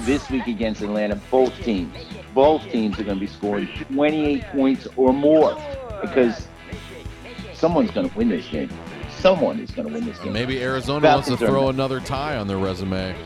This 0.00 0.28
week 0.28 0.48
against 0.48 0.82
Atlanta, 0.82 1.16
both 1.30 1.54
teams, 1.62 1.96
both 2.34 2.62
teams 2.70 3.00
are 3.00 3.04
going 3.04 3.16
to 3.16 3.24
be 3.24 3.26
scoring 3.26 3.68
28 3.90 4.44
points 4.48 4.86
or 4.96 5.14
more 5.14 5.56
because 6.02 6.46
someone's 7.54 7.90
going 7.90 8.10
to 8.10 8.18
win 8.18 8.28
this 8.28 8.46
game. 8.48 8.68
Someone 9.18 9.58
is 9.58 9.70
going 9.70 9.88
to 9.88 9.94
win 9.94 10.04
this 10.04 10.18
game. 10.18 10.32
maybe 10.32 10.62
Arizona 10.62 11.06
wants 11.06 11.28
to 11.28 11.36
Falcons 11.36 11.50
throw 11.50 11.68
another 11.68 12.00
tie 12.00 12.36
on 12.36 12.46
their 12.46 12.58
resume. 12.58 13.16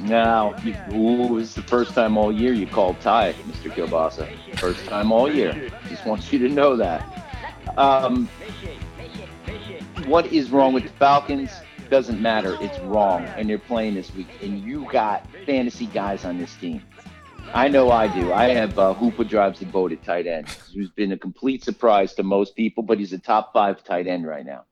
Now, 0.00 0.54
you, 0.64 0.74
ooh, 0.92 1.38
it's 1.38 1.54
the 1.54 1.62
first 1.62 1.94
time 1.94 2.16
all 2.16 2.32
year 2.32 2.52
you 2.52 2.66
called 2.66 3.00
tie, 3.00 3.34
Mr. 3.46 3.70
Kielbasa. 3.70 4.58
First 4.58 4.84
time 4.86 5.12
all 5.12 5.30
year. 5.30 5.70
Just 5.88 6.04
want 6.06 6.32
you 6.32 6.38
to 6.40 6.48
know 6.48 6.76
that. 6.76 7.06
Um, 7.76 8.28
what 10.06 10.26
is 10.26 10.50
wrong 10.50 10.72
with 10.72 10.84
the 10.84 10.88
Falcons? 10.90 11.50
Doesn't 11.90 12.20
matter. 12.20 12.56
It's 12.60 12.78
wrong, 12.80 13.24
and 13.36 13.48
they're 13.48 13.58
playing 13.58 13.94
this 13.94 14.12
week. 14.14 14.28
And 14.42 14.60
you 14.60 14.90
got 14.90 15.26
fantasy 15.46 15.86
guys 15.86 16.24
on 16.24 16.38
this 16.38 16.54
team. 16.56 16.82
I 17.54 17.68
know 17.68 17.90
I 17.90 18.08
do. 18.08 18.32
I 18.32 18.48
have 18.48 18.78
uh, 18.78 18.94
Hooper 18.94 19.24
drives 19.24 19.60
the 19.60 19.66
boat 19.66 19.92
at 19.92 20.02
tight 20.02 20.26
end, 20.26 20.48
who's 20.74 20.90
been 20.90 21.12
a 21.12 21.18
complete 21.18 21.62
surprise 21.62 22.14
to 22.14 22.22
most 22.22 22.56
people, 22.56 22.82
but 22.82 22.98
he's 22.98 23.12
a 23.12 23.18
top 23.18 23.52
five 23.52 23.84
tight 23.84 24.06
end 24.06 24.26
right 24.26 24.46
now. 24.46 24.64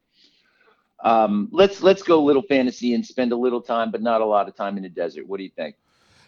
Um, 1.02 1.48
let's 1.52 1.82
let's 1.82 2.02
go 2.02 2.20
a 2.20 2.24
little 2.24 2.43
fantasy 2.43 2.94
and 2.94 3.05
spend 3.05 3.32
a 3.32 3.36
little 3.36 3.60
time, 3.60 3.90
but 3.90 4.02
not 4.02 4.20
a 4.20 4.27
lot 4.27 4.48
of 4.48 4.55
time 4.55 4.77
in 4.77 4.82
the 4.82 4.89
desert. 4.89 5.27
What 5.27 5.39
do 5.39 5.44
you 5.44 5.51
think? 5.51 5.77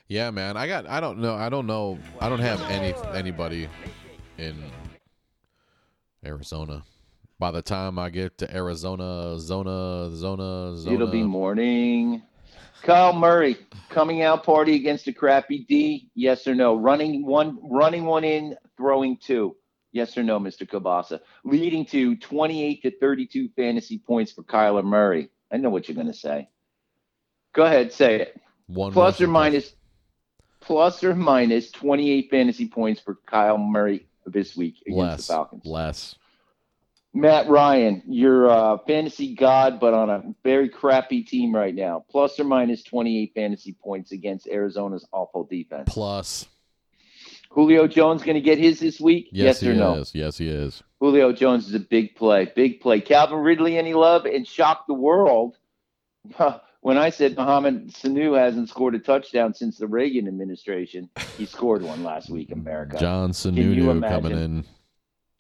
Yeah, 0.08 0.30
man. 0.30 0.56
I 0.56 0.66
got. 0.66 0.88
I 0.88 1.00
don't 1.00 1.18
know. 1.18 1.34
I 1.34 1.48
don't 1.48 1.66
know. 1.66 1.98
I 2.20 2.28
don't 2.28 2.40
have 2.40 2.60
any 2.70 2.94
anybody 3.14 3.68
in 4.38 4.62
Arizona. 6.24 6.82
By 7.38 7.50
the 7.50 7.62
time 7.62 7.98
I 7.98 8.10
get 8.10 8.38
to 8.38 8.54
Arizona, 8.54 9.38
zona, 9.38 10.10
zona, 10.10 10.76
zona, 10.76 10.94
It'll 10.94 11.10
be 11.10 11.22
morning. 11.22 12.22
Kyle 12.82 13.12
Murray 13.12 13.56
coming 13.90 14.22
out 14.22 14.44
party 14.44 14.74
against 14.74 15.06
a 15.06 15.12
crappy 15.12 15.64
D. 15.68 16.10
Yes 16.14 16.46
or 16.46 16.54
no? 16.54 16.76
Running 16.76 17.24
one, 17.24 17.58
running 17.62 18.04
one 18.04 18.24
in, 18.24 18.56
throwing 18.76 19.16
two. 19.16 19.56
Yes 19.92 20.16
or 20.16 20.22
no, 20.22 20.40
Mr. 20.40 20.68
Kabasa? 20.68 21.20
Leading 21.44 21.84
to 21.86 22.16
28 22.16 22.82
to 22.82 22.98
32 22.98 23.50
fantasy 23.54 23.98
points 23.98 24.32
for 24.32 24.42
Kyler 24.42 24.82
Murray. 24.82 25.28
I 25.52 25.58
know 25.58 25.70
what 25.70 25.86
you're 25.88 25.94
going 25.94 26.06
to 26.06 26.14
say. 26.14 26.48
Go 27.52 27.64
ahead, 27.64 27.92
say 27.92 28.22
it. 28.22 28.40
one 28.66 28.92
Plus 28.92 29.20
or 29.20 29.26
minus, 29.26 29.74
plus 30.60 31.04
or 31.04 31.14
minus 31.14 31.70
28 31.70 32.30
fantasy 32.30 32.68
points 32.68 33.00
for 33.00 33.18
Kyle 33.26 33.58
Murray 33.58 34.06
this 34.24 34.56
week 34.56 34.82
against 34.86 34.98
less, 34.98 35.26
the 35.26 35.32
Falcons. 35.34 35.66
less. 35.66 36.14
Matt 37.14 37.50
Ryan, 37.50 38.02
you're 38.06 38.46
a 38.46 38.80
fantasy 38.86 39.34
god, 39.34 39.78
but 39.78 39.92
on 39.92 40.08
a 40.08 40.34
very 40.42 40.70
crappy 40.70 41.22
team 41.22 41.54
right 41.54 41.74
now. 41.74 42.06
Plus 42.10 42.40
or 42.40 42.44
minus 42.44 42.82
28 42.84 43.32
fantasy 43.34 43.74
points 43.74 44.12
against 44.12 44.46
Arizona's 44.46 45.06
awful 45.12 45.44
defense. 45.44 45.92
Plus, 45.92 46.46
Julio 47.52 47.86
Jones 47.86 48.22
going 48.22 48.34
to 48.34 48.40
get 48.40 48.58
his 48.58 48.80
this 48.80 48.98
week? 48.98 49.28
yes, 49.30 49.62
or 49.62 49.72
he 49.72 49.78
no? 49.78 49.94
is. 49.96 50.14
Yes, 50.14 50.38
he 50.38 50.48
is. 50.48 50.82
Julio 51.00 51.32
Jones 51.32 51.68
is 51.68 51.74
a 51.74 51.80
big 51.80 52.16
play. 52.16 52.50
Big 52.56 52.80
play. 52.80 53.00
Calvin 53.00 53.38
Ridley, 53.38 53.76
any 53.76 53.92
love? 53.92 54.24
And 54.24 54.46
shock 54.46 54.86
the 54.86 54.94
world. 54.94 55.56
When 56.82 56.98
I 56.98 57.10
said 57.10 57.36
Mohamed 57.36 57.92
Sanu 57.92 58.36
hasn't 58.36 58.68
scored 58.68 58.96
a 58.96 58.98
touchdown 58.98 59.54
since 59.54 59.78
the 59.78 59.86
Reagan 59.86 60.26
administration, 60.26 61.08
he 61.38 61.46
scored 61.46 61.82
one 61.82 62.02
last 62.02 62.28
week, 62.28 62.50
America. 62.50 62.98
John 62.98 63.32
imagine? 63.98 64.22
coming 64.22 64.36
in. 64.36 64.64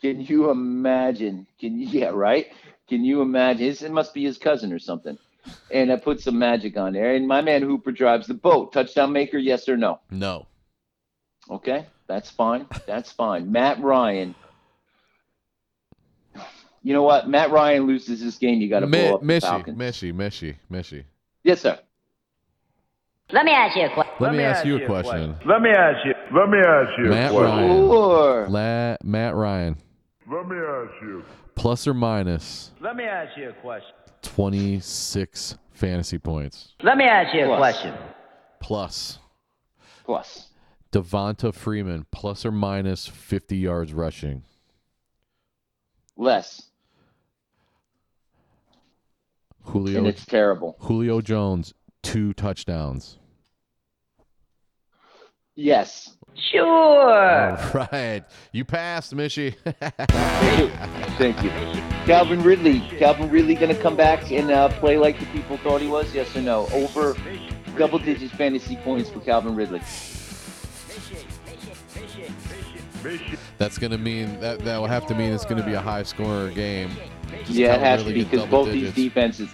Can 0.00 0.20
you 0.20 0.50
imagine? 0.50 1.48
Can 1.58 1.80
you, 1.80 1.88
yeah, 1.88 2.10
right? 2.14 2.46
Can 2.88 3.04
you 3.04 3.22
imagine? 3.22 3.64
His, 3.64 3.82
it 3.82 3.90
must 3.90 4.14
be 4.14 4.22
his 4.22 4.38
cousin 4.38 4.72
or 4.72 4.78
something. 4.78 5.18
And 5.72 5.90
I 5.90 5.96
put 5.96 6.20
some 6.20 6.38
magic 6.38 6.76
on 6.76 6.92
there. 6.92 7.16
And 7.16 7.26
my 7.26 7.40
man 7.40 7.62
Hooper 7.62 7.90
drives 7.90 8.28
the 8.28 8.34
boat. 8.34 8.72
Touchdown 8.72 9.12
maker, 9.12 9.38
yes 9.38 9.68
or 9.68 9.76
no? 9.76 9.98
No, 10.12 10.46
Okay, 11.50 11.86
that's 12.12 12.30
fine. 12.30 12.66
That's 12.86 13.10
fine. 13.10 13.50
Matt 13.50 13.80
Ryan. 13.80 14.34
You 16.82 16.92
know 16.92 17.02
what? 17.02 17.26
Matt 17.26 17.50
Ryan 17.50 17.86
loses 17.86 18.20
this 18.22 18.36
game. 18.36 18.60
You 18.60 18.68
got 18.68 18.80
to 18.80 18.86
Mi- 18.86 18.98
blow 19.08 19.14
up 19.14 19.20
the 19.22 19.26
Mishy, 19.26 19.40
Falcons. 19.40 19.78
Mishy, 19.78 20.12
Mishy, 20.12 20.56
Mishy. 20.70 21.04
Yes, 21.42 21.62
sir. 21.62 21.78
Let 23.30 23.46
me 23.46 23.52
ask 23.52 23.74
you 23.76 23.86
a 23.86 23.94
question. 23.94 24.12
Let, 24.20 24.34
me 24.34 24.42
ask 24.42 24.66
you 24.66 24.76
a 24.76 24.86
question. 24.86 25.36
Let 25.46 25.62
me 25.62 25.70
ask 25.70 26.04
you. 26.04 26.12
Let 26.38 26.50
me 26.50 26.58
ask 26.58 26.90
you 26.98 27.04
Matt 27.04 27.30
a 27.30 27.34
question. 27.34 27.56
Ryan. 27.58 27.88
Sure. 27.88 28.48
La- 28.50 28.96
Matt 29.02 29.34
Ryan, 29.34 29.76
Let 30.30 30.48
me 30.48 30.56
ask 30.56 30.92
you. 31.00 31.24
plus 31.54 31.86
or 31.86 31.94
minus 31.94 32.72
Let 32.80 32.94
me 32.94 33.04
ask 33.04 33.38
you 33.38 33.48
a 33.48 33.52
question. 33.54 33.94
26 34.20 35.56
fantasy 35.70 36.18
points. 36.18 36.74
Let 36.82 36.98
me 36.98 37.04
ask 37.04 37.34
you 37.34 37.44
a 37.44 37.46
Plus. 37.46 37.58
question. 37.58 37.94
Plus. 38.60 39.18
Plus 40.04 40.38
Plus. 40.44 40.48
Devonta 40.92 41.54
Freeman, 41.54 42.06
plus 42.12 42.44
or 42.44 42.52
minus 42.52 43.06
50 43.06 43.56
yards 43.56 43.92
rushing. 43.94 44.42
Less. 46.16 46.62
Julio, 49.64 49.98
And 49.98 50.06
Julio 50.06 50.08
it's 50.10 50.26
terrible. 50.26 50.76
Julio 50.80 51.20
Jones, 51.20 51.72
two 52.02 52.32
touchdowns. 52.34 53.18
Yes. 55.54 56.16
Sure. 56.34 56.62
All 56.62 57.88
right. 57.92 58.22
You 58.52 58.64
passed, 58.64 59.14
Mishy. 59.14 59.54
Thank 61.18 61.42
you. 61.42 61.50
Calvin 62.06 62.42
Ridley. 62.42 62.80
Calvin 62.98 63.30
Ridley 63.30 63.54
going 63.54 63.74
to 63.74 63.80
come 63.80 63.96
back 63.96 64.30
and 64.32 64.50
uh, 64.50 64.68
play 64.80 64.96
like 64.96 65.20
the 65.20 65.26
people 65.26 65.58
thought 65.58 65.80
he 65.80 65.88
was? 65.88 66.14
Yes 66.14 66.34
or 66.34 66.40
no? 66.40 66.68
Over 66.72 67.14
double 67.76 67.98
digits 67.98 68.34
fantasy 68.34 68.76
points 68.76 69.10
for 69.10 69.20
Calvin 69.20 69.54
Ridley. 69.54 69.80
That's 73.58 73.78
going 73.78 73.90
to 73.90 73.98
mean 73.98 74.40
that 74.40 74.60
that 74.60 74.78
will 74.78 74.86
have 74.86 75.06
to 75.08 75.14
mean 75.14 75.32
it's 75.32 75.44
going 75.44 75.60
to 75.60 75.66
be 75.66 75.74
a 75.74 75.80
high 75.80 76.02
scorer 76.02 76.50
game. 76.50 76.90
Just 77.40 77.50
yeah, 77.50 77.74
it 77.74 77.80
has 77.80 78.02
to 78.04 78.12
be 78.12 78.24
because 78.24 78.46
both 78.48 78.68
digits. 78.68 78.94
these 78.94 79.06
defenses, 79.08 79.48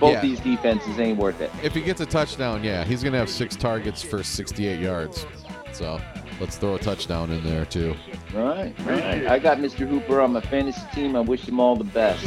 both 0.00 0.14
Yeah. 0.14 0.20
these 0.22 0.40
defenses 0.40 0.98
ain't 0.98 1.18
worth 1.18 1.40
it. 1.40 1.50
If 1.62 1.74
he 1.74 1.80
gets 1.80 2.00
a 2.00 2.06
touchdown, 2.06 2.62
yeah, 2.64 2.84
he's 2.84 3.02
going 3.02 3.12
to 3.12 3.18
have 3.18 3.28
six 3.30 3.56
targets 3.56 4.02
for 4.02 4.22
68 4.22 4.80
yards. 4.80 5.26
So 5.72 6.00
let's 6.40 6.56
throw 6.56 6.74
a 6.76 6.78
touchdown 6.78 7.30
in 7.30 7.42
there, 7.44 7.64
too. 7.64 7.94
All 8.34 8.42
right, 8.42 8.74
all 8.80 8.86
right. 8.86 9.26
I 9.26 9.38
got 9.38 9.58
Mr. 9.58 9.86
Hooper 9.88 10.20
on 10.20 10.32
my 10.32 10.40
fantasy 10.40 10.82
team. 10.94 11.16
I 11.16 11.20
wish 11.20 11.46
him 11.46 11.58
all 11.60 11.76
the 11.76 11.84
best. 11.84 12.26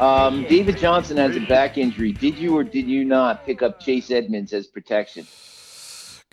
Um, 0.00 0.42
David 0.48 0.76
Johnson 0.78 1.16
has 1.16 1.36
a 1.36 1.40
back 1.40 1.78
injury. 1.78 2.12
Did 2.12 2.36
you 2.36 2.56
or 2.56 2.64
did 2.64 2.86
you 2.86 3.04
not 3.04 3.44
pick 3.46 3.62
up 3.62 3.80
Chase 3.80 4.10
Edmonds 4.10 4.52
as 4.52 4.66
protection? 4.66 5.26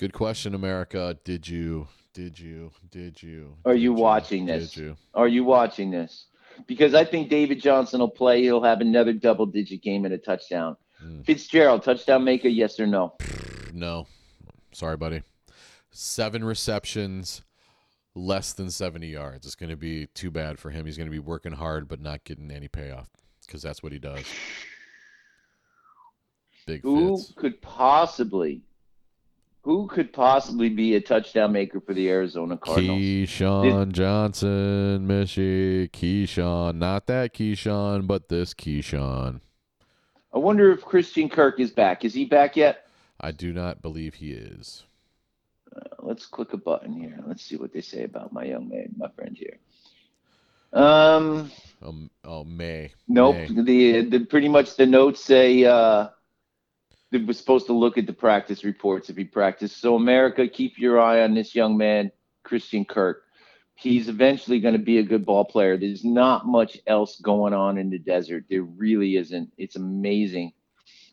Good 0.02 0.14
question, 0.14 0.56
America. 0.56 1.15
Did 1.23 1.48
you? 1.48 1.88
Did 2.15 2.40
you? 2.40 2.72
Did 2.90 3.22
you? 3.22 3.56
Are 3.65 3.73
did 3.73 3.84
you 3.84 3.94
watching 3.94 4.48
this? 4.48 4.72
Did 4.72 4.82
you? 4.82 4.98
Are 5.14 5.28
you 5.28 5.44
watching 5.44 5.91
this? 5.91 6.26
Because 6.65 6.95
I 6.95 7.06
think 7.06 7.30
David 7.30 7.61
Johnson 7.61 7.99
will 7.99 8.10
play. 8.10 8.41
He'll 8.41 8.64
have 8.64 8.82
another 8.82 9.14
double 9.14 9.45
digit 9.45 9.84
game 9.84 10.06
and 10.06 10.14
a 10.15 10.18
touchdown. 10.18 10.76
Hmm. 10.98 11.22
Fitzgerald, 11.22 11.84
touchdown 11.84 12.23
maker, 12.23 12.48
yes 12.48 12.80
or 12.80 12.88
no? 12.88 13.14
No. 13.73 14.07
Sorry, 14.72 14.98
buddy. 14.98 15.22
Seven 15.91 16.44
receptions, 16.44 17.44
less 18.15 18.53
than 18.53 18.72
70 18.72 19.06
yards. 19.06 19.45
It's 19.45 19.53
going 19.53 19.69
to 19.69 19.78
be 19.78 20.07
too 20.07 20.32
bad 20.32 20.57
for 20.57 20.72
him. 20.72 20.88
He's 20.88 20.98
going 20.98 21.11
to 21.11 21.15
be 21.15 21.19
working 21.19 21.53
hard, 21.53 21.88
but 21.88 22.02
not 22.02 22.23
getting 22.23 22.49
any 22.49 22.68
payoff 22.68 23.11
because 23.45 23.61
that's 23.61 23.84
what 23.84 23.91
he 23.91 23.99
does. 23.99 24.26
Big 26.65 26.82
Who 26.82 27.22
could 27.36 27.61
possibly, 27.61 28.64
who 29.64 29.88
could 29.88 30.12
possibly 30.12 30.70
be 30.70 30.96
a 30.96 31.02
touchdown 31.02 31.52
maker 31.52 31.80
for 31.80 31.94
the 31.94 32.10
Arizona 32.10 32.58
Cardinals? 32.58 33.00
Keyshawn 33.00 33.92
Johnson, 33.92 35.08
Mishy. 35.08 35.90
Keyshawn. 35.92 36.76
Not 36.76 37.08
that 37.08 37.34
Keyshawn, 37.34 38.08
but 38.08 38.30
this 38.30 38.54
Keyshawn. 38.54 39.42
I 40.34 40.38
wonder 40.38 40.72
if 40.72 40.82
Christian 40.82 41.30
Kirk 41.30 41.60
is 41.60 41.72
back. 41.72 42.04
Is 42.06 42.14
he 42.14 42.26
back 42.26 42.56
yet? 42.56 42.88
I 43.20 43.32
do 43.32 43.54
not 43.54 43.82
believe 43.82 44.16
he 44.16 44.32
is. 44.32 44.84
Uh, 45.76 45.82
let's 46.00 46.26
click 46.26 46.54
a 46.54 46.58
button 46.58 46.94
here. 46.94 47.20
Let's 47.28 47.44
see 47.44 47.56
what 47.58 47.72
they 47.72 47.82
say 47.82 48.04
about 48.04 48.34
my 48.34 48.44
young 48.46 48.68
man, 48.68 48.94
my 48.98 49.10
friend 49.10 49.38
here. 49.38 49.58
Um, 50.74 51.52
Um, 51.84 52.10
oh, 52.24 52.44
May. 52.46 52.94
nope. 53.08 53.36
May. 53.36 53.48
The, 54.02 54.02
the 54.06 54.20
pretty 54.26 54.48
much 54.50 54.76
the 54.78 54.86
notes 54.86 55.22
say 55.24 55.66
uh, 55.66 56.08
were 57.20 57.34
supposed 57.34 57.68
to 57.68 57.74
look 57.74 57.98
at 57.98 58.08
the 58.08 58.14
practice 58.14 58.64
reports 58.64 59.10
if 59.10 59.18
he 59.18 59.24
practiced. 59.26 59.80
So 59.82 59.96
America, 59.96 60.48
keep 60.48 60.78
your 60.78 61.00
eye 61.00 61.22
on 61.24 61.34
this 61.34 61.54
young 61.56 61.78
man, 61.78 62.12
Christian 62.44 62.86
Kirk. 62.86 63.24
He's 63.76 64.10
eventually 64.10 64.60
going 64.60 64.74
to 64.76 64.80
be 64.80 65.00
a 65.00 65.04
good 65.04 65.26
ball 65.26 65.44
player. 65.44 65.76
There's 65.78 66.06
not 66.06 66.46
much 66.46 66.78
else 66.88 67.20
going 67.20 67.54
on 67.54 67.78
in 67.78 67.90
the 67.90 67.98
desert. 67.98 68.46
There 68.50 68.62
really 68.64 69.18
isn't. 69.18 69.52
It's 69.58 69.76
amazing. 69.76 70.54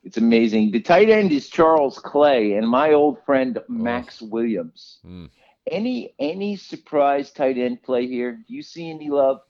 It's 0.05 0.19
amazing. 0.19 0.71
The 0.71 0.81
tight 0.81 1.11
end 1.11 1.33
is 1.33 1.49
Charles 1.49 1.99
Clay 1.99 2.53
and 2.53 2.69
my 2.69 2.93
old 2.93 3.25
friend 3.25 3.59
Maxx 3.69 4.23
Williams. 4.23 4.99
Mm. 5.05 5.31
Any 5.71 6.15
any 6.19 6.57
surprise 6.57 7.31
tight 7.31 7.59
end 7.59 7.83
play 7.83 8.07
here? 8.07 8.33
Do 8.47 8.55
you 8.55 8.63
see 8.63 8.89
any 8.89 9.11
love 9.11 9.41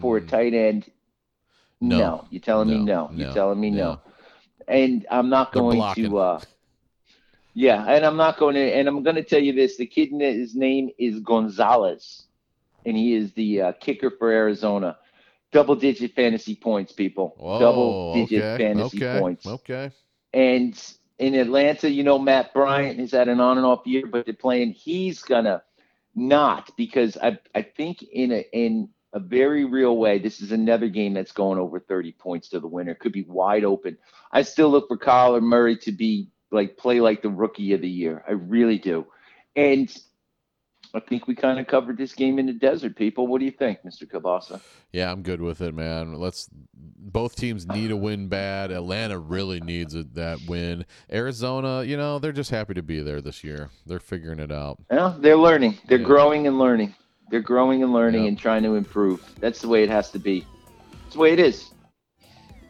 for 0.00 0.16
a 0.18 0.20
Mm, 0.22 0.28
tight 0.28 0.54
end? 0.54 0.90
No. 1.80 2.24
You're 2.30 2.40
telling 2.40 2.68
me 2.68 2.78
No. 2.78 3.08
no. 3.08 3.16
You're 3.16 3.32
telling 3.34 3.60
me 3.60 3.70
no. 3.70 4.00
And 4.68 5.06
I'm 5.10 5.28
not 5.28 5.52
They're 5.52 5.62
going 5.62 5.76
blocking. 5.78 6.10
to 6.10 6.18
uh 6.18 6.40
yeah, 7.56 7.84
and 7.86 8.04
I'm 8.04 8.16
not 8.16 8.36
going 8.36 8.56
to 8.56 8.60
and 8.60 8.88
I'm 8.88 9.02
going 9.04 9.16
to 9.16 9.22
tell 9.22 9.40
you 9.40 9.52
this, 9.52 9.76
the 9.76 9.86
kid 9.86 10.10
his 10.10 10.56
name 10.56 10.90
is 10.98 11.20
Gonzalez 11.20 12.24
and 12.84 12.96
he 12.96 13.14
is 13.14 13.32
the 13.32 13.60
uh, 13.62 13.72
kicker 13.80 14.10
for 14.10 14.30
Arizona. 14.30 14.98
Double 15.52 15.76
digit 15.76 16.14
fantasy 16.14 16.56
points, 16.56 16.92
people. 16.92 17.34
Whoa, 17.38 17.60
Double 17.60 18.14
digit 18.14 18.42
okay, 18.42 18.64
fantasy 18.64 19.04
okay, 19.04 19.20
points. 19.20 19.46
Okay. 19.46 19.90
And 20.32 20.94
in 21.18 21.34
Atlanta, 21.36 21.88
you 21.88 22.02
know, 22.02 22.18
Matt 22.18 22.52
Bryant 22.52 22.98
has 22.98 23.12
had 23.12 23.28
an 23.28 23.38
on 23.38 23.56
and 23.56 23.64
off 23.64 23.86
year, 23.86 24.06
but 24.06 24.24
they're 24.24 24.34
playing. 24.34 24.72
He's 24.72 25.22
gonna 25.22 25.62
not 26.14 26.72
because 26.76 27.16
I 27.16 27.38
I 27.54 27.62
think 27.62 28.02
in 28.02 28.32
a 28.32 28.44
in 28.52 28.88
a 29.14 29.20
very 29.20 29.64
real 29.64 29.96
way, 29.96 30.18
this 30.18 30.42
is 30.42 30.52
another 30.52 30.88
game 30.88 31.14
that's 31.14 31.32
going 31.32 31.58
over 31.58 31.80
30 31.80 32.12
points 32.12 32.48
to 32.50 32.60
the 32.60 32.66
winner. 32.68 32.94
Could 32.94 33.12
be 33.12 33.24
wide 33.26 33.64
open. 33.64 33.96
I 34.32 34.42
still 34.42 34.68
look 34.68 34.88
for 34.88 34.98
Kyler 34.98 35.40
Murray 35.40 35.76
to 35.78 35.92
be 35.92 36.28
like 36.50 36.76
play 36.76 37.00
like 37.00 37.22
the 37.22 37.30
rookie 37.30 37.72
of 37.72 37.80
the 37.80 37.88
year. 37.88 38.22
I 38.28 38.32
really 38.32 38.78
do. 38.78 39.06
And 39.56 39.88
I 40.92 41.00
think 41.00 41.26
we 41.26 41.34
kind 41.34 41.58
of 41.58 41.66
covered 41.66 41.96
this 41.96 42.12
game 42.12 42.38
in 42.38 42.46
the 42.46 42.52
desert, 42.52 42.96
people. 42.96 43.26
What 43.26 43.38
do 43.38 43.44
you 43.44 43.50
think, 43.52 43.78
Mr. 43.84 44.04
Kielbasa? 44.08 44.60
Yeah, 44.92 45.10
I'm 45.10 45.22
good 45.22 45.40
with 45.40 45.60
it, 45.60 45.74
man. 45.74 46.14
Let's. 46.14 46.48
Both 47.06 47.36
teams 47.36 47.66
need 47.66 47.90
a 47.90 47.96
win 47.96 48.28
bad. 48.28 48.70
Atlanta 48.72 49.18
really 49.18 49.60
needs 49.60 49.94
a, 49.94 50.02
that 50.14 50.40
win. 50.48 50.84
Arizona, 51.12 51.84
you 51.84 51.96
know, 51.96 52.18
they're 52.18 52.32
just 52.32 52.50
happy 52.50 52.74
to 52.74 52.82
be 52.82 53.00
there 53.00 53.20
this 53.20 53.44
year. 53.44 53.70
They're 53.86 54.00
figuring 54.00 54.38
it 54.40 54.50
out. 54.50 54.78
Well, 54.90 55.16
they're 55.20 55.36
learning. 55.36 55.78
They're 55.88 55.98
Yeah. 55.98 56.06
growing 56.06 56.46
and 56.46 56.58
learning. 56.58 56.94
They're 57.30 57.40
growing 57.40 57.82
and 57.82 57.92
learning 57.92 58.22
Yeah. 58.22 58.28
and 58.28 58.38
trying 58.38 58.62
to 58.64 58.74
improve. 58.76 59.20
That's 59.40 59.60
the 59.60 59.68
way 59.68 59.82
it 59.82 59.88
has 59.88 60.10
to 60.10 60.18
be. 60.18 60.46
That's 61.02 61.14
the 61.14 61.20
way 61.20 61.32
it 61.32 61.40
is. 61.40 61.70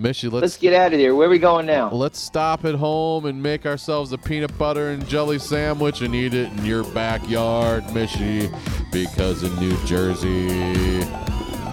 Mishy, 0.00 0.24
let's 0.24 0.42
Let's 0.42 0.56
get 0.56 0.74
out 0.74 0.92
of 0.92 0.98
here. 0.98 1.14
Where 1.14 1.28
are 1.28 1.30
we 1.30 1.38
going 1.38 1.66
now? 1.66 1.88
let's 1.92 2.18
stop 2.20 2.64
at 2.64 2.74
home 2.74 3.26
and 3.26 3.40
make 3.40 3.64
ourselves 3.64 4.12
a 4.12 4.18
peanut 4.18 4.56
butter 4.58 4.88
and 4.90 5.06
jelly 5.08 5.38
sandwich 5.38 6.02
and 6.02 6.12
eat 6.16 6.34
it 6.34 6.50
in 6.52 6.64
your 6.66 6.82
backyard, 6.82 7.84
Mishy, 7.84 8.50
because 8.90 9.44
in 9.44 9.54
New 9.60 9.76
Jersey, 9.84 10.48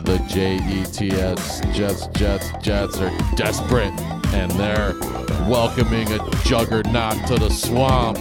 the 0.06 0.20
Jets, 0.30 1.62
Jets, 1.76 2.08
Jets, 2.08 2.52
Jets 2.62 3.00
are 3.00 3.12
desperate 3.36 3.94
and 4.34 4.52
they're 4.52 4.94
welcoming 5.50 6.08
a 6.12 6.20
juggernaut 6.46 7.26
to 7.28 7.36
the 7.40 7.50
swamp. 7.50 8.20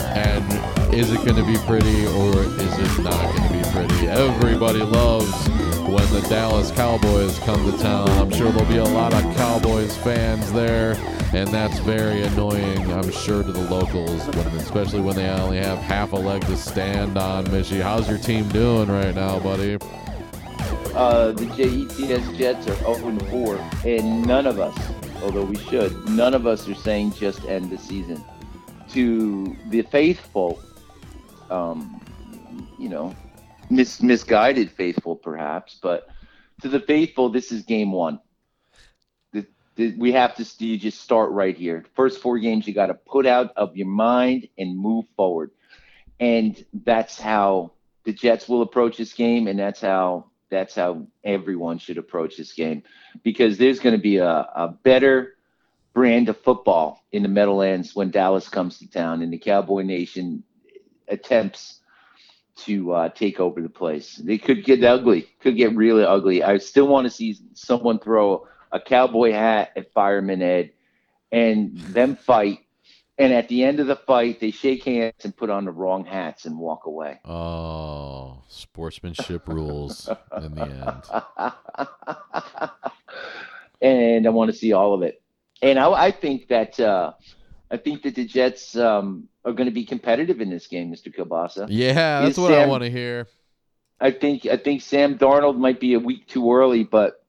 And 0.00 0.94
is 0.94 1.12
it 1.12 1.16
going 1.26 1.36
to 1.36 1.44
be 1.44 1.56
pretty 1.66 2.06
or 2.06 2.42
is 2.42 2.78
it 2.78 3.02
not 3.02 3.36
going 3.36 3.48
to 3.48 3.51
be 3.51 3.51
pretty? 3.72 4.06
Everybody 4.06 4.82
loves 4.82 5.48
when 5.88 6.06
the 6.12 6.24
Dallas 6.28 6.70
Cowboys 6.72 7.38
come 7.40 7.70
to 7.70 7.78
town. 7.78 8.08
I'm 8.10 8.30
sure 8.30 8.52
there'll 8.52 8.68
be 8.68 8.76
a 8.76 8.84
lot 8.84 9.14
of 9.14 9.22
Cowboys 9.34 9.96
fans 9.96 10.52
there, 10.52 10.92
and 11.32 11.48
that's 11.48 11.78
very 11.78 12.22
annoying, 12.22 12.92
I'm 12.92 13.10
sure, 13.10 13.42
to 13.42 13.50
the 13.50 13.70
locals, 13.70 14.26
when, 14.26 14.46
especially 14.58 15.00
when 15.00 15.16
they 15.16 15.26
only 15.26 15.56
have 15.56 15.78
half 15.78 16.12
a 16.12 16.16
leg 16.16 16.42
to 16.46 16.56
stand 16.56 17.16
on. 17.16 17.46
Mishy, 17.46 17.80
how's 17.80 18.08
your 18.08 18.18
team 18.18 18.46
doing 18.50 18.88
right 18.88 19.14
now, 19.14 19.38
buddy? 19.40 19.78
Uh, 20.94 21.32
the 21.32 21.46
JETS 21.46 22.36
Jets 22.36 22.68
are 22.68 22.76
0 23.00 23.18
4, 23.18 23.70
and 23.86 24.26
none 24.26 24.46
of 24.46 24.60
us, 24.60 24.76
although 25.22 25.44
we 25.44 25.56
should, 25.56 26.08
none 26.10 26.34
of 26.34 26.46
us 26.46 26.68
are 26.68 26.74
saying 26.74 27.12
just 27.14 27.44
end 27.46 27.70
the 27.70 27.78
season. 27.78 28.22
To 28.90 29.56
the 29.70 29.80
faithful, 29.80 30.60
um, 31.48 31.98
you 32.78 32.90
know, 32.90 33.16
mis- 33.70 34.02
misguided 34.02 34.70
faithful 34.70 35.16
perhaps, 35.16 35.78
but 35.82 36.08
to 36.62 36.68
the 36.68 36.80
faithful, 36.80 37.28
this 37.28 37.52
is 37.52 37.62
game 37.64 37.92
one. 37.92 38.20
The, 39.32 39.46
the, 39.76 39.94
we 39.96 40.12
have 40.12 40.34
to 40.36 40.64
you 40.64 40.78
just 40.78 41.00
start 41.00 41.30
right 41.30 41.56
here. 41.56 41.84
First 41.94 42.20
four 42.20 42.38
games, 42.38 42.66
you 42.66 42.74
got 42.74 42.86
to 42.86 42.94
put 42.94 43.26
out 43.26 43.52
of 43.56 43.76
your 43.76 43.88
mind 43.88 44.48
and 44.58 44.78
move 44.78 45.06
forward. 45.16 45.50
And 46.20 46.64
that's 46.72 47.20
how 47.20 47.72
the 48.04 48.12
Jets 48.12 48.48
will 48.48 48.62
approach 48.62 48.96
this 48.96 49.12
game, 49.12 49.48
and 49.48 49.58
that's 49.58 49.80
how 49.80 50.26
that's 50.50 50.74
how 50.74 51.06
everyone 51.24 51.78
should 51.78 51.96
approach 51.96 52.36
this 52.36 52.52
game 52.52 52.82
because 53.22 53.56
there's 53.56 53.80
going 53.80 53.96
to 53.96 54.02
be 54.02 54.18
a, 54.18 54.28
a 54.28 54.76
better 54.82 55.34
brand 55.94 56.28
of 56.28 56.38
football 56.40 57.02
in 57.10 57.22
the 57.22 57.28
Meadowlands 57.28 57.96
when 57.96 58.10
Dallas 58.10 58.48
comes 58.48 58.78
to 58.78 58.86
town 58.88 59.22
and 59.22 59.32
the 59.32 59.38
Cowboy 59.38 59.82
Nation 59.82 60.44
attempts 61.08 61.80
to 62.54 62.92
uh, 62.92 63.08
take 63.08 63.40
over 63.40 63.60
the 63.60 63.68
place. 63.68 64.16
They 64.16 64.38
could 64.38 64.64
get 64.64 64.84
ugly, 64.84 65.28
could 65.40 65.56
get 65.56 65.74
really 65.74 66.04
ugly. 66.04 66.42
I 66.42 66.58
still 66.58 66.86
want 66.86 67.06
to 67.06 67.10
see 67.10 67.36
someone 67.54 67.98
throw 67.98 68.46
a 68.70 68.80
cowboy 68.80 69.32
hat 69.32 69.72
at 69.76 69.92
Fireman 69.92 70.42
Ed 70.42 70.72
and 71.30 71.76
them 71.78 72.16
fight. 72.16 72.60
And 73.18 73.32
at 73.32 73.48
the 73.48 73.62
end 73.62 73.78
of 73.78 73.86
the 73.86 73.96
fight, 73.96 74.40
they 74.40 74.50
shake 74.50 74.84
hands 74.84 75.24
and 75.24 75.36
put 75.36 75.50
on 75.50 75.66
the 75.66 75.70
wrong 75.70 76.04
hats 76.04 76.46
and 76.46 76.58
walk 76.58 76.86
away. 76.86 77.20
Oh, 77.24 78.42
sportsmanship 78.48 79.46
rules 79.48 80.08
in 80.40 80.54
the 80.54 80.62
end. 80.62 81.52
and 83.82 84.26
I 84.26 84.30
want 84.30 84.50
to 84.50 84.56
see 84.56 84.72
all 84.72 84.94
of 84.94 85.02
it. 85.02 85.22
And 85.60 85.78
I, 85.78 85.90
I 85.90 86.10
think 86.10 86.48
that 86.48 86.80
uh, 86.80 87.12
I 87.70 87.76
think 87.76 88.02
that 88.02 88.14
the 88.14 88.24
Jets 88.24 88.74
um, 88.76 89.28
are 89.44 89.52
going 89.52 89.68
to 89.68 89.74
be 89.74 89.84
competitive 89.84 90.40
in 90.40 90.50
this 90.50 90.66
game, 90.66 90.92
Mr. 90.92 91.14
Kielbasa. 91.14 91.66
Yeah, 91.68 92.20
that's 92.20 92.32
Is 92.32 92.38
what 92.38 92.52
I 92.52 92.66
want 92.66 92.84
to 92.84 92.90
hear. 92.90 93.26
I 94.00 94.10
think 94.10 94.46
I 94.46 94.56
think 94.56 94.82
Sam 94.82 95.18
Darnold 95.18 95.58
might 95.58 95.78
be 95.78 95.94
a 95.94 96.00
week 96.00 96.26
too 96.26 96.52
early, 96.52 96.82
but 96.84 97.24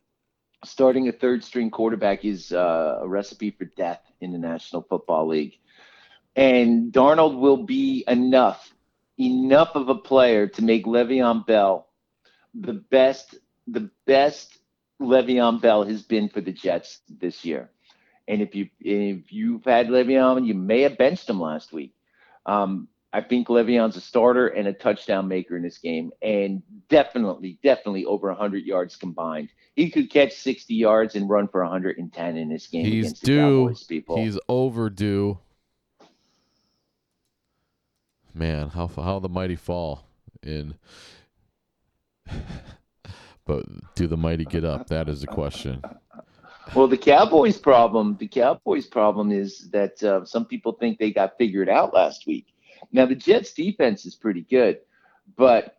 starting 0.65 1.07
a 1.07 1.11
third 1.11 1.44
string 1.44 1.69
quarterback 1.69 2.26
is 2.26 2.52
uh, 2.52 2.99
a 3.02 3.07
recipe 3.07 3.52
for 3.52 3.65
death 3.65 4.02
in 4.22 4.31
the 4.31 4.38
National 4.38 4.81
Football 4.81 5.27
League. 5.27 5.60
And 6.35 6.91
Darnold 6.91 7.40
will 7.40 7.64
be 7.64 8.03
enough, 8.07 8.73
enough 9.19 9.76
of 9.76 9.90
a 9.90 9.95
player 9.95 10.48
to 10.48 10.64
make 10.64 10.85
Le'Veon 10.85 11.45
Bell 11.45 11.88
the 12.53 12.73
best, 12.73 13.35
the 13.68 13.90
best 14.06 14.57
Le'Veon 14.99 15.61
Bell 15.61 15.84
has 15.84 16.02
been 16.02 16.30
for 16.30 16.41
the 16.41 16.52
Jets 16.52 17.02
this 17.07 17.45
year. 17.45 17.69
And 18.27 18.41
if 18.41 18.56
you 18.56 18.69
if 18.80 19.34
you've 19.34 19.65
had 19.65 19.90
Le'Veon, 19.90 20.48
you 20.48 20.53
may 20.53 20.81
have 20.81 20.98
benched 20.98 21.30
him 21.30 21.41
last 21.41 21.73
week. 21.73 21.94
Um, 22.45 22.88
I 23.14 23.22
think 23.22 23.48
Le'Veon's 23.48 23.95
a 23.95 24.02
starter 24.02 24.48
and 24.48 24.68
a 24.68 24.74
touchdown 24.74 25.28
maker 25.28 25.56
in 25.56 25.61
this 25.61 25.78
game, 25.78 26.11
and 26.24 26.64
definitely, 26.90 27.60
definitely 27.61 28.06
over 28.06 28.28
100 28.30 28.65
yards 28.65 28.95
combined. 28.95 29.49
He 29.76 29.91
could 29.91 30.10
catch 30.10 30.34
60 30.34 30.74
yards 30.74 31.15
and 31.15 31.30
run 31.30 31.48
for 31.48 31.61
110 31.61 32.38
in 32.38 32.49
this 32.49 32.68
game 32.68 32.86
He's 32.86 33.14
due. 33.14 33.68
Cowboys. 33.68 33.84
People, 33.84 34.18
He's 34.18 34.40
overdue. 34.49 35.38
Man, 38.34 38.70
how 38.70 38.88
how 38.88 39.20
the 39.20 39.30
mighty 39.30 39.56
fall 39.56 40.07
in. 40.41 40.74
but 43.45 43.65
do 43.94 44.07
the 44.07 44.18
mighty 44.18 44.45
get 44.45 44.65
up? 44.65 44.88
That 44.88 45.07
is 45.07 45.22
the 45.22 45.28
question. 45.28 45.84
Well, 46.76 46.88
the 46.88 46.98
Cowboys' 46.98 47.57
problem, 47.57 48.18
the 48.19 48.27
Cowboys' 48.27 48.88
problem 48.88 49.31
is 49.31 49.69
that 49.72 50.02
uh, 50.02 50.26
some 50.26 50.45
people 50.45 50.72
think 50.73 50.98
they 50.98 51.11
got 51.11 51.38
figured 51.38 51.69
out 51.69 51.94
last 51.94 52.26
week. 52.26 52.48
Now 52.91 53.06
the 53.06 53.15
Jets' 53.15 53.53
defense 53.53 54.06
is 54.06 54.15
pretty 54.15 54.41
good, 54.41 54.80
but 55.35 55.77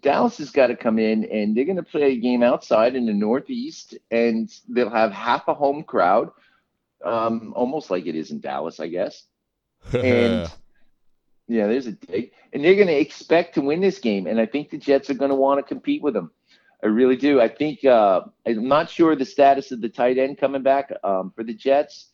Dallas 0.00 0.38
has 0.38 0.50
got 0.50 0.68
to 0.68 0.76
come 0.76 0.98
in 0.98 1.24
and 1.26 1.56
they're 1.56 1.64
going 1.64 1.76
to 1.76 1.82
play 1.82 2.12
a 2.12 2.16
game 2.16 2.42
outside 2.42 2.96
in 2.96 3.06
the 3.06 3.12
Northeast, 3.12 3.96
and 4.10 4.50
they'll 4.68 4.90
have 4.90 5.12
half 5.12 5.48
a 5.48 5.54
home 5.54 5.84
crowd, 5.84 6.30
um, 7.04 7.52
almost 7.54 7.90
like 7.90 8.06
it 8.06 8.16
is 8.16 8.30
in 8.30 8.40
Dallas, 8.40 8.80
I 8.80 8.88
guess. 8.88 9.24
And 9.92 10.50
yeah, 11.48 11.66
there's 11.66 11.86
a 11.86 11.92
dig, 11.92 12.32
and 12.52 12.64
they're 12.64 12.74
going 12.74 12.86
to 12.86 12.98
expect 12.98 13.54
to 13.54 13.60
win 13.60 13.80
this 13.80 13.98
game, 13.98 14.26
and 14.26 14.40
I 14.40 14.46
think 14.46 14.70
the 14.70 14.78
Jets 14.78 15.10
are 15.10 15.14
going 15.14 15.30
to 15.30 15.36
want 15.36 15.58
to 15.58 15.62
compete 15.62 16.02
with 16.02 16.14
them. 16.14 16.30
I 16.82 16.88
really 16.88 17.16
do. 17.16 17.40
I 17.40 17.48
think 17.48 17.84
uh, 17.84 18.22
I'm 18.46 18.66
not 18.66 18.90
sure 18.90 19.14
the 19.14 19.24
status 19.24 19.70
of 19.70 19.80
the 19.80 19.88
tight 19.88 20.18
end 20.18 20.38
coming 20.38 20.62
back 20.62 20.92
um, 21.04 21.32
for 21.34 21.44
the 21.44 21.54
Jets, 21.54 22.08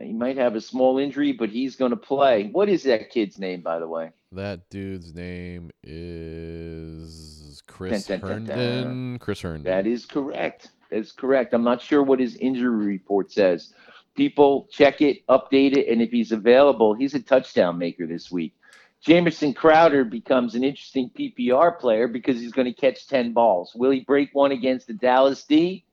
He 0.00 0.12
might 0.12 0.36
have 0.36 0.54
a 0.54 0.60
small 0.60 0.98
injury, 0.98 1.32
but 1.32 1.48
he's 1.48 1.74
going 1.74 1.90
to 1.90 1.96
play. 1.96 2.48
What 2.52 2.68
is 2.68 2.84
that 2.84 3.10
kid's 3.10 3.38
name, 3.38 3.62
by 3.62 3.78
the 3.80 3.88
way? 3.88 4.12
That 4.32 4.68
dude's 4.70 5.14
name 5.14 5.70
is 5.82 7.62
Chris 7.66 8.06
Dun, 8.06 8.20
dun, 8.20 8.28
dun, 8.28 8.44
dun. 8.44 8.58
Herndon. 8.58 9.18
Chris 9.18 9.40
Herndon. 9.40 9.64
That 9.64 9.86
is 9.86 10.06
correct. 10.06 10.70
That's 10.90 11.12
correct. 11.12 11.52
I'm 11.52 11.64
not 11.64 11.82
sure 11.82 12.02
what 12.02 12.20
his 12.20 12.36
injury 12.36 12.86
report 12.86 13.32
says. 13.32 13.74
People 14.14 14.68
check 14.70 15.02
it, 15.02 15.26
update 15.26 15.76
it, 15.76 15.88
and 15.88 16.00
if 16.00 16.10
he's 16.10 16.32
available, 16.32 16.94
he's 16.94 17.14
a 17.14 17.20
touchdown 17.20 17.76
maker 17.76 18.06
this 18.06 18.30
week. 18.30 18.54
Jamison 19.02 19.54
Crowder 19.54 20.04
becomes 20.04 20.54
an 20.54 20.64
interesting 20.64 21.10
PPR 21.10 21.78
player 21.78 22.08
because 22.08 22.40
he's 22.40 22.52
going 22.52 22.66
to 22.66 22.74
catch 22.74 23.06
10 23.06 23.32
balls. 23.32 23.72
Will 23.74 23.90
he 23.90 24.00
break 24.00 24.30
one 24.32 24.52
against 24.52 24.86
the 24.86 24.94
Dallas 24.94 25.44
D? 25.44 25.84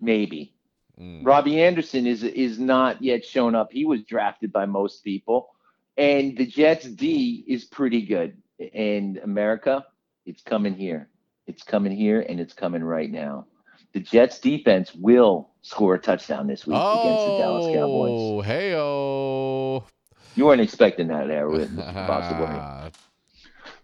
Maybe. 0.00 0.54
Mm. 1.00 1.24
Robbie 1.24 1.62
Anderson 1.62 2.06
is 2.06 2.24
is 2.24 2.58
not 2.58 3.02
yet 3.02 3.24
shown 3.24 3.54
up. 3.54 3.72
He 3.72 3.84
was 3.84 4.02
drafted 4.02 4.52
by 4.52 4.66
most 4.66 5.04
people, 5.04 5.50
and 5.96 6.36
the 6.36 6.46
Jets 6.46 6.86
D 6.86 7.44
is 7.46 7.64
pretty 7.64 8.02
good. 8.02 8.36
And 8.74 9.18
America, 9.18 9.86
it's 10.26 10.42
coming 10.42 10.74
here. 10.74 11.08
It's 11.46 11.62
coming 11.62 11.92
here, 11.92 12.20
and 12.20 12.40
it's 12.40 12.52
coming 12.52 12.82
right 12.82 13.10
now. 13.10 13.46
The 13.92 14.00
Jets 14.00 14.40
defense 14.40 14.94
will 14.94 15.50
score 15.62 15.94
a 15.94 15.98
touchdown 15.98 16.46
this 16.46 16.66
week 16.66 16.76
against 16.76 17.26
the 17.26 17.38
Dallas 17.38 17.66
Cowboys. 17.66 18.10
Oh, 18.12 18.40
hey-o. 18.42 19.37
You 20.38 20.46
weren't 20.46 20.60
expecting 20.60 21.08
that 21.08 21.26
there 21.26 21.48
with 21.48 21.76
possibly 21.94 22.92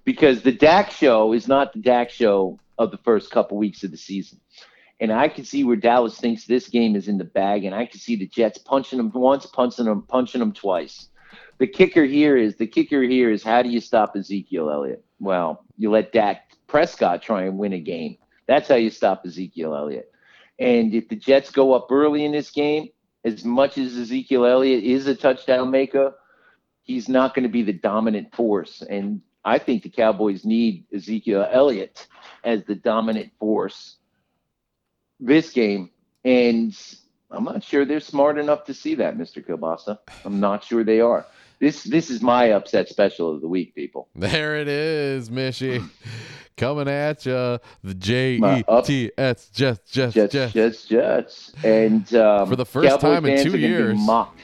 because 0.05 0.43
the 0.43 0.53
Dak 0.53 0.93
show 0.93 1.33
is 1.33 1.49
not 1.49 1.73
the 1.73 1.81
Dak 1.81 2.11
show 2.11 2.61
of 2.79 2.93
the 2.93 2.97
first 2.99 3.33
couple 3.33 3.59
weeks 3.59 3.83
of 3.83 3.91
the 3.91 3.97
season. 3.97 4.39
And 5.01 5.13
I 5.13 5.27
can 5.27 5.45
see 5.45 5.65
where 5.65 5.75
Dallas 5.75 6.17
thinks 6.17 6.45
this 6.45 6.69
game 6.69 6.95
is 6.95 7.09
in 7.09 7.19
the 7.19 7.25
bag, 7.25 7.65
and 7.65 7.75
I 7.75 7.87
can 7.87 7.99
see 7.99 8.15
the 8.15 8.29
Jets 8.29 8.59
punching 8.59 8.99
them 8.99 9.11
once, 9.13 9.47
punching 9.47 9.85
them, 9.87 10.03
punching 10.03 10.39
them 10.39 10.53
twice. 10.53 11.09
The 11.59 11.67
kicker 11.67 12.05
here 12.05 12.37
is 12.37 12.55
the 12.55 12.69
kicker 12.69 13.03
here 13.03 13.33
is 13.33 13.43
how 13.43 13.61
do 13.63 13.69
you 13.69 13.81
stop 13.81 14.15
Ezekiel 14.15 14.71
Elliott? 14.71 15.05
Well, 15.19 15.65
you 15.77 15.91
let 15.91 16.13
Dak 16.13 16.53
Prescott 16.69 17.21
try 17.21 17.43
and 17.43 17.59
win 17.59 17.73
a 17.73 17.81
game. 17.81 18.17
That's 18.47 18.69
how 18.69 18.77
you 18.77 18.91
stop 18.91 19.25
Ezekiel 19.27 19.75
Elliott. 19.75 20.13
And 20.61 20.95
if 20.95 21.09
the 21.09 21.17
Jets 21.17 21.51
go 21.51 21.73
up 21.73 21.91
early 21.91 22.25
in 22.25 22.31
this 22.31 22.53
game, 22.53 22.91
as 23.25 23.45
much 23.45 23.77
as 23.77 23.97
Ezekiel 23.97 24.47
Elliott 24.47 24.85
is 24.85 25.09
a 25.09 25.17
touchdown 25.17 25.73
maker, 25.73 26.15
he's 26.85 27.09
not 27.09 27.35
going 27.35 27.43
to 27.43 27.48
be 27.48 27.62
the 27.62 27.73
dominant 27.73 28.35
force. 28.35 28.82
And 28.89 29.20
I 29.44 29.59
think 29.59 29.82
the 29.82 29.89
Cowboys 29.89 30.44
need 30.44 30.85
Ezekiel 30.94 31.47
Elliott 31.51 32.06
as 32.44 32.65
the 32.65 32.74
dominant 32.77 33.32
force 33.40 33.97
this 35.19 35.51
game. 35.51 35.90
And 36.24 36.77
I'm 37.31 37.44
not 37.44 37.65
sure 37.65 37.85
they're 37.85 38.01
smart 38.01 38.39
enough 38.39 38.65
to 38.66 38.74
see 38.74 38.94
that, 38.97 39.19
Mr. 39.19 39.44
Kielbasa. 39.44 39.98
I'm 40.24 40.39
not 40.40 40.62
sure 40.62 40.85
they 40.85 41.01
are. 41.01 41.27
This 41.61 41.85
this 41.85 42.11
is 42.11 42.20
my 42.20 42.47
upset 42.52 42.89
special 42.89 43.32
of 43.35 43.40
the 43.40 43.48
week, 43.48 43.74
people. 43.74 44.09
There 44.15 44.56
it 44.56 44.69
is, 44.69 45.31
Mishy. 45.31 45.89
Coming 46.56 46.89
at 46.89 47.27
you, 47.27 47.59
the 47.82 47.94
J 47.97 48.35
E 48.36 48.65
T 48.85 49.11
S 49.19 49.48
Jets, 49.48 49.90
Jets, 49.90 50.15
Jets, 50.15 50.32
Jets. 50.32 50.52
Jets, 50.52 50.85
Jets. 50.85 51.52
And 51.65 52.15
um, 52.15 52.48
For 52.48 52.56
the 52.56 52.66
first 52.66 52.89
Cowboy 52.89 53.01
time 53.01 53.27
in 53.27 53.43
two 53.43 53.48
are 53.48 53.52
gonna 53.52 53.56
be 53.56 53.62
years. 53.62 53.98
mocked. 53.98 54.40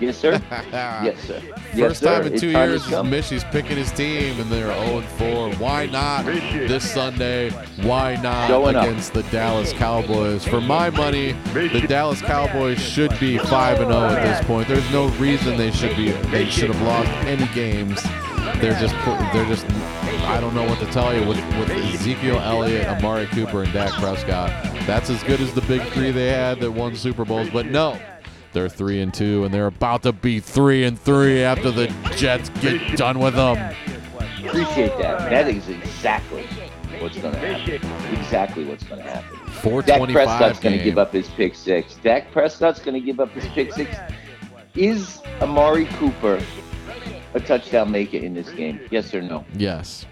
Yes, 0.00 0.16
sir. 0.16 0.40
yes, 0.50 1.18
sir. 1.20 1.42
Yes, 1.74 1.78
First 1.78 2.00
sir. 2.00 2.22
time 2.22 2.32
in 2.32 2.38
two 2.40 2.52
time 2.52 2.70
years, 2.70 2.82
has 2.84 2.90
come. 2.90 3.10
Mishy's 3.10 3.44
picking 3.44 3.76
his 3.76 3.92
team, 3.92 4.40
and 4.40 4.50
they're 4.50 4.72
0 4.86 5.02
4. 5.02 5.54
Why 5.56 5.86
not 5.86 6.24
this 6.24 6.90
Sunday? 6.90 7.50
Why 7.82 8.16
not 8.16 8.48
Showing 8.48 8.76
up. 8.76 8.86
against 8.86 9.12
the 9.12 9.22
Dallas 9.24 9.72
Cowboys? 9.74 10.46
For 10.46 10.60
my 10.60 10.88
money, 10.90 11.32
the 11.52 11.84
Dallas 11.86 12.22
Cowboys 12.22 12.80
should 12.80 13.18
be 13.20 13.36
5 13.38 13.78
0 13.78 13.90
at 13.90 14.22
this 14.24 14.46
point. 14.46 14.68
There's 14.68 14.90
no 14.90 15.08
reason 15.10 15.56
they 15.58 15.70
should 15.70 15.94
be. 15.96 16.12
They 16.30 16.46
should 16.48 16.70
have 16.70 16.82
lost 16.82 17.10
any 17.26 17.46
games. 17.54 18.02
They're 18.60 18.78
just. 18.80 18.94
They're 19.34 19.46
just. 19.46 19.66
I 20.26 20.40
don't 20.40 20.54
know 20.54 20.64
what 20.64 20.78
to 20.80 20.86
tell 20.86 21.14
you 21.14 21.26
with, 21.26 21.36
with 21.58 21.70
Ezekiel 21.70 22.38
Elliott, 22.40 22.86
Amari 22.88 23.26
Cooper, 23.26 23.64
and 23.64 23.72
Dak 23.72 23.92
Prescott. 24.00 24.48
That's 24.86 25.10
as 25.10 25.22
good 25.24 25.40
as 25.40 25.52
the 25.54 25.60
big 25.62 25.82
three 25.92 26.10
they 26.10 26.28
had 26.28 26.60
that 26.60 26.70
won 26.70 26.94
Super 26.96 27.24
Bowls. 27.24 27.50
But 27.50 27.66
no, 27.66 27.98
they're 28.52 28.68
three 28.68 29.00
and 29.00 29.12
two, 29.12 29.44
and 29.44 29.54
they're 29.54 29.66
about 29.66 30.02
to 30.02 30.12
be 30.12 30.40
three 30.40 30.84
and 30.84 31.00
three 31.00 31.42
after 31.42 31.70
the 31.70 31.86
Jets 32.16 32.48
get 32.60 32.96
done 32.96 33.18
with 33.18 33.34
them. 33.34 33.74
Appreciate 34.44 34.96
that. 34.98 35.30
That 35.30 35.48
is 35.48 35.68
exactly 35.68 36.46
what's 36.98 37.18
going 37.18 37.34
to 37.34 37.40
happen. 37.40 38.18
Exactly 38.18 38.64
what's 38.64 38.84
going 38.84 39.02
to 39.02 39.10
happen. 39.10 39.38
Four 39.52 39.82
Dak 39.82 40.08
Prescott's 40.10 40.60
going 40.60 40.76
to 40.78 40.84
give 40.84 40.98
up 40.98 41.12
his 41.12 41.28
pick 41.28 41.54
six. 41.54 41.96
Dak 41.96 42.32
Prescott's 42.32 42.80
going 42.80 42.94
to 42.94 43.00
give 43.00 43.20
up 43.20 43.30
his 43.30 43.46
pick 43.48 43.72
six. 43.72 43.96
Is 44.74 45.20
Amari 45.40 45.86
Cooper 45.86 46.40
a 47.34 47.40
touchdown 47.40 47.90
maker 47.90 48.16
in 48.16 48.34
this 48.34 48.50
game? 48.50 48.80
Yes 48.90 49.14
or 49.14 49.22
no? 49.22 49.44
Yes. 49.54 50.06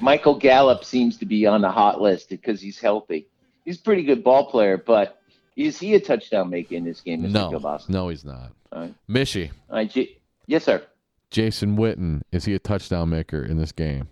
Michael 0.00 0.38
Gallup 0.38 0.84
seems 0.84 1.16
to 1.18 1.26
be 1.26 1.46
on 1.46 1.62
the 1.62 1.70
hot 1.70 2.00
list 2.00 2.28
because 2.28 2.60
he's 2.60 2.78
healthy. 2.78 3.26
He's 3.64 3.78
a 3.78 3.82
pretty 3.82 4.02
good 4.02 4.22
ball 4.22 4.50
player, 4.50 4.76
but 4.76 5.20
is 5.56 5.78
he 5.80 5.94
a 5.94 6.00
touchdown 6.00 6.50
maker 6.50 6.74
in 6.74 6.84
this 6.84 7.00
game, 7.00 7.22
Mr. 7.22 7.30
No. 7.32 7.50
Kielbasa? 7.50 7.88
No, 7.88 8.08
he's 8.08 8.24
not. 8.24 8.52
All 8.72 8.82
right. 8.82 8.94
Mishy, 9.08 9.50
All 9.70 9.76
right, 9.76 9.90
J- 9.90 10.18
yes, 10.46 10.64
sir. 10.64 10.82
Jason 11.30 11.76
Witten, 11.76 12.22
is 12.30 12.44
he 12.44 12.54
a 12.54 12.58
touchdown 12.58 13.08
maker 13.08 13.42
in 13.42 13.56
this 13.56 13.72
game? 13.72 14.08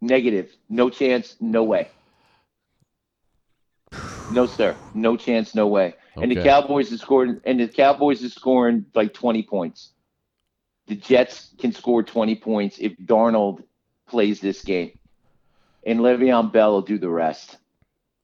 Negative. 0.00 0.50
No 0.68 0.90
chance. 0.90 1.36
No 1.40 1.62
way. 1.64 1.88
No, 4.32 4.46
sir. 4.46 4.76
No 4.94 5.16
chance. 5.16 5.54
No 5.54 5.68
way. 5.68 5.94
And 6.16 6.30
the 6.30 6.42
Cowboys 6.42 6.90
is 6.92 7.00
scoring. 7.00 7.40
And 7.44 7.60
the 7.60 7.68
Cowboys 7.68 8.22
is 8.22 8.34
scoring 8.34 8.86
like 8.94 9.14
twenty 9.14 9.42
points. 9.42 9.90
The 10.86 10.96
Jets 10.96 11.50
can 11.58 11.72
score 11.72 12.02
twenty 12.02 12.34
points 12.34 12.78
if 12.78 12.96
Darnold 12.98 13.62
plays 14.06 14.40
this 14.40 14.62
game, 14.62 14.98
and 15.86 16.00
Le'Veon 16.00 16.52
Bell 16.52 16.72
will 16.72 16.82
do 16.82 16.98
the 16.98 17.08
rest. 17.08 17.56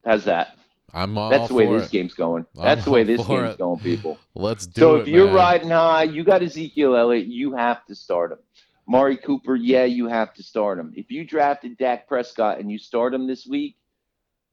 How's 0.05 0.25
that? 0.25 0.57
I'm 0.93 1.17
all 1.17 1.31
That's 1.31 1.47
the 1.47 1.55
way 1.55 1.67
this 1.67 1.87
it. 1.87 1.89
game's 1.89 2.13
going. 2.15 2.45
I'm 2.57 2.63
That's 2.63 2.85
the 2.85 2.91
way 2.91 3.03
this 3.03 3.25
game's 3.25 3.55
it. 3.55 3.57
going, 3.57 3.79
people. 3.79 4.19
Let's 4.35 4.67
do 4.67 4.81
So 4.81 4.95
it. 4.95 4.99
So 4.99 5.01
if 5.01 5.07
you're 5.07 5.27
man. 5.27 5.35
riding 5.35 5.69
high, 5.69 6.03
you 6.03 6.23
got 6.23 6.43
Ezekiel 6.43 6.95
Elliott, 6.95 7.27
you 7.27 7.53
have 7.55 7.85
to 7.87 7.95
start 7.95 8.33
him. 8.33 8.39
Mari 8.87 9.17
Cooper, 9.17 9.55
yeah, 9.55 9.85
you 9.85 10.07
have 10.07 10.33
to 10.35 10.43
start 10.43 10.79
him. 10.79 10.93
If 10.95 11.11
you 11.11 11.25
drafted 11.25 11.77
Dak 11.77 12.07
Prescott 12.07 12.59
and 12.59 12.71
you 12.71 12.79
start 12.79 13.13
him 13.13 13.27
this 13.27 13.47
week, 13.47 13.77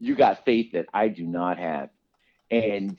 you 0.01 0.15
got 0.17 0.45
faith 0.45 0.73
that 0.73 0.87
I 0.95 1.09
do 1.09 1.25
not 1.27 1.59
have. 1.59 1.91
And 2.51 2.99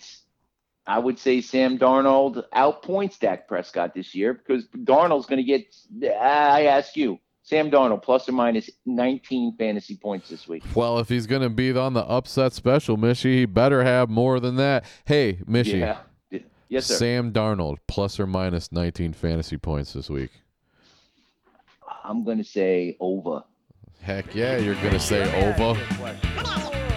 I 0.88 1.00
would 1.00 1.20
say 1.20 1.42
Sam 1.42 1.78
Darnold 1.80 2.44
outpoints 2.54 3.20
Dak 3.20 3.48
Prescott 3.48 3.94
this 3.96 4.16
year 4.16 4.34
because 4.34 4.68
Darnold's 4.68 5.28
going 5.28 5.44
to 5.44 5.44
get, 5.44 5.74
I 6.20 6.66
ask 6.66 6.98
you, 6.98 7.20
Sam 7.50 7.72
Darnold 7.72 8.04
plus 8.04 8.30
or 8.30 8.34
minus 8.34 8.70
19 8.86 9.56
fantasy 9.58 9.96
points 9.96 10.30
this 10.30 10.48
week. 10.48 10.62
Well, 10.76 11.00
if 11.00 11.10
he's 11.10 11.26
going 11.26 11.42
to 11.42 11.50
be 11.50 11.76
on 11.76 11.96
the 11.96 12.06
upset 12.06 12.54
special, 12.54 12.96
Mishy, 12.96 13.40
he 13.40 13.46
better 13.46 13.84
have 13.84 14.08
more 14.08 14.40
than 14.40 14.58
that. 14.58 14.86
Hey, 15.06 15.40
Mishy, 15.48 15.80
Yeah. 15.80 15.98
Yes, 16.68 16.86
sir. 16.86 16.94
Sam 16.94 17.34
Darnold, 17.34 17.78
plus 17.88 18.20
or 18.20 18.28
minus 18.28 18.72
19 18.72 19.14
fantasy 19.14 19.58
points 19.58 19.94
this 19.94 20.12
week. 20.12 20.30
I'm 22.04 22.24
going 22.24 22.38
to 22.38 22.44
say 22.44 22.96
over. 23.00 23.44
Heck 24.00 24.36
yeah, 24.36 24.58
you're 24.58 24.76
going 24.76 24.94
to 24.94 25.00
say 25.00 25.24
over. 25.48 25.80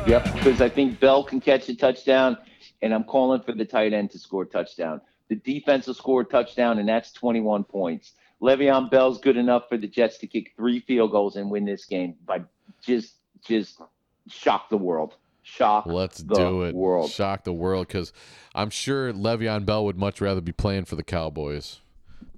Yep, 0.06 0.34
because 0.34 0.60
I 0.60 0.68
think 0.68 1.00
Bell 1.00 1.24
can 1.24 1.40
catch 1.40 1.70
a 1.70 1.74
touchdown, 1.74 2.36
and 2.82 2.92
I'm 2.92 3.04
calling 3.04 3.40
for 3.40 3.52
the 3.52 3.64
tight 3.64 3.94
end 3.94 4.10
to 4.10 4.18
score 4.18 4.42
a 4.42 4.46
touchdown. 4.46 5.00
The 5.30 5.36
defense 5.36 5.86
will 5.86 5.94
score 5.94 6.20
a 6.20 6.24
touchdown, 6.26 6.78
and 6.78 6.86
that's 6.86 7.10
21 7.12 7.64
points. 7.64 8.12
Le'Veon 8.42 8.90
Bell's 8.90 9.20
good 9.20 9.36
enough 9.36 9.68
for 9.68 9.76
the 9.76 9.86
Jets 9.86 10.18
to 10.18 10.26
kick 10.26 10.52
three 10.56 10.80
field 10.80 11.12
goals 11.12 11.36
and 11.36 11.50
win 11.50 11.64
this 11.64 11.84
game 11.84 12.16
by 12.26 12.42
just 12.82 13.14
just 13.46 13.80
shock 14.28 14.68
the 14.68 14.76
world. 14.76 15.14
Shock 15.44 15.86
Let's 15.86 16.18
the 16.18 16.34
do 16.34 16.62
it. 16.62 16.74
world. 16.74 17.10
Shock 17.10 17.44
the 17.44 17.52
world 17.52 17.88
because 17.88 18.12
I'm 18.54 18.70
sure 18.70 19.12
Le'Veon 19.12 19.64
Bell 19.64 19.84
would 19.84 19.96
much 19.96 20.20
rather 20.20 20.40
be 20.40 20.52
playing 20.52 20.84
for 20.84 20.96
the 20.96 21.02
Cowboys 21.02 21.80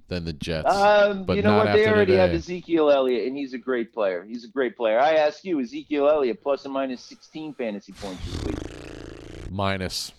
than 0.07 0.25
the 0.25 0.33
Jets. 0.33 0.73
Um, 0.73 1.23
but 1.23 1.37
you 1.37 1.43
know 1.43 1.57
not 1.57 1.67
what? 1.67 1.73
They 1.73 1.87
already 1.87 2.15
have. 2.15 2.31
Ezekiel 2.31 2.91
Elliott, 2.91 3.27
and 3.27 3.37
he's 3.37 3.53
a 3.53 3.57
great 3.57 3.93
player. 3.93 4.23
He's 4.23 4.43
a 4.43 4.47
great 4.47 4.75
player. 4.75 4.99
I 4.99 5.13
ask 5.15 5.43
you, 5.43 5.59
Ezekiel 5.59 6.09
Elliott 6.09 6.41
plus 6.41 6.65
or 6.65 6.69
minus 6.69 7.01
16 7.01 7.53
fantasy 7.55 7.93
points 7.93 8.23
this 8.25 8.43
week. 8.43 9.51
Minus. 9.51 10.11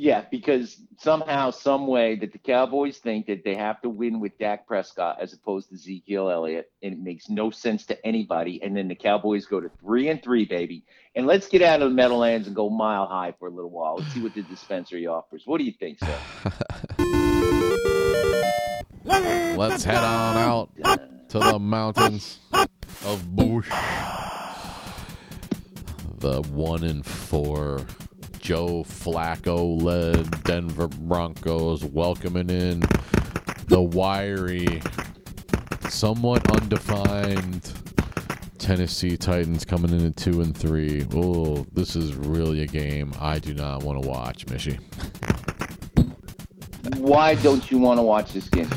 Yeah, 0.00 0.26
because 0.30 0.80
somehow, 1.00 1.50
some 1.50 1.88
way, 1.88 2.14
that 2.20 2.32
the 2.32 2.38
Cowboys 2.38 2.98
think 2.98 3.26
that 3.26 3.42
they 3.42 3.56
have 3.56 3.82
to 3.82 3.88
win 3.88 4.20
with 4.20 4.38
Dak 4.38 4.64
Prescott 4.64 5.18
as 5.20 5.32
opposed 5.32 5.70
to 5.70 5.74
Ezekiel 5.74 6.30
Elliott, 6.30 6.70
and 6.84 6.92
it 6.92 7.00
makes 7.00 7.28
no 7.28 7.50
sense 7.50 7.84
to 7.86 8.06
anybody. 8.06 8.62
And 8.62 8.76
then 8.76 8.86
the 8.86 8.94
Cowboys 8.94 9.46
go 9.46 9.58
to 9.60 9.68
three 9.80 10.08
and 10.08 10.22
three, 10.22 10.44
baby. 10.44 10.84
And 11.16 11.26
let's 11.26 11.48
get 11.48 11.62
out 11.62 11.82
of 11.82 11.88
the 11.90 11.94
Meadowlands 11.96 12.46
and 12.46 12.54
go 12.54 12.70
mile 12.70 13.08
high 13.08 13.34
for 13.40 13.48
a 13.48 13.50
little 13.50 13.72
while. 13.72 13.96
Let's 13.96 14.12
see 14.14 14.22
what 14.22 14.34
the 14.34 14.42
dispensary 14.42 15.08
offers. 15.08 15.42
What 15.46 15.58
do 15.58 15.64
you 15.64 15.72
think, 15.72 15.98
sir? 15.98 16.18
Let's 19.56 19.82
head 19.82 19.96
on 19.96 20.36
out 20.36 20.70
to 21.30 21.40
the 21.40 21.58
mountains 21.58 22.38
of 23.04 23.34
Bush. 23.34 23.68
The 26.18 26.42
one 26.52 26.84
and 26.84 27.04
four 27.04 27.84
Joe 28.48 28.82
Flacco 28.82 29.78
led 29.82 30.42
Denver 30.44 30.88
Broncos 30.88 31.84
welcoming 31.84 32.48
in 32.48 32.82
the 33.66 33.82
wiry, 33.82 34.80
somewhat 35.90 36.50
undefined 36.50 37.70
Tennessee 38.56 39.18
Titans 39.18 39.66
coming 39.66 39.90
in 39.90 40.06
at 40.06 40.16
two 40.16 40.40
and 40.40 40.56
three. 40.56 41.06
Oh, 41.12 41.66
this 41.74 41.94
is 41.94 42.14
really 42.14 42.62
a 42.62 42.66
game 42.66 43.12
I 43.20 43.38
do 43.38 43.52
not 43.52 43.82
want 43.82 44.02
to 44.02 44.08
watch, 44.08 44.46
Mishy. 44.46 44.80
Why 46.96 47.34
don't 47.34 47.70
you 47.70 47.76
want 47.76 47.98
to 47.98 48.02
watch 48.02 48.32
this 48.32 48.48
game? 48.48 48.70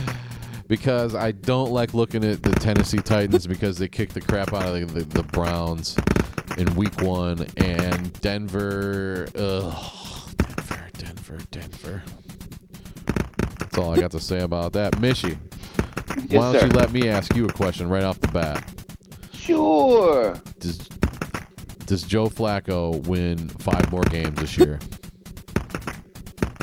Because 0.68 1.16
I 1.16 1.32
don't 1.32 1.72
like 1.72 1.94
looking 1.94 2.26
at 2.26 2.44
the 2.44 2.52
Tennessee 2.56 2.98
Titans 2.98 3.48
because 3.48 3.78
they 3.78 3.88
kicked 3.88 4.16
the 4.16 4.22
crap 4.22 4.52
out 4.52 4.66
of 4.66 4.94
the, 4.94 5.00
the, 5.00 5.22
the 5.22 5.24
Browns 5.24 5.96
in 6.58 6.74
week 6.76 7.00
one. 7.02 7.46
And 7.58 8.14
Denver, 8.22 9.28
ugh, 9.36 10.34
Denver, 10.38 10.88
Denver, 10.98 11.38
Denver. 11.52 12.04
That's 13.60 13.78
all 13.78 13.94
I 13.94 14.00
got 14.00 14.12
to 14.12 14.20
say 14.20 14.42
about 14.42 14.74
that. 14.74 14.94
Mishy, 14.94 15.38
Yes, 16.28 16.30
why 16.30 16.52
don't 16.52 16.60
sir. 16.62 16.68
you 16.68 16.74
let 16.74 16.92
me 16.92 17.08
ask 17.10 17.36
you 17.36 17.46
a 17.46 17.54
question 17.54 17.88
right 17.90 18.04
off 18.04 18.20
the 18.20 18.28
bat? 18.28 18.64
Sure. 19.34 20.36
Does, 20.60 20.78
does 21.86 22.04
Joe 22.04 22.28
Flacco 22.28 23.06
win 23.08 23.48
five 23.50 23.90
more 23.92 24.04
games 24.04 24.40
this 24.40 24.58
year? 24.58 24.80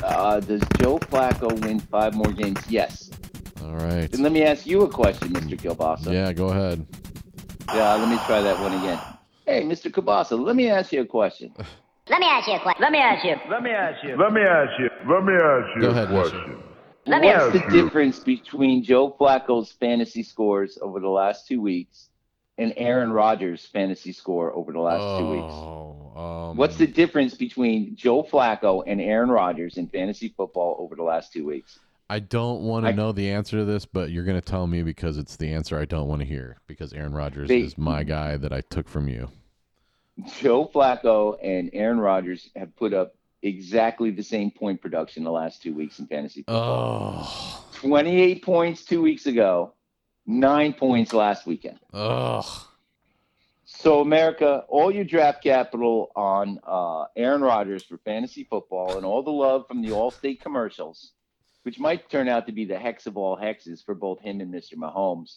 Uh, 0.03 0.41
does 0.41 0.61
Joe 0.79 0.99
Flacco 0.99 1.53
win 1.65 1.81
five 1.81 2.15
more 2.15 2.31
games? 2.33 2.59
Yes. 2.69 3.11
All 3.63 3.75
right. 3.75 4.13
And 4.13 4.23
let 4.23 4.33
me 4.33 4.43
ask 4.43 4.67
you 4.67 4.83
a 4.83 4.89
question, 4.89 5.31
Mr. 5.33 5.59
Kielbasa. 5.59 6.13
Yeah, 6.13 6.33
go 6.33 6.49
ahead. 6.49 6.87
Yeah, 7.75 7.95
let 7.95 8.09
me 8.09 8.17
try 8.27 8.41
that 8.41 8.59
one 8.61 8.73
again. 8.75 8.99
Hey, 9.49 9.63
Mr. 9.63 9.91
Kielbasa, 9.91 10.39
let 10.39 10.55
me 10.57 10.69
ask 10.69 10.93
you 10.93 11.01
a 11.01 11.07
question. 11.07 11.55
Let 12.11 12.21
me 12.21 12.27
ask 12.27 12.49
you 12.49 12.55
a 12.55 12.61
question. 12.61 12.83
Let 12.83 12.93
me 12.93 12.99
ask 12.99 13.25
you. 13.25 13.37
Let 13.51 13.63
me 13.63 13.71
ask 13.71 14.03
you. 14.03 14.17
Let 14.17 14.33
me 14.33 14.41
ask 14.41 14.71
you. 14.79 14.89
Let 15.07 15.25
me 15.25 15.33
ask 15.35 15.77
you 15.77 15.83
Go 15.83 15.89
a 15.89 15.91
ahead, 15.91 16.09
question. 16.09 16.63
Let 17.07 17.21
me 17.21 17.29
What's 17.29 17.43
ask 17.45 17.53
the 17.53 17.77
you. 17.77 17.83
difference 17.83 18.19
between 18.21 18.83
Joe 18.83 19.15
Flacco's 19.19 19.73
fantasy 19.73 20.23
scores 20.23 20.79
over 20.81 21.01
the 21.01 21.09
last 21.09 21.47
two 21.47 21.61
weeks 21.61 22.09
and 22.57 22.73
Aaron 22.79 23.13
Rodgers' 23.13 23.67
fantasy 23.67 24.13
score 24.13 24.55
over 24.55 24.73
the 24.73 24.81
last 24.81 25.19
two 25.19 25.31
weeks? 25.31 25.53
Oh, 25.53 26.51
um, 26.51 26.57
What's 26.57 26.77
the 26.77 26.87
difference 26.87 27.35
between 27.35 27.95
Joe 27.95 28.23
Flacco 28.23 28.83
and 28.87 29.03
Aaron 29.03 29.31
Rodgers 29.31 29.77
in 29.77 29.89
fantasy 29.89 30.33
football 30.35 30.77
over 30.79 30.97
the 30.97 31.03
last 31.03 31.33
two 31.33 31.45
weeks? 31.47 31.79
I 32.11 32.21
don't 32.21 32.63
want 32.63 32.85
to 32.87 32.91
I- 32.91 32.95
know 32.95 33.13
the 33.13 33.31
answer 33.31 33.59
to 33.59 33.65
this, 33.65 33.85
but 33.85 34.11
you're 34.11 34.25
going 34.25 34.41
to 34.41 34.45
tell 34.47 34.67
me 34.67 34.83
because 34.83 35.19
it's 35.19 35.37
the 35.37 35.53
answer 35.53 35.79
I 35.79 35.85
don't 35.85 36.09
want 36.09 36.21
to 36.21 36.27
hear. 36.27 36.57
Because 36.67 36.93
Aaron 36.93 37.13
Rodgers 37.13 37.49
They- 37.49 37.61
is 37.61 37.77
my 37.79 38.03
guy 38.03 38.37
that 38.37 38.53
I 38.53 38.63
took 38.63 38.89
from 38.89 39.09
you. 39.09 39.29
Joe 40.41 40.67
Flacco 40.75 41.37
and 41.43 41.71
Aaron 41.73 42.01
Rodgers 42.01 42.51
have 42.57 42.75
put 42.77 42.93
up 42.93 43.15
exactly 43.43 44.11
the 44.11 44.23
same 44.23 44.51
point 44.51 44.81
production 44.83 45.23
the 45.23 45.31
last 45.31 45.63
two 45.63 45.73
weeks 45.73 46.01
in 46.01 46.07
fantasy 46.09 46.41
football. 46.41 47.23
Oh, 47.25 47.65
28 47.75 48.43
points 48.43 48.85
two 48.85 49.01
weeks 49.01 49.27
ago, 49.27 49.75
nine 50.27 50.73
points 50.73 51.13
last 51.13 51.47
weekend. 51.47 51.79
ugh. 51.93 52.45
So, 53.71 54.01
America, 54.01 54.65
all 54.69 54.91
your 54.91 55.05
draft 55.05 55.43
capital 55.43 56.11
on 56.17 56.59
uh, 56.67 57.05
Aaron 57.17 57.43
Rodgers 57.43 57.85
for 57.85 57.99
fantasy 57.99 58.43
football 58.43 58.97
and 58.97 59.05
all 59.07 59.23
the 59.23 59.31
love 59.31 59.69
from 59.69 59.83
the 59.83 59.91
Allstate 59.91 60.41
commercials, 60.41 61.13
which 61.69 61.79
might 61.79 62.09
turn 62.09 62.31
out 62.31 62.47
to 62.47 62.53
be 62.53 62.65
the 62.65 62.79
hex 62.79 63.07
of 63.07 63.19
all 63.19 63.37
hexes 63.37 63.85
for 63.85 63.95
both 63.95 64.19
him 64.21 64.41
and 64.41 64.51
Mr. 64.51 64.73
Mahomes. 64.73 65.37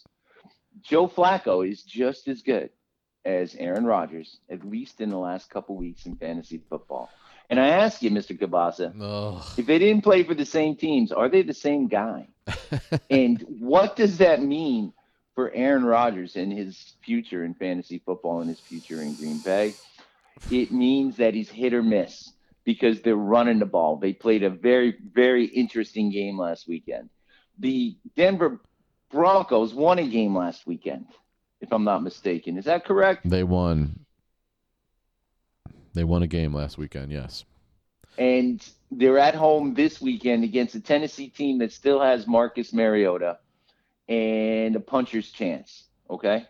Joe 0.80 1.06
Flacco 1.06 1.60
is 1.60 1.82
just 1.82 2.26
as 2.26 2.40
good 2.40 2.70
as 3.22 3.54
Aaron 3.56 3.84
Rodgers, 3.84 4.38
at 4.48 4.64
least 4.64 5.02
in 5.02 5.10
the 5.10 5.18
last 5.18 5.50
couple 5.50 5.76
weeks 5.76 6.06
in 6.06 6.16
fantasy 6.16 6.62
football. 6.70 7.10
And 7.50 7.60
I 7.60 7.68
ask 7.68 8.02
you, 8.02 8.10
Mr. 8.10 8.34
Kielbasa, 8.38 8.94
if 9.58 9.66
they 9.66 9.78
didn't 9.78 10.04
play 10.04 10.22
for 10.22 10.32
the 10.32 10.46
same 10.46 10.74
teams, 10.74 11.12
are 11.12 11.28
they 11.28 11.42
the 11.42 11.52
same 11.52 11.86
guy? 11.86 12.28
and 13.10 13.44
what 13.60 13.94
does 13.94 14.16
that 14.16 14.42
mean 14.42 14.94
for 15.34 15.52
Aaron 15.52 15.84
Rodgers 15.84 16.36
and 16.36 16.50
his 16.50 16.94
future 17.04 17.44
in 17.44 17.52
fantasy 17.52 17.98
football 18.06 18.40
and 18.40 18.48
his 18.48 18.60
future 18.60 19.02
in 19.02 19.16
Green 19.16 19.40
Bay? 19.40 19.74
It 20.50 20.72
means 20.72 21.18
that 21.18 21.34
he's 21.34 21.50
hit 21.50 21.74
or 21.74 21.82
miss 21.82 22.31
because 22.64 23.00
they're 23.02 23.16
running 23.16 23.58
the 23.58 23.66
ball. 23.66 23.96
They 23.96 24.12
played 24.12 24.42
a 24.42 24.50
very, 24.50 24.96
very 25.12 25.46
interesting 25.46 26.10
game 26.10 26.38
last 26.38 26.68
weekend. 26.68 27.10
The 27.58 27.96
Denver 28.16 28.60
Broncos 29.10 29.74
won 29.74 29.98
a 29.98 30.06
game 30.06 30.36
last 30.36 30.66
weekend, 30.66 31.06
if 31.60 31.72
I'm 31.72 31.84
not 31.84 32.02
mistaken. 32.02 32.56
Is 32.58 32.64
that 32.66 32.84
correct? 32.84 33.28
They 33.28 33.42
won. 33.44 34.00
They 35.94 36.04
won 36.04 36.22
a 36.22 36.26
game 36.26 36.54
last 36.54 36.78
weekend. 36.78 37.12
Yes. 37.12 37.44
and 38.18 38.66
they're 38.90 39.18
at 39.18 39.34
home 39.34 39.72
this 39.74 40.00
weekend 40.02 40.44
against 40.44 40.74
a 40.74 40.80
Tennessee 40.80 41.28
team 41.28 41.58
that 41.58 41.72
still 41.72 42.00
has 42.00 42.26
Marcus 42.26 42.72
Mariota 42.72 43.38
and 44.08 44.76
a 44.76 44.80
puncher's 44.80 45.30
chance. 45.30 45.84
Okay. 46.10 46.46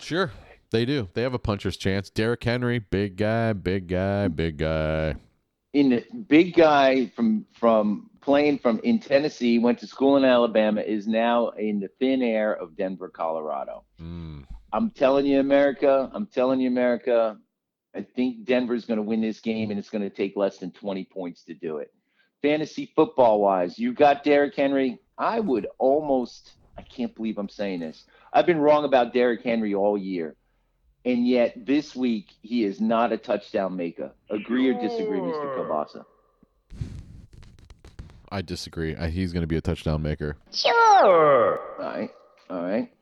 Sure. 0.00 0.30
They 0.72 0.86
do. 0.86 1.08
They 1.12 1.20
have 1.22 1.34
a 1.34 1.38
puncher's 1.38 1.76
chance. 1.76 2.08
Derrick 2.08 2.42
Henry, 2.42 2.78
big 2.78 3.16
guy, 3.16 3.52
big 3.52 3.88
guy, 3.88 4.28
big 4.28 4.56
guy. 4.56 5.14
In 5.74 5.90
the 5.90 6.04
big 6.28 6.54
guy 6.54 7.06
from 7.14 7.44
from 7.52 8.08
playing 8.22 8.58
from 8.58 8.80
in 8.82 8.98
Tennessee, 8.98 9.58
went 9.58 9.78
to 9.80 9.86
school 9.86 10.16
in 10.16 10.24
Alabama, 10.24 10.80
is 10.80 11.06
now 11.06 11.50
in 11.50 11.78
the 11.78 11.88
thin 12.00 12.22
air 12.22 12.54
of 12.54 12.74
Denver, 12.74 13.10
Colorado. 13.10 13.84
Mm. 14.00 14.46
I'm 14.72 14.90
telling 14.90 15.26
you, 15.26 15.40
America. 15.40 16.10
I'm 16.14 16.26
telling 16.26 16.58
you, 16.58 16.68
America. 16.68 17.36
I 17.94 18.00
think 18.00 18.46
Denver's 18.46 18.86
going 18.86 18.96
to 18.96 19.02
win 19.02 19.20
this 19.20 19.40
game, 19.40 19.70
and 19.70 19.78
it's 19.78 19.90
going 19.90 20.02
to 20.02 20.08
take 20.08 20.34
less 20.36 20.56
than 20.56 20.70
20 20.72 21.04
points 21.04 21.44
to 21.44 21.54
do 21.54 21.76
it. 21.76 21.92
Fantasy 22.40 22.90
football 22.96 23.42
wise, 23.42 23.78
you 23.78 23.92
got 23.92 24.24
Derrick 24.24 24.56
Henry. 24.56 24.98
I 25.18 25.40
would 25.40 25.66
almost, 25.78 26.52
I 26.78 26.82
can't 26.82 27.14
believe 27.14 27.36
I'm 27.36 27.50
saying 27.50 27.80
this. 27.80 28.06
I've 28.32 28.46
been 28.46 28.58
wrong 28.58 28.86
about 28.86 29.12
Derrick 29.12 29.42
Henry 29.42 29.74
all 29.74 29.98
year. 29.98 30.36
And 31.04 31.26
yet 31.26 31.66
this 31.66 31.96
week, 31.96 32.28
he 32.42 32.64
is 32.64 32.80
not 32.80 33.12
a 33.12 33.16
touchdown 33.16 33.76
maker. 33.76 34.12
Agree 34.30 34.68
or 34.70 34.74
disagree, 34.80 35.18
Mr. 35.18 35.56
Kielbasa? 35.56 36.04
I 38.30 38.40
disagree. 38.40 38.96
I, 38.96 39.08
he's 39.10 39.32
going 39.32 39.42
to 39.42 39.48
be 39.48 39.56
a 39.56 39.60
touchdown 39.60 40.02
maker. 40.02 40.36
Sure. 40.52 40.72
All 40.72 41.84
right. 41.84 42.10
All 42.48 42.62
right. 42.62 42.92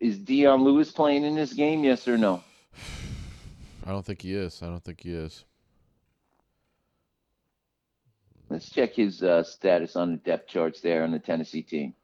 Is 0.00 0.18
Dion 0.18 0.64
Lewis 0.64 0.90
playing 0.90 1.24
in 1.24 1.34
this 1.34 1.52
game? 1.52 1.84
Yes 1.84 2.08
or 2.08 2.16
no? 2.16 2.42
I 3.86 3.90
don't 3.90 4.04
think 4.04 4.22
he 4.22 4.34
is. 4.34 4.62
I 4.62 4.66
don't 4.66 4.82
think 4.82 5.02
he 5.02 5.12
is. 5.12 5.44
Let's 8.48 8.68
check 8.68 8.94
his 8.94 9.22
uh, 9.22 9.44
status 9.44 9.94
on 9.94 10.10
the 10.10 10.16
depth 10.16 10.48
charts 10.48 10.80
there 10.80 11.04
on 11.04 11.12
the 11.12 11.20
Tennessee 11.20 11.62
team 11.62 11.94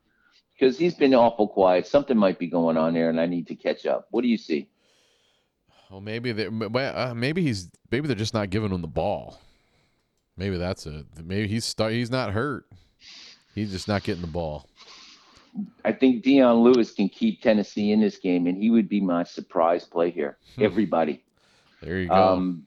because 0.52 0.78
he's 0.78 0.94
been 0.94 1.12
awful 1.12 1.48
quiet. 1.48 1.86
Something 1.86 2.16
might 2.16 2.38
be 2.38 2.46
going 2.46 2.76
on 2.76 2.94
there, 2.94 3.10
and 3.10 3.20
I 3.20 3.26
need 3.26 3.48
to 3.48 3.56
catch 3.56 3.84
up. 3.84 4.06
What 4.10 4.22
do 4.22 4.28
you 4.28 4.38
see? 4.38 4.68
Well, 5.90 6.00
maybe 6.00 6.32
they. 6.32 6.46
Uh, 6.46 7.14
maybe 7.14 7.42
he's. 7.42 7.70
Maybe 7.90 8.06
they're 8.06 8.16
just 8.16 8.34
not 8.34 8.50
giving 8.50 8.72
him 8.72 8.82
the 8.82 8.88
ball. 8.88 9.40
Maybe 10.36 10.58
that's 10.58 10.86
it. 10.86 11.06
Maybe 11.22 11.48
he's 11.48 11.64
start, 11.64 11.92
he's 11.92 12.10
not 12.10 12.32
hurt. 12.32 12.66
He's 13.54 13.70
just 13.70 13.88
not 13.88 14.02
getting 14.02 14.20
the 14.20 14.28
ball. 14.28 14.68
I 15.84 15.92
think 15.92 16.22
Dion 16.22 16.56
Lewis 16.56 16.92
can 16.92 17.08
keep 17.08 17.40
Tennessee 17.40 17.92
in 17.92 18.00
this 18.00 18.18
game, 18.18 18.46
and 18.46 18.62
he 18.62 18.70
would 18.70 18.88
be 18.88 19.00
my 19.00 19.24
surprise 19.24 19.84
play 19.84 20.10
here. 20.10 20.36
Everybody. 20.60 21.24
There 21.80 22.00
you 22.00 22.08
go. 22.08 22.14
Um, 22.14 22.66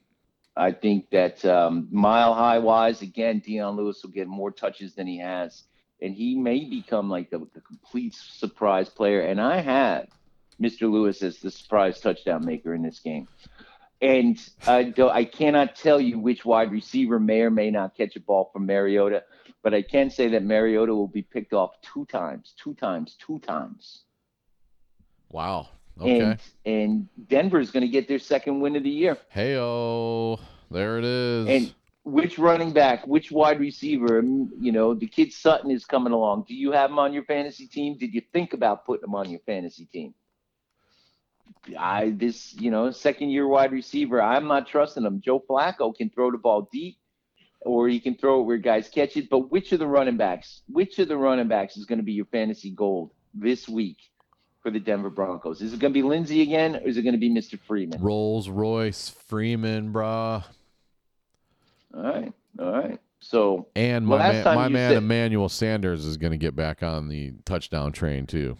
I 0.56 0.72
think 0.72 1.10
that 1.10 1.44
um, 1.44 1.86
mile 1.92 2.34
high 2.34 2.58
wise, 2.58 3.02
again, 3.02 3.38
Dion 3.38 3.76
Lewis 3.76 4.02
will 4.02 4.10
get 4.10 4.26
more 4.26 4.50
touches 4.50 4.94
than 4.94 5.06
he 5.06 5.18
has, 5.18 5.62
and 6.02 6.12
he 6.12 6.34
may 6.34 6.64
become 6.64 7.08
like 7.08 7.30
the, 7.30 7.38
the 7.54 7.60
complete 7.60 8.16
surprise 8.16 8.88
player. 8.88 9.20
And 9.20 9.40
I 9.40 9.60
have 9.60 10.08
Mr. 10.60 10.90
Lewis 10.90 11.22
as 11.22 11.38
the 11.38 11.50
surprise 11.50 12.00
touchdown 12.00 12.44
maker 12.44 12.74
in 12.74 12.82
this 12.82 12.98
game. 12.98 13.28
And 14.02 14.38
I, 14.66 14.92
I 15.12 15.24
cannot 15.24 15.76
tell 15.76 16.00
you 16.00 16.18
which 16.18 16.44
wide 16.44 16.72
receiver 16.72 17.20
may 17.20 17.42
or 17.42 17.50
may 17.50 17.70
not 17.70 17.96
catch 17.96 18.16
a 18.16 18.20
ball 18.20 18.50
from 18.52 18.64
Mariota, 18.64 19.24
but 19.62 19.74
I 19.74 19.82
can 19.82 20.08
say 20.10 20.28
that 20.28 20.42
Mariota 20.42 20.94
will 20.94 21.08
be 21.08 21.22
picked 21.22 21.52
off 21.52 21.72
two 21.82 22.06
times, 22.06 22.54
two 22.56 22.74
times, 22.74 23.16
two 23.18 23.38
times. 23.40 24.02
wow. 25.30 25.68
Okay. 26.00 26.20
And, 26.20 26.40
and 26.64 27.08
Denver 27.28 27.60
is 27.60 27.70
going 27.70 27.82
to 27.82 27.88
get 27.88 28.08
their 28.08 28.18
second 28.18 28.60
win 28.60 28.74
of 28.76 28.84
the 28.84 28.90
year. 28.90 29.18
Hey 29.28 29.56
oh, 29.58 30.40
there 30.70 30.98
it 30.98 31.04
is. 31.04 31.46
And 31.48 31.74
which 32.04 32.38
running 32.38 32.72
back, 32.72 33.06
which 33.06 33.30
wide 33.30 33.60
receiver, 33.60 34.22
mm, 34.22 34.48
you 34.58 34.72
know, 34.72 34.94
the 34.94 35.06
kid 35.06 35.32
Sutton 35.32 35.70
is 35.70 35.84
coming 35.84 36.12
along. 36.12 36.46
Do 36.48 36.54
you 36.54 36.72
have 36.72 36.90
him 36.90 36.98
on 36.98 37.12
your 37.12 37.24
fantasy 37.24 37.66
team? 37.66 37.98
Did 37.98 38.14
you 38.14 38.22
think 38.32 38.54
about 38.54 38.86
putting 38.86 39.04
him 39.04 39.14
on 39.14 39.28
your 39.28 39.40
fantasy 39.40 39.84
team? 39.84 40.14
I 41.78 42.10
this, 42.10 42.54
you 42.54 42.70
know, 42.70 42.90
second 42.90 43.30
year 43.30 43.46
wide 43.46 43.72
receiver, 43.72 44.20
I'm 44.22 44.46
not 44.46 44.66
trusting 44.66 45.04
him. 45.04 45.20
Joe 45.20 45.42
Flacco 45.48 45.94
can 45.94 46.10
throw 46.10 46.30
the 46.30 46.38
ball 46.38 46.68
deep 46.72 46.96
or 47.62 47.88
he 47.88 48.00
can 48.00 48.16
throw 48.16 48.40
it 48.40 48.44
where 48.44 48.56
guys 48.56 48.88
catch 48.88 49.16
it. 49.16 49.28
But 49.28 49.50
which 49.50 49.72
of 49.72 49.78
the 49.78 49.86
running 49.86 50.16
backs, 50.16 50.62
which 50.68 50.98
of 50.98 51.08
the 51.08 51.16
running 51.16 51.48
backs 51.48 51.76
is 51.76 51.84
going 51.84 51.98
to 51.98 52.04
be 52.04 52.12
your 52.12 52.24
fantasy 52.26 52.70
gold 52.70 53.10
this 53.34 53.68
week 53.68 53.98
for 54.62 54.70
the 54.70 54.80
Denver 54.80 55.10
Broncos? 55.10 55.60
Is 55.60 55.72
it 55.72 55.80
going 55.80 55.92
to 55.92 55.98
be 55.98 56.02
Lindsay 56.06 56.42
again 56.42 56.76
or 56.76 56.80
is 56.88 56.96
it 56.96 57.02
going 57.02 57.14
to 57.14 57.18
be 57.18 57.30
Mr. 57.30 57.58
Freeman? 57.58 58.00
Rolls 58.02 58.48
Royce 58.48 59.08
Freeman, 59.10 59.92
brah. 59.92 60.44
All 61.94 62.02
right. 62.02 62.32
All 62.58 62.72
right. 62.72 62.98
So 63.22 63.66
And 63.76 64.06
my 64.06 64.16
man, 64.32 64.44
my 64.44 64.68
man 64.68 64.90
said- 64.92 64.96
Emmanuel 64.98 65.48
Sanders 65.50 66.06
is 66.06 66.16
going 66.16 66.32
to 66.32 66.38
get 66.38 66.56
back 66.56 66.82
on 66.82 67.08
the 67.08 67.32
touchdown 67.44 67.92
train 67.92 68.26
too. 68.26 68.56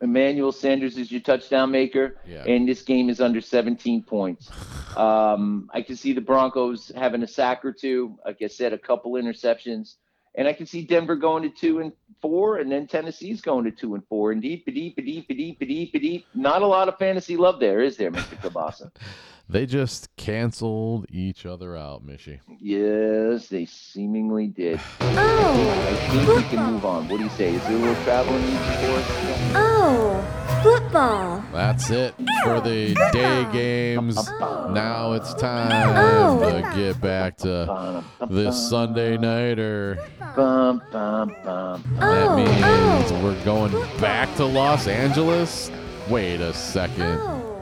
Emmanuel 0.00 0.52
Sanders 0.52 0.96
is 0.96 1.10
your 1.10 1.20
touchdown 1.20 1.70
maker, 1.70 2.16
Yeah. 2.26 2.44
and 2.44 2.68
this 2.68 2.82
game 2.82 3.10
is 3.10 3.20
under 3.20 3.40
17 3.40 4.02
points. 4.02 4.50
Um, 4.96 5.70
I 5.72 5.82
can 5.82 5.94
see 5.94 6.12
the 6.12 6.20
Broncos 6.20 6.90
having 6.96 7.22
a 7.22 7.26
sack 7.28 7.64
or 7.64 7.72
two. 7.72 8.18
Like 8.24 8.38
I 8.42 8.48
said, 8.48 8.72
a 8.72 8.78
couple 8.78 9.12
interceptions, 9.12 9.94
and 10.34 10.48
I 10.48 10.52
can 10.52 10.66
see 10.66 10.82
Denver 10.82 11.14
going 11.14 11.44
to 11.44 11.50
two 11.50 11.78
and 11.78 11.92
four, 12.20 12.56
and 12.56 12.72
then 12.72 12.88
Tennessee's 12.88 13.40
going 13.40 13.64
to 13.66 13.70
two 13.70 13.94
and 13.94 14.02
four. 14.08 14.32
And 14.32 14.42
deep, 14.42 14.64
deep, 14.66 14.96
deep, 14.96 15.28
deep, 15.28 15.60
deep, 15.60 15.92
deep. 15.92 16.26
Not 16.34 16.62
a 16.62 16.66
lot 16.66 16.88
of 16.88 16.98
fantasy 16.98 17.36
love 17.36 17.60
there, 17.60 17.80
is 17.80 17.96
there, 17.96 18.10
Mr. 18.10 18.40
Kielbasa? 18.40 18.90
They 19.50 19.64
just 19.64 20.14
canceled 20.16 21.06
each 21.10 21.46
other 21.46 21.74
out, 21.74 22.06
Mishy. 22.06 22.40
yes, 22.60 23.48
they 23.48 23.64
seemingly 23.64 24.46
did. 24.48 24.78
Oh, 25.00 25.50
I 25.50 25.90
Oh, 25.90 26.24
think 26.26 26.36
we 26.36 26.42
can 26.56 26.72
move 26.72 26.84
on. 26.84 27.08
What 27.08 27.16
do 27.18 27.24
you 27.24 27.30
say? 27.30 27.54
Is 27.54 27.62
there 27.64 27.72
a 27.76 27.78
little 27.78 28.04
traveling 28.04 28.42
news 28.42 28.58
for 28.58 28.90
us? 28.92 29.52
oh, 29.54 30.60
football. 30.62 31.42
That's 31.52 31.88
it 31.90 32.14
for 32.44 32.60
the 32.60 32.94
day 33.12 33.46
games. 33.52 34.28
Now 34.40 35.12
it's 35.12 35.32
time 35.34 35.70
Oh. 35.96 36.40
to 36.50 36.76
get 36.76 37.00
back 37.00 37.36
to 37.38 38.04
this 38.28 38.68
Sunday 38.68 39.16
nighter. 39.16 39.98
Bum, 40.36 40.82
bum, 40.92 41.34
bum. 41.44 41.82
That 41.98 42.28
Oh, 42.28 42.36
means 42.36 43.12
oh. 43.12 43.20
we're 43.24 43.44
going 43.44 43.72
back 43.98 44.34
to 44.36 44.44
Los 44.44 44.86
Angeles. 44.86 45.70
Wait 46.08 46.40
a 46.40 46.52
second. 46.52 47.18
Oh. 47.20 47.60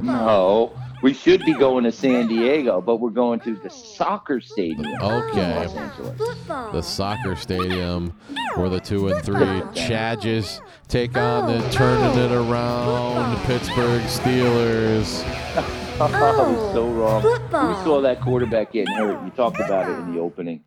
No, 0.00 0.72
we 1.02 1.12
should 1.12 1.44
be 1.44 1.52
going 1.54 1.84
to 1.84 1.92
San 1.92 2.26
Diego, 2.26 2.80
but 2.80 2.96
we're 2.96 3.10
going 3.10 3.40
to 3.40 3.54
the 3.56 3.70
soccer 3.70 4.40
stadium. 4.40 4.84
in 4.86 5.00
Okay. 5.02 5.66
Los 5.66 5.74
Angeles. 5.76 6.18
The 6.72 6.82
soccer 6.82 7.36
stadium 7.36 8.12
where 8.56 8.68
the 8.68 8.80
two 8.80 9.08
and 9.08 9.22
three 9.24 9.62
Chargers 9.74 10.60
take 10.88 11.16
on 11.16 11.52
the 11.52 11.68
turning 11.70 12.18
it 12.18 12.32
around 12.32 13.36
Pittsburgh 13.44 14.02
Steelers. 14.02 15.22
I 15.98 16.52
was 16.52 16.72
so 16.74 16.88
wrong. 16.90 17.22
Football. 17.22 17.68
We 17.68 17.74
saw 17.84 18.00
that 18.02 18.20
quarterback 18.20 18.72
getting 18.72 18.94
hurt. 18.94 19.22
You 19.24 19.30
talked 19.30 19.60
about 19.60 19.88
it 19.90 19.98
in 19.98 20.14
the 20.14 20.20
opening. 20.20 20.62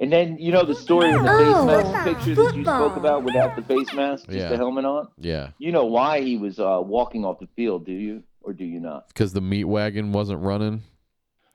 And 0.00 0.12
then, 0.12 0.38
you 0.38 0.52
know, 0.52 0.62
the 0.64 0.74
story 0.76 1.08
in 1.10 1.22
the 1.22 1.28
face 1.28 1.54
Oh, 1.56 1.64
mask 1.66 2.04
picture 2.04 2.34
that 2.36 2.54
you 2.54 2.62
spoke 2.62 2.96
about 2.96 3.24
without 3.24 3.56
the 3.56 3.62
face 3.62 3.92
mask, 3.94 4.26
just 4.26 4.38
Yeah. 4.38 4.48
the 4.50 4.56
helmet 4.56 4.84
on? 4.84 5.08
Yeah, 5.18 5.48
You 5.58 5.72
know 5.72 5.86
why 5.86 6.20
he 6.20 6.36
was 6.36 6.60
uh, 6.60 6.80
walking 6.84 7.24
off 7.24 7.40
the 7.40 7.48
field, 7.56 7.84
do 7.84 7.92
you? 7.92 8.22
Or 8.48 8.54
do 8.54 8.64
you 8.64 8.80
not? 8.80 9.08
because 9.08 9.34
the 9.34 9.42
meat 9.42 9.64
wagon 9.64 10.10
wasn't 10.10 10.40
running. 10.40 10.82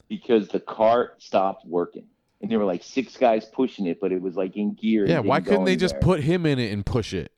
Because 0.07 0.47
the 0.49 0.59
cart 0.59 1.23
stopped 1.23 1.65
working. 1.65 2.05
And 2.39 2.51
there 2.51 2.59
were 2.59 2.65
like 2.65 2.83
six 2.83 3.17
guys 3.17 3.45
pushing 3.45 3.87
it, 3.87 3.99
but 3.99 4.11
it 4.11 4.21
was 4.21 4.35
like 4.35 4.55
in 4.57 4.75
gear. 4.75 5.07
Yeah, 5.07 5.19
why 5.19 5.41
couldn't 5.41 5.63
they 5.65 5.75
just 5.75 5.99
put 6.01 6.19
him 6.19 6.45
in 6.45 6.59
it 6.59 6.71
and 6.71 6.85
push 6.85 7.13
it? 7.13 7.31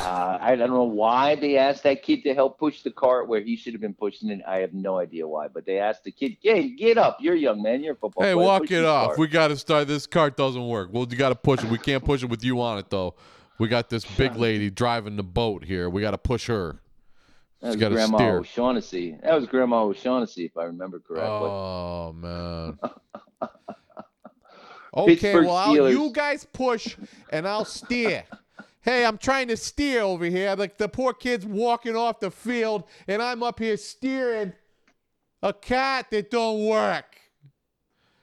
Uh, 0.00 0.38
I 0.40 0.56
don't 0.56 0.70
know 0.70 0.82
why 0.82 1.36
they 1.36 1.56
asked 1.58 1.84
that 1.84 2.02
kid 2.02 2.24
to 2.24 2.34
help 2.34 2.58
push 2.58 2.82
the 2.82 2.90
cart 2.90 3.28
where 3.28 3.42
he 3.42 3.54
should 3.54 3.74
have 3.74 3.80
been 3.82 3.94
pushing 3.94 4.30
it. 4.30 4.40
I 4.48 4.56
have 4.58 4.72
no 4.74 4.98
idea 4.98 5.28
why, 5.28 5.46
but 5.48 5.64
they 5.66 5.78
asked 5.78 6.02
the 6.02 6.10
kid, 6.10 6.38
"Hey, 6.42 6.70
get 6.70 6.96
up! 6.98 7.18
You're 7.20 7.34
a 7.34 7.38
young 7.38 7.62
man. 7.62 7.84
You're 7.84 7.92
a 7.92 7.96
football 7.96 8.24
Hey, 8.24 8.32
player. 8.32 8.44
walk 8.44 8.62
Push 8.62 8.70
it 8.72 8.84
off. 8.86 9.06
cart." 9.08 9.18
We 9.18 9.28
got 9.28 9.48
to 9.48 9.56
start. 9.56 9.86
This 9.86 10.06
cart 10.06 10.36
doesn't 10.36 10.66
work. 10.66 10.88
Well, 10.90 11.06
you 11.08 11.16
got 11.16 11.28
to 11.28 11.34
push 11.36 11.62
it. 11.62 11.70
We 11.70 11.78
can't 11.78 12.04
push 12.04 12.22
it 12.24 12.30
with 12.30 12.42
you 12.42 12.60
on 12.60 12.78
it 12.78 12.88
though. 12.90 13.14
We 13.58 13.68
got 13.68 13.90
this 13.90 14.04
big 14.04 14.34
lady 14.48 14.70
driving 14.70 15.16
the 15.16 15.22
boat 15.22 15.62
here. 15.64 15.88
We 15.90 16.00
got 16.00 16.12
to 16.12 16.18
push 16.18 16.46
her. 16.48 16.80
That 17.62 17.68
was 17.68 17.76
Grandma 17.76 18.18
steer. 18.18 18.38
O'Shaughnessy. 18.38 19.16
That 19.22 19.34
was 19.34 19.46
Grandma 19.46 19.84
O'Shaughnessy, 19.84 20.44
if 20.44 20.56
I 20.56 20.64
remember 20.64 20.98
correctly. 20.98 21.48
Oh 21.48 22.12
man. 22.12 22.78
okay, 24.96 25.16
Pittsburgh 25.16 25.46
well 25.46 25.68
Steelers. 25.68 25.92
you 25.92 26.10
guys 26.12 26.44
push 26.52 26.96
and 27.30 27.46
I'll 27.46 27.64
steer. 27.64 28.24
hey, 28.80 29.06
I'm 29.06 29.16
trying 29.16 29.46
to 29.48 29.56
steer 29.56 30.02
over 30.02 30.24
here. 30.24 30.54
Like 30.56 30.76
the 30.76 30.88
poor 30.88 31.14
kid's 31.14 31.46
walking 31.46 31.94
off 31.94 32.18
the 32.18 32.32
field, 32.32 32.82
and 33.06 33.22
I'm 33.22 33.44
up 33.44 33.60
here 33.60 33.76
steering 33.76 34.52
a 35.40 35.52
cat 35.52 36.06
that 36.10 36.32
don't 36.32 36.66
work. 36.66 37.04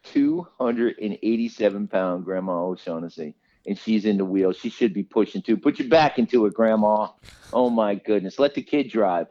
287 0.04 1.88
pound 1.88 2.26
Grandma 2.26 2.66
O'Shaughnessy, 2.66 3.36
and 3.70 3.78
she's 3.78 4.06
in 4.06 4.18
the 4.18 4.26
wheel. 4.26 4.52
She 4.52 4.70
should 4.70 4.94
be 4.94 5.04
pushing 5.04 5.42
too. 5.44 5.56
Put 5.56 5.80
your 5.80 5.88
back 5.88 6.18
into 6.18 6.46
it, 6.48 6.54
Grandma. 6.54 7.10
Oh 7.54 7.70
my 7.70 7.96
goodness, 7.96 8.40
let 8.40 8.56
the 8.56 8.64
kid 8.64 8.90
drive. 8.90 9.28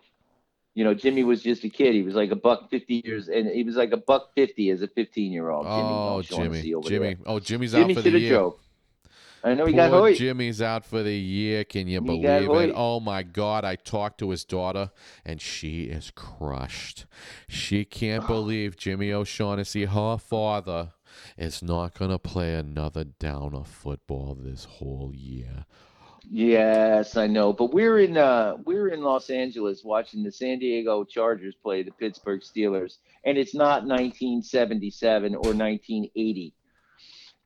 You 0.75 0.85
know, 0.85 0.95
Jimmy 0.95 1.25
was 1.25 1.43
just 1.43 1.65
a 1.65 1.69
kid. 1.69 1.95
He 1.95 2.03
was 2.03 2.15
like 2.15 2.31
a 2.31 2.37
buck 2.37 2.71
fifty 2.71 3.03
years, 3.05 3.29
and 3.29 3.49
he 3.49 3.65
was 3.65 3.75
like 3.75 3.91
a 3.91 3.97
buck 3.97 4.31
fifty 4.37 4.71
as 4.71 4.81
a 4.81 4.87
fifteen 4.89 5.33
year 5.33 5.51
old. 5.51 5.67
Oh, 5.69 6.23
Jimmy, 6.23 6.75
Jimmy. 6.85 7.17
Oh, 7.27 7.41
Jimmy's 7.41 7.75
out 7.75 7.79
Jimmy 7.79 7.95
for 7.95 8.03
should 8.03 8.15
the 8.15 8.21
year. 8.21 8.35
drove. 8.35 8.59
I 9.43 9.55
know 9.55 9.67
he 9.67 9.73
Poor 9.73 9.89
got 9.89 9.91
Hoyt. 9.91 10.17
Jimmy's 10.17 10.61
out 10.61 10.85
for 10.85 11.03
the 11.03 11.15
year. 11.15 11.65
Can 11.65 11.87
you 11.87 12.01
He 12.01 12.07
believe 12.07 12.51
it? 12.51 12.73
Oh 12.75 13.01
my 13.01 13.23
God! 13.23 13.65
I 13.65 13.77
talked 13.77 14.19
to 14.19 14.31
his 14.31 14.45
daughter, 14.45 14.91
and 15.25 15.41
she 15.41 15.85
is 15.85 16.13
crushed. 16.15 17.07
She 17.49 17.85
can't 17.85 18.27
believe 18.29 18.77
Jimmy 18.77 19.13
O'Shaughnessy, 19.13 19.85
her 19.85 20.17
father, 20.17 20.91
is 21.37 21.63
not 21.63 21.95
gonna 21.95 22.19
play 22.19 22.55
another 22.55 23.05
down 23.05 23.55
of 23.55 23.69
football 23.69 24.35
this 24.35 24.65
whole 24.65 25.13
year. 25.15 25.65
Yes, 26.31 27.17
I 27.17 27.27
know. 27.27 27.53
But 27.53 27.73
we're 27.73 28.01
in 28.01 28.17
uh 28.17 28.57
we're 28.65 28.89
in 28.89 29.01
Los 29.01 29.31
Angeles 29.31 29.83
watching 29.83 30.23
the 30.23 30.33
San 30.33 30.59
Diego 30.59 31.05
Chargers 31.05 31.55
play 31.55 31.83
the 31.83 31.91
Pittsburgh 31.93 32.43
Steelers, 32.43 32.99
and 33.25 33.39
it's 33.39 33.55
not 33.55 33.87
1977 33.87 35.35
or 35.35 35.55
1980. 35.55 36.55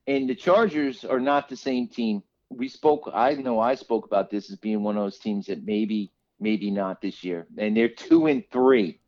And 0.08 0.28
the 0.28 0.34
Chargers 0.34 1.04
are 1.04 1.20
not 1.20 1.48
the 1.48 1.56
same 1.56 1.86
team. 1.86 2.22
We 2.50 2.68
spoke. 2.68 3.08
I 3.14 3.34
know 3.34 3.60
I 3.60 3.76
spoke 3.76 4.04
about 4.04 4.30
this 4.30 4.50
as 4.50 4.56
being 4.56 4.82
one 4.82 4.96
of 4.96 5.04
those 5.04 5.18
teams 5.18 5.46
that 5.46 5.64
maybe 5.64 6.10
maybe 6.40 6.70
not 6.70 7.00
this 7.00 7.22
year, 7.22 7.46
and 7.56 7.76
they're 7.76 7.88
two 7.88 8.26
and 8.26 8.42
three. 8.50 8.98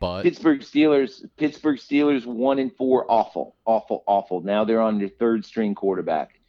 But 0.00 0.22
Pittsburgh 0.22 0.60
Steelers, 0.60 1.24
Pittsburgh 1.36 1.78
Steelers, 1.78 2.26
one 2.26 2.58
and 2.58 2.74
four, 2.74 3.10
awful, 3.10 3.56
awful, 3.64 4.04
awful. 4.06 4.40
Now 4.40 4.64
they're 4.64 4.80
on 4.80 4.98
their 4.98 5.08
third 5.08 5.44
string 5.44 5.74
quarterback. 5.74 6.40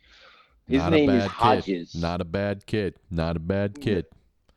His 0.68 0.84
name 0.86 1.10
is 1.10 1.26
Hodges. 1.26 1.91
kid. 1.91 2.02
Not 2.02 2.22
a 2.22 2.26
bad 2.26 2.66
kid. 2.66 2.95
Not 3.12 3.36
a 3.38 3.40
bad 3.40 3.80
kid. 3.80 4.06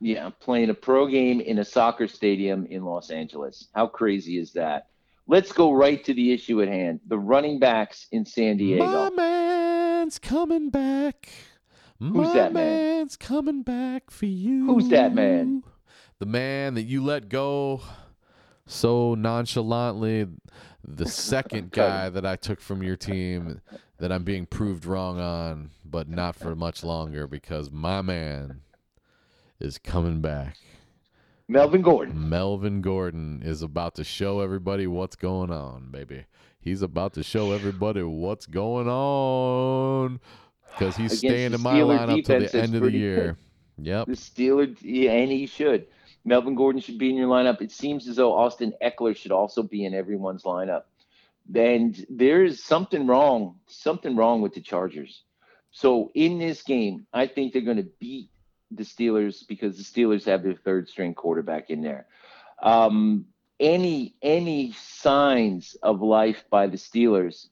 Yeah, 0.01 0.31
playing 0.41 0.71
a 0.71 0.75
pro 0.75 1.07
game 1.07 1.41
in 1.41 1.59
a 1.59 1.65
soccer 1.65 2.09
stadium 2.09 2.67
in 2.67 2.85
Los 2.85 3.11
Angeles. 3.11 3.69
How 3.75 3.89
crazy 3.89 4.39
is 4.39 4.53
that? 4.53 4.87
Let's 5.27 5.53
go 5.53 5.73
right 5.73 6.03
to 6.05 6.15
the 6.15 6.33
issue 6.33 6.63
at 6.63 6.69
hand. 6.69 7.01
The 7.07 7.19
running 7.19 7.59
backs 7.59 8.07
in 8.13 8.25
San 8.25 8.57
Diego. 8.57 8.87
My 8.87 9.11
man's 9.11 10.19
coming 10.19 10.71
back. 10.71 11.29
My 11.99 12.33
that 12.33 12.53
man? 12.53 12.99
man's 12.99 13.17
coming 13.17 13.63
back 13.63 14.11
for 14.11 14.27
you. 14.27 14.67
Who's 14.67 14.89
that 14.89 15.15
man? 15.15 15.65
The 16.21 16.27
man 16.27 16.75
that 16.75 16.85
you 16.85 17.05
let 17.05 17.29
go 17.29 17.83
so 18.69 19.15
nonchalantly. 19.15 20.29
The 20.85 21.07
second 21.07 21.71
guy 21.73 22.09
that 22.09 22.25
I 22.25 22.37
took 22.37 22.61
from 22.61 22.83
your 22.83 22.97
team 22.97 23.61
that 23.99 24.13
I'm 24.13 24.23
being 24.23 24.47
proved 24.47 24.85
wrong 24.85 25.19
on, 25.19 25.71
but 25.85 26.09
not 26.09 26.37
for 26.37 26.55
much 26.55 26.85
longer 26.85 27.27
because 27.27 27.71
my 27.71 28.01
man 28.03 28.61
is 29.59 29.79
coming 29.79 30.21
back. 30.21 30.57
Melvin 31.49 31.83
Gordon. 31.83 32.29
Melvin 32.29 32.83
Gordon 32.83 33.43
is 33.43 33.63
about 33.63 33.95
to 33.97 34.05
show 34.05 34.41
everybody 34.41 34.87
what's 34.87 35.17
going 35.17 35.51
on, 35.51 35.91
baby. 35.91 36.27
He's 36.61 36.83
about 36.83 37.15
to 37.15 37.23
show 37.23 37.53
everybody 37.53 38.03
what's 38.03 38.45
going 38.45 38.89
on 38.89 40.21
because 40.73 40.97
he's 40.97 41.19
Against 41.19 41.21
staying 41.21 41.55
in 41.55 41.63
my 41.63 41.75
Steeler 41.75 41.99
lineup 41.99 42.25
till 42.25 42.41
defense 42.41 42.53
the 42.53 42.61
end 42.61 42.75
of 42.75 42.83
the 42.83 42.91
year. 42.93 43.39
Yep. 43.79 44.07
The 44.07 44.13
Steelers, 44.13 44.77
yeah, 44.83 45.13
and 45.13 45.33
he 45.33 45.47
should. 45.47 45.87
Melvin 46.29 46.55
Gordon 46.55 46.81
should 46.81 46.99
be 46.99 47.11
in 47.11 47.17
your 47.17 47.29
lineup. 47.29 47.61
It 47.61 47.73
seems 47.73 48.07
as 48.07 48.17
though 48.17 48.35
Austin 48.35 48.75
Ekeler 48.83 49.17
should 49.17 49.33
also 49.33 49.63
be 49.63 49.85
in 49.85 49.95
everyone's 49.95 50.45
lineup. 50.45 50.83
And 51.55 52.07
there's 52.11 52.63
something 52.63 53.07
wrong, 53.07 53.57
something 53.67 54.15
wrong 54.15 54.43
with 54.43 54.55
the 54.55 54.61
Chargers. 54.61 55.23
So 55.71 56.11
in 56.15 56.39
this 56.39 56.63
game, 56.63 57.07
I 57.13 57.27
think 57.27 57.53
they're 57.53 57.63
going 57.63 57.79
to 57.79 57.91
beat 57.99 58.31
the 58.71 58.85
Steelers 58.85 59.47
because 59.47 59.77
the 59.77 59.83
Steelers 59.83 60.27
have 60.27 60.43
their 60.43 60.55
third 60.55 60.89
string 60.89 61.15
quarterback 61.15 61.71
in 61.71 61.83
there. 61.83 62.07
Um, 62.63 63.27
any 63.61 64.15
any 64.23 64.73
signs 64.73 65.77
of 65.83 66.01
life 66.01 66.45
by 66.51 66.67
the 66.67 66.77
Steelers 66.77 67.49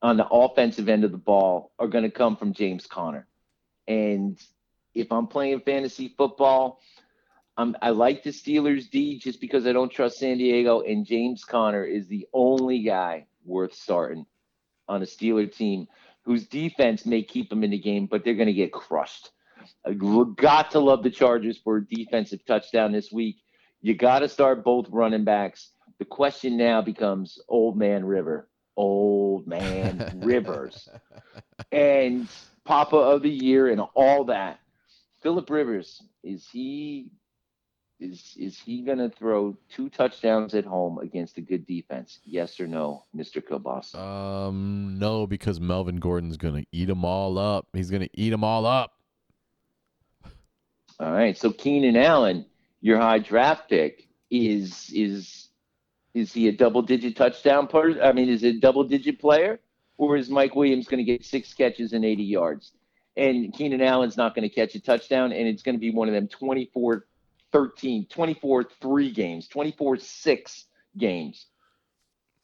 on 0.00 0.16
the 0.16 0.26
offensive 0.26 0.88
end 0.88 1.04
of 1.04 1.12
the 1.12 1.18
ball 1.18 1.72
are 1.78 1.88
going 1.88 2.04
to 2.04 2.10
come 2.10 2.36
from 2.36 2.54
James 2.54 2.86
Conner. 2.86 3.26
And 3.86 4.38
if 4.94 5.12
I'm 5.12 5.26
playing 5.26 5.60
fantasy 5.60 6.14
football, 6.16 6.80
I'm, 7.56 7.76
I 7.82 7.90
like 7.90 8.22
the 8.22 8.30
Steelers 8.30 8.90
D 8.90 9.18
just 9.18 9.40
because 9.40 9.66
I 9.66 9.72
don't 9.72 9.90
trust 9.92 10.18
San 10.18 10.38
Diego, 10.38 10.80
and 10.80 11.04
James 11.04 11.44
Conner 11.44 11.84
is 11.84 12.08
the 12.08 12.26
only 12.32 12.82
guy 12.82 13.26
worth 13.44 13.74
starting 13.74 14.26
on 14.88 15.02
a 15.02 15.06
Steeler 15.06 15.52
team 15.52 15.86
whose 16.24 16.46
defense 16.46 17.06
may 17.06 17.22
keep 17.22 17.50
them 17.50 17.64
in 17.64 17.70
the 17.70 17.78
game, 17.78 18.06
but 18.06 18.24
they're 18.24 18.34
going 18.34 18.46
to 18.46 18.52
get 18.52 18.72
crushed. 18.72 19.30
Uh, 19.86 19.90
I 19.90 20.24
got 20.36 20.70
to 20.72 20.80
love 20.80 21.02
the 21.02 21.10
Chargers 21.10 21.58
for 21.58 21.78
a 21.78 21.86
defensive 21.86 22.44
touchdown 22.46 22.92
this 22.92 23.10
week. 23.12 23.36
You 23.82 23.94
got 23.94 24.20
to 24.20 24.28
start 24.28 24.64
both 24.64 24.86
running 24.90 25.24
backs. 25.24 25.72
The 25.98 26.04
question 26.04 26.56
now 26.56 26.82
becomes 26.82 27.38
Old 27.48 27.76
Man 27.76 28.04
River. 28.04 28.48
old 28.76 29.46
man 29.46 30.02
Rivers 30.12 30.88
and 31.72 32.28
Papa 32.64 32.96
of 32.96 33.22
the 33.22 33.30
Year 33.30 33.68
and 33.68 33.80
all 33.94 34.24
that. 34.24 34.60
Philip 35.22 35.50
Rivers 35.50 36.02
is 36.22 36.46
he 36.50 37.10
is 38.00 38.34
is 38.38 38.58
he 38.58 38.82
gonna 38.82 39.10
throw 39.10 39.56
two 39.68 39.88
touchdowns 39.90 40.54
at 40.54 40.64
home 40.64 40.98
against 40.98 41.38
a 41.38 41.40
good 41.40 41.66
defense? 41.66 42.20
Yes 42.24 42.58
or 42.58 42.66
no, 42.66 43.04
Mr. 43.14 43.42
Kielbasa? 43.42 43.96
Um, 43.96 44.96
no, 44.98 45.26
because 45.26 45.60
Melvin 45.60 45.96
Gordon's 45.96 46.36
gonna 46.36 46.64
eat 46.72 46.86
them 46.86 47.04
all 47.04 47.38
up. 47.38 47.66
He's 47.72 47.90
gonna 47.90 48.08
eat 48.14 48.30
them 48.30 48.44
all 48.44 48.66
up. 48.66 48.92
All 50.98 51.12
right. 51.12 51.36
So 51.36 51.50
Keenan 51.50 51.96
Allen, 51.96 52.46
your 52.80 52.98
high 52.98 53.18
draft 53.18 53.68
pick, 53.68 54.08
is 54.30 54.90
is 54.94 55.48
is 56.14 56.32
he 56.32 56.48
a 56.48 56.52
double 56.52 56.82
digit 56.82 57.16
touchdown 57.16 57.66
player? 57.66 58.02
I 58.02 58.12
mean, 58.12 58.28
is 58.28 58.42
it 58.42 58.56
a 58.56 58.60
double 58.60 58.84
digit 58.84 59.20
player? 59.20 59.60
Or 59.96 60.16
is 60.16 60.30
Mike 60.30 60.56
Williams 60.56 60.88
going 60.88 61.04
to 61.04 61.04
get 61.04 61.24
six 61.24 61.52
catches 61.52 61.92
and 61.92 62.04
80 62.04 62.22
yards? 62.22 62.72
And 63.16 63.52
Keenan 63.52 63.82
Allen's 63.82 64.16
not 64.16 64.34
going 64.34 64.48
to 64.48 64.54
catch 64.54 64.74
a 64.74 64.80
touchdown, 64.80 65.30
and 65.30 65.46
it's 65.46 65.62
going 65.62 65.74
to 65.74 65.78
be 65.78 65.90
one 65.90 66.08
of 66.08 66.14
them 66.14 66.26
24 66.26 67.06
13, 67.52 68.06
24 68.06 68.64
3 68.64 69.10
games, 69.10 69.48
24 69.48 69.96
6 69.98 70.64
games 70.96 71.46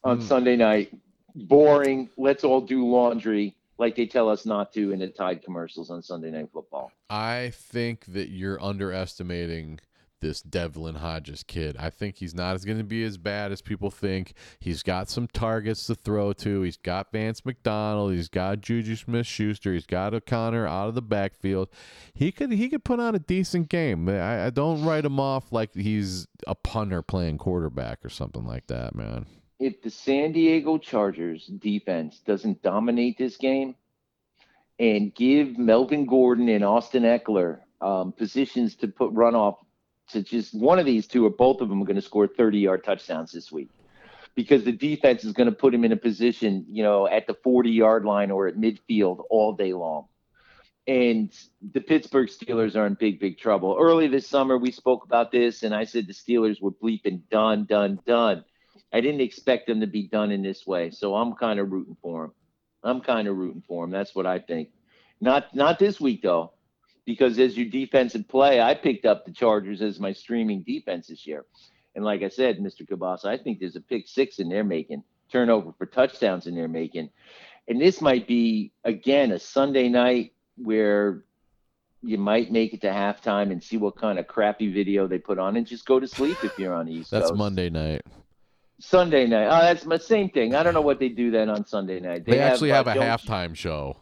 on 0.04 0.18
Hmm. 0.18 0.24
Sunday 0.24 0.56
night. 0.56 0.92
Boring. 1.34 2.08
Let's 2.16 2.44
all 2.44 2.60
do 2.60 2.86
laundry 2.86 3.54
like 3.78 3.94
they 3.94 4.06
tell 4.06 4.28
us 4.28 4.46
not 4.46 4.72
to 4.72 4.92
in 4.92 5.00
the 5.00 5.08
Tide 5.08 5.42
commercials 5.42 5.90
on 5.90 6.02
Sunday 6.02 6.30
Night 6.30 6.48
Football. 6.50 6.90
I 7.10 7.50
think 7.52 8.06
that 8.06 8.30
you're 8.30 8.62
underestimating 8.62 9.80
this 10.20 10.40
Devlin 10.42 10.96
Hodges 10.96 11.42
kid. 11.42 11.76
I 11.78 11.90
think 11.90 12.16
he's 12.16 12.34
not 12.34 12.54
as 12.54 12.64
going 12.64 12.78
to 12.78 12.84
be 12.84 13.04
as 13.04 13.18
bad 13.18 13.52
as 13.52 13.62
people 13.62 13.90
think. 13.90 14.34
He's 14.58 14.82
got 14.82 15.08
some 15.08 15.26
targets 15.28 15.86
to 15.86 15.94
throw 15.94 16.32
to. 16.34 16.62
He's 16.62 16.76
got 16.76 17.12
Vance 17.12 17.44
McDonald. 17.44 18.12
He's 18.12 18.28
got 18.28 18.60
Juju 18.60 18.96
Smith 18.96 19.26
Schuster. 19.26 19.72
He's 19.72 19.86
got 19.86 20.14
O'Connor 20.14 20.66
out 20.66 20.88
of 20.88 20.94
the 20.94 21.02
backfield. 21.02 21.68
He 22.14 22.32
could 22.32 22.52
he 22.52 22.68
could 22.68 22.84
put 22.84 23.00
on 23.00 23.14
a 23.14 23.18
decent 23.20 23.68
game. 23.68 24.08
I, 24.08 24.46
I 24.46 24.50
don't 24.50 24.84
write 24.84 25.04
him 25.04 25.20
off 25.20 25.52
like 25.52 25.74
he's 25.74 26.26
a 26.46 26.54
punter 26.54 27.02
playing 27.02 27.38
quarterback 27.38 28.04
or 28.04 28.08
something 28.08 28.44
like 28.46 28.66
that, 28.68 28.94
man. 28.94 29.26
if 29.58 29.80
the 29.82 29.90
San 29.90 30.32
Diego 30.32 30.78
Chargers 30.78 31.46
defense 31.46 32.20
doesn't 32.26 32.62
dominate 32.62 33.16
this 33.18 33.36
game 33.36 33.74
and 34.78 35.14
give 35.14 35.56
Melvin 35.58 36.04
Gordon 36.06 36.48
and 36.50 36.62
Austin 36.64 37.04
Ekeler 37.04 37.60
um, 37.80 38.12
positions 38.12 38.74
to 38.76 38.88
put 38.88 39.10
run 39.12 39.34
off 39.34 39.56
to 40.08 40.22
just 40.22 40.54
one 40.54 40.78
of 40.78 40.86
these 40.86 41.06
two 41.06 41.26
or 41.26 41.30
both 41.30 41.60
of 41.60 41.68
them 41.68 41.82
are 41.82 41.84
going 41.84 41.96
to 41.96 42.02
score 42.02 42.26
30 42.26 42.58
yard 42.58 42.84
touchdowns 42.84 43.32
this 43.32 43.50
week 43.50 43.70
because 44.34 44.64
the 44.64 44.72
defense 44.72 45.24
is 45.24 45.32
going 45.32 45.48
to 45.48 45.54
put 45.54 45.74
him 45.74 45.84
in 45.84 45.92
a 45.92 45.96
position, 45.96 46.66
you 46.68 46.82
know, 46.82 47.08
at 47.08 47.26
the 47.26 47.34
40 47.34 47.70
yard 47.70 48.04
line 48.04 48.30
or 48.30 48.46
at 48.46 48.56
midfield 48.56 49.24
all 49.30 49.54
day 49.54 49.72
long. 49.72 50.06
And 50.86 51.32
the 51.72 51.80
Pittsburgh 51.80 52.28
Steelers 52.28 52.76
are 52.76 52.86
in 52.86 52.94
big, 52.94 53.18
big 53.18 53.38
trouble. 53.38 53.76
Early 53.80 54.06
this 54.06 54.28
summer, 54.28 54.56
we 54.56 54.70
spoke 54.70 55.04
about 55.04 55.32
this, 55.32 55.64
and 55.64 55.74
I 55.74 55.82
said 55.82 56.06
the 56.06 56.12
Steelers 56.12 56.62
were 56.62 56.70
bleeping 56.70 57.22
done, 57.28 57.64
done, 57.64 57.98
done. 58.06 58.44
I 58.92 59.00
didn't 59.00 59.20
expect 59.20 59.66
them 59.66 59.80
to 59.80 59.88
be 59.88 60.06
done 60.06 60.30
in 60.30 60.42
this 60.42 60.64
way, 60.64 60.90
so 60.90 61.16
I'm 61.16 61.32
kind 61.34 61.58
of 61.58 61.72
rooting 61.72 61.96
for 62.00 62.22
them. 62.22 62.32
I'm 62.84 63.00
kind 63.00 63.26
of 63.26 63.36
rooting 63.36 63.64
for 63.66 63.82
them. 63.82 63.90
That's 63.90 64.14
what 64.14 64.26
I 64.26 64.38
think. 64.38 64.68
Not 65.20 65.54
not 65.56 65.78
this 65.78 66.00
week 66.00 66.22
though, 66.22 66.52
because 67.06 67.38
as 67.38 67.56
your 67.56 67.68
defensive 67.68 68.28
play, 68.28 68.60
I 68.60 68.74
picked 68.74 69.06
up 69.06 69.24
the 69.24 69.32
Chargers 69.32 69.80
as 69.80 69.98
my 69.98 70.12
streaming 70.12 70.62
defense 70.62 71.06
this 71.06 71.26
year, 71.26 71.44
and 71.94 72.04
like 72.04 72.22
I 72.22 72.28
said, 72.28 72.58
Mr. 72.58 72.86
Kielbasa, 72.86 73.26
I 73.26 73.38
think 73.38 73.60
there's 73.60 73.76
a 73.76 73.80
pick 73.80 74.08
six 74.08 74.38
in 74.38 74.48
there 74.48 74.64
making 74.64 75.02
turnover 75.32 75.72
for 75.76 75.86
touchdowns 75.86 76.46
in 76.46 76.54
there 76.54 76.68
making, 76.68 77.10
and 77.68 77.80
this 77.80 78.00
might 78.00 78.26
be 78.26 78.72
again 78.84 79.32
a 79.32 79.38
Sunday 79.38 79.88
night 79.88 80.32
where 80.56 81.24
you 82.02 82.18
might 82.18 82.52
make 82.52 82.72
it 82.72 82.80
to 82.82 82.88
halftime 82.88 83.50
and 83.50 83.62
see 83.62 83.76
what 83.76 83.96
kind 83.96 84.18
of 84.18 84.26
crappy 84.26 84.72
video 84.72 85.06
they 85.06 85.18
put 85.18 85.38
on 85.38 85.56
and 85.56 85.66
just 85.66 85.86
go 85.86 85.98
to 85.98 86.06
sleep 86.06 86.36
if 86.44 86.58
you're 86.58 86.74
on 86.74 86.86
the 86.86 86.92
East 86.92 87.10
That's 87.10 87.28
Coast. 87.28 87.38
Monday 87.38 87.68
night. 87.70 88.02
Sunday 88.78 89.26
night. 89.26 89.46
Oh, 89.46 89.60
that's 89.62 89.86
my 89.86 89.96
same 89.96 90.28
thing. 90.28 90.54
I 90.54 90.62
don't 90.62 90.74
know 90.74 90.82
what 90.82 91.00
they 91.00 91.08
do 91.08 91.30
then 91.30 91.48
on 91.48 91.66
Sunday 91.66 91.98
night. 91.98 92.26
They, 92.26 92.38
actually 92.38 92.72
uh, 92.72 92.76
have 92.76 92.88
a 92.88 92.94
Joan- 92.94 93.04
halftime 93.04 93.56
show. 93.56 93.96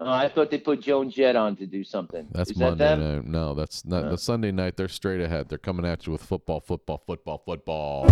Oh, 0.00 0.08
I 0.12 0.28
thought 0.28 0.50
they 0.50 0.58
put 0.58 0.80
Joan 0.80 1.10
Jett 1.10 1.34
on 1.34 1.56
to 1.56 1.66
do 1.66 1.82
something. 1.82 2.28
That's 2.30 2.50
Is 2.52 2.56
Monday 2.56 2.84
them? 2.84 3.00
night. 3.16 3.26
No, 3.26 3.54
that's 3.54 3.84
not 3.84 4.04
No. 4.04 4.10
the 4.12 4.18
Sunday 4.18 4.52
night. 4.52 4.76
They're 4.76 4.86
straight 4.88 5.20
ahead. 5.20 5.48
They're 5.48 5.58
coming 5.58 5.84
at 5.84 6.06
you 6.06 6.12
with 6.12 6.22
football, 6.22 6.60
football, 6.60 7.02
football, 7.04 7.38
football. 7.44 8.04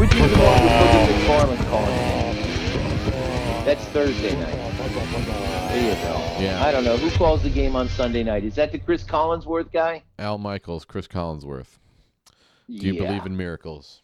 Which 0.00 0.12
is 0.12 0.20
the 0.32 0.38
one 0.38 0.62
with 0.62 0.72
Booger 0.72 1.06
McFarland 1.56 1.68
calling? 1.70 3.64
That's 3.64 3.84
Thursday 3.86 4.34
night. 4.40 4.54
There 5.68 5.88
you 5.88 5.94
go. 6.02 6.42
Yeah. 6.42 6.64
I 6.64 6.72
don't 6.72 6.84
know 6.84 6.96
who 6.96 7.10
calls 7.16 7.42
the 7.44 7.50
game 7.50 7.76
on 7.76 7.88
Sunday 7.88 8.24
night. 8.24 8.42
Is 8.44 8.56
that 8.56 8.72
the 8.72 8.78
Cris 8.78 9.04
Collinsworth 9.04 9.72
guy? 9.72 10.02
Al 10.18 10.38
Michaels, 10.38 10.84
Cris 10.84 11.06
Collinsworth. 11.06 11.78
Do 12.68 12.74
you 12.74 12.94
Yeah. 12.94 13.06
believe 13.06 13.24
in 13.24 13.36
miracles? 13.36 14.00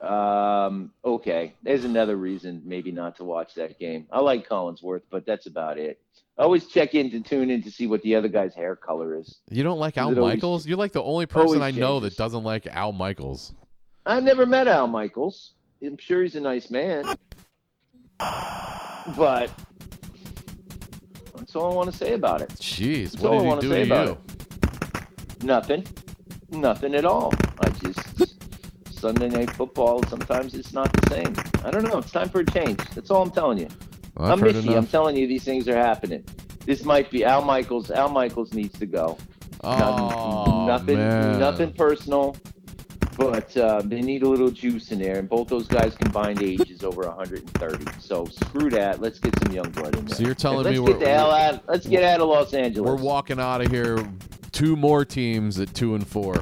Um. 0.00 0.92
Okay. 1.04 1.54
There's 1.62 1.84
another 1.84 2.16
reason 2.16 2.62
maybe 2.64 2.92
not 2.92 3.16
to 3.16 3.24
watch 3.24 3.54
that 3.54 3.78
game. 3.78 4.06
I 4.12 4.20
like 4.20 4.48
Collinsworth, 4.48 5.02
but 5.10 5.24
that's 5.24 5.46
about 5.46 5.78
it. 5.78 6.00
I 6.38 6.42
always 6.42 6.66
check 6.66 6.94
in 6.94 7.10
to 7.12 7.20
tune 7.20 7.48
in 7.50 7.62
to 7.62 7.70
see 7.70 7.86
what 7.86 8.02
the 8.02 8.14
other 8.14 8.28
guy's 8.28 8.54
hair 8.54 8.76
color 8.76 9.18
is. 9.18 9.38
You 9.48 9.62
don't 9.62 9.78
like 9.78 9.96
Al 9.96 10.10
it 10.12 10.18
always- 10.18 10.34
Michaels? 10.34 10.66
You're 10.66 10.76
like 10.76 10.92
the 10.92 11.02
only 11.02 11.24
person 11.24 11.62
I 11.62 11.70
know 11.70 11.98
changes. 11.98 12.16
that 12.16 12.22
doesn't 12.22 12.44
like 12.44 12.66
Al 12.66 12.92
Michaels. 12.92 13.54
I've 14.04 14.22
never 14.22 14.44
met 14.44 14.68
Al 14.68 14.86
Michaels. 14.86 15.52
I'm 15.82 15.96
sure 15.96 16.22
he's 16.22 16.34
a 16.36 16.40
nice 16.40 16.70
man. 16.70 17.04
But 19.16 19.50
that's 21.36 21.54
all 21.54 21.72
I 21.72 21.74
want 21.76 21.90
to 21.92 21.96
say 21.96 22.14
about 22.14 22.40
it. 22.42 22.48
Jeez, 22.50 23.12
That's 23.12 23.24
all 23.24 23.38
I 23.40 23.42
what 23.42 23.60
did 23.60 23.70
he 23.70 23.76
do 23.82 23.86
to 23.88 23.94
about 23.94 24.18
you? 25.40 25.46
Nothing. 25.46 25.86
Nothing 26.50 26.94
at 26.96 27.04
all. 27.04 27.32
I 27.60 27.68
just 27.70 28.00
Sunday 28.96 29.28
night 29.28 29.50
football. 29.50 30.02
Sometimes 30.04 30.54
it's 30.54 30.72
not 30.72 30.92
the 30.92 31.10
same. 31.10 31.34
I 31.64 31.70
don't 31.70 31.84
know. 31.84 31.98
It's 31.98 32.10
time 32.10 32.28
for 32.28 32.40
a 32.40 32.46
change. 32.46 32.78
That's 32.94 33.10
all 33.10 33.22
I'm 33.22 33.30
telling 33.30 33.58
you. 33.58 33.68
I've 34.16 34.32
I'm 34.32 34.40
heard 34.40 34.54
Mishy. 34.54 34.76
I'm 34.76 34.86
telling 34.86 35.16
you, 35.16 35.26
these 35.26 35.44
things 35.44 35.68
are 35.68 35.76
happening. 35.76 36.24
This 36.64 36.84
might 36.84 37.10
be 37.10 37.24
Al 37.24 37.42
Michaels. 37.42 37.90
Al 37.90 38.08
Michaels 38.08 38.52
needs 38.54 38.78
to 38.78 38.86
go. 38.86 39.18
Oh, 39.62 40.66
nothing, 40.66 40.96
man. 40.98 41.38
nothing 41.38 41.72
personal, 41.72 42.36
but 43.16 43.56
uh, 43.56 43.82
they 43.84 44.00
need 44.00 44.22
a 44.22 44.28
little 44.28 44.50
juice 44.50 44.90
in 44.92 44.98
there. 44.98 45.18
And 45.18 45.28
both 45.28 45.48
those 45.48 45.66
guys 45.66 45.94
combined 45.96 46.42
age 46.42 46.70
is 46.70 46.82
over 46.84 47.02
130. 47.02 47.84
So 48.00 48.24
screw 48.26 48.70
that. 48.70 49.00
Let's 49.00 49.18
get 49.18 49.38
some 49.42 49.52
young 49.52 49.70
blood 49.70 49.96
in 49.96 50.06
there. 50.06 50.16
So 50.16 50.24
you're 50.24 50.34
telling 50.34 50.64
let's 50.64 50.78
me 50.78 50.84
get 50.86 50.94
we're- 50.96 51.04
the 51.04 51.10
hell 51.10 51.30
out. 51.30 51.68
Let's 51.68 51.86
get 51.86 52.02
out 52.02 52.20
of 52.20 52.28
Los 52.28 52.54
Angeles. 52.54 52.88
We're 52.88 52.96
walking 53.02 53.38
out 53.40 53.60
of 53.60 53.70
here. 53.70 53.98
Two 54.52 54.74
more 54.76 55.04
teams 55.04 55.58
at 55.60 55.74
two 55.74 55.94
and 55.94 56.06
four. 56.06 56.40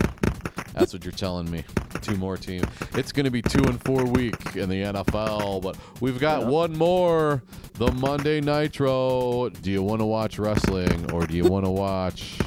That's 0.74 0.92
what 0.92 1.04
you're 1.04 1.12
telling 1.12 1.50
me. 1.50 1.64
Two 2.02 2.16
more 2.16 2.36
teams. 2.36 2.64
It's 2.94 3.12
going 3.12 3.24
to 3.24 3.30
be 3.30 3.40
two 3.42 3.62
and 3.64 3.82
four 3.84 4.04
week 4.04 4.56
in 4.56 4.68
the 4.68 4.82
NFL, 4.82 5.62
but 5.62 5.76
we've 6.00 6.18
got 6.18 6.42
Yeah. 6.42 6.48
one 6.48 6.76
more. 6.76 7.42
The 7.74 7.90
Monday 7.92 8.40
Nitro. 8.40 9.48
Do 9.48 9.70
you 9.70 9.82
want 9.82 10.00
to 10.00 10.04
watch 10.04 10.38
wrestling 10.38 11.10
or 11.12 11.26
do 11.26 11.36
you 11.36 11.44
want 11.44 11.64
to 11.64 11.70
watch 11.70 12.38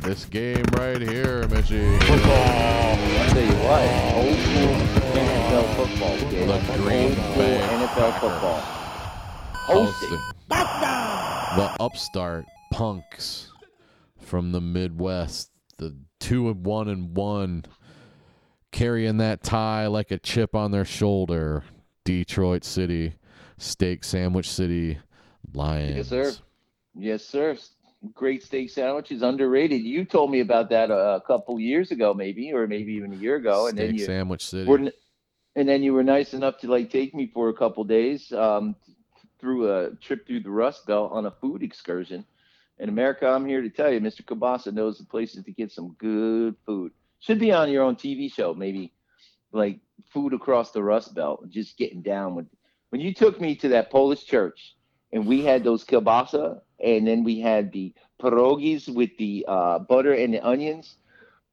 this 0.00 0.24
game 0.24 0.64
right 0.76 1.00
here, 1.00 1.44
Mishy? 1.44 1.94
I'll 2.00 3.30
tell 3.30 3.42
you 3.42 3.54
what, 3.64 4.14
old 4.14 4.38
school 4.38 4.74
NFL 5.14 5.74
football. 5.76 6.16
Kid. 6.30 6.48
The 6.48 6.76
Green 6.82 7.04
old 7.08 7.12
school 7.14 7.34
Bay 7.36 7.60
NFL 7.60 8.12
football. 8.20 8.60
Hosting. 9.52 10.18
Hosting. 10.50 11.56
The 11.56 11.76
upstart 11.80 12.44
punks 12.72 13.48
from 14.18 14.52
the 14.52 14.60
Midwest, 14.60 15.50
the 15.78 15.94
two 16.20 16.48
and 16.48 16.64
one 16.64 16.88
and 16.88 17.16
one, 17.16 17.64
carrying 18.70 19.16
that 19.16 19.42
tie 19.42 19.88
like 19.88 20.10
a 20.10 20.18
chip 20.18 20.54
on 20.54 20.70
their 20.70 20.84
shoulder. 20.84 21.64
Detroit 22.04 22.64
City, 22.64 23.14
Steak 23.58 24.04
Sandwich 24.04 24.48
City, 24.48 24.98
Lions. 25.52 25.96
Yes, 25.96 26.08
sir. 26.08 26.32
Yes, 26.94 27.24
sir. 27.24 27.56
Great 28.14 28.42
steak 28.42 28.70
sandwiches, 28.70 29.22
underrated. 29.22 29.82
You 29.82 30.04
told 30.04 30.30
me 30.30 30.40
about 30.40 30.70
that 30.70 30.90
a, 30.90 31.22
couple 31.26 31.60
years 31.60 31.90
ago, 31.90 32.14
maybe, 32.14 32.52
or 32.52 32.66
maybe 32.66 32.94
even 32.94 33.12
a 33.12 33.16
year 33.16 33.36
ago, 33.36 33.66
and 33.66 33.76
then 33.76 33.88
Steak 33.88 34.00
you 34.00 34.06
Sandwich 34.06 34.46
City. 34.46 34.68
were, 34.68 34.90
and 35.56 35.68
then 35.68 35.82
you 35.82 35.92
were 35.92 36.02
nice 36.02 36.32
enough 36.32 36.58
to 36.60 36.68
like 36.68 36.90
take 36.90 37.14
me 37.14 37.30
for 37.32 37.50
a 37.50 37.54
couple 37.54 37.84
days 37.84 38.32
um, 38.32 38.74
through 39.38 39.70
a 39.70 39.90
trip 39.96 40.26
through 40.26 40.40
the 40.40 40.50
Rust 40.50 40.86
Belt 40.86 41.12
on 41.12 41.26
a 41.26 41.30
food 41.30 41.62
excursion. 41.62 42.24
In 42.80 42.88
America, 42.88 43.28
I'm 43.28 43.44
here 43.44 43.60
to 43.60 43.68
tell 43.68 43.92
you, 43.92 44.00
Mr. 44.00 44.24
Kielbasa 44.24 44.72
knows 44.72 44.96
the 44.96 45.04
places 45.04 45.44
to 45.44 45.52
get 45.52 45.70
some 45.70 45.94
good 45.98 46.56
food. 46.64 46.92
Should 47.18 47.38
be 47.38 47.52
on 47.52 47.70
your 47.70 47.84
own 47.84 47.94
TV 47.94 48.32
show, 48.32 48.54
maybe 48.54 48.94
like 49.52 49.80
food 50.10 50.32
across 50.32 50.70
the 50.70 50.82
Rust 50.82 51.14
Belt, 51.14 51.46
just 51.50 51.76
getting 51.76 52.00
down 52.00 52.34
with. 52.34 52.46
When 52.88 53.02
you 53.02 53.12
took 53.12 53.38
me 53.38 53.54
to 53.56 53.68
that 53.68 53.90
Polish 53.90 54.24
church, 54.24 54.76
and 55.12 55.26
we 55.26 55.42
had 55.44 55.62
those 55.62 55.84
kielbasa, 55.84 56.62
and 56.82 57.06
then 57.06 57.22
we 57.22 57.38
had 57.38 57.70
the 57.70 57.92
pierogies 58.18 58.88
with 58.88 59.10
the 59.18 59.44
uh, 59.46 59.80
butter 59.80 60.14
and 60.14 60.32
the 60.32 60.40
onions. 60.40 60.96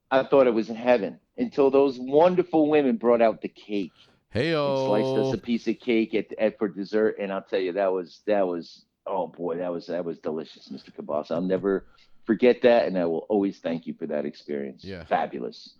I 0.09 0.23
thought 0.23 0.47
it 0.47 0.53
was 0.53 0.69
heaven 0.69 1.19
until 1.37 1.69
those 1.69 1.99
wonderful 1.99 2.69
women 2.69 2.95
brought 2.95 3.21
out 3.21 3.41
the 3.41 3.49
cake. 3.49 3.91
Hey 4.29 4.51
sliced 4.51 5.17
us 5.17 5.33
a 5.33 5.37
piece 5.37 5.67
of 5.67 5.79
cake 5.79 6.13
at, 6.13 6.31
at 6.39 6.57
for 6.57 6.69
dessert, 6.69 7.17
and 7.19 7.33
I'll 7.33 7.41
tell 7.41 7.59
you 7.59 7.73
that 7.73 7.91
was 7.91 8.21
that 8.27 8.47
was 8.47 8.85
oh 9.07 9.27
boy, 9.27 9.57
that 9.57 9.71
was 9.71 9.87
that 9.87 10.03
was 10.05 10.17
delicious, 10.19 10.69
Mr. 10.69 10.91
Kielbasa. 10.93 11.31
I'll 11.31 11.41
never 11.41 11.85
forget 12.25 12.61
that, 12.63 12.87
and 12.87 12.97
I 12.97 13.05
will 13.05 13.25
always 13.29 13.59
thank 13.59 13.87
you 13.87 13.93
for 13.93 14.05
that 14.07 14.25
experience. 14.25 14.83
Yeah. 14.83 15.03
fabulous. 15.05 15.73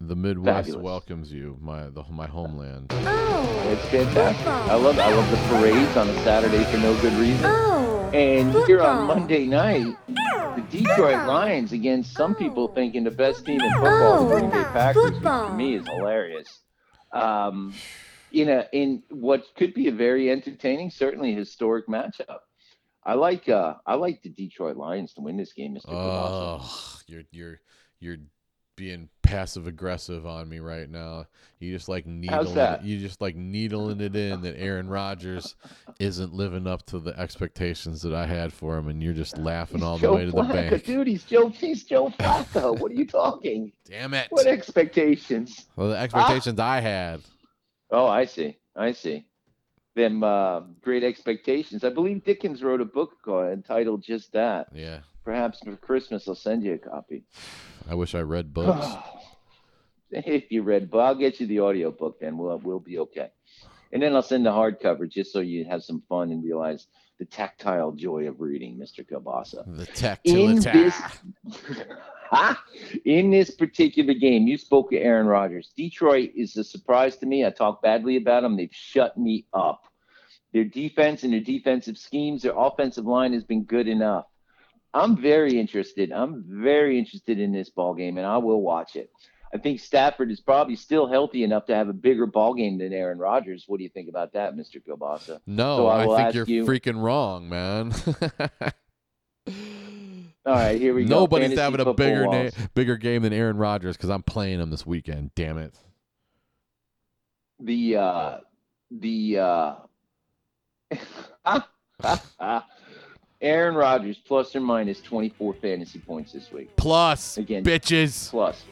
The 0.00 0.14
Midwest 0.14 0.66
Fabulous. 0.66 0.82
welcomes 0.84 1.32
you, 1.32 1.56
my 1.60 1.88
the, 1.88 2.02
my 2.10 2.26
homeland. 2.26 2.92
Oh. 2.92 3.62
It's 3.72 3.84
fantastic. 3.86 4.36
Football. 4.44 4.70
I 4.70 4.74
love 4.74 4.98
I 4.98 5.12
love 5.12 5.30
the 5.30 5.36
parades 5.48 5.96
on 5.96 6.08
a 6.08 6.22
Saturday 6.22 6.62
for 6.64 6.76
no 6.78 6.94
good 7.00 7.14
reason. 7.14 7.44
Oh. 7.44 8.10
And 8.14 8.52
here 8.66 8.80
on 8.82 9.06
Monday 9.06 9.46
night, 9.46 9.96
the 10.06 10.62
Detroit 10.70 11.26
Lions 11.26 11.72
against 11.72 12.12
some 12.14 12.34
people 12.34 12.68
thinking 12.68 13.04
the 13.04 13.10
best 13.10 13.44
team 13.44 13.60
in 13.60 13.72
football, 13.72 14.28
the 14.28 14.34
Green 14.38 14.50
Bay 14.50 14.60
Oh, 14.60 14.64
Packers, 14.72 15.10
which 15.12 15.22
to 15.22 15.54
me 15.54 15.74
is 15.76 15.86
hilarious. 15.88 16.60
Um, 17.12 17.74
in 18.32 18.48
a 18.48 18.66
in 18.72 19.02
what 19.10 19.44
could 19.56 19.74
be 19.74 19.88
a 19.88 19.92
very 19.92 20.30
entertaining, 20.30 20.90
certainly 20.90 21.34
historic 21.34 21.86
matchup. 21.86 22.38
I 23.04 23.14
like 23.14 23.48
uh 23.48 23.74
I 23.86 23.94
like 23.94 24.22
the 24.22 24.30
Detroit 24.30 24.76
Lions 24.76 25.14
to 25.14 25.20
win 25.20 25.36
this 25.36 25.52
game, 25.52 25.74
Mr. 25.74 25.84
Oh, 25.88 26.98
you're 27.06 27.22
you're 27.30 27.60
you're 28.00 28.16
being 28.76 29.08
passive 29.22 29.66
aggressive 29.66 30.26
on 30.26 30.48
me 30.48 30.58
right 30.60 30.88
now. 30.88 31.26
You 31.58 31.72
just 31.72 31.88
like 31.88 32.06
needling? 32.06 32.56
It, 32.56 32.82
you 32.82 32.98
just 32.98 33.20
like 33.20 33.34
needling 33.34 34.00
it 34.00 34.14
in 34.14 34.42
that 34.42 34.58
Aaron 34.58 34.88
Rodgers 34.88 35.56
isn't 35.98 36.32
living 36.32 36.66
up 36.66 36.84
to 36.86 36.98
the 36.98 37.18
expectations 37.18 38.02
that 38.02 38.12
I 38.12 38.26
had 38.26 38.52
for 38.52 38.76
him, 38.76 38.88
and 38.88 39.02
you're 39.02 39.14
just 39.14 39.38
laughing 39.38 39.82
all 39.82 39.96
the 39.96 40.06
Joe 40.06 40.14
way 40.14 40.24
to 40.26 40.30
the 40.30 40.42
bank. 40.42 40.84
dude. 40.84 41.06
He's 41.06 41.24
Joe. 41.24 41.48
He's 41.48 41.84
Joe 41.84 42.10
Flacco. 42.10 42.78
what 42.78 42.92
are 42.92 42.94
you 42.94 43.06
talking? 43.06 43.72
Damn 43.84 44.14
it! 44.14 44.28
What 44.30 44.46
expectations? 44.46 45.66
Well, 45.76 45.88
the 45.88 45.98
expectations 45.98 46.60
I 46.60 46.80
had. 46.80 47.20
Oh, 47.90 48.06
I 48.06 48.24
see. 48.24 48.58
I 48.74 48.92
see. 48.92 49.26
Them 49.94 50.22
uh, 50.22 50.60
great 50.82 51.02
expectations. 51.02 51.84
I 51.84 51.88
believe 51.88 52.24
Dickens 52.24 52.62
wrote 52.62 52.80
a 52.80 52.84
book 52.84 53.12
called, 53.24 53.52
entitled 53.52 54.02
just 54.02 54.32
that. 54.32 54.68
Yeah, 54.74 55.00
Perhaps 55.24 55.60
for 55.64 55.74
Christmas 55.76 56.28
I'll 56.28 56.34
send 56.34 56.62
you 56.62 56.74
a 56.74 56.78
copy. 56.78 57.24
I 57.90 57.94
wish 57.94 58.14
I 58.14 58.20
read 58.20 58.54
books. 58.54 58.86
if 60.10 60.52
you 60.52 60.62
read, 60.62 60.90
but 60.90 60.98
I'll 60.98 61.14
get 61.14 61.40
you 61.40 61.46
the 61.46 61.60
audio 61.60 61.90
book. 61.90 62.20
Then 62.20 62.38
we'll 62.38 62.58
we'll 62.58 62.78
be 62.78 62.98
okay. 62.98 63.30
And 63.92 64.02
then 64.02 64.14
I'll 64.14 64.22
send 64.22 64.46
the 64.46 64.50
hardcover 64.50 65.08
just 65.10 65.32
so 65.32 65.40
you 65.40 65.64
have 65.64 65.82
some 65.82 66.02
fun 66.08 66.30
and 66.30 66.44
realize 66.44 66.86
the 67.18 67.24
tactile 67.24 67.92
joy 67.92 68.28
of 68.28 68.40
reading, 68.40 68.78
Mr. 68.78 69.04
Kielbasa. 69.08 69.64
the 69.76 69.86
tactile. 69.86 70.48
In 70.48 70.60
this! 70.60 71.00
in 73.04 73.30
this 73.30 73.50
particular 73.50 74.14
game, 74.14 74.46
you 74.46 74.58
spoke 74.58 74.92
of 74.92 74.98
Aaron 75.00 75.26
Rodgers. 75.26 75.70
Detroit 75.76 76.30
is 76.36 76.56
a 76.56 76.64
surprise 76.64 77.16
to 77.18 77.26
me. 77.26 77.44
I 77.44 77.50
talk 77.50 77.82
badly 77.82 78.16
about 78.16 78.42
them. 78.42 78.56
They've 78.56 78.68
shut 78.72 79.16
me 79.16 79.46
up. 79.52 79.82
Their 80.52 80.64
defense 80.64 81.22
and 81.22 81.32
their 81.32 81.40
defensive 81.40 81.98
schemes, 81.98 82.42
their 82.42 82.54
offensive 82.56 83.04
line 83.04 83.32
has 83.32 83.44
been 83.44 83.64
good 83.64 83.88
enough. 83.88 84.26
I'm 84.94 85.16
very 85.16 85.58
interested. 85.60 86.10
I'm 86.12 86.44
very 86.48 86.98
interested 86.98 87.38
in 87.38 87.52
this 87.52 87.68
ball 87.68 87.94
game, 87.94 88.16
and 88.16 88.26
I 88.26 88.38
will 88.38 88.62
watch 88.62 88.96
it. 88.96 89.10
I 89.54 89.58
think 89.58 89.80
Stafford 89.80 90.30
is 90.30 90.40
probably 90.40 90.74
still 90.76 91.06
healthy 91.06 91.44
enough 91.44 91.66
to 91.66 91.74
have 91.74 91.88
a 91.88 91.92
bigger 91.92 92.26
ball 92.26 92.54
game 92.54 92.78
than 92.78 92.92
Aaron 92.92 93.18
Rodgers. 93.18 93.64
What 93.66 93.76
do 93.78 93.84
you 93.84 93.90
think 93.90 94.08
about 94.08 94.32
that, 94.32 94.54
Mr. 94.56 94.82
Kielbasa? 94.82 95.40
No, 95.46 95.76
So 95.76 95.86
I 95.86 96.02
I, 96.02 96.16
think 96.32 96.34
you're 96.34 96.46
you- 96.46 96.64
freaking 96.64 97.00
wrong, 97.02 97.48
man. 97.48 97.92
All 100.46 100.54
right, 100.54 100.80
here 100.80 100.94
we 100.94 101.04
go. 101.04 101.08
Nobody's 101.08 101.48
Fantasy 101.48 101.60
having 101.60 101.80
a 101.80 101.92
bigger 101.92 102.26
na- 102.26 102.50
bigger 102.74 102.96
game 102.96 103.22
than 103.22 103.32
Aaron 103.32 103.56
Rodgers 103.56 103.96
because 103.96 104.10
I'm 104.10 104.22
playing 104.22 104.60
him 104.60 104.70
this 104.70 104.86
weekend. 104.86 105.34
Damn 105.34 105.58
it! 105.58 105.74
the 107.60 107.96
uh 107.96 108.38
the 108.90 109.38
uh 109.38 109.74
Aaron 113.40 113.74
Rodgers 113.74 114.18
plus 114.18 114.54
or 114.56 114.60
minus 114.60 115.00
24 115.00 115.54
fantasy 115.54 115.98
points 115.98 116.32
this 116.32 116.50
week. 116.52 116.74
Plus, 116.76 117.36
Again. 117.38 117.64
bitches. 117.64 118.30
Plus. 118.30 118.64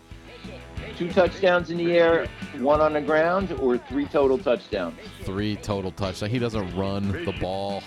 Two 0.97 1.11
touchdowns 1.13 1.71
in 1.71 1.79
the 1.79 1.93
air, 1.93 2.29
one 2.59 2.81
on 2.81 2.93
the 2.93 3.01
ground, 3.01 3.53
or 3.61 3.79
three 3.79 4.07
total 4.07 4.39
touchdowns. 4.39 4.97
Three 5.23 5.57
total 5.57 5.91
touchdowns. 5.91 6.31
He 6.31 6.39
doesn't 6.39 6.75
run 6.77 7.11
the 7.25 7.33
ball 7.41 7.83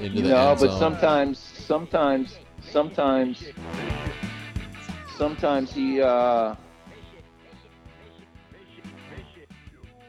into 0.00 0.22
the 0.22 0.28
No, 0.28 0.56
but 0.58 0.76
sometimes, 0.78 1.38
sometimes, 1.38 2.38
sometimes, 2.62 3.52
sometimes 5.16 5.72
he. 5.72 6.00
uh 6.00 6.54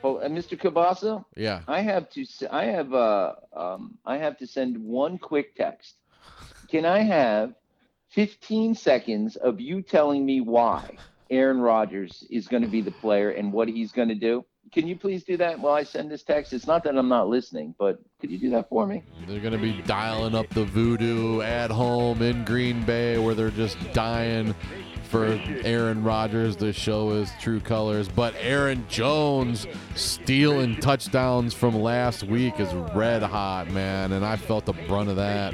Oh, 0.03 0.17
and 0.17 0.35
Mr. 0.35 0.59
Kielbasa, 0.59 1.23
yeah. 1.35 1.61
I 1.67 1.81
have 1.81 2.09
to. 2.11 2.25
I 2.51 2.65
have. 2.65 2.93
Uh, 2.93 3.33
um, 3.55 3.97
I 4.05 4.17
have 4.17 4.37
to 4.39 4.47
send 4.47 4.77
one 4.77 5.19
quick 5.19 5.55
text. 5.55 5.95
Can 6.69 6.85
I 6.85 6.99
have 6.99 7.53
15 8.09 8.75
seconds 8.75 9.35
of 9.35 9.61
you 9.61 9.81
telling 9.81 10.25
me 10.25 10.41
why 10.41 10.97
Aaron 11.29 11.59
Rodgers 11.59 12.25
is 12.31 12.47
going 12.47 12.63
to 12.63 12.69
be 12.69 12.81
the 12.81 12.91
player 12.91 13.29
and 13.29 13.53
what 13.53 13.67
he's 13.67 13.91
going 13.91 14.09
to 14.09 14.15
do? 14.15 14.43
Can 14.71 14.87
you 14.87 14.95
please 14.95 15.25
do 15.25 15.35
that 15.35 15.59
while 15.59 15.73
I 15.73 15.83
send 15.83 16.09
this 16.09 16.23
text? 16.23 16.53
It's 16.53 16.65
not 16.65 16.85
that 16.85 16.97
I'm 16.97 17.09
not 17.09 17.27
listening, 17.27 17.75
but 17.77 17.99
could 18.21 18.31
you 18.31 18.37
do 18.37 18.49
that 18.51 18.69
for 18.69 18.87
me? 18.87 19.03
They're 19.27 19.41
going 19.41 19.51
to 19.51 19.59
be 19.59 19.81
dialing 19.81 20.33
up 20.33 20.49
the 20.51 20.63
voodoo 20.63 21.41
at 21.41 21.69
home 21.69 22.21
in 22.21 22.45
Green 22.45 22.85
Bay 22.85 23.17
where 23.17 23.35
they're 23.35 23.49
just 23.49 23.77
dying 23.91 24.55
for 25.09 25.37
Aaron 25.65 26.05
Rodgers 26.05 26.55
to 26.57 26.71
show 26.71 27.09
his 27.09 27.29
true 27.41 27.59
colors. 27.59 28.07
But 28.07 28.33
Aaron 28.39 28.85
Jones 28.87 29.67
stealing 29.95 30.77
touchdowns 30.77 31.53
from 31.53 31.75
last 31.75 32.23
week 32.23 32.57
is 32.61 32.73
red 32.95 33.23
hot, 33.23 33.69
man. 33.71 34.13
And 34.13 34.25
I 34.25 34.37
felt 34.37 34.65
the 34.65 34.73
brunt 34.73 35.09
of 35.09 35.17
that 35.17 35.53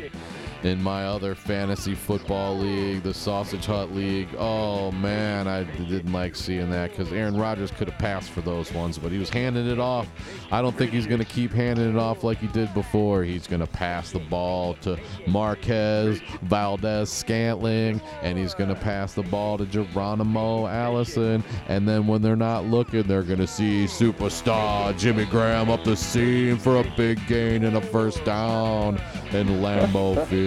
in 0.63 0.81
my 0.81 1.05
other 1.05 1.35
fantasy 1.35 1.95
football 1.95 2.57
league, 2.57 3.03
the 3.03 3.13
Sausage 3.13 3.65
Hut 3.65 3.91
League. 3.91 4.29
Oh, 4.38 4.91
man, 4.91 5.47
I 5.47 5.63
didn't 5.63 6.11
like 6.11 6.35
seeing 6.35 6.69
that 6.71 6.91
because 6.91 7.11
Aaron 7.13 7.38
Rodgers 7.38 7.71
could 7.71 7.89
have 7.89 7.99
passed 7.99 8.29
for 8.29 8.41
those 8.41 8.71
ones, 8.73 8.97
but 8.97 9.11
he 9.11 9.17
was 9.17 9.29
handing 9.29 9.67
it 9.67 9.79
off. 9.79 10.07
I 10.51 10.61
don't 10.61 10.75
think 10.75 10.91
he's 10.91 11.05
going 11.05 11.19
to 11.19 11.25
keep 11.25 11.51
handing 11.51 11.89
it 11.89 11.97
off 11.97 12.23
like 12.23 12.39
he 12.39 12.47
did 12.47 12.73
before. 12.73 13.23
He's 13.23 13.47
going 13.47 13.59
to 13.59 13.67
pass 13.67 14.11
the 14.11 14.19
ball 14.19 14.73
to 14.81 14.99
Marquez, 15.27 16.19
Valdes 16.43 17.11
Scantling, 17.11 18.01
and 18.21 18.38
he's 18.38 18.53
going 18.53 18.69
to 18.69 18.75
pass 18.75 19.13
the 19.13 19.23
ball 19.23 19.57
to 19.57 19.65
Geronimo 19.65 20.67
Allison. 20.67 21.43
And 21.67 21.88
then 21.88 22.07
when 22.07 22.21
they're 22.21 22.35
not 22.35 22.65
looking, 22.65 23.03
they're 23.03 23.23
going 23.23 23.39
to 23.39 23.47
see 23.47 23.85
superstar 23.85 24.97
Jimmy 24.97 25.25
Graham 25.25 25.69
up 25.69 25.84
the 25.84 25.95
seam 25.95 26.57
for 26.57 26.77
a 26.77 26.93
big 26.95 27.25
gain 27.27 27.63
and 27.63 27.77
a 27.77 27.81
first 27.81 28.23
down 28.25 28.99
in 29.31 29.47
Lambeau 29.61 30.25
Field. 30.27 30.46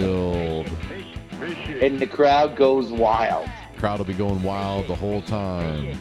And 1.81 1.99
the 1.99 2.07
crowd 2.07 2.55
goes 2.55 2.91
wild. 2.91 3.49
Crowd 3.77 3.99
will 3.99 4.05
be 4.05 4.13
going 4.13 4.41
wild 4.43 4.87
the 4.87 4.95
whole 4.95 5.21
time. 5.21 5.97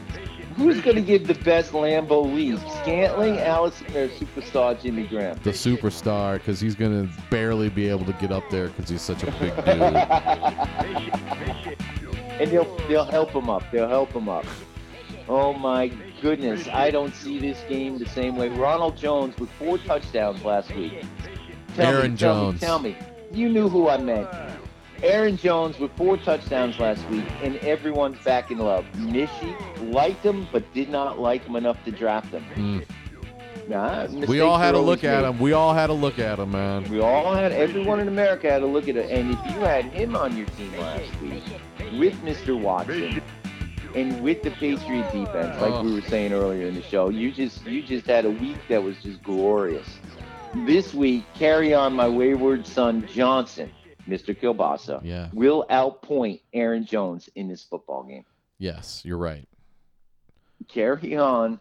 Who's 0.56 0.81
going 0.82 0.97
to 0.97 1.02
give 1.02 1.27
the 1.27 1.35
best 1.35 1.72
Lambeau 1.72 2.35
leap? 2.35 2.59
Scantling, 2.82 3.39
Allison, 3.39 3.86
or 3.97 4.09
superstar 4.09 4.81
Jimmy 4.81 5.06
Graham? 5.06 5.39
The 5.43 5.52
superstar, 5.52 6.35
because 6.35 6.60
he's 6.60 6.74
going 6.74 7.09
to 7.09 7.14
barely 7.31 7.70
be 7.70 7.89
able 7.89 8.05
to 8.05 8.12
get 8.14 8.32
up 8.32 8.43
there 8.51 8.68
because 8.68 8.90
he's 8.90 9.01
such 9.01 9.22
a 9.22 9.31
big 9.32 9.56
dude. 9.56 9.66
and 12.40 12.51
they'll 12.51 12.77
they'll 12.89 13.05
help 13.05 13.31
him 13.31 13.48
up. 13.48 13.62
They'll 13.70 13.89
help 13.89 14.12
him 14.12 14.28
up. 14.28 14.44
Oh 15.28 15.52
my 15.52 15.89
goodness, 16.20 16.66
I 16.68 16.90
don't 16.90 17.14
see 17.14 17.39
this 17.39 17.62
game 17.68 17.98
the 17.98 18.09
same 18.09 18.36
way. 18.36 18.48
Ronald 18.48 18.97
Jones 18.97 19.39
with 19.39 19.51
four 19.51 19.78
touchdowns 19.78 20.44
last 20.44 20.74
week. 20.74 21.05
Tell 21.77 21.94
Aaron 21.94 22.12
me, 22.12 22.18
tell 22.18 22.35
Jones. 22.35 22.60
Me, 22.60 22.66
tell 22.66 22.78
me, 22.81 22.97
you 23.32 23.48
knew 23.48 23.69
who 23.69 23.89
I 23.89 23.98
meant. 23.98 24.28
Aaron 25.02 25.36
Jones 25.36 25.78
with 25.78 25.90
four 25.97 26.19
touchdowns 26.19 26.78
last 26.78 27.07
week, 27.09 27.24
and 27.43 27.57
everyone's 27.59 28.23
back 28.23 28.51
in 28.51 28.59
love. 28.59 28.85
Mishy 28.97 29.93
liked 29.93 30.24
him, 30.24 30.47
but 30.52 30.73
did 30.74 30.90
not 30.90 31.19
like 31.19 31.44
him 31.44 31.57
enough 31.57 31.82
to 31.85 31.90
draft 31.90 32.28
him. 32.28 32.44
Mm. 32.55 32.85
Nah, 33.69 34.07
We 34.27 34.40
all 34.40 34.59
had 34.59 34.74
a 34.74 34.78
look 34.81 35.05
at 35.05 35.23
made. 35.23 35.28
him. 35.28 35.39
We 35.39 35.52
all 35.52 35.73
had 35.73 35.90
a 35.90 35.94
look 35.94 36.19
at 36.19 36.39
him, 36.39 36.51
man. 36.51 36.90
We 36.90 37.01
all 37.01 37.32
had, 37.35 37.52
everyone 37.52 38.01
in 38.01 38.09
America 38.09 38.51
had 38.51 38.62
a 38.62 38.66
look 38.66 38.89
at 38.89 38.97
it. 38.97 39.09
And 39.11 39.31
if 39.31 39.39
you 39.47 39.61
had 39.61 39.85
him 39.86 40.16
on 40.16 40.36
your 40.36 40.47
team 40.48 40.73
last 40.77 41.20
week 41.20 41.44
with 41.98 42.15
Mr. 42.23 42.61
Watson 42.61 43.23
and 43.94 44.23
with 44.23 44.43
the 44.43 44.51
Patriot 44.51 45.11
defense, 45.12 45.61
like 45.62 45.85
we 45.85 45.94
were 45.94 46.01
saying 46.02 46.32
earlier 46.32 46.66
in 46.66 46.74
the 46.74 46.82
show, 46.82 47.11
you 47.11 47.31
just 47.31 47.65
you 47.65 47.81
just 47.81 48.07
had 48.07 48.24
a 48.24 48.31
week 48.31 48.59
that 48.69 48.82
was 48.82 48.97
just 49.02 49.23
glorious. 49.23 49.86
This 50.55 50.93
week, 50.93 51.24
carry 51.35 51.72
on 51.74 51.94
my 51.94 52.09
wayward 52.09 52.66
son 52.66 53.06
Johnson, 53.06 53.70
Mr. 54.09 54.36
Kielbasa, 54.36 55.01
Yeah. 55.05 55.28
will 55.32 55.64
outpoint 55.70 56.40
Aaron 56.52 56.85
Jones 56.85 57.28
in 57.36 57.47
this 57.48 57.62
football 57.62 58.02
game. 58.02 58.24
Yes, 58.59 59.02
you're 59.05 59.16
right. 59.16 59.48
Kerryon 60.66 61.60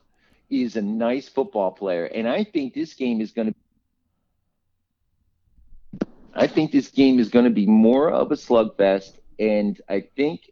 is 0.49 0.75
a 0.75 0.81
nice 0.81 1.29
football 1.29 1.71
player, 1.71 2.05
and 2.05 2.27
I 2.27 2.43
think 2.43 2.73
this 2.73 2.93
game 2.95 3.21
is 3.21 3.31
going 3.31 3.53
to. 3.53 6.07
I 6.33 6.47
think 6.47 6.71
this 6.71 6.89
game 6.89 7.19
is 7.19 7.29
going 7.29 7.45
to 7.45 7.51
be 7.51 7.67
more 7.67 8.09
of 8.11 8.31
a 8.31 8.35
slugfest, 8.35 9.19
and 9.39 9.79
I 9.87 10.01
think 10.15 10.51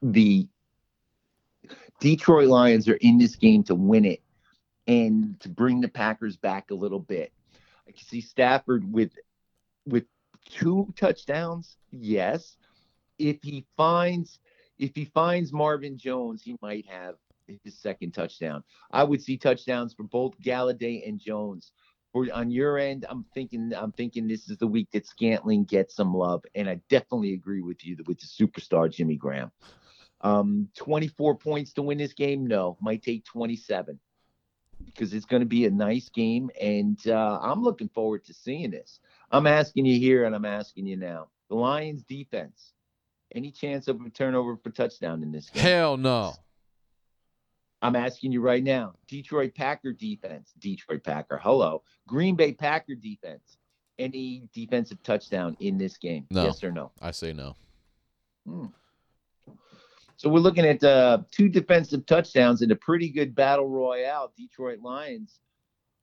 the 0.00 0.46
Detroit 1.98 2.48
Lions 2.48 2.88
are 2.88 2.94
in 2.94 3.18
this 3.18 3.36
game 3.36 3.64
to 3.64 3.74
win 3.74 4.04
it. 4.04 4.22
And 4.86 5.38
to 5.40 5.48
bring 5.48 5.80
the 5.80 5.88
Packers 5.88 6.36
back 6.36 6.70
a 6.70 6.74
little 6.74 7.00
bit. 7.00 7.32
I 7.86 7.92
can 7.92 8.06
see 8.06 8.20
Stafford 8.20 8.90
with 8.90 9.12
with 9.86 10.04
two 10.48 10.92
touchdowns. 10.96 11.76
Yes, 11.90 12.56
if 13.18 13.38
he 13.42 13.66
finds 13.76 14.38
if 14.78 14.92
he 14.94 15.04
finds 15.04 15.52
Marvin 15.52 15.98
Jones, 15.98 16.42
he 16.42 16.56
might 16.62 16.86
have 16.86 17.16
his 17.64 17.78
second 17.78 18.12
touchdown. 18.12 18.62
I 18.90 19.04
would 19.04 19.22
see 19.22 19.36
touchdowns 19.36 19.92
for 19.92 20.04
both 20.04 20.38
Golladay 20.40 21.06
and 21.06 21.18
Jones. 21.18 21.72
For 22.12 22.26
on 22.32 22.50
your 22.50 22.78
end, 22.78 23.06
I'm 23.08 23.24
thinking 23.34 23.72
I'm 23.76 23.92
thinking 23.92 24.26
this 24.26 24.48
is 24.48 24.56
the 24.56 24.66
week 24.66 24.88
that 24.92 25.06
Scantling 25.06 25.64
gets 25.64 25.94
some 25.94 26.14
love, 26.14 26.42
and 26.54 26.68
I 26.68 26.80
definitely 26.88 27.34
agree 27.34 27.62
with 27.62 27.84
you 27.84 27.96
with 28.06 28.18
the 28.18 28.26
superstar 28.26 28.90
Jimmy 28.90 29.16
Graham. 29.16 29.52
Um, 30.22 30.68
24 30.76 31.36
points 31.36 31.72
to 31.74 31.82
win 31.82 31.98
this 31.98 32.12
game? 32.12 32.46
No, 32.46 32.76
might 32.80 33.02
take 33.02 33.24
27 33.24 33.98
because 34.84 35.14
it's 35.14 35.26
going 35.26 35.40
to 35.40 35.46
be 35.46 35.66
a 35.66 35.70
nice 35.70 36.08
game, 36.08 36.50
and 36.60 36.98
uh, 37.06 37.38
I'm 37.42 37.62
looking 37.62 37.88
forward 37.88 38.24
to 38.24 38.34
seeing 38.34 38.70
this. 38.70 39.00
I'm 39.30 39.46
asking 39.46 39.86
you 39.86 39.98
here, 39.98 40.24
and 40.24 40.34
I'm 40.34 40.44
asking 40.44 40.86
you 40.86 40.96
now. 40.96 41.28
The 41.48 41.54
Lions 41.56 42.02
defense, 42.02 42.72
any 43.34 43.50
chance 43.50 43.88
of 43.88 44.00
a 44.00 44.10
turnover 44.10 44.56
for 44.56 44.70
touchdown 44.70 45.22
in 45.22 45.32
this 45.32 45.50
game? 45.50 45.62
Hell 45.62 45.96
no. 45.96 46.34
I'm 47.82 47.96
asking 47.96 48.32
you 48.32 48.40
right 48.40 48.62
now. 48.62 48.94
Detroit 49.08 49.54
Packer 49.54 49.92
defense, 49.92 50.52
Detroit 50.58 51.02
Packer, 51.02 51.40
hello. 51.42 51.82
Green 52.06 52.36
Bay 52.36 52.52
Packer 52.52 52.94
defense, 52.94 53.56
any 53.98 54.48
defensive 54.52 55.02
touchdown 55.02 55.56
in 55.60 55.78
this 55.78 55.96
game? 55.96 56.26
No. 56.30 56.44
Yes 56.44 56.62
or 56.62 56.72
no? 56.72 56.92
I 57.00 57.10
say 57.10 57.32
no. 57.32 57.56
Hmm. 58.46 58.66
So 60.20 60.28
we're 60.28 60.40
looking 60.40 60.66
at 60.66 60.84
uh, 60.84 61.22
two 61.30 61.48
defensive 61.48 62.04
touchdowns 62.04 62.60
in 62.60 62.70
a 62.72 62.76
pretty 62.76 63.08
good 63.08 63.34
battle 63.34 63.70
royale. 63.70 64.30
Detroit 64.36 64.80
Lions 64.82 65.40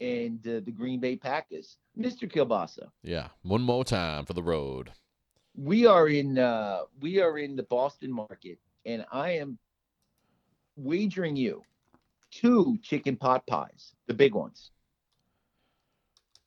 and 0.01 0.39
uh, 0.47 0.61
the 0.65 0.71
Green 0.71 0.99
Bay 0.99 1.15
Packers. 1.15 1.77
Mr. 1.95 2.23
Kielbasa, 2.23 2.89
Yeah. 3.03 3.27
One 3.43 3.61
more 3.61 3.85
time 3.85 4.25
for 4.25 4.33
the 4.33 4.41
road. 4.41 4.91
we 5.53 5.85
are 5.85 6.07
in 6.07 6.39
uh, 6.39 6.79
we 6.99 7.21
are 7.21 7.37
in 7.37 7.55
the 7.55 7.61
Boston 7.61 8.11
market, 8.11 8.57
and 8.87 9.05
I 9.11 9.33
am 9.33 9.59
wagering 10.77 11.35
you 11.35 11.61
two 12.31 12.79
chicken 12.81 13.17
pot 13.17 13.45
pies, 13.45 13.93
the 14.07 14.15
big 14.15 14.33
ones. 14.33 14.71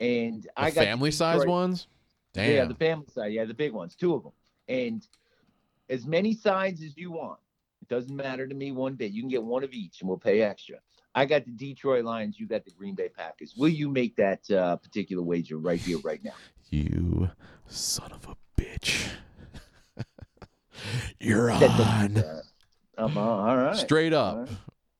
And 0.00 0.42
The 0.42 0.50
I 0.56 0.70
got 0.72 0.86
family 0.86 1.12
size 1.12 1.46
ones? 1.46 1.86
Damn. 2.34 2.52
Yeah, 2.52 2.64
the 2.64 2.74
family 2.74 3.06
side. 3.14 3.32
Yeah, 3.32 3.44
the 3.44 3.54
big 3.54 3.72
ones, 3.72 3.94
two 3.94 4.12
of 4.14 4.24
them, 4.24 4.32
and 4.66 5.06
as 5.88 6.04
many 6.04 6.34
sides 6.34 6.82
as 6.82 6.96
you 6.96 7.12
want. 7.12 7.38
Doesn't 7.90 8.14
matter 8.14 8.46
to 8.46 8.54
me 8.54 8.70
one 8.70 8.94
bit. 8.94 9.10
You 9.10 9.20
can 9.20 9.28
get 9.28 9.42
one 9.42 9.64
of 9.64 9.72
each, 9.72 10.00
and 10.00 10.08
we'll 10.08 10.16
pay 10.16 10.42
extra. 10.42 10.76
I 11.12 11.26
got 11.26 11.44
the 11.44 11.50
Detroit 11.50 12.04
Lions. 12.04 12.38
You 12.38 12.46
got 12.46 12.64
the 12.64 12.70
Green 12.70 12.94
Bay 12.94 13.08
Packers. 13.08 13.54
Will 13.56 13.68
you 13.68 13.88
make 13.88 14.14
that 14.14 14.48
uh, 14.48 14.76
particular 14.76 15.24
wager 15.24 15.58
right 15.58 15.80
here, 15.80 15.98
right 16.04 16.22
now? 16.22 16.34
You 16.70 17.30
son 17.66 18.12
of 18.12 18.28
a 18.28 18.60
bitch. 18.60 19.08
You're 21.20 21.50
on. 21.50 21.62
uh, 22.16 22.42
I'm 22.96 23.18
on. 23.18 23.48
All 23.48 23.56
right. 23.56 23.76
Straight 23.76 24.12
up. 24.12 24.38
right. 24.38 24.48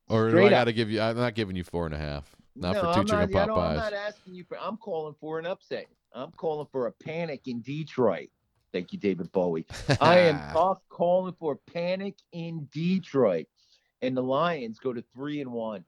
Or 0.09 0.31
do 0.33 0.45
I 0.45 0.51
got 0.51 0.65
to 0.65 0.73
give 0.73 0.91
you? 0.91 1.01
I'm 1.01 1.17
not 1.17 1.37
giving 1.37 1.55
you 1.55 1.63
four 1.63 1.87
and 1.87 1.95
a 1.95 1.99
half. 1.99 2.25
Not 2.57 2.73
no, 2.73 2.81
for 2.81 2.95
2 2.95 3.01
I'm 3.01 3.07
chicken 3.07 3.33
pot 3.33 3.51
I'm 3.51 3.77
not 3.77 3.93
asking 3.93 4.35
you 4.35 4.43
for. 4.43 4.59
I'm 4.61 4.77
calling 4.77 5.15
for 5.21 5.39
an 5.39 5.47
upset. 5.47 5.87
I'm 6.13 6.33
calling 6.33 6.67
for 6.73 6.89
a 6.89 6.93
panic 6.93 7.43
in 7.47 7.61
Detroit. 7.61 8.31
Thank 8.73 8.93
you, 8.93 8.99
David 8.99 9.31
Bowie. 9.33 9.67
I 10.01 10.19
am 10.19 10.39
talk, 10.53 10.83
calling 10.89 11.35
for 11.39 11.57
panic 11.73 12.17
in 12.33 12.69
Detroit, 12.73 13.47
and 14.03 14.17
the 14.17 14.23
Lions 14.23 14.79
go 14.79 14.93
to 14.93 15.03
three 15.15 15.41
and 15.41 15.53
one, 15.53 15.85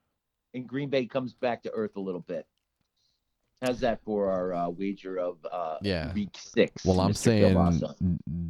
and 0.53 0.67
Green 0.67 0.89
Bay 0.89 1.05
comes 1.05 1.33
back 1.33 1.63
to 1.63 1.71
earth 1.71 1.95
a 1.95 2.01
little 2.01 2.21
bit. 2.21 2.45
How's 3.61 3.79
that 3.79 4.01
for 4.03 4.29
our 4.29 4.53
uh, 4.53 4.69
wager 4.69 5.17
of 5.17 5.37
uh, 5.49 5.77
Yeah. 5.81 6.11
week 6.11 6.37
six? 6.37 6.83
Well, 6.83 6.99
I'm 6.99 7.13
saying? 7.13 7.81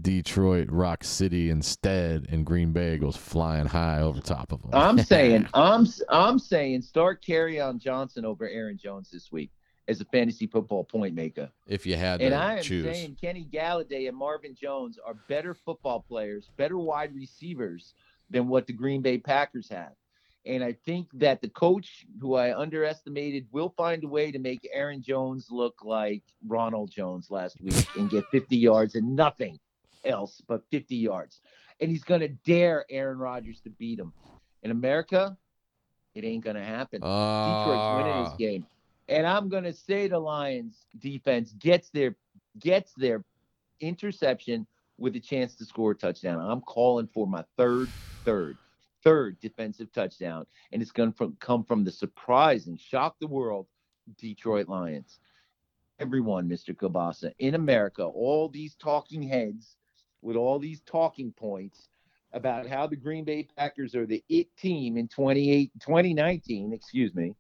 Detroit, 0.02 0.70
Rock 0.72 1.04
City 1.04 1.52
instead, 1.52 2.26
and 2.32 2.44
Green 2.44 2.72
Bay 2.72 2.98
goes 2.98 3.16
flying 3.16 3.68
high 3.68 4.02
over 4.02 4.20
top 4.20 4.52
of 4.52 4.64
them. 4.64 4.72
I'm 4.74 4.98
saying 4.98 5.48
I'm 5.54 5.86
I'm 6.10 6.40
saying 6.40 6.82
start 6.82 7.24
Kerryon 7.24 7.78
Johnson 7.78 8.26
over 8.26 8.50
Aaron 8.50 8.78
Jones 8.78 9.12
this 9.12 9.32
week 9.32 9.52
as 9.88 10.00
a 10.02 10.06
fantasy 10.06 10.48
football 10.48 10.84
point 10.84 11.14
maker. 11.14 11.50
if 11.68 11.86
you 11.86 11.96
had 11.96 12.22
And 12.22 12.34
I 12.34 12.58
am 12.58 12.64
choose. 12.64 12.86
saying 12.86 13.18
Kenny 13.20 13.46
Golladay 13.52 14.08
and 14.08 14.18
Marvin 14.18 14.56
Jones 14.56 14.98
are 15.06 15.16
better 15.28 15.54
football 15.54 16.00
players, 16.02 16.50
better 16.58 16.78
wide 16.78 17.14
receivers 17.14 17.94
than 18.30 18.48
what 18.48 18.66
the 18.68 18.74
Green 18.74 19.02
Bay 19.02 19.18
Packers 19.18 19.68
have. 19.70 19.92
And 20.46 20.64
I 20.64 20.74
think 20.86 21.08
that 21.14 21.42
the 21.42 21.48
coach, 21.50 22.06
who 22.20 22.36
I 22.36 22.58
underestimated, 22.58 23.48
will 23.52 23.74
find 23.78 24.04
a 24.04 24.08
way 24.08 24.32
to 24.32 24.40
make 24.40 24.68
Aaron 24.74 25.02
Jones 25.02 25.48
look 25.50 25.84
like 25.86 26.24
Ronald 26.48 26.90
Jones 26.92 27.30
last 27.30 27.62
week 27.62 27.86
and 27.98 28.10
get 28.10 28.26
50 28.32 28.58
yards 28.58 28.96
and 28.96 29.16
nothing 29.16 29.60
else 30.04 30.42
but 30.48 30.64
50 30.72 30.96
yards. 30.96 31.40
And 31.80 31.90
he's 31.90 32.04
going 32.04 32.22
to 32.22 32.28
dare 32.30 32.86
Aaron 32.90 33.18
Rodgers 33.18 33.60
to 33.62 33.70
beat 33.70 34.00
him. 34.00 34.12
In 34.64 34.72
America, 34.72 35.38
it 36.16 36.24
ain't 36.24 36.44
going 36.44 36.56
to 36.58 36.64
happen. 36.64 37.00
Detroit's 37.02 37.98
winning 37.98 38.14
Ah. 38.14 38.24
this 38.30 38.38
game. 38.38 38.66
And 39.08 39.28
I'm 39.28 39.50
gonna 39.50 39.74
say 39.74 40.08
the 40.08 40.20
Lions 40.20 40.86
defense 41.00 41.54
gets 41.54 41.90
their 41.90 42.16
gets 42.60 42.94
their 42.94 43.24
interception 43.80 44.66
with 44.98 45.16
a 45.16 45.20
chance 45.20 45.56
to 45.56 45.66
score 45.66 45.92
a 45.92 45.96
touchdown. 45.96 46.40
I'm 46.40 46.62
calling 46.62 47.08
for 47.14 47.28
my 47.28 47.44
third, 47.58 47.94
third, 48.24 48.60
third 49.04 49.40
defensive 49.42 49.92
touchdown, 49.92 50.46
and 50.72 50.82
it's 50.82 50.92
gonna 50.92 51.14
come 51.40 51.64
from 51.66 51.84
the 51.84 51.92
surprising, 51.92 52.78
shock 52.78 53.18
the 53.20 53.28
world, 53.28 53.68
Detroit 54.18 54.70
Lions. 54.70 55.20
Everyone, 56.00 56.50
Mr. 56.50 56.76
Kielbasa, 56.76 57.34
in 57.40 57.56
America, 57.56 58.04
all 58.04 58.50
these 58.50 58.76
talking 58.76 59.22
heads 59.24 59.78
with 60.22 60.36
all 60.36 60.60
these 60.60 60.82
talking 60.82 61.32
points 61.34 61.90
about 62.32 62.68
how 62.68 62.88
the 62.88 62.96
Green 62.96 63.24
Bay 63.26 63.48
Packers 63.58 63.94
are 63.96 64.08
the 64.08 64.24
it 64.30 64.56
team 64.58 64.98
in 64.98 65.08
28, 65.08 65.72
2019, 65.80 66.74
excuse 66.74 67.14
me 67.14 67.36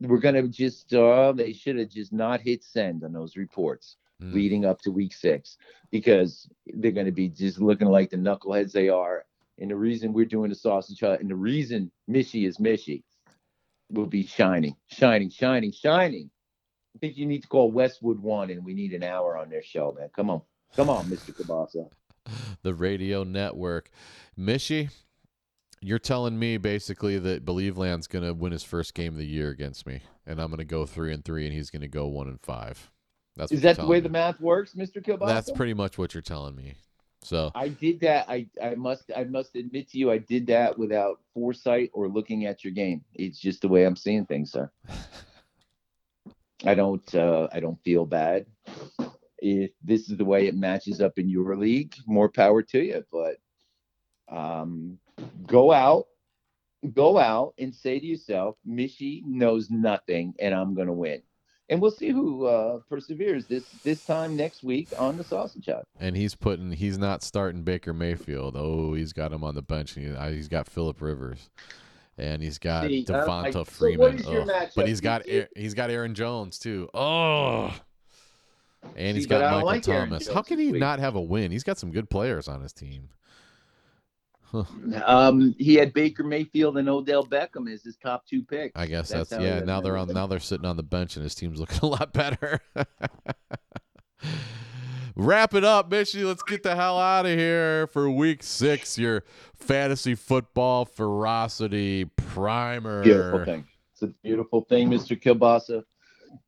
we're 0.00 0.18
gonna 0.18 0.46
just 0.48 0.92
uh 0.94 1.32
they 1.32 1.52
should 1.52 1.76
have 1.78 1.88
just 1.88 2.12
not 2.12 2.40
hit 2.40 2.62
send 2.62 3.04
on 3.04 3.12
those 3.12 3.36
reports 3.36 3.96
Mm. 4.22 4.34
leading 4.34 4.64
up 4.66 4.80
to 4.82 4.90
week 4.90 5.14
six 5.14 5.56
because 5.90 6.46
they're 6.74 6.90
gonna 6.90 7.10
be 7.10 7.28
just 7.28 7.58
looking 7.58 7.88
like 7.88 8.10
the 8.10 8.18
knuckleheads 8.18 8.72
they 8.72 8.88
are. 8.90 9.24
And 9.58 9.70
the 9.70 9.76
reason 9.76 10.12
we're 10.12 10.26
doing 10.26 10.50
the 10.50 10.56
sausage 10.56 11.00
hut 11.00 11.20
and 11.20 11.30
the 11.30 11.36
reason 11.36 11.90
Mishy 12.08 12.46
is 12.46 12.58
Mishy 12.58 13.02
will 13.90 14.06
be 14.06 14.22
shining, 14.26 14.76
shining, 14.88 15.30
shining, 15.30 15.72
shining. 15.72 16.30
I 16.94 16.98
think 16.98 17.16
you 17.16 17.24
need 17.26 17.42
to 17.42 17.48
call 17.48 17.70
Westwood 17.70 18.18
One 18.20 18.50
and 18.50 18.64
we 18.64 18.74
need 18.74 18.92
an 18.92 19.02
hour 19.02 19.36
on 19.38 19.48
their 19.48 19.62
show, 19.62 19.94
man. 19.98 20.10
Come 20.14 20.28
on. 20.30 20.42
Come 20.76 20.90
on, 20.90 21.08
Mr. 21.08 21.34
Kielbasa. 21.34 21.88
the 22.62 22.74
radio 22.74 23.24
network. 23.24 23.90
Mishy, 24.38 24.90
you're 25.80 25.98
telling 25.98 26.38
me 26.38 26.56
basically 26.58 27.18
that 27.18 27.44
Believe 27.44 27.78
Land's 27.78 28.06
going 28.06 28.24
to 28.24 28.34
win 28.34 28.52
his 28.52 28.62
first 28.62 28.94
game 28.94 29.12
of 29.12 29.18
the 29.18 29.26
year 29.26 29.50
against 29.50 29.86
me, 29.86 30.02
and 30.26 30.40
I'm 30.40 30.48
going 30.48 30.58
to 30.58 30.64
go 30.64 30.86
three 30.86 31.12
and 31.12 31.24
three, 31.24 31.46
and 31.46 31.54
he's 31.54 31.70
going 31.70 31.82
to 31.82 31.88
go 31.88 32.06
one 32.06 32.28
and 32.28 32.40
five. 32.40 32.90
That's 33.36 33.52
Is 33.52 33.62
that 33.62 33.76
the 33.76 33.86
way 33.86 33.98
telling 33.98 34.02
the 34.04 34.08
math 34.10 34.40
works, 34.40 34.74
Mr. 34.74 35.02
Kielbasa? 35.02 35.28
That's 35.28 35.50
pretty 35.52 35.74
much 35.74 35.96
what 35.96 36.14
you're 36.14 36.22
telling 36.22 36.54
me. 36.54 36.74
So 37.22 37.50
I 37.54 37.68
did 37.68 38.00
that. 38.00 38.28
I, 38.28 38.46
I 38.62 38.74
must 38.74 39.10
I 39.14 39.24
must 39.24 39.54
admit 39.54 39.90
to 39.90 39.98
you, 39.98 40.10
I 40.10 40.18
did 40.18 40.46
that 40.48 40.78
without 40.78 41.20
foresight 41.34 41.90
or 41.92 42.08
looking 42.08 42.46
at 42.46 42.64
your 42.64 42.72
game. 42.72 43.04
It's 43.14 43.38
just 43.38 43.60
the 43.60 43.68
way 43.68 43.84
I'm 43.84 43.96
seeing 43.96 44.24
things, 44.24 44.52
sir. 44.52 44.70
I 46.64 46.74
don't 46.74 47.14
uh, 47.14 47.48
I 47.52 47.60
don't 47.60 47.82
feel 47.82 48.06
bad. 48.06 48.46
If 49.38 49.70
this 49.82 50.10
is 50.10 50.16
the 50.16 50.24
way 50.24 50.46
it 50.46 50.54
matches 50.54 51.00
up 51.00 51.18
in 51.18 51.28
your 51.28 51.56
league, 51.56 51.94
more 52.06 52.28
power 52.28 52.62
to 52.62 52.78
you. 52.78 53.04
But 53.10 53.36
um, 54.34 54.98
go 55.46 55.72
out, 55.72 56.06
go 56.94 57.18
out 57.18 57.54
and 57.58 57.74
say 57.74 57.98
to 57.98 58.06
yourself, 58.06 58.56
Mishy 58.66 59.22
knows 59.24 59.70
nothing, 59.70 60.34
and 60.38 60.54
I'm 60.54 60.74
gonna 60.74 60.92
win. 60.92 61.22
And 61.68 61.80
we'll 61.80 61.92
see 61.92 62.08
who 62.08 62.46
uh, 62.46 62.80
perseveres 62.88 63.46
this 63.46 63.64
this 63.84 64.04
time 64.04 64.36
next 64.36 64.64
week 64.64 64.88
on 64.98 65.16
the 65.16 65.22
sausage 65.22 65.66
hut. 65.66 65.86
and 66.00 66.16
he's 66.16 66.34
putting 66.34 66.72
he's 66.72 66.98
not 66.98 67.22
starting 67.22 67.62
Baker 67.62 67.92
Mayfield. 67.94 68.56
Oh, 68.56 68.94
he's 68.94 69.12
got 69.12 69.32
him 69.32 69.44
on 69.44 69.54
the 69.54 69.62
bench. 69.62 69.96
And 69.96 70.18
he, 70.30 70.34
he's 70.36 70.48
got 70.48 70.66
Philip 70.68 71.00
Rivers, 71.00 71.48
and 72.18 72.42
he's 72.42 72.58
got 72.58 72.86
See, 72.88 73.06
uh, 73.08 73.12
I- 73.12 73.26
Devonta 73.26 73.52
so 73.52 73.58
what 73.60 73.68
Freeman. 73.68 74.18
is 74.18 74.26
your 74.26 74.46
But 74.74 74.88
he's 74.88 75.00
got 75.00 75.28
You- 75.28 75.46
he's 75.54 75.74
got 75.74 75.90
Aaron 75.90 76.14
Jones 76.14 76.58
too. 76.58 76.88
Oh. 76.92 77.72
And 78.96 79.14
he's 79.14 79.24
See, 79.26 79.28
got 79.30 79.42
Michael 79.52 79.66
like 79.66 79.82
Thomas. 79.82 80.26
How 80.26 80.40
can 80.42 80.58
he 80.58 80.72
not 80.72 80.98
have 81.00 81.14
a 81.14 81.20
win? 81.20 81.52
He's 81.52 81.62
got 81.64 81.78
some 81.78 81.90
good 81.92 82.08
players 82.08 82.48
on 82.48 82.62
his 82.62 82.72
team. 82.72 83.10
Um, 85.04 85.54
he 85.58 85.74
had 85.74 85.92
Baker 85.92 86.24
Mayfield 86.24 86.78
and 86.78 86.88
Odell 86.88 87.24
Beckham 87.24 87.72
as 87.72 87.82
his 87.82 87.96
top 87.96 88.26
two 88.26 88.42
picks. 88.42 88.72
I 88.74 88.86
guess 88.86 89.08
That's 89.08 89.30
that's, 89.30 89.42
yeah. 89.42 89.60
Now 89.60 89.80
they're 89.80 89.96
on. 89.96 90.08
Now 90.08 90.26
they're 90.26 90.40
sitting 90.40 90.66
on 90.66 90.76
the 90.76 90.82
bench, 90.82 91.16
and 91.16 91.22
his 91.22 91.34
team's 91.34 91.60
looking 91.60 91.78
a 91.82 91.86
lot 91.86 92.12
better. 92.12 92.60
Wrap 95.16 95.54
it 95.54 95.64
up, 95.64 95.90
Mishy. 95.90 96.24
Let's 96.24 96.42
get 96.42 96.62
the 96.62 96.74
hell 96.74 96.98
out 96.98 97.26
of 97.26 97.38
here 97.38 97.86
for 97.88 98.10
week 98.10 98.42
six. 98.42 98.96
Your 98.98 99.24
fantasy 99.54 100.14
football 100.14 100.84
ferocity 100.84 102.06
primer. 102.16 103.02
Beautiful 103.02 103.44
thing. 103.44 103.66
It's 103.92 104.02
a 104.02 104.08
beautiful 104.22 104.62
thing, 104.62 104.88
Mr. 104.88 105.20
Kielbasa. 105.20 105.84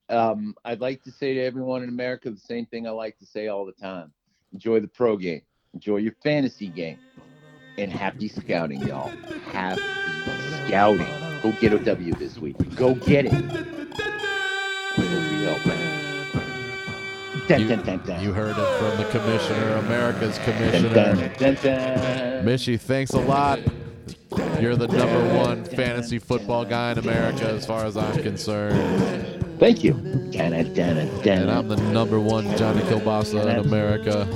Um, 0.09 0.55
I'd 0.65 0.81
like 0.81 1.03
to 1.05 1.11
say 1.11 1.35
to 1.35 1.41
everyone 1.41 1.83
in 1.83 1.89
America 1.89 2.31
the 2.31 2.41
same 2.41 2.66
thing 2.66 2.87
I 2.87 2.91
like 2.91 3.19
to 3.19 3.27
say 3.27 3.49
all 3.49 3.66
the 3.66 3.73
time. 3.73 4.12
Enjoy 4.53 4.81
the 4.81 4.89
pro 4.89 5.16
game. 5.16 5.43
Enjoy 5.74 5.97
your 5.97 6.15
fantasy 6.23 6.69
game. 6.69 6.99
And 7.78 7.90
happy 7.90 8.28
scouting, 8.28 8.81
y'all. 8.86 9.11
Happy 9.51 9.81
scouting. 10.66 11.07
Go 11.43 11.53
get 11.61 11.73
a 11.73 11.78
W 11.78 12.12
this 12.15 12.39
week. 12.39 12.57
Go 12.77 12.94
get 12.94 13.27
it. 13.27 13.32
With 13.32 14.99
every 14.99 15.44
help, 15.47 15.66
man. 15.66 15.90
Dun, 17.49 17.61
You- 17.61 17.69
dun, 17.69 17.82
dun, 17.85 18.01
dun. 18.07 18.23
You 18.23 18.32
heard 18.32 18.57
it 18.57 18.78
from 18.78 18.97
the 18.99 19.05
commissioner, 19.11 19.77
America's 19.78 20.39
commissioner. 20.39 20.94
dun, 20.94 21.16
dun, 21.39 21.55
dun. 21.62 22.44
Mishy, 22.44 22.78
thanks 22.78 23.12
a 23.12 23.20
lot. 23.20 23.59
You're 24.61 24.77
the 24.77 24.86
number 24.89 25.35
one 25.36 25.65
fantasy 25.65 26.19
football 26.19 26.65
guy 26.65 26.93
in 26.93 26.99
America, 26.99 27.49
as 27.49 27.66
far 27.66 27.85
as 27.85 27.97
I'm 27.97 28.23
concerned. 28.23 29.44
Thank 29.59 29.82
you. 29.82 29.93
Dun, 30.31 30.53
dun, 30.53 30.73
dun, 30.74 31.23
dun. 31.23 31.39
And 31.39 31.51
I'm 31.51 31.69
the 31.69 31.77
number 31.77 32.20
one 32.20 32.44
Johnny 32.57 32.81
Kielbasa 32.82 33.43
in 33.43 33.66
America. 33.66 34.27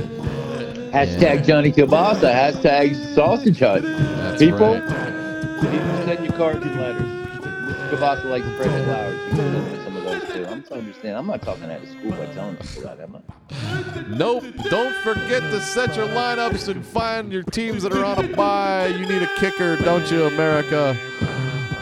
Hashtag 0.97 1.44
Johnny 1.47 1.70
Kielbasa. 1.73 2.32
Hashtag 2.32 3.14
Sausage 3.14 3.59
Hut. 3.59 3.82
That's 3.82 4.43
People, 4.43 4.81
right. 4.81 5.60
people 5.60 6.06
send 6.06 6.24
you 6.24 6.32
cards 6.32 6.64
and 6.64 6.81
letters. 6.81 7.02
Mr. 7.02 7.90
Kielbasa 7.90 8.24
likes 8.24 8.47
fresh 8.56 8.85
flowers. 8.85 9.20
You 9.24 9.28
can 9.28 9.36
send 9.36 9.73
me 9.73 9.85
some 9.85 9.97
of 9.98 10.05
those 10.05 10.32
too. 10.32 10.47
I'm 10.47 10.62
to 10.62 10.74
understand. 10.74 11.18
I'm 11.18 11.27
not 11.27 11.43
talking 11.43 11.64
out 11.64 11.82
of 11.82 11.89
school 11.90 12.12
by 12.12 12.24
telling 12.32 12.56
people 12.56 12.82
that, 12.85 12.98
am 13.01 13.16
I? 13.16 14.05
Nope. 14.09 14.44
Don't 14.70 14.94
forget 15.05 15.43
to 15.43 15.60
set 15.60 15.94
your 15.97 16.06
lineups 16.06 16.68
and 16.68 16.82
find 16.82 17.31
your 17.31 17.43
teams 17.43 17.82
that 17.82 17.93
are 17.93 18.02
on 18.02 18.24
a 18.24 18.35
bye. 18.35 18.86
You 18.86 19.06
need 19.06 19.20
a 19.20 19.28
kicker, 19.36 19.77
don't 19.77 20.10
you, 20.10 20.24
America? 20.24 20.97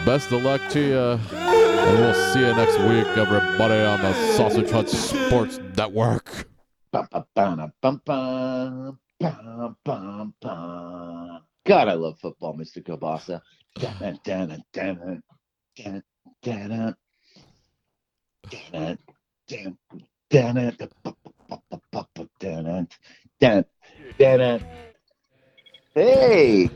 Best 0.05 0.33
of 0.33 0.43
luck 0.43 0.61
to 0.71 0.81
you. 0.81 1.37
And 1.39 1.99
we'll 2.01 2.15
see 2.33 2.41
you 2.41 2.53
next 2.55 2.79
week, 2.81 3.07
everybody, 3.17 3.75
on 3.81 4.01
the 4.03 4.13
Sausage 4.33 4.71
Hut 4.71 4.91
Sports 4.91 5.61
Network. 5.77 6.49
Bum, 6.91 7.09
bum, 7.35 7.73
bum, 8.05 8.99
bum, 9.25 9.77
bum, 9.85 10.35
bum. 10.41 11.41
God, 11.65 11.89
I 11.89 11.95
love 11.95 12.19
football, 12.21 12.55
Mr. 12.57 12.85
Dun. 23.41 23.65
Hey, 25.95 26.71